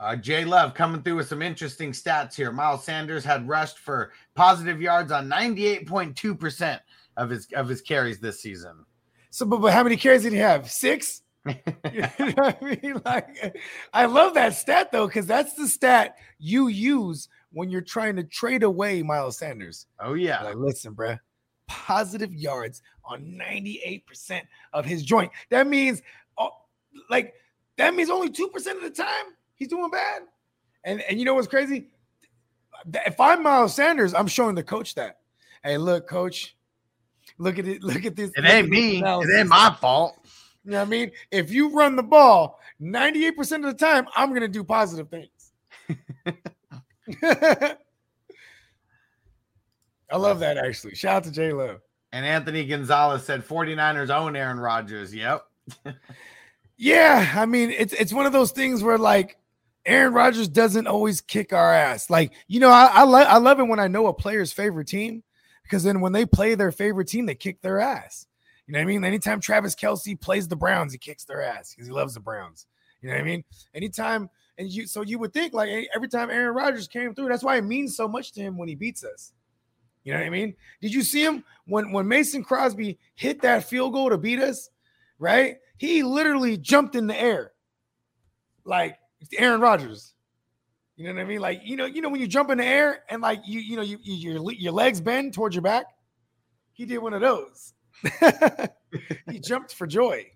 Uh, 0.00 0.14
Jay 0.14 0.44
Love 0.44 0.74
coming 0.74 1.02
through 1.02 1.16
with 1.16 1.28
some 1.28 1.42
interesting 1.42 1.90
stats 1.90 2.34
here. 2.34 2.52
Miles 2.52 2.84
Sanders 2.84 3.24
had 3.24 3.48
rushed 3.48 3.78
for 3.78 4.12
positive 4.34 4.80
yards 4.80 5.10
on 5.10 5.28
98.2% 5.28 6.80
of 7.16 7.30
his 7.30 7.48
of 7.54 7.68
his 7.68 7.80
carries 7.82 8.20
this 8.20 8.40
season. 8.40 8.84
So, 9.30 9.44
but, 9.44 9.60
but 9.60 9.72
how 9.72 9.82
many 9.82 9.96
carries 9.96 10.22
did 10.22 10.32
he 10.32 10.38
have? 10.38 10.70
Six. 10.70 11.22
You 11.92 12.02
know 12.18 12.32
what 12.34 12.58
I 12.60 12.78
mean? 12.82 13.00
Like, 13.04 13.56
I 13.94 14.04
love 14.04 14.34
that 14.34 14.54
stat 14.54 14.92
though, 14.92 15.06
because 15.06 15.26
that's 15.26 15.54
the 15.54 15.66
stat 15.66 16.16
you 16.38 16.68
use 16.68 17.28
when 17.52 17.70
you're 17.70 17.80
trying 17.80 18.16
to 18.16 18.24
trade 18.24 18.62
away 18.62 19.02
Miles 19.02 19.38
Sanders. 19.38 19.86
Oh 19.98 20.14
yeah. 20.14 20.42
Like, 20.42 20.56
listen, 20.56 20.94
bruh, 20.94 21.18
positive 21.66 22.34
yards 22.34 22.82
on 23.04 23.22
98% 23.40 24.42
of 24.74 24.84
his 24.84 25.02
joint. 25.02 25.32
That 25.50 25.66
means, 25.66 26.02
oh, 26.36 26.50
like, 27.08 27.34
that 27.76 27.94
means 27.94 28.10
only 28.10 28.30
2% 28.30 28.44
of 28.54 28.82
the 28.82 28.90
time 28.90 29.26
he's 29.58 29.68
doing 29.68 29.90
bad. 29.90 30.22
And 30.84 31.02
and 31.02 31.18
you 31.18 31.24
know 31.24 31.34
what's 31.34 31.48
crazy? 31.48 31.88
If 33.06 33.20
I'm 33.20 33.42
Miles 33.42 33.74
Sanders, 33.74 34.14
I'm 34.14 34.26
showing 34.26 34.54
the 34.54 34.62
coach 34.62 34.94
that. 34.94 35.18
Hey, 35.62 35.76
look, 35.76 36.08
coach, 36.08 36.56
look 37.38 37.58
at 37.58 37.66
it. 37.66 37.82
Look 37.82 38.04
at 38.04 38.16
this. 38.16 38.30
It 38.36 38.44
ain't 38.44 38.68
me. 38.68 39.02
It 39.04 39.38
ain't 39.38 39.48
my 39.48 39.76
fault. 39.80 40.16
You 40.64 40.72
know 40.72 40.78
what 40.78 40.86
I 40.86 40.90
mean? 40.90 41.10
If 41.30 41.50
you 41.50 41.70
run 41.70 41.96
the 41.96 42.02
ball 42.02 42.60
98% 42.80 43.56
of 43.56 43.62
the 43.62 43.74
time, 43.74 44.06
I'm 44.14 44.30
going 44.30 44.42
to 44.42 44.48
do 44.48 44.62
positive 44.62 45.08
things. 45.08 45.28
I 50.10 50.16
love 50.16 50.40
that 50.40 50.56
actually. 50.58 50.94
Shout 50.94 51.16
out 51.16 51.24
to 51.24 51.32
J 51.32 51.52
Lo. 51.52 51.78
And 52.12 52.24
Anthony 52.24 52.64
Gonzalez 52.64 53.24
said 53.24 53.46
49ers 53.46 54.10
own 54.10 54.36
Aaron 54.36 54.60
Rodgers. 54.60 55.14
Yep. 55.14 55.44
Yeah, 56.80 57.32
I 57.34 57.44
mean, 57.44 57.70
it's 57.70 57.92
it's 57.92 58.12
one 58.12 58.24
of 58.24 58.32
those 58.32 58.52
things 58.52 58.84
where 58.84 58.98
like 58.98 59.36
Aaron 59.88 60.12
Rodgers 60.12 60.48
doesn't 60.48 60.86
always 60.86 61.20
kick 61.22 61.52
our 61.52 61.72
ass. 61.72 62.10
Like, 62.10 62.32
you 62.46 62.60
know, 62.60 62.68
I 62.68 62.90
I, 62.92 63.02
lo- 63.04 63.18
I 63.18 63.38
love 63.38 63.58
it 63.58 63.64
when 63.64 63.80
I 63.80 63.88
know 63.88 64.06
a 64.06 64.12
player's 64.12 64.52
favorite 64.52 64.86
team 64.86 65.22
because 65.62 65.82
then 65.82 66.00
when 66.00 66.12
they 66.12 66.26
play 66.26 66.54
their 66.54 66.72
favorite 66.72 67.08
team, 67.08 67.26
they 67.26 67.34
kick 67.34 67.62
their 67.62 67.80
ass. 67.80 68.26
You 68.66 68.72
know 68.72 68.80
what 68.80 68.82
I 68.82 68.86
mean? 68.86 69.04
Anytime 69.04 69.40
Travis 69.40 69.74
Kelce 69.74 70.20
plays 70.20 70.46
the 70.46 70.56
Browns, 70.56 70.92
he 70.92 70.98
kicks 70.98 71.24
their 71.24 71.42
ass 71.42 71.72
because 71.72 71.86
he 71.88 71.92
loves 71.92 72.12
the 72.12 72.20
Browns. 72.20 72.66
You 73.00 73.08
know 73.08 73.14
what 73.14 73.22
I 73.22 73.24
mean? 73.24 73.44
Anytime, 73.74 74.28
and 74.58 74.68
you 74.68 74.86
so 74.86 75.00
you 75.00 75.18
would 75.20 75.32
think 75.32 75.54
like 75.54 75.70
every 75.94 76.08
time 76.08 76.28
Aaron 76.28 76.54
Rodgers 76.54 76.86
came 76.86 77.14
through, 77.14 77.28
that's 77.28 77.42
why 77.42 77.56
it 77.56 77.64
means 77.64 77.96
so 77.96 78.06
much 78.06 78.32
to 78.32 78.42
him 78.42 78.58
when 78.58 78.68
he 78.68 78.74
beats 78.74 79.04
us. 79.04 79.32
You 80.04 80.12
know 80.12 80.20
what 80.20 80.26
I 80.26 80.30
mean? 80.30 80.54
Did 80.82 80.92
you 80.92 81.02
see 81.02 81.24
him 81.24 81.44
when 81.66 81.92
when 81.92 82.06
Mason 82.06 82.44
Crosby 82.44 82.98
hit 83.14 83.40
that 83.40 83.64
field 83.64 83.94
goal 83.94 84.10
to 84.10 84.18
beat 84.18 84.40
us? 84.40 84.68
Right? 85.18 85.56
He 85.78 86.02
literally 86.02 86.58
jumped 86.58 86.94
in 86.94 87.06
the 87.06 87.18
air, 87.18 87.52
like 88.64 88.98
Aaron 89.36 89.60
Rodgers. 89.60 90.14
You 90.96 91.06
know 91.06 91.14
what 91.14 91.20
I 91.20 91.24
mean? 91.24 91.40
Like 91.40 91.60
you 91.64 91.76
know, 91.76 91.86
you 91.86 92.00
know 92.00 92.08
when 92.08 92.20
you 92.20 92.26
jump 92.26 92.50
in 92.50 92.58
the 92.58 92.64
air 92.64 93.04
and 93.08 93.22
like 93.22 93.40
you 93.46 93.60
you 93.60 93.76
know 93.76 93.82
you, 93.82 93.98
you 94.02 94.32
your 94.32 94.52
your 94.52 94.72
legs 94.72 95.00
bend 95.00 95.34
towards 95.34 95.54
your 95.54 95.62
back. 95.62 95.86
He 96.72 96.84
did 96.84 96.98
one 96.98 97.12
of 97.12 97.20
those. 97.20 97.74
he 99.30 99.40
jumped 99.40 99.74
for 99.74 99.86
joy. 99.86 100.26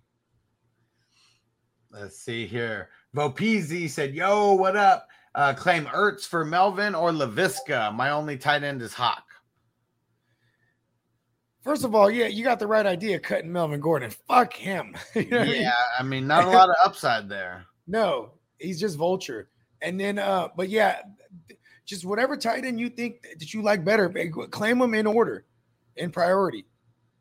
Let's 1.93 2.19
see 2.19 2.47
here. 2.47 2.89
Vopezi 3.15 3.89
said, 3.89 4.15
Yo, 4.15 4.55
what 4.55 4.77
up? 4.77 5.09
Uh, 5.35 5.55
claim 5.55 5.85
Ertz 5.87 6.27
for 6.27 6.45
Melvin 6.45 6.95
or 6.95 7.11
LaVisca. 7.11 7.95
My 7.95 8.11
only 8.11 8.37
tight 8.37 8.63
end 8.63 8.83
is 8.83 8.95
Hawk. 8.95 9.25
First 11.63 11.85
of 11.85 11.95
all, 11.95 12.11
yeah, 12.11 12.27
you 12.27 12.43
got 12.43 12.59
the 12.59 12.67
right 12.67 12.87
idea 12.87 13.21
cutting 13.21 13.53
Melvin 13.53 13.81
Gordon. 13.81 14.11
Fuck 14.11 14.53
him. 14.53 14.97
You 15.15 15.27
know 15.27 15.39
what 15.39 15.49
I 15.49 15.53
mean? 15.53 15.63
Yeah, 15.63 15.73
I 15.99 16.03
mean, 16.03 16.27
not 16.27 16.45
a 16.45 16.51
lot 16.51 16.69
of 16.69 16.77
upside 16.85 17.29
there. 17.29 17.67
No, 17.89 18.31
he's 18.63 18.81
just 18.81 18.97
vulture. 18.97 19.49
And 19.81 19.99
then, 19.99 20.19
uh, 20.19 20.49
but 20.57 20.69
yeah, 20.69 21.01
just 21.85 22.05
whatever 22.05 22.37
tight 22.37 22.65
end 22.65 22.79
you 22.79 22.89
think 22.89 23.27
that 23.39 23.53
you 23.53 23.63
like 23.63 23.85
better, 23.85 24.09
claim 24.51 24.79
them 24.79 24.95
in 24.95 25.07
order, 25.07 25.45
in 25.97 26.11
priority. 26.11 26.65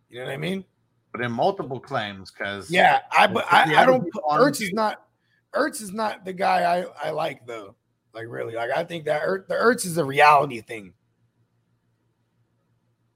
You 0.09 0.19
know 0.19 0.25
what 0.25 0.33
I 0.33 0.37
mean? 0.37 0.63
But 1.11 1.21
in 1.21 1.31
multiple 1.31 1.79
claims, 1.79 2.31
because 2.31 2.69
Yeah, 2.69 3.01
I 3.11 3.27
but 3.27 3.45
I, 3.51 3.81
I 3.81 3.85
don't. 3.85 4.07
Ertz 4.29 4.61
is 4.61 4.73
not. 4.73 5.05
Ertz 5.53 5.81
is 5.81 5.91
not 5.91 6.23
the 6.23 6.31
guy 6.31 6.61
I 6.61 7.07
I 7.07 7.09
like 7.09 7.45
though. 7.45 7.75
Like 8.13 8.27
really, 8.27 8.55
like 8.55 8.71
I 8.71 8.83
think 8.83 9.05
that 9.05 9.21
Ertz, 9.23 9.47
the 9.47 9.55
Ertz 9.55 9.85
is 9.85 9.97
a 9.97 10.05
reality 10.05 10.61
thing. 10.61 10.93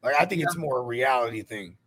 Like 0.04 0.16
I 0.20 0.26
think 0.26 0.44
it's 0.44 0.58
more 0.58 0.80
a 0.80 0.84
reality 0.84 1.42
thing. 1.42 1.78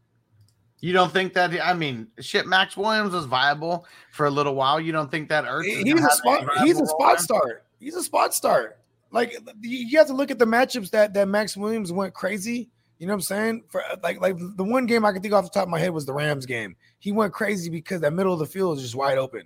You 0.80 0.92
don't 0.92 1.12
think 1.12 1.32
that? 1.34 1.52
I 1.64 1.74
mean, 1.74 2.06
shit. 2.20 2.46
Maxx 2.46 2.76
Williams 2.76 3.12
was 3.12 3.24
viable 3.26 3.86
for 4.12 4.26
a 4.26 4.30
little 4.30 4.54
while. 4.54 4.80
You 4.80 4.92
don't 4.92 5.10
think 5.10 5.28
that 5.30 5.44
Ertz? 5.44 5.64
He's 5.64 6.04
a 6.04 6.10
spot. 6.10 6.46
He's 6.64 6.80
a 6.80 6.86
spot 6.86 7.20
start. 7.20 7.64
He's 7.80 7.96
a 7.96 8.02
spot 8.02 8.34
start. 8.34 8.78
Like 9.10 9.32
you 9.60 9.78
you 9.78 9.98
have 9.98 10.06
to 10.08 10.12
look 10.12 10.30
at 10.30 10.38
the 10.38 10.44
matchups 10.44 10.90
that 10.90 11.14
that 11.14 11.28
Maxx 11.28 11.56
Williams 11.56 11.90
went 11.92 12.14
crazy. 12.14 12.68
You 12.98 13.06
know 13.06 13.12
what 13.12 13.18
I'm 13.18 13.22
saying? 13.22 13.62
For 13.70 13.82
like 14.02 14.20
like 14.20 14.36
the 14.38 14.64
one 14.64 14.86
game 14.86 15.04
I 15.04 15.12
can 15.12 15.22
think 15.22 15.34
off 15.34 15.44
the 15.44 15.50
top 15.50 15.64
of 15.64 15.68
my 15.68 15.78
head 15.78 15.90
was 15.90 16.04
the 16.06 16.12
Rams 16.12 16.46
game. 16.46 16.76
He 16.98 17.10
went 17.12 17.32
crazy 17.32 17.70
because 17.70 18.00
that 18.02 18.12
middle 18.12 18.32
of 18.32 18.38
the 18.38 18.46
field 18.46 18.76
is 18.76 18.82
just 18.84 18.94
wide 18.94 19.18
open. 19.18 19.42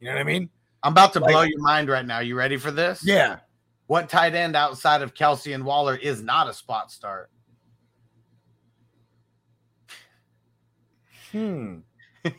You 0.00 0.08
know 0.08 0.14
what 0.14 0.20
I 0.20 0.24
mean? 0.24 0.50
I'm 0.82 0.92
about 0.92 1.12
to 1.14 1.20
Like- 1.20 1.32
blow 1.32 1.42
your 1.42 1.60
mind 1.60 1.88
right 1.88 2.04
now. 2.04 2.18
You 2.20 2.34
ready 2.34 2.56
for 2.56 2.70
this? 2.70 3.02
Yeah. 3.04 3.38
What 3.86 4.08
tight 4.08 4.34
end 4.34 4.56
outside 4.56 5.02
of 5.02 5.14
Kelce 5.14 5.54
and 5.54 5.64
Waller 5.64 5.94
is 5.96 6.22
not 6.22 6.48
a 6.48 6.54
spot 6.54 6.90
start? 6.90 7.30
Hmm. 11.34 11.78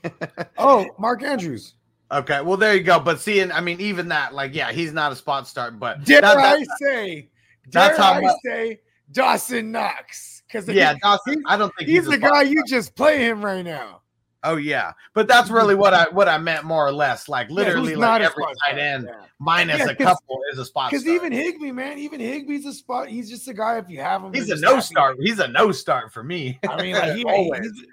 oh, 0.58 0.88
Mark 0.98 1.22
Andrews. 1.22 1.74
Okay, 2.12 2.42
well 2.42 2.56
there 2.58 2.76
you 2.76 2.84
go. 2.84 3.00
But 3.00 3.20
seeing, 3.20 3.52
I 3.52 3.60
mean, 3.62 3.82
even 3.82 4.08
that, 4.10 4.34
like, 4.34 4.56
yeah, 4.56 4.72
he's 4.72 4.94
not 4.94 5.12
a 5.12 5.16
spot 5.16 5.48
start, 5.48 5.80
but 5.80 6.04
Dare 6.06 6.22
that- 6.22 6.36
that- 6.36 6.56
I 6.60 6.66
say? 6.80 7.30
that's 7.72 7.98
how 7.98 8.14
I 8.14 8.22
much- 8.22 8.36
say 8.46 8.80
Dawson 9.12 9.72
Knox? 9.72 10.44
Because 10.48 10.68
yeah, 10.70 10.94
Dawson, 11.02 11.44
I 11.48 11.58
don't 11.58 11.74
think 11.78 11.90
he's, 11.90 12.06
he's, 12.06 12.08
a 12.08 12.12
the 12.12 12.18
guy 12.20 12.44
you 12.44 12.64
just 12.68 12.96
play 12.96 13.18
him 13.18 13.44
right 13.44 13.64
now. 13.66 14.02
Oh 14.44 14.58
yeah, 14.58 14.94
but 15.16 15.28
that's 15.28 15.50
really 15.50 15.74
what 15.74 15.96
I 15.96 16.06
what 16.12 16.30
I 16.30 16.38
meant 16.38 16.64
more 16.66 16.86
or 16.88 16.92
less. 16.92 17.28
Like 17.28 17.50
literally, 17.50 17.94
who's 17.94 17.98
like 17.98 18.22
every 18.22 18.44
tight 18.68 18.78
end 18.78 19.08
yeah. 19.10 19.26
minus 19.40 19.80
Yeah, 19.80 19.90
a 19.90 19.96
couple 19.96 20.40
is 20.54 20.60
a 20.60 20.66
spot 20.66 20.92
Because 20.92 21.08
even 21.08 21.32
Higbee, 21.34 21.72
man, 21.72 21.98
even 21.98 22.20
Higbee's 22.22 22.68
a 22.68 22.74
spot. 22.74 23.08
He's 23.10 23.28
just 23.28 23.48
a 23.48 23.56
guy. 23.56 23.80
If 23.80 23.90
you 23.90 24.00
have 24.02 24.24
him, 24.24 24.32
he's 24.34 24.52
a 24.52 24.56
no 24.58 24.76
happy. 24.76 24.82
start. 24.82 25.18
He's 25.20 25.40
a 25.40 25.48
no 25.48 25.72
start 25.72 26.14
for 26.14 26.24
me. 26.24 26.60
I 26.70 26.80
mean, 26.80 26.94
like 26.96 27.16
he, 27.16 27.26
Always. 27.26 27.62
he's- 27.62 27.86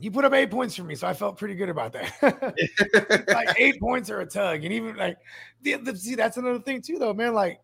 he 0.00 0.10
put 0.10 0.24
up 0.24 0.32
eight 0.32 0.50
points 0.50 0.76
for 0.76 0.84
me, 0.84 0.94
so 0.94 1.06
I 1.08 1.14
felt 1.14 1.38
pretty 1.38 1.54
good 1.54 1.68
about 1.68 1.92
that. 1.94 3.24
like 3.28 3.48
eight 3.58 3.78
points 3.80 4.10
are 4.10 4.20
a 4.20 4.26
tug, 4.26 4.64
and 4.64 4.72
even 4.72 4.96
like 4.96 5.16
the, 5.62 5.74
the- 5.74 5.96
see 5.96 6.14
that's 6.14 6.36
another 6.36 6.60
thing 6.60 6.80
too, 6.82 6.98
though, 6.98 7.12
man. 7.14 7.34
Like 7.34 7.60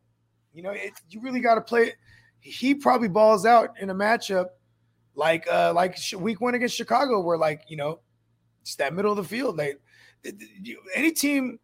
you 0.52 0.62
know, 0.62 0.70
it, 0.70 0.92
you 1.10 1.20
really 1.20 1.40
got 1.40 1.54
to 1.56 1.60
play. 1.60 1.92
He 2.40 2.74
probably 2.74 3.08
balls 3.08 3.46
out 3.46 3.70
in 3.80 3.90
a 3.90 3.94
matchup 3.94 4.46
like 5.14 5.46
uh 5.50 5.72
like 5.74 5.96
week 6.18 6.40
one 6.40 6.54
against 6.54 6.74
Chicago, 6.76 7.20
where 7.20 7.38
like 7.38 7.62
you 7.68 7.76
know, 7.76 8.00
just 8.64 8.78
that 8.78 8.92
middle 8.94 9.12
of 9.12 9.16
the 9.16 9.24
field. 9.24 9.56
Like 9.56 9.80
th- 10.22 10.36
th- 10.38 10.50
you- 10.62 10.80
any 10.94 11.12
team 11.12 11.58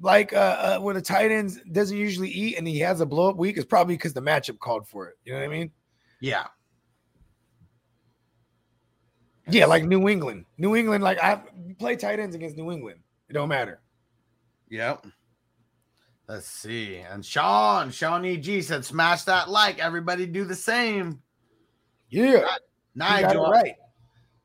like 0.00 0.32
uh, 0.32 0.36
uh 0.76 0.78
when 0.78 0.94
the 0.94 1.02
tight 1.02 1.30
end 1.32 1.60
doesn't 1.72 1.96
usually 1.96 2.28
eat 2.30 2.56
and 2.56 2.66
he 2.68 2.78
has 2.78 3.00
a 3.00 3.06
blow 3.06 3.30
up 3.30 3.36
week 3.36 3.58
is 3.58 3.64
probably 3.64 3.94
because 3.96 4.12
the 4.12 4.22
matchup 4.22 4.58
called 4.60 4.86
for 4.88 5.08
it. 5.08 5.16
You 5.24 5.32
know 5.32 5.40
what 5.40 5.44
I 5.44 5.48
mean? 5.48 5.70
yeah, 6.20 6.46
Yeah, 9.50 9.66
like 9.66 9.84
New 9.84 10.08
England. 10.08 10.44
New 10.58 10.76
England, 10.76 11.02
like 11.02 11.22
I 11.22 11.40
play 11.78 11.96
tight 11.96 12.20
ends 12.20 12.34
against 12.34 12.56
New 12.56 12.70
England. 12.70 13.00
It 13.28 13.32
don't 13.32 13.48
matter. 13.48 13.80
yep. 14.68 15.06
Let's 16.28 16.46
see. 16.46 16.96
And 16.96 17.24
Sean, 17.24 17.90
Sean 17.90 18.24
EG 18.26 18.62
said, 18.62 18.84
"Smash 18.84 19.22
that 19.24 19.48
like. 19.48 19.78
Everybody 19.78 20.26
do 20.26 20.44
the 20.44 20.54
same." 20.54 21.22
Yeah. 22.10 22.44
Nigel, 22.94 23.50
right. 23.50 23.76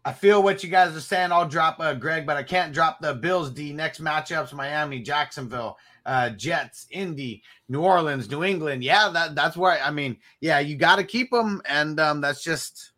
I 0.05 0.13
feel 0.13 0.41
what 0.41 0.63
you 0.63 0.69
guys 0.69 0.95
are 0.95 1.01
saying. 1.01 1.33
I'll 1.33 1.47
drop 1.47 1.79
uh, 1.81 1.93
Greg, 1.93 2.25
but 2.25 2.37
I 2.37 2.43
can't 2.43 2.73
drop 2.73 3.01
the 3.01 3.15
Bills 3.15 3.51
D. 3.51 3.73
Next 3.73 4.01
matchups: 4.01 4.53
Miami, 4.53 5.01
Jacksonville, 5.01 5.77
uh, 6.05 6.29
Jets, 6.29 6.87
Indy, 6.89 7.43
New 7.67 7.81
Orleans, 7.81 8.29
New 8.29 8.45
England. 8.45 8.81
Yeah, 8.81 9.09
that 9.09 9.35
that's 9.35 9.57
where 9.57 9.81
I 9.83 9.91
mean, 9.91 10.17
yeah, 10.39 10.59
you 10.59 10.77
got 10.77 10.97
to 10.97 11.03
keep 11.03 11.31
them, 11.31 11.61
and 11.65 11.99
um, 11.99 12.21
that's 12.21 12.43
just 12.43 12.92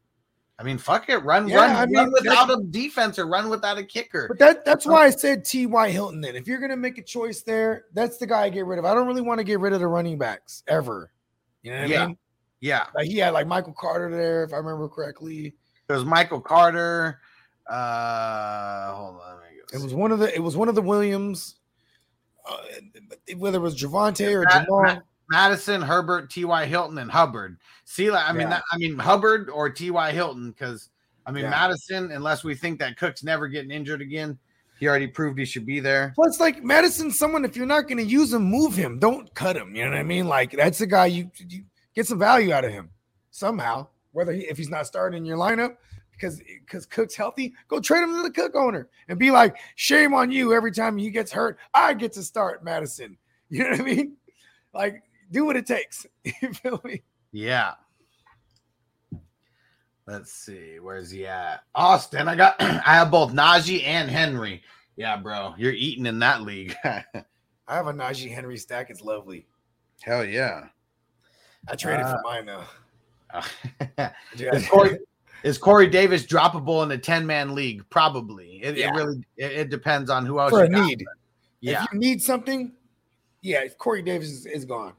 I 0.58 0.64
mean, 0.64 0.78
fuck 0.78 1.10
it, 1.10 1.18
run, 1.18 1.48
Yeah, 1.50 1.58
run, 1.58 1.70
I 1.72 1.84
run 1.92 2.12
without 2.14 2.50
a 2.50 2.64
defense 2.70 3.20
or 3.20 3.28
run 3.28 3.50
without 3.50 3.78
a 3.78 3.84
kicker. 3.84 4.28
But 4.30 4.40
that 4.40 4.64
that's 4.66 4.86
why 4.86 5.06
I 5.06 5.10
said 5.10 5.44
T.Y. 5.44 5.90
Hilton. 5.90 6.22
Then, 6.22 6.36
if 6.38 6.48
you're 6.48 6.60
gonna 6.60 6.78
make 6.78 6.98
a 6.98 7.04
choice 7.04 7.42
there, 7.42 7.86
that's 7.94 8.18
the 8.18 8.26
guy 8.28 8.44
I 8.44 8.50
get 8.50 8.66
rid 8.66 8.80
of. 8.80 8.86
I 8.86 8.94
don't 8.94 9.06
really 9.06 9.22
want 9.22 9.40
to 9.40 9.44
get 9.44 9.60
rid 9.60 9.74
of 9.74 9.80
the 9.82 9.88
running 9.88 10.18
backs 10.18 10.64
ever. 10.68 11.12
You 11.62 11.72
know 11.72 11.82
what 11.82 11.90
Yeah. 11.90 12.04
I 12.04 12.08
mean? 12.08 12.18
Yeah, 12.62 12.86
Like 12.96 13.08
he 13.08 13.18
had 13.18 13.32
like 13.32 13.48
Michael 13.48 13.76
Carter 13.78 14.10
there, 14.10 14.44
if 14.44 14.54
I 14.54 14.58
remember 14.58 14.88
correctly. 14.88 15.54
it 15.90 15.94
was 15.94 16.06
Michael 16.06 16.40
Carter. 16.40 17.20
Uh, 17.70 18.94
hold 18.94 19.22
on, 19.22 19.38
let 19.38 19.52
me 19.52 19.58
go 19.72 19.78
It 19.78 19.84
was 19.84 19.94
one 19.94 20.12
of 20.12 20.20
the 20.20 20.34
it 20.34 20.40
was 20.42 20.56
one 20.56 20.70
of 20.70 20.76
the 20.76 20.82
Williams. 20.82 21.56
Uh, 22.50 22.58
whether 23.38 23.58
it 23.58 23.62
was 23.62 23.76
Javonte 23.80 24.32
or 24.34 24.44
Matt- 24.44 24.68
Jamaal. 24.68 25.02
Madison, 25.30 25.82
Herbert, 25.82 26.30
T.Y. 26.30 26.66
Hilton, 26.66 26.98
and 26.98 27.10
Hubbard. 27.12 27.58
See, 27.86 28.12
like, 28.12 28.28
I 28.28 28.32
mean, 28.32 28.42
Yeah. 28.42 28.50
that, 28.50 28.64
I 28.72 28.78
mean 28.78 28.98
Hubbard 28.98 29.50
or 29.50 29.70
T.Y. 29.70 30.12
Hilton, 30.12 30.52
because 30.52 30.90
I 31.26 31.32
mean 31.32 31.46
Yeah. 31.46 31.50
Madison, 31.52 32.12
unless 32.12 32.44
we 32.44 32.56
think 32.56 32.80
that 32.80 32.98
Cook's 32.98 33.24
never 33.24 33.48
getting 33.48 33.72
injured 33.72 34.02
again, 34.02 34.38
he 34.80 34.88
already 34.88 35.08
proved 35.08 35.40
he 35.40 35.46
should 35.46 35.66
be 35.66 35.80
there. 35.80 36.12
Plus, 36.16 36.40
like 36.40 36.64
Madison, 36.64 37.10
someone, 37.12 37.46
if 37.46 37.56
you're 37.56 37.66
not 37.66 37.88
going 37.88 37.98
to 37.98 38.04
use 38.04 38.34
him, 38.34 38.44
move 38.44 38.76
him. 38.76 39.00
Don't 39.00 39.34
cut 39.34 39.56
him. 39.56 39.74
You 39.76 39.86
know 39.86 39.92
what 39.92 40.00
I 40.00 40.04
mean? 40.04 40.28
Like 40.28 40.52
that's 40.52 40.82
a 40.82 40.88
guy 40.88 41.06
you, 41.08 41.32
you 41.48 41.64
get 41.96 42.08
some 42.08 42.20
value 42.20 42.52
out 42.52 42.66
of 42.66 42.72
him 42.72 42.90
somehow. 43.32 43.88
Whether 44.12 44.34
he, 44.34 44.42
if 44.42 44.58
he's 44.58 44.70
not 44.70 44.86
starting 44.86 45.18
in 45.18 45.26
your 45.26 45.38
lineup 45.38 45.78
because 46.12 46.42
because 46.66 46.86
Cook's 46.86 47.16
healthy, 47.16 47.54
go 47.68 47.80
trade 47.80 48.04
him 48.04 48.16
to 48.16 48.24
the 48.24 48.32
Cook 48.32 48.56
owner 48.56 48.88
and 49.08 49.18
be 49.20 49.32
like, 49.32 49.58
shame 49.76 50.14
on 50.14 50.32
you. 50.32 50.54
Every 50.54 50.72
time 50.72 50.98
he 50.98 51.10
gets 51.10 51.32
hurt, 51.32 51.58
I 51.74 51.94
get 51.94 52.14
to 52.14 52.24
start 52.24 52.64
Madison. 52.64 53.18
You 53.50 53.64
know 53.64 53.70
what 53.70 53.82
I 53.82 53.84
mean? 53.84 54.18
Like 54.74 55.04
do 55.36 55.46
what 55.46 55.58
it 55.58 55.66
takes. 55.68 56.08
you 56.42 56.54
feel 56.54 56.82
me? 56.84 57.04
Yeah. 57.32 57.74
Let's 60.08 60.32
see, 60.32 60.78
where's 60.80 61.12
he 61.12 61.26
at? 61.28 61.64
Austin. 61.74 62.28
I 62.28 62.36
got, 62.36 62.56
I 62.60 62.96
have 62.96 63.12
both 63.12 63.34
Najee 63.34 63.84
and 63.86 64.10
Henry. 64.10 64.64
Yeah, 64.96 65.18
bro, 65.18 65.54
you're 65.58 65.74
eating 65.74 66.06
in 66.06 66.20
that 66.20 66.44
league. 66.44 66.74
I 66.84 67.04
have 67.68 67.88
a 67.88 67.94
Najee 67.94 68.32
Henry 68.34 68.58
stack. 68.58 68.90
It's 68.90 69.02
lovely. 69.02 69.46
Hell 70.02 70.24
yeah. 70.24 70.66
I 71.68 71.76
traded 71.76 72.06
Uh, 72.06 72.18
for 72.18 72.22
mine 72.24 72.46
though. 72.46 72.64
is, 74.38 74.68
Corey, 74.70 75.00
is 75.44 75.58
Corey 75.58 75.88
Davis 75.88 76.26
droppable 76.26 76.84
in 76.84 76.92
a 76.92 76.98
10 76.98 77.26
man 77.26 77.56
league? 77.56 77.84
Probably. 77.90 78.62
It, 78.64 78.78
Yeah. 78.78 78.90
it 78.90 78.96
really 78.96 79.26
it, 79.36 79.52
it 79.52 79.70
depends 79.70 80.10
on 80.10 80.26
who 80.26 80.40
else 80.40 80.52
for 80.52 80.64
you 80.66 80.72
got, 80.72 80.86
need. 80.86 81.04
Yeah, 81.60 81.84
If 81.84 81.92
you 81.92 82.00
need 82.00 82.22
something, 82.22 82.72
yeah, 83.42 83.64
if 83.64 83.78
Corey 83.80 84.04
Davis 84.04 84.30
is, 84.30 84.46
is 84.46 84.66
gone. 84.66 84.94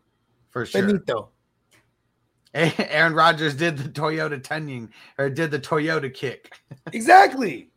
For 0.56 0.64
sure. 0.64 0.86
Benito. 0.86 1.28
Aaron 2.54 3.12
Rodgers 3.12 3.54
did 3.54 3.76
the 3.76 3.90
Toyota 3.90 4.40
Tunyon 4.40 4.88
or 5.18 5.28
did 5.28 5.50
the 5.50 5.58
Toyota 5.58 6.12
kick. 6.12 6.54
Exactly. 6.94 7.68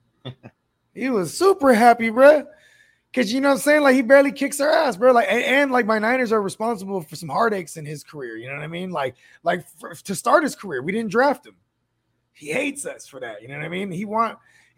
he 0.94 1.10
was 1.10 1.38
super 1.38 1.74
happy, 1.74 2.10
bro. 2.10 2.46
Cause 3.14 3.34
you 3.34 3.42
know 3.42 3.50
what 3.50 3.56
I'm 3.56 3.60
saying? 3.60 3.82
Like 3.82 3.96
he 3.96 4.02
barely 4.02 4.32
kicks 4.32 4.62
our 4.62 4.70
ass, 4.70 4.96
bro. 4.96 5.12
Like 5.12 5.28
and, 5.30 5.44
and, 5.44 5.72
like 5.72 5.88
my 5.88 6.00
Niners 6.00 6.32
are 6.32 6.42
responsible 6.42 7.02
for 7.02 7.18
some 7.18 7.28
heartaches 7.28 7.76
in 7.76 7.86
his 7.86 8.02
career. 8.02 8.38
You 8.38 8.48
know 8.48 8.56
what 8.56 8.64
I 8.64 8.68
mean? 8.68 8.92
Like, 8.92 9.16
like 9.44 9.68
for, 9.68 9.94
to 9.94 10.16
start 10.16 10.44
his 10.44 10.56
career, 10.56 10.82
we 10.82 10.94
didn't 10.94 11.12
draft 11.12 11.46
him. 11.46 11.56
He 12.32 12.54
hates 12.54 12.86
us 12.86 13.08
for 13.08 13.20
that. 13.20 13.42
You 13.42 13.50
know 13.50 13.58
what 13.58 13.66
I 13.66 13.70
mean? 13.70 13.92
He 13.92 14.06
want 14.06 14.38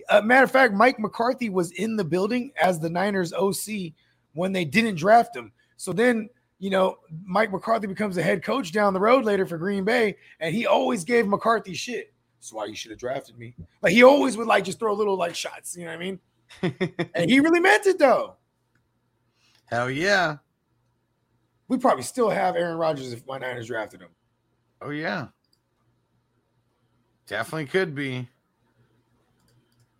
uh, 0.09 0.21
matter 0.21 0.45
of 0.45 0.51
fact, 0.51 0.73
Mike 0.73 0.97
McCarthy 0.97 1.49
was 1.49 1.69
in 1.71 1.97
the 1.97 2.05
building 2.05 2.51
as 2.59 2.79
the 2.79 2.89
Niners 2.89 3.31
OC 3.31 3.93
when 4.33 4.53
they 4.53 4.65
didn't 4.65 4.95
draft 4.95 5.35
him. 5.35 5.51
So 5.77 5.93
then, 5.93 6.29
you 6.61 6.69
know, 6.69 6.99
Mike 7.25 7.51
McCarthy 7.51 7.87
becomes 7.87 8.15
the 8.15 8.21
head 8.21 8.43
coach 8.43 8.71
down 8.71 8.93
the 8.93 8.99
road 8.99 9.25
later 9.25 9.47
for 9.47 9.57
Green 9.57 9.83
Bay, 9.83 10.15
and 10.39 10.53
he 10.53 10.67
always 10.67 11.03
gave 11.03 11.27
McCarthy 11.27 11.73
shit. 11.73 12.13
That's 12.37 12.53
why 12.53 12.65
you 12.65 12.75
should 12.75 12.91
have 12.91 12.99
drafted 12.99 13.35
me. 13.39 13.55
Like 13.81 13.93
he 13.93 14.03
always 14.03 14.37
would 14.37 14.45
like 14.45 14.63
just 14.63 14.77
throw 14.77 14.93
little 14.93 15.17
like 15.17 15.33
shots, 15.33 15.75
you 15.75 15.85
know 15.85 15.91
what 15.91 15.99
I 15.99 16.03
mean? 16.03 16.19
and 17.15 17.31
he 17.31 17.39
really 17.39 17.59
meant 17.59 17.87
it 17.87 17.97
though. 17.97 18.35
Hell 19.65 19.89
yeah. 19.89 20.37
We 21.67 21.79
probably 21.79 22.03
still 22.03 22.29
have 22.29 22.55
Aaron 22.55 22.77
Rodgers 22.77 23.11
if 23.11 23.25
my 23.25 23.39
Niners 23.39 23.67
drafted 23.67 24.01
him. 24.01 24.09
Oh 24.83 24.91
yeah. 24.91 25.27
Definitely 27.25 27.67
could 27.67 27.95
be. 27.95 28.27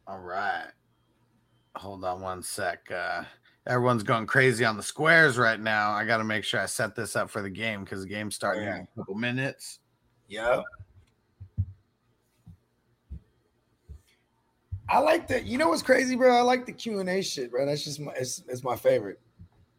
All 0.06 0.20
right. 0.20 0.70
Hold 1.76 2.06
on 2.06 2.22
one 2.22 2.44
sec. 2.44 2.92
Uh 2.92 3.24
everyone's 3.68 4.04
going 4.04 4.26
crazy 4.26 4.66
on 4.66 4.78
the 4.78 4.84
squares 4.84 5.38
right 5.38 5.60
now. 5.60 5.92
I 5.92 6.06
got 6.06 6.18
to 6.18 6.24
make 6.24 6.44
sure 6.44 6.60
I 6.60 6.66
set 6.66 6.96
this 6.96 7.16
up 7.16 7.30
for 7.30 7.42
the 7.42 7.50
game 7.50 7.84
because 7.84 8.02
the 8.02 8.10
game's 8.10 8.36
starting 8.36 8.64
in 8.64 8.70
a 8.70 8.88
couple 8.98 9.16
minutes. 9.16 9.80
Yeah. 10.28 10.62
I 14.90 15.00
like 15.00 15.28
that. 15.30 15.46
You 15.46 15.58
know 15.58 15.70
what's 15.70 15.82
crazy, 15.82 16.16
bro? 16.16 16.36
I 16.36 16.42
like 16.42 16.66
the 16.66 16.74
Q 16.74 17.00
and 17.00 17.10
A 17.10 17.22
shit, 17.22 17.52
bro. 17.52 17.66
That's 17.66 17.84
just 17.84 18.00
my 18.00 18.12
it's, 18.14 18.44
it's 18.50 18.64
my 18.64 18.76
favorite 18.76 19.22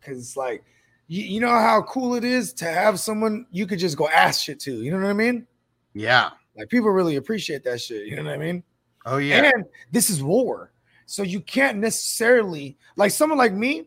because 0.00 0.16
it's 0.18 0.36
like 0.38 0.64
you, 1.08 1.22
you 1.22 1.40
know 1.40 1.48
how 1.48 1.82
cool 1.82 2.14
it 2.14 2.24
is 2.24 2.54
to 2.54 2.64
have 2.64 2.98
someone 2.98 3.46
you 3.50 3.66
could 3.66 3.78
just 3.78 3.98
go 3.98 4.08
ask 4.08 4.42
shit 4.42 4.58
to. 4.60 4.72
You 4.72 4.90
know 4.90 4.98
what 4.98 5.10
I 5.10 5.12
mean? 5.12 5.46
Yeah. 5.92 6.30
Like 6.56 6.70
people 6.70 6.88
really 6.88 7.16
appreciate 7.16 7.62
that 7.64 7.80
shit. 7.82 8.06
You 8.06 8.16
know 8.16 8.24
what 8.24 8.32
I 8.32 8.38
mean? 8.38 8.62
Oh 9.04 9.18
yeah. 9.18 9.50
And 9.54 9.64
this 9.90 10.08
is 10.08 10.22
war. 10.22 10.72
So 11.06 11.22
you 11.22 11.40
can't 11.40 11.78
necessarily 11.78 12.76
like 12.96 13.10
someone 13.10 13.38
like 13.38 13.52
me, 13.52 13.86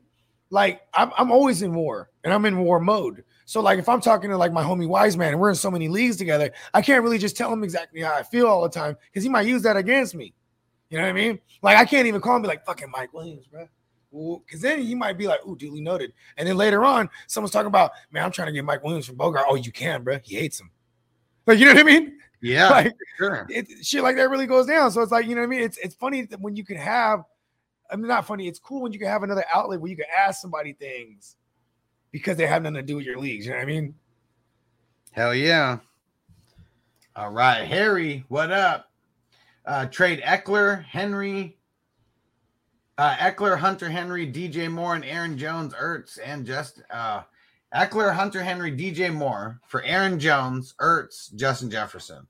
like 0.50 0.82
I'm, 0.94 1.12
I'm 1.18 1.32
always 1.32 1.62
in 1.62 1.74
war 1.74 2.10
and 2.24 2.34
I'm 2.34 2.46
in 2.46 2.58
war 2.60 2.80
mode. 2.80 3.24
So 3.46 3.62
like 3.62 3.80
if 3.80 3.88
I'm 3.88 4.02
talking 4.02 4.30
to 4.30 4.38
like 4.38 4.52
my 4.52 4.64
homie 4.64 4.88
Wise 4.88 5.18
Man 5.18 5.32
and 5.32 5.40
we're 5.40 5.50
in 5.50 5.56
so 5.56 5.70
many 5.70 5.88
leagues 5.88 6.18
together, 6.18 6.52
I 6.74 6.82
can't 6.82 7.04
really 7.04 7.18
just 7.18 7.38
tell 7.38 7.52
him 7.52 7.64
exactly 7.64 8.02
how 8.02 8.14
I 8.14 8.24
feel 8.24 8.48
all 8.48 8.64
the 8.64 8.70
time 8.70 8.98
because 9.06 9.24
he 9.24 9.30
might 9.30 9.48
use 9.48 9.62
that 9.64 9.78
against 9.78 10.16
me. 10.16 10.34
You 10.90 10.98
know 10.98 11.04
what 11.04 11.10
I 11.10 11.14
mean? 11.14 11.40
Like 11.62 11.78
I 11.78 11.86
can't 11.86 12.08
even 12.08 12.22
call 12.22 12.36
him 12.36 12.42
be 12.42 12.48
like 12.48 12.66
fucking 12.66 12.90
Mike 12.92 13.14
Williams, 13.14 13.48
bro. 13.48 13.68
Because 14.46 14.62
then 14.62 14.82
he 14.82 14.96
might 14.96 15.18
be 15.18 15.28
like, 15.28 15.46
"Ooh, 15.46 15.58
duly 15.58 15.82
noted." 15.82 16.14
And 16.38 16.48
then 16.48 16.56
later 16.56 16.86
on, 16.86 17.10
someone's 17.28 17.52
talking 17.52 17.68
about, 17.68 17.92
"Man, 18.12 18.24
I'm 18.24 18.32
trying 18.32 18.46
to 18.46 18.54
get 18.54 18.64
Mike 18.64 18.82
Williams 18.82 19.06
from 19.06 19.18
Bogart." 19.18 19.46
Oh, 19.50 19.56
you 19.56 19.74
can, 19.74 20.04
bro. 20.04 20.20
He 20.24 20.36
hates 20.36 20.60
him. 20.60 20.72
Like 21.46 21.60
you 21.60 21.66
know 21.66 21.74
what 21.74 21.82
I 21.82 21.84
mean? 21.84 22.18
Yeah. 22.46 22.70
Like, 22.70 22.94
sure. 23.18 23.48
it, 23.50 23.68
shit 23.82 24.04
like 24.04 24.16
that 24.18 24.30
really 24.30 24.46
goes 24.46 24.68
down. 24.68 24.92
So 24.92 25.02
it's 25.02 25.12
like, 25.12 25.26
you 25.26 25.34
know 25.36 25.42
what 25.42 25.48
I 25.48 25.50
mean? 25.50 25.62
It's 25.62 25.78
it's 25.78 25.96
funny 25.96 26.24
that 26.24 26.40
when 26.40 26.56
you 26.56 26.64
can 26.64 26.78
have, 26.78 27.24
I 27.90 27.96
mean, 27.96 28.08
not 28.08 28.28
funny. 28.28 28.48
It's 28.48 28.60
cool 28.60 28.82
when 28.82 28.94
you 28.94 29.00
can 29.00 29.08
have 29.08 29.24
another 29.24 29.46
outlet 29.54 29.82
where 29.82 29.90
you 29.90 29.98
can 29.98 30.06
ask 30.16 30.42
somebody 30.42 30.74
things 30.74 31.36
because 32.12 32.38
they 32.38 32.46
have 32.46 32.62
nothing 32.62 32.76
to 32.76 32.82
do 32.84 32.98
with 32.98 33.06
your 33.06 33.18
leagues. 33.18 33.46
You 33.46 33.52
know 33.52 33.58
what 33.58 33.64
I 33.64 33.66
mean? 33.66 33.96
Hell 35.12 35.34
yeah. 35.34 35.80
All 37.16 37.32
right. 37.32 37.66
Harry, 37.66 38.26
what 38.28 38.52
up? 38.52 38.92
Uh, 39.66 39.88
trade 39.88 40.22
Ekeler, 40.22 40.84
Henry, 40.84 41.58
uh, 43.00 43.16
Ekeler, 43.16 43.58
Hunter 43.58 43.90
Henry, 43.90 44.32
DJ 44.32 44.70
Moore, 44.70 44.94
and 44.94 45.04
Aaron 45.04 45.38
Jones, 45.38 45.74
Ertz, 45.74 46.20
and 46.24 46.46
just 46.46 46.84
uh, 46.92 47.24
Ekeler, 47.74 48.14
Hunter 48.14 48.44
Henry, 48.44 48.72
DJ 48.72 49.12
Moore 49.12 49.60
for 49.66 49.82
Aaron 49.84 50.20
Jones, 50.20 50.76
Ertz, 50.80 51.34
Justin 51.34 51.72
Jefferson. 51.72 52.28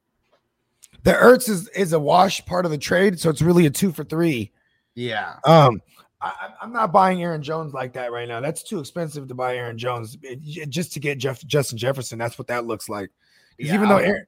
The 1.05 1.13
Ertz 1.13 1.47
is 1.47 1.67
is 1.69 1.93
a 1.93 1.99
wash 1.99 2.43
part 2.47 2.65
of 2.65 2.71
the 2.71 2.79
trade, 2.79 3.19
so 3.19 3.29
it's 3.29 3.41
really 3.41 3.67
a 3.67 3.69
two 3.69 3.91
for 3.91 4.03
three. 4.03 4.51
Yeah. 4.95 5.35
Um, 5.45 5.79
I, 6.19 6.49
I'm 6.59 6.73
not 6.73 6.91
buying 6.91 7.21
Aaron 7.21 7.43
Jones 7.43 7.73
like 7.73 7.93
that 7.93 8.11
right 8.11 8.27
now. 8.27 8.39
That's 8.39 8.63
too 8.63 8.79
expensive 8.79 9.27
to 9.27 9.35
buy 9.35 9.55
Aaron 9.55 9.77
Jones 9.77 10.17
It- 10.23 10.69
just 10.69 10.93
to 10.93 10.99
get 10.99 11.19
Jeff 11.19 11.45
Justin 11.45 11.77
Jefferson. 11.77 12.17
That's 12.17 12.39
what 12.39 12.47
that 12.47 12.65
looks 12.65 12.89
like. 12.89 13.11
Yeah, 13.59 13.75
even 13.75 13.87
though 13.87 13.97
Aaron, 13.97 14.25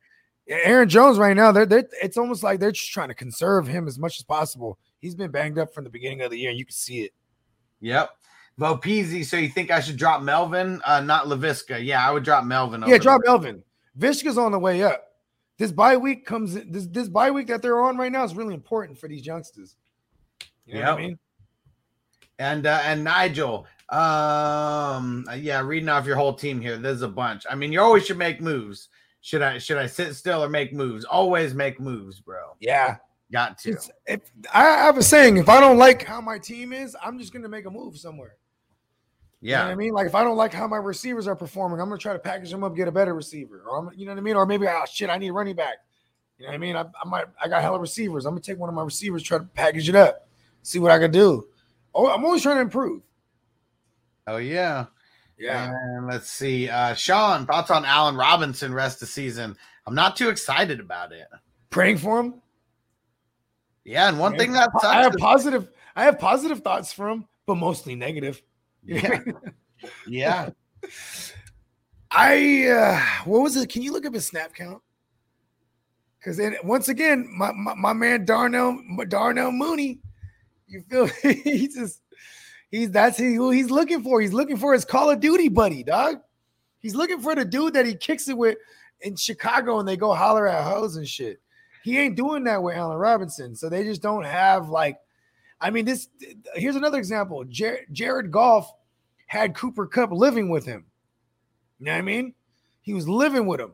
Aaron 0.47 0.87
Jones 0.87 1.17
right 1.17 1.35
now, 1.35 1.51
they're, 1.51 1.65
they're 1.65 1.89
it's 2.03 2.15
almost 2.15 2.43
like 2.43 2.59
they're 2.59 2.71
just 2.71 2.91
trying 2.91 3.09
to 3.09 3.15
conserve 3.15 3.67
him 3.67 3.87
as 3.87 3.97
much 3.97 4.19
as 4.19 4.23
possible. 4.23 4.77
He's 4.99 5.15
been 5.15 5.31
banged 5.31 5.57
up 5.57 5.73
from 5.73 5.83
the 5.83 5.89
beginning 5.89 6.21
of 6.21 6.29
the 6.29 6.37
year, 6.37 6.51
and 6.51 6.59
you 6.59 6.65
can 6.65 6.75
see 6.75 7.01
it. 7.01 7.13
Yep. 7.81 8.11
Peasy, 8.59 9.25
so 9.25 9.35
you 9.37 9.49
think 9.49 9.71
I 9.71 9.79
should 9.79 9.97
drop 9.97 10.21
Melvin, 10.21 10.79
uh, 10.85 11.01
not 11.01 11.25
Laviska? 11.25 11.83
Yeah, 11.83 12.07
I 12.07 12.11
would 12.11 12.23
drop 12.23 12.43
Melvin. 12.43 12.83
Yeah, 12.85 12.99
drop 12.99 13.21
Melvin. 13.25 13.63
Vishka's 13.99 14.37
on 14.37 14.51
the 14.51 14.59
way 14.59 14.83
up. 14.83 15.03
This 15.57 15.71
bye 15.71 15.97
week 15.97 16.25
comes 16.25 16.53
this 16.53 16.85
this 16.87 17.07
bye 17.07 17.31
week 17.31 17.47
that 17.47 17.61
they're 17.61 17.81
on 17.81 17.97
right 17.97 18.11
now 18.11 18.23
is 18.23 18.35
really 18.35 18.53
important 18.53 18.97
for 18.97 19.07
these 19.07 19.25
youngsters. 19.25 19.75
You 20.65 20.75
know 20.75 20.91
what 20.93 20.99
I 20.99 21.01
mean? 21.01 21.19
And 22.39 22.67
uh, 22.67 22.81
and 22.83 23.03
Nigel, 23.03 23.65
um, 23.89 25.25
yeah, 25.37 25.61
reading 25.61 25.89
off 25.89 26.05
your 26.05 26.15
whole 26.15 26.33
team 26.33 26.61
here. 26.61 26.77
There's 26.77 27.01
a 27.01 27.07
bunch. 27.07 27.45
I 27.49 27.55
mean, 27.55 27.71
you 27.71 27.81
always 27.81 28.05
should 28.05 28.17
make 28.17 28.41
moves. 28.41 28.89
Should 29.21 29.41
I 29.41 29.57
should 29.57 29.77
I 29.77 29.87
sit 29.87 30.15
still 30.15 30.43
or 30.43 30.49
make 30.49 30.73
moves? 30.73 31.05
Always 31.05 31.55
make 31.55 31.79
moves, 31.79 32.19
bro. 32.19 32.55
Yeah. 32.59 32.97
Got 33.31 33.57
to. 33.59 33.71
It's, 33.71 33.89
if 34.05 34.21
I 34.53 34.63
have 34.63 34.97
a 34.97 35.03
saying, 35.03 35.37
if 35.37 35.49
I 35.49 35.59
don't 35.59 35.77
like 35.77 36.03
how 36.03 36.21
my 36.21 36.37
team 36.37 36.71
is, 36.71 36.95
I'm 37.03 37.17
just 37.17 37.33
gonna 37.33 37.49
make 37.49 37.65
a 37.65 37.71
move 37.71 37.97
somewhere. 37.97 38.35
You 39.41 39.51
know 39.51 39.57
Yeah. 39.57 39.65
what 39.65 39.71
I 39.71 39.75
mean? 39.75 39.93
Like 39.93 40.07
if 40.07 40.15
I 40.15 40.23
don't 40.23 40.37
like 40.37 40.53
how 40.53 40.67
my 40.67 40.77
receivers 40.77 41.27
are 41.27 41.35
performing, 41.35 41.79
I'm 41.79 41.89
gonna 41.89 41.99
try 41.99 42.13
to 42.13 42.19
package 42.19 42.51
them 42.51 42.63
up, 42.63 42.75
get 42.75 42.87
a 42.87 42.91
better 42.91 43.13
receiver. 43.13 43.63
Or 43.69 43.77
I'm, 43.77 43.91
you 43.95 44.05
know 44.05 44.13
what 44.13 44.17
I 44.19 44.21
mean? 44.21 44.35
Or 44.35 44.45
maybe 44.45 44.67
oh 44.67 44.83
shit, 44.91 45.09
I 45.09 45.17
need 45.17 45.29
a 45.29 45.33
running 45.33 45.55
back. 45.55 45.77
You 46.37 46.45
know 46.45 46.49
what 46.49 46.55
I 46.55 46.57
mean? 46.57 46.75
I, 46.75 46.81
I 46.81 47.07
might 47.07 47.25
I 47.43 47.47
got 47.47 47.61
hella 47.61 47.79
receivers. 47.79 48.25
I'm 48.25 48.31
gonna 48.33 48.41
take 48.41 48.57
one 48.57 48.69
of 48.69 48.75
my 48.75 48.83
receivers, 48.83 49.23
try 49.23 49.37
to 49.37 49.43
package 49.43 49.89
it 49.89 49.95
up, 49.95 50.27
see 50.63 50.79
what 50.79 50.91
I 50.91 50.99
can 50.99 51.11
do. 51.11 51.47
Oh, 51.93 52.07
I'm 52.09 52.25
always 52.25 52.41
trying 52.41 52.57
to 52.57 52.61
improve. 52.61 53.01
Oh 54.25 54.37
yeah. 54.37 54.85
Yeah. 55.37 55.71
And 55.71 56.07
let's 56.07 56.29
see. 56.29 56.69
Uh 56.69 56.95
Sean, 56.95 57.45
thoughts 57.45 57.69
on 57.69 57.85
Allen 57.85 58.15
Robinson 58.15 58.73
rest 58.73 59.01
of 59.01 59.07
season. 59.07 59.55
I'm 59.85 59.95
not 59.95 60.15
too 60.15 60.29
excited 60.29 60.79
about 60.79 61.11
it. 61.11 61.27
Praying 61.69 61.97
for 61.99 62.19
him. 62.19 62.41
Yeah, 63.85 64.09
and 64.09 64.19
one 64.19 64.35
thing 64.37 64.51
that 64.51 64.69
I 64.83 65.03
have 65.03 65.13
positive, 65.17 65.69
I 65.95 66.03
have 66.03 66.19
positive 66.19 66.59
thoughts 66.59 66.91
for 66.91 67.07
him, 67.07 67.25
but 67.45 67.55
mostly 67.55 67.95
negative. 67.95 68.41
Yeah. 68.87 69.19
yeah. 70.07 70.49
I 72.09 72.67
uh 72.67 73.01
what 73.25 73.41
was 73.41 73.57
it? 73.57 73.69
Can 73.69 73.81
you 73.81 73.91
look 73.91 74.05
up 74.05 74.13
his 74.13 74.25
snap 74.25 74.53
count? 74.53 74.81
Because 76.19 76.37
then 76.37 76.55
once 76.63 76.87
again, 76.87 77.27
my, 77.31 77.51
my 77.51 77.75
my 77.75 77.93
man 77.93 78.25
Darnell 78.25 78.79
Darnell 79.07 79.51
Mooney, 79.51 79.99
you 80.67 80.83
feel 80.89 81.05
he's 81.21 81.75
just 81.75 82.01
he's 82.71 82.91
that's 82.91 83.17
who 83.17 83.51
he's 83.51 83.69
looking 83.69 84.01
for. 84.03 84.21
He's 84.21 84.33
looking 84.33 84.57
for 84.57 84.73
his 84.73 84.85
Call 84.85 85.11
of 85.11 85.19
Duty 85.19 85.49
buddy, 85.49 85.83
dog. 85.83 86.17
He's 86.79 86.95
looking 86.95 87.19
for 87.19 87.35
the 87.35 87.45
dude 87.45 87.73
that 87.73 87.85
he 87.85 87.95
kicks 87.95 88.29
it 88.29 88.37
with 88.37 88.57
in 89.01 89.15
Chicago 89.15 89.79
and 89.79 89.87
they 89.87 89.97
go 89.97 90.13
holler 90.13 90.47
at 90.47 90.63
hoes 90.63 90.95
and 90.95 91.07
shit. 91.07 91.41
He 91.83 91.97
ain't 91.97 92.15
doing 92.15 92.43
that 92.45 92.61
with 92.61 92.75
Allen 92.75 92.97
Robinson. 92.97 93.55
So 93.55 93.69
they 93.69 93.83
just 93.83 94.01
don't 94.01 94.25
have 94.25 94.69
like, 94.69 94.97
I 95.59 95.69
mean, 95.69 95.85
this 95.85 96.07
here's 96.55 96.75
another 96.75 96.97
example. 96.97 97.43
Jar- 97.45 97.79
Jared 97.91 98.31
Goff 98.31 98.71
had 99.27 99.55
Cooper 99.55 99.85
Kupp 99.85 100.11
living 100.11 100.49
with 100.49 100.65
him. 100.65 100.85
You 101.79 101.87
know 101.87 101.91
what 101.93 101.97
I 101.99 102.01
mean? 102.01 102.33
He 102.81 102.93
was 102.93 103.07
living 103.07 103.45
with 103.45 103.59
him. 103.59 103.73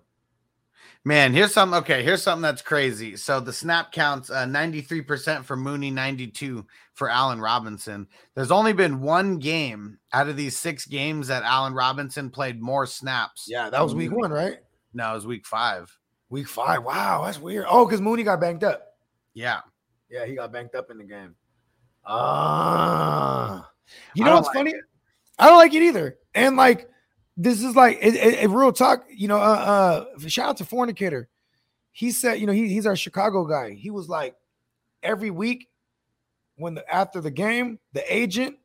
Man, 1.06 1.34
here's 1.34 1.54
something. 1.54 1.78
Okay, 1.80 2.02
here's 2.02 2.24
something 2.24 2.42
that's 2.42 2.62
crazy. 2.62 3.18
So 3.18 3.42
the 3.42 3.52
snap 3.52 3.92
counts 3.92 4.30
uh, 4.30 4.46
93% 4.46 5.44
for 5.44 5.58
Mooney, 5.58 5.92
92 5.92 6.66
for 6.94 7.10
Allen 7.10 7.42
Robinson. 7.42 8.08
There's 8.36 8.52
only 8.52 8.72
been 8.72 9.02
one 9.02 9.38
game 9.38 10.00
out 10.14 10.30
of 10.30 10.38
these 10.38 10.58
six 10.58 10.86
games 10.86 11.28
that 11.28 11.44
Allen 11.44 11.74
Robinson 11.74 12.30
played 12.30 12.62
more 12.62 12.86
snaps. 12.86 13.48
Yeah, 13.50 13.70
that 13.70 13.84
was 13.84 13.94
week 13.94 14.12
one, 14.12 14.32
right? 14.32 14.60
No, 14.94 15.12
it 15.12 15.16
was 15.16 15.26
week 15.28 15.46
five. 15.46 15.96
Week 16.30 16.48
five. 16.48 16.84
Wow, 16.84 17.24
that's 17.26 17.40
weird. 17.40 17.66
Oh, 17.68 17.86
because 17.86 18.00
Mooney 18.00 18.24
got 18.24 18.40
banked 18.40 18.64
up. 18.64 18.84
Yeah. 19.34 19.60
Yeah, 20.10 20.26
he 20.26 20.36
got 20.36 20.54
banked 20.54 20.76
up 20.76 20.90
in 20.90 20.98
the 20.98 21.04
game. 21.04 21.36
Ah, 22.06 23.70
you 24.16 24.24
know 24.24 24.36
what's 24.36 24.48
like 24.48 24.56
funny? 24.56 24.74
I 25.40 25.48
don't 25.48 25.58
like 25.58 25.74
it 25.74 25.82
either. 25.82 26.18
And 26.36 26.56
like, 26.58 26.90
this 27.38 27.64
is 27.64 27.76
like 27.76 27.98
it, 28.02 28.16
it, 28.16 28.44
it- 28.44 28.50
real 28.50 28.72
talk. 28.72 29.06
You 29.10 29.28
know, 29.28 29.38
uh, 29.38 30.06
uh, 30.20 30.28
shout 30.28 30.50
out 30.50 30.58
to 30.58 30.66
Fornicator. 30.66 31.30
He 31.92 32.12
said, 32.12 32.40
you 32.40 32.48
know, 32.48 32.54
he, 32.54 32.68
he's 32.70 32.86
our 32.88 32.96
Chicago 32.96 33.46
guy. 33.46 33.72
He 33.74 33.92
was 33.92 34.10
like, 34.10 34.36
every 35.04 35.30
week 35.30 35.70
when 36.56 36.74
the 36.76 36.94
after 36.94 37.22
the 37.22 37.32
game, 37.32 37.80
the 37.94 38.04
agent 38.14 38.58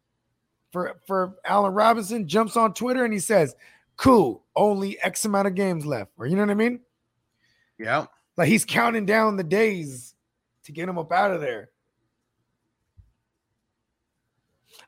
for 0.72 1.00
for 1.06 1.34
Allen 1.44 1.72
Robinson 1.74 2.26
jumps 2.28 2.56
on 2.56 2.74
Twitter 2.74 3.04
and 3.04 3.12
he 3.12 3.18
says, 3.18 3.54
"Cool, 3.96 4.44
only 4.56 4.98
X 5.00 5.24
amount 5.24 5.48
of 5.48 5.54
games 5.54 5.86
left," 5.86 6.12
or 6.18 6.26
you 6.26 6.36
know 6.36 6.42
what 6.42 6.50
I 6.50 6.54
mean? 6.54 6.80
Yeah. 7.78 8.06
Like 8.36 8.48
he's 8.48 8.64
counting 8.64 9.06
down 9.06 9.36
the 9.36 9.44
days 9.44 10.14
to 10.64 10.72
get 10.72 10.88
him 10.88 10.98
up 10.98 11.10
out 11.12 11.32
of 11.32 11.40
there. 11.40 11.70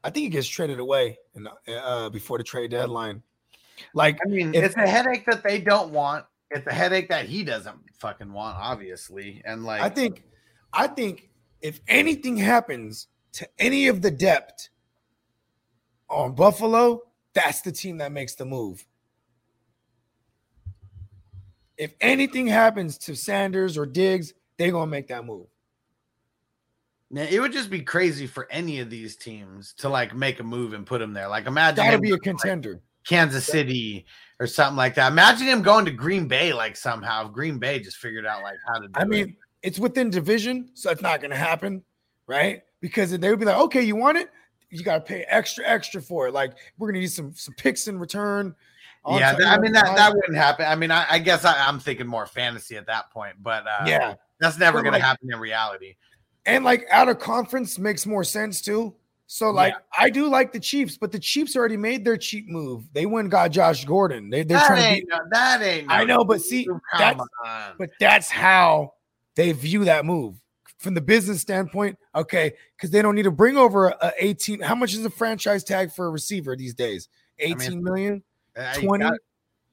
I 0.02 0.10
think 0.10 0.24
he 0.24 0.28
gets 0.30 0.48
traded 0.48 0.78
away 0.78 1.18
in 1.34 1.46
uh, 1.68 2.08
before 2.10 2.38
the 2.38 2.44
trade 2.44 2.70
deadline. 2.70 3.22
Like, 3.94 4.18
I 4.24 4.28
mean, 4.28 4.54
if- 4.54 4.64
it's 4.64 4.76
a 4.76 4.88
headache 4.88 5.26
that 5.26 5.42
they 5.42 5.60
don't 5.60 5.92
want. 5.92 6.24
It's 6.50 6.66
a 6.66 6.72
headache 6.72 7.08
that 7.10 7.26
he 7.26 7.44
doesn't 7.44 7.76
fucking 8.00 8.32
want, 8.32 8.56
obviously. 8.58 9.40
And 9.44 9.64
like, 9.64 9.82
I 9.82 9.88
think, 9.88 10.24
I 10.72 10.88
think 10.88 11.30
if 11.60 11.80
anything 11.86 12.36
happens 12.36 13.06
to 13.34 13.48
any 13.58 13.86
of 13.86 14.02
the 14.02 14.10
depth 14.10 14.68
on 16.08 16.34
Buffalo, 16.34 17.02
that's 17.34 17.60
the 17.60 17.70
team 17.70 17.98
that 17.98 18.10
makes 18.10 18.34
the 18.34 18.44
move. 18.44 18.84
If 21.76 21.94
anything 22.00 22.48
happens 22.48 22.98
to 22.98 23.14
Sanders 23.14 23.78
or 23.78 23.86
Diggs, 23.86 24.34
they're 24.58 24.72
gonna 24.72 24.90
make 24.90 25.06
that 25.08 25.24
move. 25.24 25.46
Man, 27.10 27.26
it 27.28 27.40
would 27.40 27.52
just 27.52 27.70
be 27.70 27.80
crazy 27.80 28.26
for 28.26 28.46
any 28.50 28.78
of 28.80 28.88
these 28.88 29.16
teams 29.16 29.72
to 29.78 29.88
like 29.88 30.14
make 30.14 30.38
a 30.40 30.44
move 30.44 30.72
and 30.74 30.86
put 30.86 31.02
him 31.02 31.12
there. 31.12 31.26
Like, 31.28 31.46
imagine 31.46 31.84
Gotta 31.84 31.96
him 31.96 32.00
be 32.00 32.08
a 32.08 32.16
going, 32.18 32.36
like, 32.36 32.42
contender. 32.42 32.80
Kansas 33.06 33.44
City 33.44 34.04
or 34.38 34.46
something 34.46 34.76
like 34.76 34.94
that. 34.94 35.10
Imagine 35.10 35.46
him 35.48 35.62
going 35.62 35.84
to 35.86 35.90
Green 35.90 36.28
Bay, 36.28 36.52
like 36.52 36.76
somehow. 36.76 37.26
If 37.26 37.32
Green 37.32 37.58
Bay 37.58 37.80
just 37.80 37.96
figured 37.96 38.26
out 38.26 38.42
like 38.42 38.56
how 38.68 38.78
to 38.78 38.86
do 38.86 38.92
I 38.94 39.04
mean, 39.04 39.36
it's 39.62 39.78
within 39.78 40.10
division, 40.10 40.70
so 40.74 40.90
it's 40.90 41.02
not 41.02 41.20
going 41.20 41.30
to 41.32 41.36
happen, 41.36 41.82
right? 42.26 42.62
Because 42.80 43.10
they 43.18 43.28
would 43.30 43.38
be 43.40 43.44
like, 43.46 43.58
okay, 43.58 43.82
you 43.82 43.96
want 43.96 44.18
it, 44.18 44.30
you 44.70 44.84
got 44.84 44.94
to 44.96 45.00
pay 45.00 45.22
extra, 45.28 45.66
extra 45.66 46.00
for 46.00 46.28
it. 46.28 46.34
Like 46.34 46.52
we're 46.78 46.86
going 46.88 46.94
to 46.94 47.00
need 47.00 47.10
some 47.10 47.34
some 47.34 47.54
picks 47.54 47.88
in 47.88 47.98
return. 47.98 48.54
it. 49.08 49.18
Yeah, 49.18 49.34
I 49.46 49.58
mean 49.58 49.72
that 49.72 49.96
that 49.96 50.14
wouldn't 50.14 50.36
happen. 50.36 50.66
I 50.66 50.76
mean, 50.76 50.90
I, 50.92 51.06
I 51.10 51.18
guess 51.18 51.44
I, 51.44 51.66
I'm 51.66 51.80
thinking 51.80 52.06
more 52.06 52.26
fantasy 52.26 52.76
at 52.76 52.86
that 52.86 53.10
point, 53.10 53.34
but 53.42 53.66
uh, 53.66 53.84
Yeah. 53.86 54.14
that's 54.38 54.58
never 54.58 54.78
But, 54.78 54.82
going 54.82 54.92
to 54.92 54.98
like- 54.98 55.02
happen 55.02 55.28
in 55.32 55.40
reality. 55.40 55.96
And 56.46 56.64
like 56.64 56.86
out 56.90 57.08
of 57.08 57.18
conference 57.18 57.78
makes 57.78 58.06
more 58.06 58.24
sense 58.24 58.60
too. 58.60 58.94
So 59.26 59.50
like 59.50 59.74
I 59.96 60.10
do 60.10 60.28
like 60.28 60.52
the 60.52 60.58
Chiefs, 60.58 60.96
but 60.96 61.12
the 61.12 61.18
Chiefs 61.18 61.54
already 61.54 61.76
made 61.76 62.04
their 62.04 62.16
cheap 62.16 62.48
move. 62.48 62.84
They 62.92 63.06
went 63.06 63.26
and 63.26 63.30
got 63.30 63.52
Josh 63.52 63.84
Gordon. 63.84 64.28
They, 64.28 64.42
they're 64.42 64.58
That 64.58 64.66
trying 64.66 64.82
to 64.82 64.88
ain't 64.88 65.08
be, 65.08 65.14
no- 65.14 65.20
that 65.30 65.62
ain't. 65.62 65.90
I 65.90 66.02
know, 66.04 66.24
but 66.24 66.40
see, 66.40 66.66
that's 66.98 67.20
on. 67.44 67.74
but 67.78 67.90
that's 68.00 68.28
how 68.28 68.94
they 69.36 69.52
view 69.52 69.84
that 69.84 70.04
move 70.04 70.34
from 70.78 70.94
the 70.94 71.00
business 71.00 71.40
standpoint. 71.40 71.96
Okay, 72.16 72.52
because 72.76 72.90
they 72.90 73.02
don't 73.02 73.14
need 73.14 73.22
to 73.22 73.30
bring 73.30 73.56
over 73.56 73.90
a, 73.90 73.96
a 74.02 74.12
18. 74.18 74.60
How 74.62 74.74
much 74.74 74.94
is 74.94 75.04
a 75.04 75.10
franchise 75.10 75.62
tag 75.62 75.92
for 75.92 76.06
a 76.06 76.10
receiver 76.10 76.56
these 76.56 76.74
days? 76.74 77.08
mean, 77.40 77.56
18 77.60 77.84
million, 77.84 78.22
Uh, 78.56 78.72
you 78.80 78.88
20. 78.88 79.04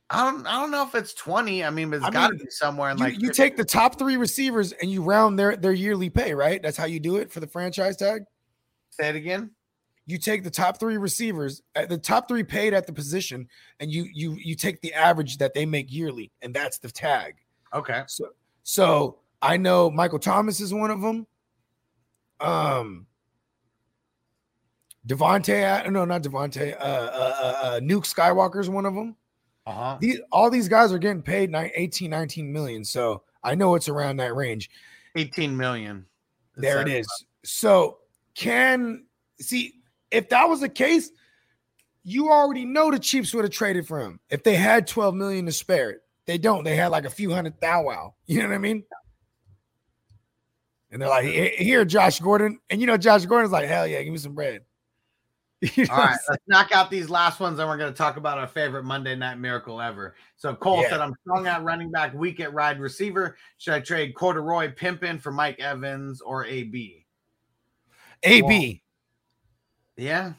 I 0.09 0.23
don't. 0.23 0.47
I 0.47 0.61
don't 0.61 0.71
know 0.71 0.83
if 0.83 0.95
it's 0.95 1.13
twenty. 1.13 1.63
I 1.63 1.69
mean, 1.69 1.89
but 1.89 1.97
it's 1.97 2.09
got 2.09 2.29
to 2.29 2.35
be 2.35 2.49
somewhere 2.49 2.91
in 2.91 2.97
you, 2.97 3.03
like 3.03 3.21
you 3.21 3.31
take 3.31 3.57
the 3.57 3.65
top 3.65 3.99
three 3.99 4.15
receivers 4.15 4.71
and 4.71 4.89
you 4.89 5.01
round 5.01 5.37
their 5.37 5.57
their 5.57 5.73
yearly 5.73 6.09
pay, 6.09 6.33
right? 6.33 6.61
That's 6.61 6.77
how 6.77 6.85
you 6.85 6.99
do 6.99 7.17
it 7.17 7.31
for 7.31 7.41
the 7.41 7.47
franchise 7.47 7.97
tag. 7.97 8.23
Say 8.91 9.09
it 9.09 9.15
again. 9.15 9.51
You 10.05 10.17
take 10.17 10.45
the 10.45 10.49
top 10.49 10.79
three 10.79 10.95
receivers, 10.97 11.61
uh, 11.75 11.85
the 11.85 11.97
top 11.97 12.29
three 12.29 12.43
paid 12.43 12.73
at 12.73 12.87
the 12.87 12.93
position, 12.93 13.49
and 13.81 13.91
you 13.91 14.07
you 14.13 14.37
you 14.41 14.55
take 14.55 14.79
the 14.79 14.93
average 14.93 15.39
that 15.39 15.53
they 15.53 15.65
make 15.65 15.91
yearly, 15.91 16.31
and 16.41 16.53
that's 16.53 16.77
the 16.77 16.89
tag. 16.89 17.35
Okay. 17.73 18.03
So 18.07 18.29
so 18.63 19.19
I 19.41 19.57
know 19.57 19.91
Michael 19.91 20.19
Thomas 20.19 20.61
is 20.61 20.73
one 20.73 20.89
of 20.89 21.01
them. 21.01 21.27
Um, 22.39 23.07
Devontae, 25.05 25.91
no, 25.91 26.05
not 26.05 26.23
Devontae. 26.23 26.75
Uh, 26.79 26.83
uh, 26.83 27.35
uh, 27.41 27.65
uh, 27.65 27.79
Nuke 27.81 28.05
Skywalker 28.05 28.59
is 28.59 28.69
one 28.69 28.85
of 28.85 28.93
them. 28.93 29.15
Uh 29.67 29.71
huh. 29.73 29.97
These 29.99 30.21
all 30.31 30.49
these 30.49 30.69
guys 30.69 30.93
are 30.93 30.97
getting 30.97 31.21
paid 31.21 31.51
nine, 31.51 31.71
18, 31.75 32.09
19 32.09 32.53
million. 32.53 32.85
So 32.85 33.23
I 33.43 33.53
know 33.53 33.75
it's 33.75 33.89
around 33.89 34.17
that 34.17 34.33
range. 34.33 34.69
Eighteen 35.15 35.57
million. 35.57 36.05
There 36.55 36.81
it 36.81 36.87
is. 36.87 37.05
is. 37.05 37.25
So 37.43 37.97
can 38.33 39.05
see 39.41 39.73
if 40.09 40.29
that 40.29 40.47
was 40.47 40.61
the 40.61 40.69
case, 40.69 41.11
you 42.03 42.31
already 42.31 42.63
know 42.63 42.91
the 42.91 42.97
Chiefs 42.99 43.33
would 43.33 43.43
have 43.43 43.51
traded 43.51 43.85
for 43.85 43.99
him 43.99 44.21
if 44.29 44.41
they 44.41 44.55
had 44.55 44.87
12 44.87 45.13
million 45.15 45.45
to 45.47 45.51
spare. 45.51 45.99
They 46.25 46.37
don't. 46.37 46.63
They 46.63 46.77
had 46.77 46.87
like 46.87 47.03
a 47.03 47.09
few 47.09 47.33
hundred 47.33 47.59
thou 47.59 47.83
wow. 47.83 48.13
You 48.25 48.41
know 48.41 48.47
what 48.47 48.55
I 48.55 48.59
mean? 48.59 48.83
And 50.91 51.01
they're 51.01 51.09
like, 51.09 51.25
"Here- 51.25 51.51
here, 51.57 51.85
Josh 51.85 52.21
Gordon. 52.21 52.59
And 52.69 52.79
you 52.79 52.87
know, 52.87 52.95
Josh 52.95 53.25
Gordon's 53.25 53.51
like, 53.51 53.67
hell 53.67 53.85
yeah, 53.85 54.01
give 54.01 54.13
me 54.13 54.19
some 54.19 54.33
bread. 54.33 54.63
You 55.75 55.85
know 55.85 55.93
All 55.93 55.99
what 56.01 56.19
let's 56.29 56.43
knock 56.47 56.71
out 56.71 56.91
these 56.91 57.09
last 57.09 57.39
ones, 57.39 57.57
and 57.57 57.67
we're 57.67 57.77
going 57.77 57.91
to 57.91 57.97
talk 57.97 58.17
about 58.17 58.37
our 58.37 58.45
favorite 58.47 58.83
Monday 58.83 59.15
night 59.15 59.39
miracle 59.39 59.81
ever. 59.81 60.13
So 60.35 60.53
Cole 60.53 60.81
Yeah. 60.81 60.89
said, 60.91 60.99
"I'm 60.99 61.15
strong 61.21 61.47
at 61.47 61.63
running 61.63 61.89
back, 61.89 62.13
weak 62.13 62.39
at 62.39 62.53
wide 62.53 62.79
receiver. 62.79 63.37
Should 63.57 63.73
I 63.73 63.79
trade 63.79 64.13
Corduroy 64.13 64.71
Pimpin 64.75 65.19
for 65.19 65.31
Mike 65.31 65.59
Evans 65.59 66.21
or 66.21 66.45
AB? 66.45 67.05
AB. 68.23 68.83
Yeah. 69.95 70.33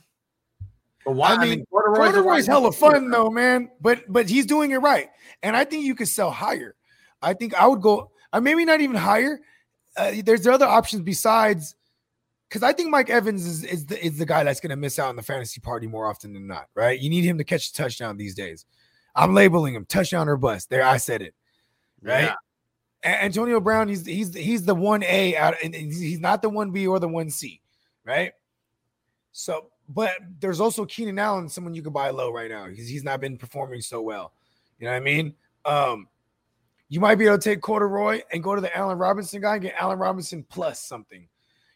But 1.04 1.12
why? 1.12 1.34
I 1.34 1.44
mean, 1.44 1.64
Corduroy's, 1.66 2.10
a 2.10 2.12
Corduroy's 2.12 2.48
wide 2.48 2.52
hella 2.52 2.72
fun 2.72 3.10
though, 3.10 3.30
man. 3.30 3.70
But 3.80 4.04
but 4.08 4.28
he's 4.28 4.46
doing 4.46 4.70
it 4.70 4.78
right, 4.78 5.08
and 5.42 5.56
I 5.56 5.64
think 5.64 5.84
you 5.84 5.96
could 5.96 6.08
sell 6.08 6.30
higher. 6.30 6.76
I 7.22 7.34
think 7.34 7.54
I 7.54 7.66
would 7.66 7.80
go, 7.80 8.12
uh, 8.32 8.40
maybe 8.40 8.64
not 8.64 8.80
even 8.80 8.94
higher. 8.94 9.40
Uh, 9.96 10.12
there's 10.24 10.46
other 10.46 10.66
options 10.66 11.02
besides, 11.02 11.74
because 12.48 12.62
I 12.62 12.72
think 12.72 12.90
Mike 12.90 13.10
Evans 13.10 13.46
is 13.46 13.64
is 13.64 13.86
the, 13.86 14.04
is 14.04 14.18
the 14.18 14.26
guy 14.26 14.44
that's 14.44 14.60
going 14.60 14.70
to 14.70 14.76
miss 14.76 14.98
out 14.98 15.08
on 15.08 15.16
the 15.16 15.22
fantasy 15.22 15.60
party 15.60 15.86
more 15.86 16.06
often 16.06 16.32
than 16.32 16.46
not. 16.46 16.68
Right? 16.74 16.98
You 16.98 17.10
need 17.10 17.24
him 17.24 17.38
to 17.38 17.44
catch 17.44 17.68
a 17.68 17.74
touchdown 17.74 18.16
these 18.16 18.34
days. 18.34 18.64
I'm 19.14 19.34
labeling 19.34 19.74
him 19.74 19.84
touchdown 19.84 20.28
or 20.28 20.36
bust. 20.36 20.70
There, 20.70 20.82
I 20.82 20.96
said 20.96 21.22
it. 21.22 21.34
Right? 22.02 22.24
Yeah. 22.24 22.34
A- 23.04 23.24
Antonio 23.24 23.60
Brown, 23.60 23.88
he's 23.88 24.06
he's 24.06 24.34
he's 24.34 24.64
the 24.64 24.74
one 24.74 25.02
A 25.04 25.36
out, 25.36 25.54
and 25.62 25.74
he's 25.74 26.20
not 26.20 26.42
the 26.42 26.48
one 26.48 26.70
B 26.70 26.86
or 26.86 26.98
the 26.98 27.08
one 27.08 27.30
C, 27.30 27.60
right? 28.04 28.32
So, 29.32 29.70
but 29.88 30.12
there's 30.40 30.60
also 30.60 30.84
Keenan 30.84 31.18
Allen, 31.18 31.48
someone 31.48 31.74
you 31.74 31.82
could 31.82 31.92
buy 31.92 32.10
low 32.10 32.32
right 32.32 32.50
now 32.50 32.66
because 32.66 32.88
he's 32.88 33.04
not 33.04 33.20
been 33.20 33.36
performing 33.36 33.80
so 33.80 34.00
well. 34.02 34.32
You 34.78 34.86
know 34.86 34.92
what 34.92 34.96
I 34.96 35.00
mean? 35.00 35.34
Um, 35.64 36.08
you 36.88 37.00
might 37.00 37.16
be 37.16 37.26
able 37.26 37.38
to 37.38 37.44
take 37.44 37.60
Corduroy 37.60 38.22
and 38.32 38.42
go 38.42 38.54
to 38.54 38.60
the 38.60 38.74
Allen 38.76 38.98
Robinson 38.98 39.40
guy 39.40 39.54
and 39.54 39.62
get 39.62 39.74
Allen 39.78 39.98
Robinson 39.98 40.44
plus 40.48 40.80
something. 40.80 41.28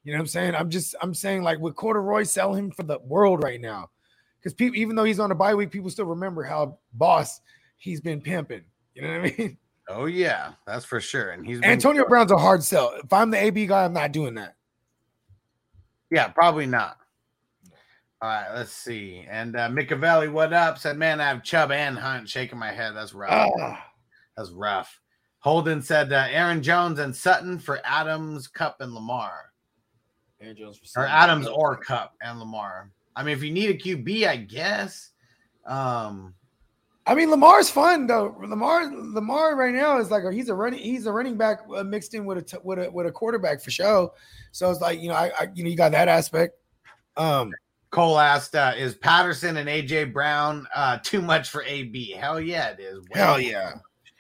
You 0.05 0.13
know 0.13 0.19
what 0.19 0.23
I'm 0.23 0.27
saying? 0.29 0.55
I'm 0.55 0.71
just 0.71 0.95
I'm 1.01 1.15
saying 1.15 1.43
like 1.43 1.59
with 1.59 1.77
Corduroy, 1.77 2.25
sell 2.25 2.55
him 2.55 2.71
for 2.71 2.83
the 2.83 2.99
world 3.01 3.43
right 3.43 3.61
now. 3.61 3.91
Because 4.39 4.55
people, 4.55 4.77
even 4.77 4.97
though 4.97 5.05
he's 5.05 5.21
on 5.21 5.31
a 5.31 5.35
bye 5.37 5.55
week, 5.55 5.71
people 5.71 5.91
still 5.91 6.07
remember 6.07 6.43
how 6.43 6.79
boss 6.95 7.41
he's 7.77 8.01
been 8.01 8.21
pimping. 8.21 8.63
You 8.95 9.03
know 9.03 9.09
what 9.21 9.33
I 9.33 9.35
mean? 9.39 9.59
Oh 9.89 10.05
yeah, 10.07 10.53
that's 10.65 10.85
for 10.85 11.01
sure. 11.01 11.31
And 11.31 11.45
he's 11.45 11.59
been- 11.61 11.69
Antonio 11.69 12.07
Brown's 12.07 12.31
a 12.31 12.39
hard 12.39 12.63
sell. 12.63 12.95
If 13.03 13.13
I'm 13.13 13.33
the 13.33 13.37
AB 13.43 13.67
guy, 13.67 13.85
I'm 13.85 13.93
not 13.93 14.13
doing 14.13 14.35
that. 14.37 14.55
Yeah, 16.11 16.29
probably 16.29 16.67
not. 16.67 16.99
All 18.23 18.29
right, 18.29 18.47
let's 18.55 18.71
see. 18.73 19.27
And 19.29 19.57
uh, 19.57 19.69
Micavelli, 19.69 20.31
what 20.31 20.53
up? 20.53 20.79
Said, 20.79 20.97
man, 20.99 21.21
I 21.21 21.25
have 21.29 21.43
Chubb 21.43 21.73
and 21.73 21.99
Hunt 21.99 22.29
shaking 22.29 22.61
my 22.61 22.71
head. 22.71 22.93
That's 22.95 23.13
rough. 23.13 23.51
Ah. 23.61 23.85
That's 24.37 24.51
rough. 24.51 25.01
Holden 25.41 25.83
said 25.83 26.13
uh, 26.13 26.27
Aaron 26.31 26.63
Jones 26.63 27.01
and 27.01 27.15
Sutton 27.15 27.59
for 27.59 27.81
Adams, 27.85 28.47
Kupp, 28.47 28.81
and 28.81 28.95
Lamar. 28.95 29.52
Aaron 30.43 30.57
Jones 30.57 30.77
for 30.77 30.85
Or 30.85 31.07
Sutton. 31.07 31.11
Adams 31.11 31.47
or 31.47 31.77
Kupp 31.77 32.15
and 32.21 32.39
Lamar. 32.39 32.91
I 33.15 33.23
mean, 33.23 33.37
if 33.37 33.43
you 33.43 33.53
need 33.53 33.71
a 33.71 33.75
QB, 33.75 34.27
I 34.27 34.37
guess. 34.37 35.11
Um, 35.67 36.35
I 37.07 37.15
mean, 37.15 37.31
Lamar's 37.31 37.69
fun 37.69 38.07
though. 38.07 38.37
Lamar, 38.41 38.91
Lamar 38.93 39.57
right 39.57 39.75
now 39.75 39.99
is 39.99 40.11
like 40.11 40.23
he's 40.33 40.49
a 40.49 40.55
running 40.55 40.81
he's 40.81 41.07
a 41.07 41.13
running 41.13 41.37
back 41.37 41.61
uh, 41.75 41.83
mixed 41.83 42.15
in 42.15 42.25
with 42.25 42.39
a 42.39 42.43
t- 42.43 42.57
with 42.63 42.79
a 42.79 42.91
with 42.91 43.07
a 43.07 43.13
quarterback 43.13 43.61
for 43.61 43.71
sure. 43.71 44.13
So 44.53 44.71
it's 44.71 44.81
like 44.81 45.01
you 45.01 45.09
know, 45.09 45.15
I, 45.15 45.33
I 45.39 45.49
you 45.55 45.65
know 45.65 45.71
you 45.71 45.77
got 45.77 45.93
that 45.93 46.09
aspect. 46.09 46.59
Um, 47.17 47.53
Cole 47.91 48.19
asked, 48.19 48.55
uh, 48.55 48.73
is 48.77 48.95
Patterson 48.95 49.59
and 49.59 49.69
AJ 49.69 50.13
Brown 50.15 50.67
uh, 50.75 50.99
too 51.03 51.21
much 51.21 51.51
for 51.51 51.63
AB? 51.65 52.13
Hell 52.13 52.41
yeah, 52.41 52.71
it 52.71 52.81
is. 52.81 53.01
Way 53.01 53.07
hell 53.21 53.41
yeah, 53.41 53.75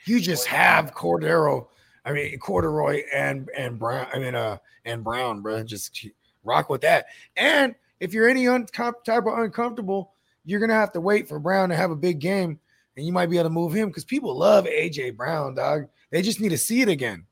you 0.05 0.20
just 0.20 0.47
have 0.47 0.93
Cordero. 0.93 1.69
I 2.05 2.12
mean, 2.12 2.39
Corduroy 2.39 3.03
and 3.15 3.49
and 3.57 3.79
Brown. 3.79 4.07
I 4.12 4.19
mean, 4.19 4.35
uh, 4.35 4.59
and 4.85 5.05
Brown, 5.05 5.41
bro. 5.41 5.62
Just 5.62 6.07
rock 6.45 6.69
with 6.69 6.81
that. 6.83 7.07
And 7.37 7.74
if 8.01 8.12
you're 8.12 8.29
any 8.29 8.49
un- 8.49 8.66
type 8.66 8.95
of 9.09 9.39
uncomfortable, 9.39 10.12
you're 10.45 10.61
gonna 10.61 10.74
have 10.74 10.93
to 10.93 11.01
wait 11.01 11.29
for 11.29 11.39
Brown 11.39 11.69
to 11.69 11.77
have 11.77 11.91
a 11.91 11.97
big 11.97 12.19
game, 12.19 12.59
and 12.97 13.07
you 13.07 13.12
might 13.12 13.31
be 13.31 13.39
able 13.39 13.49
to 13.49 13.55
move 13.55 13.73
him 13.73 13.89
because 13.89 14.05
people 14.05 14.37
love 14.37 14.65
AJ 14.65 15.16
Brown, 15.16 15.55
dog. 15.55 15.87
They 16.11 16.23
just 16.23 16.41
need 16.41 16.51
to 16.51 16.59
see 16.59 16.83
it 16.83 16.89
again. 16.89 17.24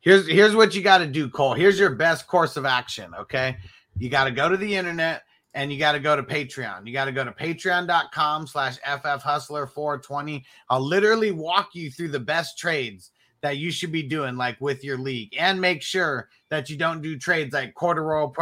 Here's 0.00 0.26
here's 0.26 0.54
what 0.54 0.74
you 0.74 0.82
got 0.82 0.98
to 0.98 1.06
do, 1.06 1.28
Cole. 1.28 1.54
Here's 1.54 1.78
your 1.78 1.94
best 1.94 2.26
course 2.26 2.56
of 2.56 2.64
action. 2.64 3.12
Okay, 3.14 3.56
you 3.98 4.08
got 4.08 4.24
to 4.24 4.30
go 4.30 4.48
to 4.48 4.56
the 4.56 4.74
internet 4.74 5.24
and 5.54 5.72
you 5.72 5.78
got 5.78 5.92
to 5.92 6.00
go 6.00 6.16
to 6.16 6.22
Patreon. 6.22 6.86
You 6.86 6.92
got 6.92 7.04
to 7.04 7.12
go 7.12 7.24
to 7.24 7.30
patreon.com 7.30 8.46
slash 8.46 8.76
FF 8.78 9.22
Hustler 9.22 9.66
420. 9.66 10.44
I'll 10.68 10.80
literally 10.80 11.30
walk 11.30 11.74
you 11.74 11.90
through 11.90 12.08
the 12.08 12.20
best 12.20 12.58
trades 12.58 13.12
that 13.44 13.58
you 13.58 13.70
should 13.70 13.92
be 13.92 14.02
doing, 14.02 14.38
like 14.38 14.58
with 14.58 14.82
your 14.82 14.96
league, 14.96 15.36
and 15.38 15.60
make 15.60 15.82
sure 15.82 16.30
that 16.48 16.70
you 16.70 16.78
don't 16.78 17.02
do 17.02 17.18
trades 17.18 17.52
like 17.52 17.74
Cordero, 17.74 18.32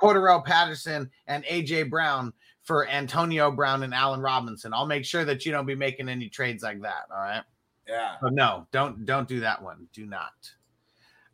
Cordero 0.00 0.44
Patterson 0.44 1.08
and 1.28 1.44
AJ 1.44 1.88
Brown 1.88 2.32
for 2.64 2.88
Antonio 2.88 3.52
Brown 3.52 3.84
and 3.84 3.94
Allen 3.94 4.20
Robinson. 4.20 4.74
I'll 4.74 4.84
make 4.84 5.04
sure 5.04 5.24
that 5.24 5.46
you 5.46 5.52
don't 5.52 5.64
be 5.64 5.76
making 5.76 6.08
any 6.08 6.28
trades 6.28 6.64
like 6.64 6.82
that. 6.82 7.04
All 7.08 7.20
right. 7.20 7.44
Yeah. 7.86 8.16
But 8.20 8.32
no, 8.32 8.66
don't 8.72 9.06
don't 9.06 9.28
do 9.28 9.38
that 9.40 9.62
one. 9.62 9.86
Do 9.92 10.06
not. 10.06 10.32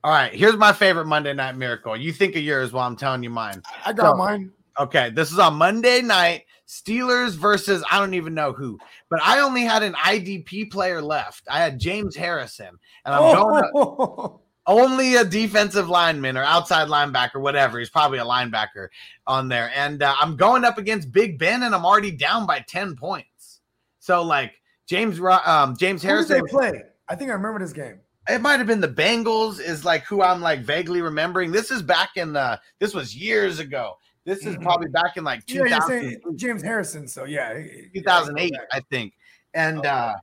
All 0.05 0.11
right, 0.13 0.35
here's 0.35 0.59
my 0.59 0.75
favorite 0.75 1.07
Monday 1.07 1.33
Night 1.33 1.57
Miracle. 1.57 1.97
You 1.97 2.13
think 2.13 2.37
of 2.37 2.43
yours 2.43 2.75
while 2.75 2.87
I'm 2.87 2.95
telling 2.95 3.23
you 3.23 3.31
mine. 3.31 3.63
I 3.87 3.95
got 3.95 4.13
So- 4.13 4.17
mine. 4.19 4.53
Okay, 4.79 5.09
this 5.11 5.33
is 5.33 5.39
on 5.39 5.55
Monday 5.55 6.03
night. 6.03 6.45
Steelers 6.67 7.33
versus 7.35 7.85
I 7.91 7.99
don't 7.99 8.15
even 8.15 8.35
know 8.35 8.53
who, 8.53 8.79
but 9.11 9.21
I 9.23 9.41
only 9.41 9.63
had 9.63 9.83
an 9.83 9.95
IDP 9.95 10.71
player 10.71 11.03
left. 11.03 11.45
I 11.51 11.59
had 11.59 11.79
James 11.79 12.17
Harrison, 12.17 12.79
and 13.05 13.15
I'm 13.15 13.35
going 13.35 13.71
Oh, 13.75 14.41
only 14.67 15.17
a 15.17 15.25
defensive 15.25 15.89
lineman 15.91 16.37
or 16.39 16.43
outside 16.43 16.89
linebacker, 16.89 17.41
whatever. 17.41 17.79
He's 17.79 17.91
probably 17.91 18.19
a 18.19 18.25
linebacker 18.25 18.89
on 19.27 19.49
there, 19.49 19.71
and 19.75 20.03
uh, 20.03 20.15
I'm 20.19 20.37
going 20.37 20.65
up 20.65 20.79
against 20.79 21.13
Big 21.13 21.39
Ben, 21.39 21.63
and 21.63 21.75
I'm 21.75 21.85
already 21.85 22.11
down 22.11 22.47
by 22.47 22.61
ten 22.61 22.97
points. 22.97 23.61
So 23.99 24.23
like 24.23 24.53
James, 24.87 25.21
um, 25.21 25.77
James 25.77 26.03
Who 26.03 26.09
did 26.09 26.13
Harrison 26.13 26.43
they 26.45 26.51
play? 26.51 26.83
I 27.09 27.15
think 27.15 27.31
I 27.31 27.35
remember 27.35 27.59
this 27.59 27.73
game. 27.73 28.01
it 28.29 28.41
might 28.41 28.57
have 28.59 28.67
been 28.67 28.81
the 28.81 28.89
Bengals 28.89 29.61
is 29.61 29.85
like 29.85 30.05
who 30.05 30.23
I'm 30.23 30.41
like 30.41 30.61
vaguely 30.61 31.03
remembering. 31.03 31.53
This 31.53 31.71
is 31.71 31.83
back 31.83 32.17
in 32.17 32.33
the 32.33 32.59
this 32.81 32.95
was 32.95 33.15
years 33.15 33.59
ago. 33.59 33.99
This 34.25 34.47
is 34.47 34.57
Mhm. 34.57 34.63
probably 34.63 34.89
back 34.89 35.17
in 35.17 35.25
like 35.25 35.43
Yeah, 35.47 35.57
you're 35.57 35.69
2000, 35.69 35.89
saying 35.89 36.37
James 36.37 36.63
Harrison. 36.63 37.07
So 37.09 37.25
yeah, 37.25 37.59
he- 37.59 37.91
2008, 38.01 38.53
I 38.73 38.81
think. 38.91 39.15
And 39.53 39.85
uh 39.85 40.15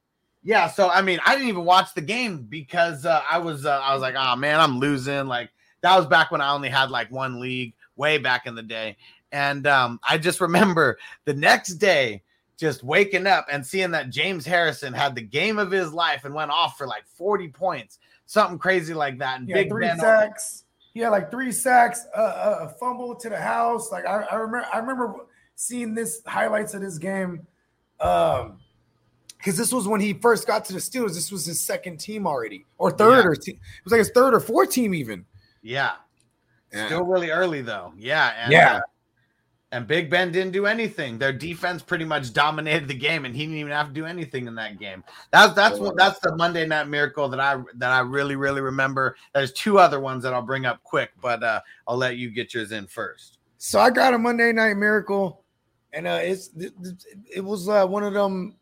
yeah, 0.44 0.68
so 0.68 0.90
I 0.90 1.02
mean, 1.02 1.19
I 1.26 1.36
didn't 1.36 1.49
even 1.49 1.65
watch 1.65 1.94
the 1.94 2.02
game 2.02 2.44
because 2.49 3.06
uh, 3.06 3.22
I 3.30 3.38
was 3.38 3.65
uh, 3.65 3.80
I 3.80 3.94
was 3.94 4.02
like, 4.02 4.15
oh 4.18 4.36
man, 4.36 4.60
I'm 4.60 4.80
losing. 4.80 5.28
Like 5.28 5.52
that 5.82 5.95
was 5.95 6.07
back 6.07 6.32
when 6.32 6.41
I 6.41 6.52
only 6.52 6.69
had 6.69 6.90
like 6.90 7.11
one 7.11 7.40
league, 7.40 7.73
way 7.95 8.18
back 8.18 8.48
in 8.48 8.56
the 8.56 8.64
day. 8.64 8.98
And 9.32 9.68
um, 9.68 9.99
I 10.07 10.18
just 10.18 10.41
remember 10.41 10.98
the 11.26 11.34
next 11.36 11.76
day 11.76 12.23
just 12.57 12.84
waking 12.84 13.26
up 13.28 13.45
and 13.52 13.65
seeing 13.65 13.91
that 13.91 14.10
James 14.10 14.45
Harrison 14.45 14.94
had 14.94 15.15
the 15.15 15.22
game 15.22 15.57
of 15.60 15.72
his 15.72 15.94
life 15.94 16.26
and 16.26 16.34
went 16.34 16.52
off 16.52 16.78
for 16.78 16.86
like 16.88 17.06
40 17.07 17.48
points, 17.49 17.98
something 18.26 18.57
crazy 18.60 18.94
like 18.94 19.18
that. 19.19 19.40
And 19.40 19.49
had 19.49 19.53
Big 19.56 19.69
three 19.69 19.88
Ben 19.88 19.99
sacks. 19.99 20.64
He 20.93 20.99
had 20.99 21.09
like 21.09 21.31
three 21.31 21.51
sacks, 21.51 22.05
uh, 22.15 22.19
uh, 22.19 22.57
a 22.63 22.69
fumble 22.77 23.15
to 23.15 23.30
the 23.30 23.38
house. 23.38 23.91
Like 23.91 24.05
I, 24.05 24.23
I 24.23 24.35
remember, 24.35 24.68
I 24.73 24.77
remember 24.80 25.13
seeing 25.55 25.93
this 25.95 26.22
highlights 26.26 26.73
of 26.73 26.81
this 26.81 26.97
game, 26.97 27.47
um, 27.99 28.59
because 29.38 29.57
this 29.57 29.72
was 29.72 29.88
when 29.88 30.01
he 30.01 30.13
first 30.13 30.45
got 30.45 30.65
to 30.65 30.73
the 30.73 30.80
Steelers. 30.80 31.13
This 31.13 31.31
was 31.31 31.45
his 31.45 31.59
second 31.59 31.97
team 31.99 32.27
already, 32.27 32.65
or 32.77 32.91
third, 32.91 33.23
Yeah. 33.23 33.30
or 33.30 33.35
te- 33.35 33.51
it 33.51 33.59
was 33.85 33.91
like 33.91 33.99
his 33.99 34.11
third 34.11 34.34
or 34.34 34.39
fourth 34.39 34.69
team 34.69 34.93
even. 34.93 35.26
Yeah. 35.61 35.93
Yeah. 36.73 36.85
Still 36.88 37.03
really 37.03 37.31
early 37.31 37.61
though. 37.61 37.93
Yeah. 37.97 38.34
And, 38.38 38.51
Yeah. 38.51 38.76
uh, 38.77 38.81
and 39.72 39.88
Big 39.88 40.10
Ben 40.10 40.31
didn't 40.31 40.52
do 40.52 40.65
anything. 40.65 41.18
Their 41.18 41.31
defense 41.31 41.81
pretty 41.81 42.03
much 42.03 42.34
dominated 42.34 42.88
the 42.88 42.93
game, 42.93 43.23
and 43.26 43.34
he 43.34 43.43
didn't 43.43 43.57
even 43.57 43.72
have 43.72 43.88
to 43.88 43.93
do 43.93 44.06
anything 44.06 44.48
in 44.48 44.56
that 44.56 44.77
game. 44.80 45.03
That's 45.31 45.53
that's 45.53 45.80
what 45.80 45.95
that's 45.95 46.19
the 46.19 46.35
Monday 46.35 46.65
night 46.65 46.89
miracle 46.89 47.30
that 47.30 47.39
I 47.39 47.61
that 47.76 47.91
I 47.91 47.99
really, 47.99 48.35
really 48.35 48.61
remember. 48.61 49.15
There's 49.34 49.53
two 49.53 49.80
other 49.80 49.99
ones 49.99 50.23
that 50.23 50.34
I'll 50.34 50.41
bring 50.41 50.65
up 50.65 50.84
quick, 50.84 51.11
but 51.22 51.41
uh 51.41 51.61
I'll 51.88 51.98
let 51.98 52.18
you 52.18 52.30
get 52.30 52.53
yours 52.53 52.72
in 52.72 52.85
first. 52.88 53.38
So 53.57 53.80
I 53.80 53.91
got 53.91 54.14
a 54.14 54.18
Monday 54.18 54.52
Night 54.52 54.76
Miracle, 54.76 55.43
and 55.93 56.07
uh, 56.07 56.19
it's 56.22 56.49
it 57.34 57.43
was 57.43 57.69
uh, 57.69 57.85
one 57.85 58.03
of 58.03 58.14
them. 58.14 58.56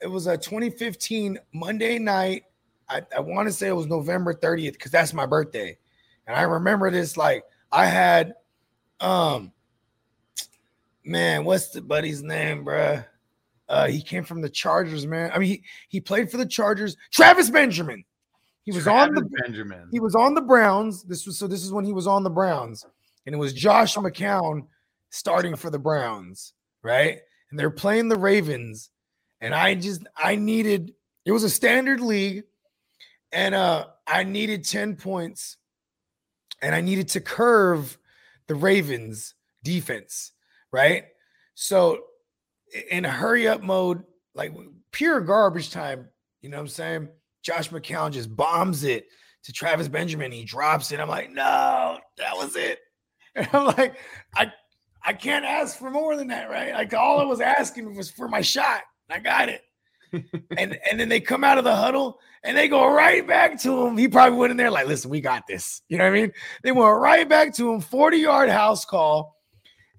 It 0.00 0.08
was 0.08 0.26
a 0.26 0.36
2015 0.36 1.38
Monday 1.52 2.00
night. 2.00 2.42
I, 2.88 3.02
I 3.16 3.20
want 3.20 3.46
to 3.46 3.52
say 3.52 3.68
it 3.68 3.76
was 3.76 3.86
November 3.86 4.34
30th 4.34 4.72
because 4.72 4.90
that's 4.90 5.14
my 5.14 5.24
birthday, 5.24 5.78
and 6.26 6.36
I 6.36 6.42
remember 6.42 6.90
this 6.90 7.16
like 7.16 7.44
I 7.70 7.86
had, 7.86 8.34
um, 9.00 9.51
man, 11.04 11.44
what's 11.44 11.70
the 11.70 11.80
buddy's 11.80 12.22
name, 12.22 12.64
bruh? 12.64 13.04
Uh, 13.68 13.88
he 13.88 14.02
came 14.02 14.24
from 14.24 14.42
the 14.42 14.50
Chargers, 14.50 15.06
man. 15.06 15.30
I 15.32 15.38
mean, 15.38 15.48
he 15.48 15.64
he 15.88 16.00
played 16.00 16.30
for 16.30 16.36
the 16.36 16.46
Chargers. 16.46 16.96
Travis 17.10 17.48
Benjamin. 17.50 18.04
He 18.64 18.72
was 18.72 18.86
on 18.86 19.14
the 19.14 19.28
Benjamin. 19.42 19.88
he 19.90 19.98
was 19.98 20.14
on 20.14 20.34
the 20.34 20.40
Browns. 20.40 21.02
This 21.04 21.26
was 21.26 21.38
so 21.38 21.46
this 21.46 21.64
is 21.64 21.72
when 21.72 21.84
he 21.84 21.92
was 21.92 22.06
on 22.06 22.22
the 22.22 22.30
Browns, 22.30 22.84
and 23.26 23.34
it 23.34 23.38
was 23.38 23.52
Josh 23.52 23.96
McCown 23.96 24.66
starting 25.10 25.56
for 25.56 25.70
the 25.70 25.78
Browns, 25.78 26.52
right? 26.82 27.18
And 27.50 27.58
they're 27.58 27.70
playing 27.70 28.08
the 28.08 28.18
Ravens, 28.18 28.90
and 29.40 29.54
I 29.54 29.74
just 29.74 30.02
I 30.16 30.36
needed 30.36 30.92
it 31.24 31.32
was 31.32 31.44
a 31.44 31.50
standard 31.50 32.00
league, 32.00 32.44
and 33.32 33.54
uh 33.54 33.86
I 34.06 34.24
needed 34.24 34.64
10 34.64 34.96
points, 34.96 35.56
and 36.60 36.74
I 36.74 36.80
needed 36.80 37.08
to 37.10 37.20
curve 37.20 37.96
the 38.46 38.54
Ravens 38.54 39.34
defense, 39.62 40.32
right? 40.72 41.04
So 41.54 42.00
in 42.90 43.04
a 43.04 43.10
hurry 43.10 43.46
up 43.48 43.62
mode, 43.62 44.02
like 44.34 44.52
pure 44.92 45.20
garbage 45.20 45.70
time, 45.70 46.08
you 46.40 46.48
know 46.48 46.56
what 46.56 46.62
I'm 46.62 46.68
saying? 46.68 47.08
Josh 47.42 47.70
McCown 47.70 48.12
just 48.12 48.34
bombs 48.34 48.84
it 48.84 49.06
to 49.44 49.52
Travis 49.52 49.88
Benjamin. 49.88 50.32
He 50.32 50.44
drops 50.44 50.92
it. 50.92 51.00
I'm 51.00 51.08
like, 51.08 51.30
no, 51.30 51.98
that 52.18 52.36
was 52.36 52.56
it. 52.56 52.78
And 53.34 53.48
I'm 53.54 53.64
like, 53.64 53.96
I 54.36 54.52
I 55.02 55.14
can't 55.14 55.46
ask 55.46 55.78
for 55.78 55.90
more 55.90 56.16
than 56.16 56.28
that, 56.28 56.50
right? 56.50 56.74
Like 56.74 56.92
all 56.92 57.18
I 57.18 57.24
was 57.24 57.40
asking 57.40 57.96
was 57.96 58.10
for 58.10 58.28
my 58.28 58.42
shot. 58.42 58.82
I 59.08 59.20
got 59.20 59.48
it. 59.48 59.62
and 60.12 60.78
and 60.90 61.00
then 61.00 61.08
they 61.08 61.18
come 61.18 61.44
out 61.44 61.56
of 61.56 61.64
the 61.64 61.74
huddle 61.74 62.18
and 62.44 62.54
they 62.54 62.68
go 62.68 62.92
right 62.92 63.26
back 63.26 63.58
to 63.62 63.86
him. 63.86 63.96
He 63.96 64.06
probably 64.06 64.38
went 64.38 64.50
in 64.50 64.58
there 64.58 64.70
like, 64.70 64.86
listen, 64.86 65.10
we 65.10 65.22
got 65.22 65.46
this. 65.46 65.80
You 65.88 65.96
know 65.96 66.04
what 66.04 66.10
I 66.10 66.20
mean? 66.20 66.32
They 66.62 66.72
went 66.72 66.94
right 67.00 67.26
back 67.26 67.54
to 67.54 67.72
him, 67.72 67.80
40 67.80 68.18
yard 68.18 68.50
house 68.50 68.84
call. 68.84 69.34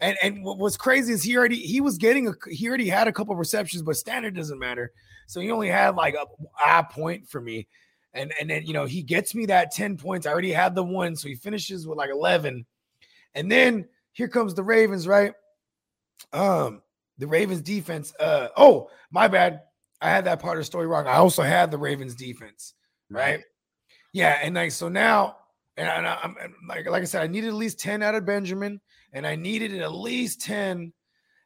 And 0.03 0.17
and 0.21 0.43
what 0.43 0.57
was 0.57 0.75
crazy 0.75 1.13
is 1.13 1.23
he 1.23 1.37
already 1.37 1.55
he 1.55 1.79
was 1.79 1.97
getting 1.97 2.27
a 2.27 2.33
he 2.51 2.67
already 2.67 2.89
had 2.89 3.07
a 3.07 3.13
couple 3.13 3.33
receptions, 3.37 3.81
but 3.81 3.95
standard 3.95 4.35
doesn't 4.35 4.59
matter. 4.59 4.91
So 5.27 5.39
he 5.39 5.49
only 5.49 5.69
had 5.69 5.95
like 5.95 6.13
a, 6.13 6.25
a 6.61 6.83
point 6.83 7.29
for 7.29 7.39
me. 7.39 7.69
And 8.13 8.33
and 8.37 8.49
then 8.49 8.65
you 8.65 8.73
know 8.73 8.85
he 8.85 9.01
gets 9.01 9.33
me 9.33 9.45
that 9.45 9.71
10 9.71 9.95
points. 9.95 10.27
I 10.27 10.31
already 10.31 10.51
had 10.51 10.75
the 10.75 10.83
one, 10.83 11.15
so 11.15 11.29
he 11.29 11.35
finishes 11.35 11.87
with 11.87 11.97
like 11.97 12.09
11. 12.09 12.65
And 13.33 13.49
then 13.49 13.87
here 14.11 14.27
comes 14.27 14.53
the 14.53 14.61
Ravens, 14.61 15.07
right? 15.07 15.33
Um, 16.33 16.81
the 17.17 17.27
Ravens 17.27 17.61
defense. 17.61 18.13
Uh 18.19 18.49
oh, 18.57 18.89
my 19.09 19.29
bad. 19.29 19.61
I 20.01 20.09
had 20.09 20.25
that 20.25 20.41
part 20.41 20.57
of 20.57 20.61
the 20.61 20.65
story 20.65 20.85
wrong. 20.85 21.07
I 21.07 21.13
also 21.13 21.43
had 21.43 21.71
the 21.71 21.77
Ravens 21.77 22.13
defense, 22.13 22.73
right? 23.09 23.41
Yeah, 24.11 24.37
and 24.43 24.53
like 24.55 24.71
so 24.73 24.89
now, 24.89 25.37
and, 25.77 25.87
I, 25.87 26.33
and 26.41 26.53
like 26.67 26.89
like 26.89 27.03
I 27.03 27.05
said, 27.05 27.23
I 27.23 27.27
needed 27.27 27.47
at 27.47 27.53
least 27.53 27.79
10 27.79 28.03
out 28.03 28.15
of 28.15 28.25
Benjamin, 28.25 28.81
and 29.13 29.25
I 29.25 29.35
needed 29.35 29.73
at 29.81 29.93
least 29.93 30.41
10 30.41 30.91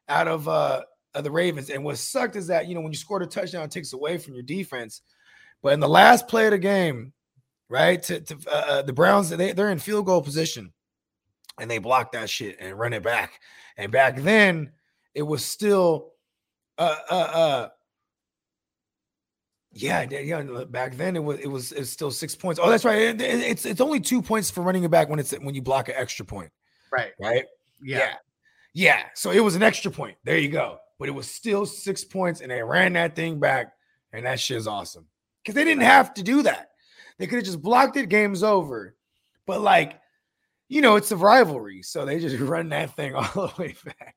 out 0.09 0.27
of 0.27 0.47
uh 0.47 0.81
of 1.13 1.23
the 1.23 1.31
Ravens. 1.31 1.69
And 1.69 1.83
what 1.83 1.97
sucked 1.97 2.35
is 2.35 2.47
that 2.47 2.67
you 2.67 2.75
know 2.75 2.81
when 2.81 2.91
you 2.91 2.97
scored 2.97 3.23
a 3.23 3.27
touchdown, 3.27 3.63
it 3.63 3.71
takes 3.71 3.93
away 3.93 4.17
from 4.17 4.33
your 4.33 4.43
defense. 4.43 5.01
But 5.61 5.73
in 5.73 5.79
the 5.79 5.89
last 5.89 6.27
play 6.27 6.45
of 6.45 6.51
the 6.51 6.57
game, 6.59 7.13
right, 7.69 8.01
to, 8.03 8.19
to 8.21 8.37
uh, 8.47 8.51
uh, 8.55 8.81
the 8.83 8.93
Browns, 8.93 9.29
they, 9.29 9.51
they're 9.53 9.71
in 9.71 9.79
field 9.79 10.05
goal 10.05 10.21
position. 10.21 10.71
and 11.59 11.69
they 11.69 11.79
block 11.79 12.11
that 12.11 12.29
shit 12.29 12.57
and 12.59 12.77
run 12.77 12.93
it 12.93 13.01
back. 13.03 13.39
And 13.77 13.91
back 13.91 14.17
then, 14.17 14.71
it 15.15 15.23
was 15.23 15.43
still, 15.43 16.11
uh, 16.77 16.95
uh, 17.09 17.13
uh, 17.15 17.69
yeah, 19.73 20.05
yeah, 20.09 20.19
yeah. 20.19 20.63
Back 20.65 20.95
then, 20.95 21.15
it 21.15 21.23
was 21.23 21.39
it 21.39 21.47
was 21.47 21.71
it's 21.71 21.89
still 21.89 22.11
six 22.11 22.35
points. 22.35 22.59
Oh, 22.63 22.69
that's 22.69 22.85
right. 22.85 22.99
It- 22.99 23.21
it- 23.21 23.41
it's 23.41 23.65
it's 23.65 23.81
only 23.81 23.99
two 23.99 24.21
points 24.21 24.49
for 24.49 24.61
running 24.61 24.83
it 24.83 24.91
back 24.91 25.09
when 25.09 25.19
it's 25.19 25.31
when 25.33 25.53
you 25.55 25.61
block 25.61 25.89
an 25.89 25.95
extra 25.97 26.25
point, 26.25 26.51
Right. 26.91 27.11
right? 27.19 27.45
Yeah. 27.81 28.13
Yeah. 28.73 29.03
So 29.13 29.31
it 29.31 29.39
was 29.39 29.55
an 29.55 29.63
extra 29.63 29.91
point. 29.91 30.17
There 30.23 30.37
you 30.37 30.49
go. 30.49 30.79
But 30.99 31.09
it 31.09 31.13
was 31.13 31.29
still 31.29 31.65
six 31.65 32.03
points, 32.03 32.41
and 32.41 32.51
they 32.51 32.61
ran 32.63 32.93
that 32.93 33.15
thing 33.15 33.39
back, 33.39 33.73
and 34.13 34.25
that 34.25 34.39
shit 34.39 34.57
is 34.57 34.67
awesome. 34.67 35.05
Because 35.43 35.55
they 35.55 35.63
didn't 35.63 35.83
have 35.83 36.13
to 36.15 36.23
do 36.23 36.41
that. 36.43 36.71
They 37.17 37.27
could 37.27 37.37
have 37.37 37.45
just 37.45 37.61
blocked 37.61 37.97
it, 37.97 38.09
game's 38.09 38.43
over. 38.43 38.95
But 39.45 39.61
like, 39.61 39.99
you 40.69 40.81
know, 40.81 40.95
it's 40.95 41.11
a 41.11 41.17
rivalry. 41.17 41.81
So 41.83 42.05
they 42.05 42.19
just 42.19 42.39
run 42.39 42.69
that 42.69 42.95
thing 42.95 43.15
all 43.15 43.23
the 43.33 43.53
way 43.57 43.75
back. 43.85 44.15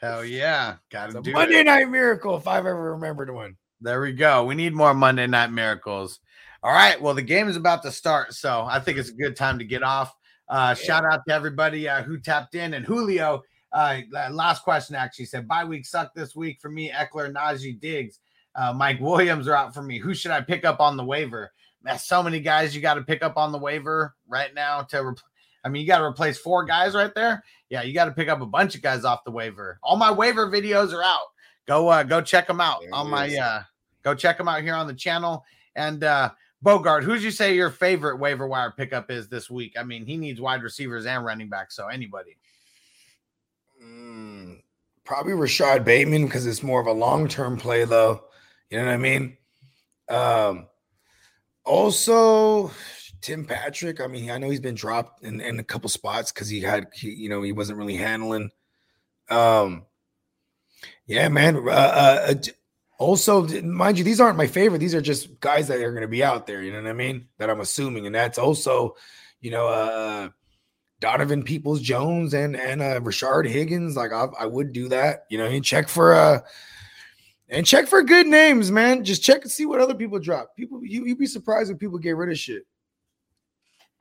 Hell 0.00 0.24
yeah. 0.24 0.76
Gotta 0.90 1.18
a 1.18 1.22
do 1.22 1.32
Monday 1.32 1.60
it. 1.60 1.64
night 1.64 1.88
miracle, 1.88 2.36
if 2.36 2.48
I've 2.48 2.66
ever 2.66 2.92
remembered 2.92 3.32
one. 3.32 3.56
There 3.80 4.00
we 4.00 4.12
go. 4.12 4.44
We 4.44 4.54
need 4.54 4.74
more 4.74 4.94
Monday 4.94 5.26
Night 5.26 5.52
Miracles. 5.52 6.20
All 6.62 6.72
right. 6.72 7.00
Well, 7.00 7.14
the 7.14 7.22
game 7.22 7.48
is 7.48 7.56
about 7.56 7.82
to 7.82 7.90
start, 7.90 8.32
so 8.34 8.64
I 8.68 8.78
think 8.78 8.98
it's 8.98 9.10
a 9.10 9.14
good 9.14 9.36
time 9.36 9.58
to 9.58 9.64
get 9.64 9.82
off. 9.82 10.14
Uh, 10.52 10.74
Shout 10.74 11.04
out 11.06 11.22
to 11.26 11.32
everybody 11.34 11.88
uh, 11.88 12.02
who 12.02 12.18
tapped 12.18 12.54
in 12.54 12.74
and 12.74 12.84
Julio. 12.84 13.42
Uh, 13.72 14.02
last 14.30 14.62
question 14.62 14.94
actually 14.94 15.24
said 15.24 15.48
bye 15.48 15.64
week 15.64 15.86
sucked 15.86 16.14
this 16.14 16.36
week 16.36 16.60
for 16.60 16.68
me. 16.68 16.90
Ekeler, 16.90 17.32
Najee, 17.32 17.80
Diggs, 17.80 18.18
uh, 18.54 18.70
Mike 18.70 19.00
Williams 19.00 19.48
are 19.48 19.54
out 19.54 19.72
for 19.72 19.80
me. 19.80 19.98
Who 19.98 20.12
should 20.12 20.30
I 20.30 20.42
pick 20.42 20.66
up 20.66 20.78
on 20.78 20.98
the 20.98 21.04
waiver? 21.04 21.50
Man, 21.82 21.98
so 21.98 22.22
many 22.22 22.38
guys 22.38 22.76
you 22.76 22.82
got 22.82 22.94
to 22.94 23.02
pick 23.02 23.22
up 23.22 23.38
on 23.38 23.50
the 23.50 23.56
waiver 23.56 24.14
right 24.28 24.52
now 24.54 24.82
to. 24.82 24.96
Repl- 24.98 25.22
I 25.64 25.70
mean, 25.70 25.80
you 25.80 25.88
got 25.88 25.98
to 25.98 26.04
replace 26.04 26.38
four 26.38 26.64
guys 26.66 26.94
right 26.94 27.14
there. 27.14 27.42
Yeah, 27.70 27.82
you 27.82 27.94
got 27.94 28.04
to 28.04 28.12
pick 28.12 28.28
up 28.28 28.42
a 28.42 28.46
bunch 28.46 28.74
of 28.74 28.82
guys 28.82 29.04
off 29.06 29.24
the 29.24 29.30
waiver. 29.30 29.78
All 29.82 29.96
my 29.96 30.10
waiver 30.10 30.48
videos 30.50 30.92
are 30.92 31.02
out. 31.02 31.28
Go 31.66 31.88
uh, 31.88 32.02
go 32.02 32.20
check 32.20 32.46
them 32.46 32.60
out 32.60 32.82
There 32.82 32.94
on 32.94 33.08
my 33.08 33.26
is. 33.26 33.38
uh, 33.38 33.62
go 34.02 34.14
check 34.14 34.36
them 34.36 34.48
out 34.48 34.60
here 34.62 34.74
on 34.74 34.86
the 34.86 34.94
channel. 34.94 35.44
And 35.76 36.04
uh 36.04 36.30
Bogart, 36.62 37.02
who'd 37.02 37.22
you 37.22 37.32
say 37.32 37.56
your 37.56 37.70
favorite 37.70 38.18
waiver 38.18 38.46
wire 38.46 38.70
pickup 38.70 39.10
is 39.10 39.28
this 39.28 39.50
week? 39.50 39.74
I 39.76 39.82
mean, 39.82 40.06
he 40.06 40.16
needs 40.16 40.40
wide 40.40 40.62
receivers 40.62 41.06
and 41.06 41.24
running 41.24 41.48
backs, 41.48 41.74
so 41.74 41.88
anybody. 41.88 42.36
Mm, 43.84 44.62
probably 45.04 45.32
Rashod 45.32 45.84
Bateman 45.84 46.26
because 46.26 46.46
it's 46.46 46.62
more 46.62 46.80
of 46.80 46.86
a 46.86 46.92
long 46.92 47.26
term 47.26 47.56
play, 47.56 47.84
though. 47.84 48.24
You 48.70 48.78
know 48.78 48.86
what 48.86 48.94
I 48.94 48.96
mean? 48.96 49.36
Um, 50.08 50.68
also, 51.64 52.70
Tim 53.20 53.44
Patrick. 53.44 54.00
I 54.00 54.06
mean, 54.06 54.30
I 54.30 54.38
know 54.38 54.48
he's 54.48 54.60
been 54.60 54.76
dropped 54.76 55.24
in, 55.24 55.40
in 55.40 55.58
a 55.58 55.64
couple 55.64 55.88
spots 55.88 56.30
because 56.30 56.48
he 56.48 56.60
had, 56.60 56.86
he, 56.94 57.10
you 57.10 57.28
know, 57.28 57.42
he 57.42 57.50
wasn't 57.50 57.78
really 57.78 57.96
handling. 57.96 58.50
Um, 59.28 59.86
yeah, 61.06 61.28
man. 61.28 61.56
Uh, 61.56 61.70
uh, 61.70 62.26
uh, 62.28 62.34
also, 63.02 63.46
mind 63.62 63.98
you, 63.98 64.04
these 64.04 64.20
aren't 64.20 64.38
my 64.38 64.46
favorite. 64.46 64.78
These 64.78 64.94
are 64.94 65.00
just 65.00 65.40
guys 65.40 65.68
that 65.68 65.80
are 65.80 65.92
going 65.92 66.02
to 66.02 66.08
be 66.08 66.24
out 66.24 66.46
there. 66.46 66.62
You 66.62 66.72
know 66.72 66.82
what 66.82 66.90
I 66.90 66.94
mean? 66.94 67.28
That 67.38 67.50
I'm 67.50 67.60
assuming, 67.60 68.06
and 68.06 68.14
that's 68.14 68.38
also, 68.38 68.96
you 69.40 69.50
know, 69.50 69.68
uh, 69.68 70.28
Donovan 71.02 71.42
Peoples 71.42 71.82
Jones 71.82 72.32
and 72.32 72.56
and 72.56 72.80
uh 72.80 73.00
Rashard 73.00 73.46
Higgins. 73.46 73.96
Like 73.96 74.12
I, 74.12 74.28
I 74.38 74.46
would 74.46 74.72
do 74.72 74.88
that. 74.88 75.26
You 75.28 75.36
know, 75.36 75.46
and 75.46 75.64
check 75.64 75.88
for 75.88 76.14
uh 76.14 76.40
and 77.48 77.66
check 77.66 77.88
for 77.88 78.02
good 78.02 78.28
names, 78.28 78.70
man. 78.70 79.04
Just 79.04 79.22
check 79.22 79.42
and 79.42 79.50
see 79.50 79.66
what 79.66 79.80
other 79.80 79.94
people 79.94 80.20
drop. 80.20 80.56
People 80.56 80.80
you 80.84 81.04
you'd 81.04 81.18
be 81.18 81.26
surprised 81.26 81.70
when 81.70 81.78
people 81.78 81.98
get 81.98 82.16
rid 82.16 82.30
of 82.30 82.38
shit. 82.38 82.64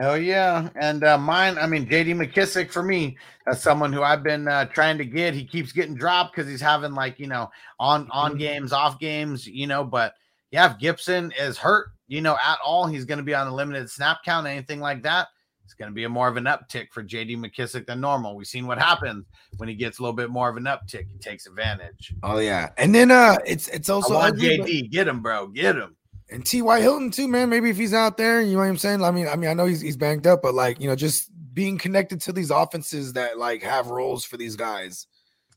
Hell 0.02 0.18
yeah. 0.18 0.70
And 0.76 1.04
uh 1.04 1.18
mine, 1.20 1.60
I 1.60 1.68
mean, 1.68 1.88
JD 1.88 2.16
McKissic 2.16 2.72
for 2.72 2.82
me, 2.82 3.18
as 3.46 3.62
someone 3.62 3.94
who 3.94 4.02
I've 4.02 4.24
been 4.24 4.48
uh, 4.48 4.66
trying 4.66 4.98
to 4.98 5.06
get. 5.06 5.36
He 5.36 5.46
keeps 5.46 5.72
getting 5.72 5.94
dropped 5.94 6.36
because 6.36 6.50
he's 6.50 6.60
having 6.60 6.94
like, 6.94 7.20
you 7.20 7.28
know, 7.28 7.52
on 7.80 8.10
on 8.10 8.36
games, 8.36 8.74
off 8.74 8.98
games, 9.00 9.46
you 9.46 9.68
know, 9.68 9.84
but 9.84 10.16
yeah, 10.50 10.72
if 10.72 10.80
Gibson 10.80 11.32
is 11.40 11.60
hurt, 11.60 11.90
you 12.08 12.20
know, 12.20 12.36
at 12.44 12.58
all, 12.66 12.88
he's 12.88 13.06
going 13.06 13.20
to 13.20 13.24
be 13.24 13.36
on 13.36 13.46
a 13.46 13.54
limited 13.54 13.92
snap 13.92 14.24
count, 14.26 14.48
anything 14.48 14.80
like 14.80 15.04
that. 15.04 15.28
It's 15.66 15.76
going 15.76 15.92
to 15.92 15.96
be 15.96 16.04
a 16.04 16.10
more 16.10 16.28
of 16.28 16.36
an 16.36 16.46
uptick 16.46 16.92
for 16.92 17.04
JD 17.04 17.38
McKissic 17.38 17.86
than 17.86 18.02
normal. 18.02 18.36
We've 18.36 18.48
seen 18.48 18.66
what 18.66 18.80
happens 18.80 19.26
when 19.58 19.70
he 19.70 19.76
gets 19.76 20.00
a 20.00 20.02
little 20.02 20.16
bit 20.16 20.32
more 20.32 20.50
of 20.50 20.58
an 20.58 20.64
uptick. 20.64 21.08
He 21.10 21.20
takes 21.20 21.46
advantage. 21.46 22.14
Oh 22.24 22.40
yeah. 22.40 22.72
And 22.78 22.94
then 22.94 23.12
uh 23.12 23.38
it's 23.46 23.68
it's 23.68 23.88
also 23.88 24.16
I 24.16 24.18
want 24.18 24.34
ugly, 24.34 24.58
but- 24.58 24.68
JD. 24.68 24.90
Get 24.90 25.08
him, 25.08 25.22
bro. 25.22 25.48
Get 25.48 25.76
him. 25.76 25.96
And 26.32 26.46
T.Y. 26.46 26.82
Hilton 26.82 27.12
too, 27.12 27.28
man. 27.28 27.50
Maybe 27.50 27.70
if 27.70 27.78
he's 27.78 27.94
out 27.94 28.18
there, 28.18 28.42
you 28.42 28.54
know 28.54 28.60
what 28.60 28.66
I'm 28.66 28.78
saying? 28.78 29.04
I 29.04 29.12
mean, 29.12 29.28
I 29.28 29.36
mean, 29.36 29.50
I 29.50 29.54
know 29.54 29.66
he's 29.66 29.82
he's 29.82 29.98
banged 29.98 30.26
up, 30.26 30.42
but 30.42 30.54
like, 30.54 30.80
you 30.80 30.88
know, 30.88 30.96
just 30.96 31.30
being 31.54 31.78
connected 31.78 32.22
to 32.22 32.32
these 32.32 32.50
offenses 32.50 33.14
that 33.14 33.38
like 33.38 33.62
have 33.64 33.88
roles 33.88 34.24
for 34.24 34.38
these 34.38 34.56
guys. 34.56 35.08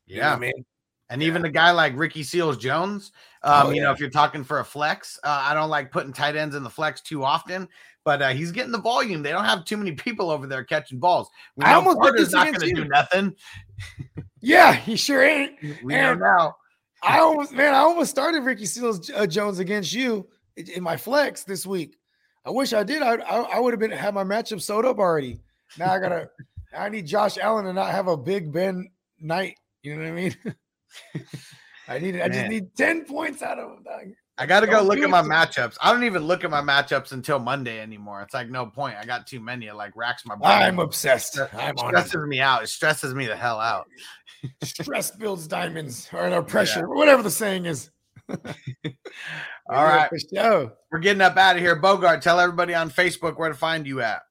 You 0.07 0.17
know 0.17 0.23
Yeah. 0.23 0.31
what 0.31 0.37
I 0.37 0.41
mean? 0.41 0.65
And 1.11 1.23
even 1.23 1.45
a 1.45 1.51
guy 1.51 1.71
like 1.71 1.93
Ricky 1.97 2.23
Seals 2.23 2.57
Jones, 2.57 3.13
um, 3.43 3.69
Oh, 3.69 3.71
you 3.71 3.83
know, 3.83 3.93
if 3.93 4.01
you're 4.01 4.11
talking 4.11 4.43
for 4.43 4.61
a 4.61 4.65
flex, 4.65 5.19
uh, 5.23 5.43
I 5.45 5.55
don't 5.55 5.69
like 5.71 5.93
putting 5.93 6.13
tight 6.13 6.35
ends 6.35 6.57
in 6.57 6.65
the 6.65 6.71
flex 6.71 7.03
too 7.03 7.23
often, 7.23 7.69
but 8.05 8.23
uh, 8.23 8.31
he's 8.31 8.51
getting 8.51 8.73
the 8.73 8.81
volume. 8.81 9.23
They 9.23 9.31
don't 9.31 9.45
have 9.45 9.65
too 9.65 9.77
many 9.77 9.93
people 9.93 10.31
over 10.31 10.47
there 10.47 10.65
catching 10.65 10.99
balls. 10.99 11.29
We 11.57 11.65
I 11.65 11.73
know 11.73 11.77
almost 11.77 12.01
put 12.01 12.17
this 12.17 12.33
not 12.33 12.47
going 12.47 12.61
to 12.61 12.69
you. 12.69 12.75
do 12.77 12.85
nothing. 12.87 13.37
Yeah, 14.41 14.73
he 14.73 14.97
sure 14.97 15.23
ain't. 15.23 15.53
We 15.85 15.95
know 15.95 16.15
now. 16.15 16.57
I 17.03 17.19
almost, 17.19 17.53
man, 17.53 17.75
I 17.75 17.79
almost 17.79 18.11
started 18.11 18.41
Ricky 18.43 18.65
Seals 18.67 19.11
uh, 19.11 19.27
Jones 19.27 19.59
against 19.59 19.93
you 19.93 20.27
in, 20.57 20.83
my 20.83 20.97
flex 20.97 21.45
this 21.45 21.67
week. 21.67 21.97
I 22.45 22.51
wish 22.51 22.73
I 22.73 22.83
did. 22.83 23.03
I 23.03 23.15
I, 23.17 23.57
I 23.57 23.61
would 23.61 23.73
have 23.73 23.81
been 23.81 23.91
had 23.91 24.15
my 24.15 24.25
matchup 24.25 24.61
sewed 24.61 24.85
up 24.85 24.99
already. 24.99 25.41
Now 25.79 25.93
I 25.93 25.99
gotta. 25.99 26.31
I 26.77 26.89
need 26.89 27.07
Josh 27.07 27.39
Allen 27.39 27.67
to 27.67 27.73
not 27.73 27.93
have 27.93 28.09
a 28.09 28.17
Big 28.17 28.53
Ben 28.53 28.89
night. 29.21 29.57
You 29.83 29.95
know 29.95 30.03
what 30.03 30.09
I 30.09 30.13
mean? 30.13 30.37
I 31.89 31.99
need. 31.99 32.21
I 32.21 32.29
just 32.29 32.49
need 32.49 32.75
ten 32.77 33.05
points 33.05 33.43
out 33.43 33.59
of 33.59 33.71
him. 33.71 33.85
I 34.37 34.47
got 34.47 34.61
to 34.61 34.67
go 34.67 34.79
Don't 34.79 34.89
look 34.89 34.99
at 34.99 35.11
my 35.11 35.23
matchups. 35.23 35.77
I 35.81 35.93
don't 35.93 36.03
even 36.03 36.25
look 36.25 36.43
at 36.43 36.51
my 36.51 36.61
matchups 36.61 37.13
until 37.13 37.39
Monday 37.39 37.79
anymore. 37.79 38.21
It's 38.23 38.35
like 38.35 38.51
no 38.51 38.67
point. 38.67 38.97
I 38.99 39.05
got 39.05 39.29
too 39.29 39.39
many. 39.39 39.67
It 39.67 39.75
like 39.75 39.95
racks 39.95 40.27
my 40.27 40.35
brain. 40.35 40.51
I'm 40.51 40.81
obsessed. 40.81 41.39
It 41.39 41.49
I'm 41.55 41.77
stresses 41.77 42.27
me 42.27 42.41
out. 42.41 42.65
It 42.65 42.69
stresses 42.69 43.15
me 43.15 43.27
the 43.27 43.37
hell 43.37 43.61
out. 43.61 43.87
Stress 44.63 45.13
builds 45.13 45.47
diamonds, 45.47 46.09
or 46.13 46.29
no 46.29 46.43
pressure, 46.43 46.87
or 46.87 46.97
whatever 46.97 47.23
the 47.23 47.31
saying 47.31 47.67
is. 47.67 47.91
All 49.69 49.85
right. 49.85 50.09
For 50.09 50.19
sure. 50.19 50.73
We're 50.91 50.99
getting 50.99 51.21
up 51.21 51.37
out 51.37 51.57
of 51.57 51.63
here. 51.63 51.77
Bogart, 51.77 52.23
tell 52.23 52.41
everybody 52.41 52.75
on 52.75 52.91
Facebook 52.91 53.39
where 53.39 53.49
to 53.49 53.55
find 53.55 53.87
you 53.87 54.01
at. 54.01 54.23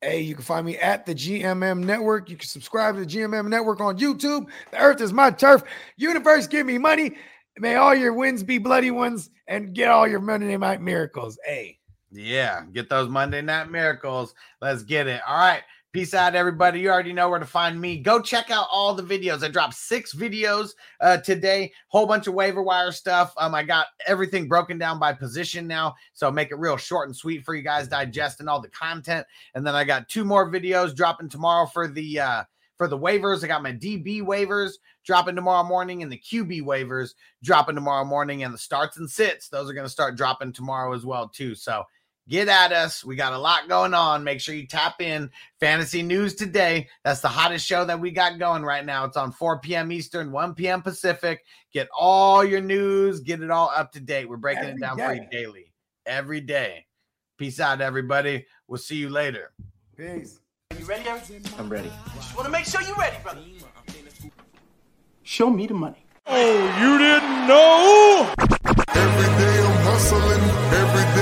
Hey, 0.00 0.20
you 0.22 0.34
can 0.34 0.42
find 0.42 0.66
me 0.66 0.76
at 0.78 1.06
the 1.06 1.14
GMM 1.14 1.84
Network. 1.84 2.28
You 2.28 2.36
can 2.36 2.48
subscribe 2.48 2.96
to 2.96 3.00
the 3.02 3.06
GMM 3.06 3.48
Network 3.48 3.80
on 3.80 3.98
YouTube. 3.98 4.46
The 4.72 4.80
earth 4.80 5.00
is 5.00 5.12
my 5.12 5.30
turf. 5.30 5.62
Universe, 5.96 6.48
give 6.48 6.66
me 6.66 6.76
money. 6.76 7.16
May 7.58 7.76
all 7.76 7.94
your 7.94 8.12
wins 8.12 8.42
be 8.42 8.58
bloody 8.58 8.90
ones 8.90 9.30
and 9.46 9.74
get 9.74 9.90
all 9.90 10.08
your 10.08 10.20
Monday 10.20 10.56
night 10.56 10.80
miracles. 10.80 11.38
Hey. 11.44 11.78
Yeah, 12.10 12.64
get 12.72 12.90
those 12.90 13.08
Monday 13.08 13.42
night 13.42 13.70
miracles. 13.70 14.34
Let's 14.60 14.82
get 14.82 15.06
it. 15.06 15.22
All 15.26 15.38
right. 15.38 15.62
Peace 15.92 16.14
out, 16.14 16.34
everybody. 16.34 16.80
You 16.80 16.88
already 16.88 17.12
know 17.12 17.28
where 17.28 17.38
to 17.38 17.44
find 17.44 17.78
me. 17.78 17.98
Go 17.98 18.18
check 18.18 18.50
out 18.50 18.66
all 18.72 18.94
the 18.94 19.02
videos. 19.02 19.44
I 19.44 19.48
dropped 19.48 19.74
six 19.74 20.14
videos 20.14 20.70
uh, 21.02 21.18
today, 21.18 21.70
whole 21.88 22.06
bunch 22.06 22.26
of 22.26 22.32
waiver 22.32 22.62
wire 22.62 22.92
stuff. 22.92 23.34
Um, 23.36 23.54
I 23.54 23.62
got 23.62 23.88
everything 24.06 24.48
broken 24.48 24.78
down 24.78 24.98
by 24.98 25.12
position 25.12 25.66
now, 25.66 25.94
so 26.14 26.30
make 26.30 26.50
it 26.50 26.58
real 26.58 26.78
short 26.78 27.08
and 27.08 27.14
sweet 27.14 27.44
for 27.44 27.54
you 27.54 27.60
guys 27.60 27.88
digesting 27.88 28.48
all 28.48 28.58
the 28.58 28.70
content. 28.70 29.26
And 29.54 29.66
then 29.66 29.74
I 29.74 29.84
got 29.84 30.08
two 30.08 30.24
more 30.24 30.50
videos 30.50 30.96
dropping 30.96 31.28
tomorrow 31.28 31.66
for 31.66 31.86
the 31.86 32.20
uh, 32.20 32.44
for 32.78 32.88
the 32.88 32.98
waivers. 32.98 33.44
I 33.44 33.48
got 33.48 33.62
my 33.62 33.74
DB 33.74 34.22
waivers 34.22 34.70
dropping 35.04 35.36
tomorrow 35.36 35.62
morning, 35.62 36.02
and 36.02 36.10
the 36.10 36.16
QB 36.16 36.62
waivers 36.62 37.10
dropping 37.42 37.74
tomorrow 37.74 38.06
morning, 38.06 38.44
and 38.44 38.54
the 38.54 38.58
starts 38.58 38.96
and 38.96 39.10
sits. 39.10 39.50
Those 39.50 39.68
are 39.68 39.74
going 39.74 39.84
to 39.84 39.92
start 39.92 40.16
dropping 40.16 40.54
tomorrow 40.54 40.94
as 40.94 41.04
well 41.04 41.28
too. 41.28 41.54
So 41.54 41.84
get 42.28 42.48
at 42.48 42.72
us. 42.72 43.04
We 43.04 43.16
got 43.16 43.32
a 43.32 43.38
lot 43.38 43.68
going 43.68 43.94
on. 43.94 44.24
Make 44.24 44.40
sure 44.40 44.54
you 44.54 44.66
tap 44.66 45.00
in 45.00 45.30
Fantasy 45.60 46.02
News 46.02 46.34
today. 46.34 46.88
That's 47.04 47.20
the 47.20 47.28
hottest 47.28 47.66
show 47.66 47.84
that 47.84 48.00
we 48.00 48.10
got 48.10 48.38
going 48.38 48.62
right 48.62 48.84
now. 48.84 49.04
It's 49.04 49.16
on 49.16 49.32
4 49.32 49.60
p.m. 49.60 49.92
Eastern, 49.92 50.32
1 50.32 50.54
p.m. 50.54 50.82
Pacific. 50.82 51.44
Get 51.72 51.88
all 51.96 52.44
your 52.44 52.60
news, 52.60 53.20
get 53.20 53.42
it 53.42 53.50
all 53.50 53.70
up 53.74 53.92
to 53.92 54.00
date. 54.00 54.28
We're 54.28 54.36
breaking 54.36 54.64
Every 54.64 54.76
it 54.76 54.80
down 54.80 54.98
for 54.98 55.14
you 55.14 55.26
daily, 55.30 55.72
every 56.06 56.40
day. 56.40 56.86
Peace 57.38 57.60
out, 57.60 57.80
everybody. 57.80 58.46
We'll 58.68 58.78
see 58.78 58.96
you 58.96 59.08
later. 59.08 59.52
Peace. 59.96 60.38
Are 60.70 60.78
You 60.78 60.84
ready, 60.86 61.08
Eric? 61.08 61.22
I'm 61.58 61.68
ready. 61.68 61.90
Just 62.14 62.36
want 62.36 62.46
to 62.46 62.52
make 62.52 62.64
sure 62.64 62.82
you're 62.82 62.96
ready, 62.96 63.16
brother. 63.22 63.40
Show 65.22 65.50
me 65.50 65.66
the 65.66 65.74
money. 65.74 66.06
Oh, 66.26 66.78
you 66.80 66.98
didn't 66.98 67.46
know? 67.48 68.32
Every 68.94 69.26
day 69.38 69.64
I'm 69.64 69.84
hustling. 69.84 70.42
Every 70.72 71.04
day 71.14 71.21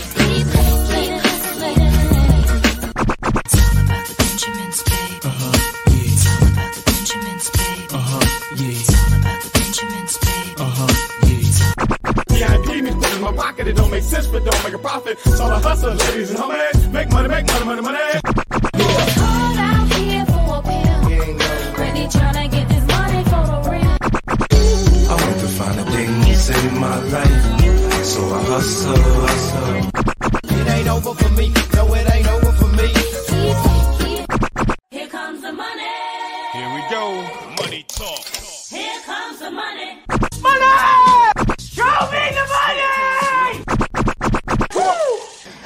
Pocket, 13.29 13.67
it 13.67 13.75
don't 13.75 13.91
make 13.91 14.03
sense, 14.03 14.27
but 14.27 14.43
don't 14.43 14.63
make 14.63 14.73
a 14.73 14.79
profit. 14.79 15.19
So 15.19 15.45
I 15.45 15.59
hustle, 15.59 15.93
ladies 15.93 16.31
and 16.31 16.39
homies. 16.39 16.91
Make 16.91 17.09
money, 17.11 17.29
make 17.29 17.45
money, 17.47 17.65
money, 17.65 17.81
money. 17.81 17.97
Call 19.21 19.57
out 19.57 19.93
here 19.93 20.25
for 20.25 20.57
a 20.57 20.61
pill. 20.61 20.99
Really 21.77 22.05
tryna 22.07 22.51
get 22.51 22.67
this 22.69 22.85
money 22.87 23.23
for 23.25 23.43
the 23.51 23.59
real. 23.69 23.97
I 25.09 25.15
want 25.21 25.39
to 25.39 25.47
find 25.47 25.79
the 25.79 25.85
things 25.91 26.49
in 26.49 26.79
my 26.79 26.97
life. 27.15 28.05
So 28.05 28.21
I 28.33 28.43
hustle, 28.43 28.95
hustle. 28.97 29.91
It 30.57 30.67
ain't 30.67 30.87
over 30.87 31.13
for 31.13 31.29
me. 31.35 31.53
No, 31.75 31.93
it 31.93 32.15
ain't 32.15 32.27
over 32.27 32.40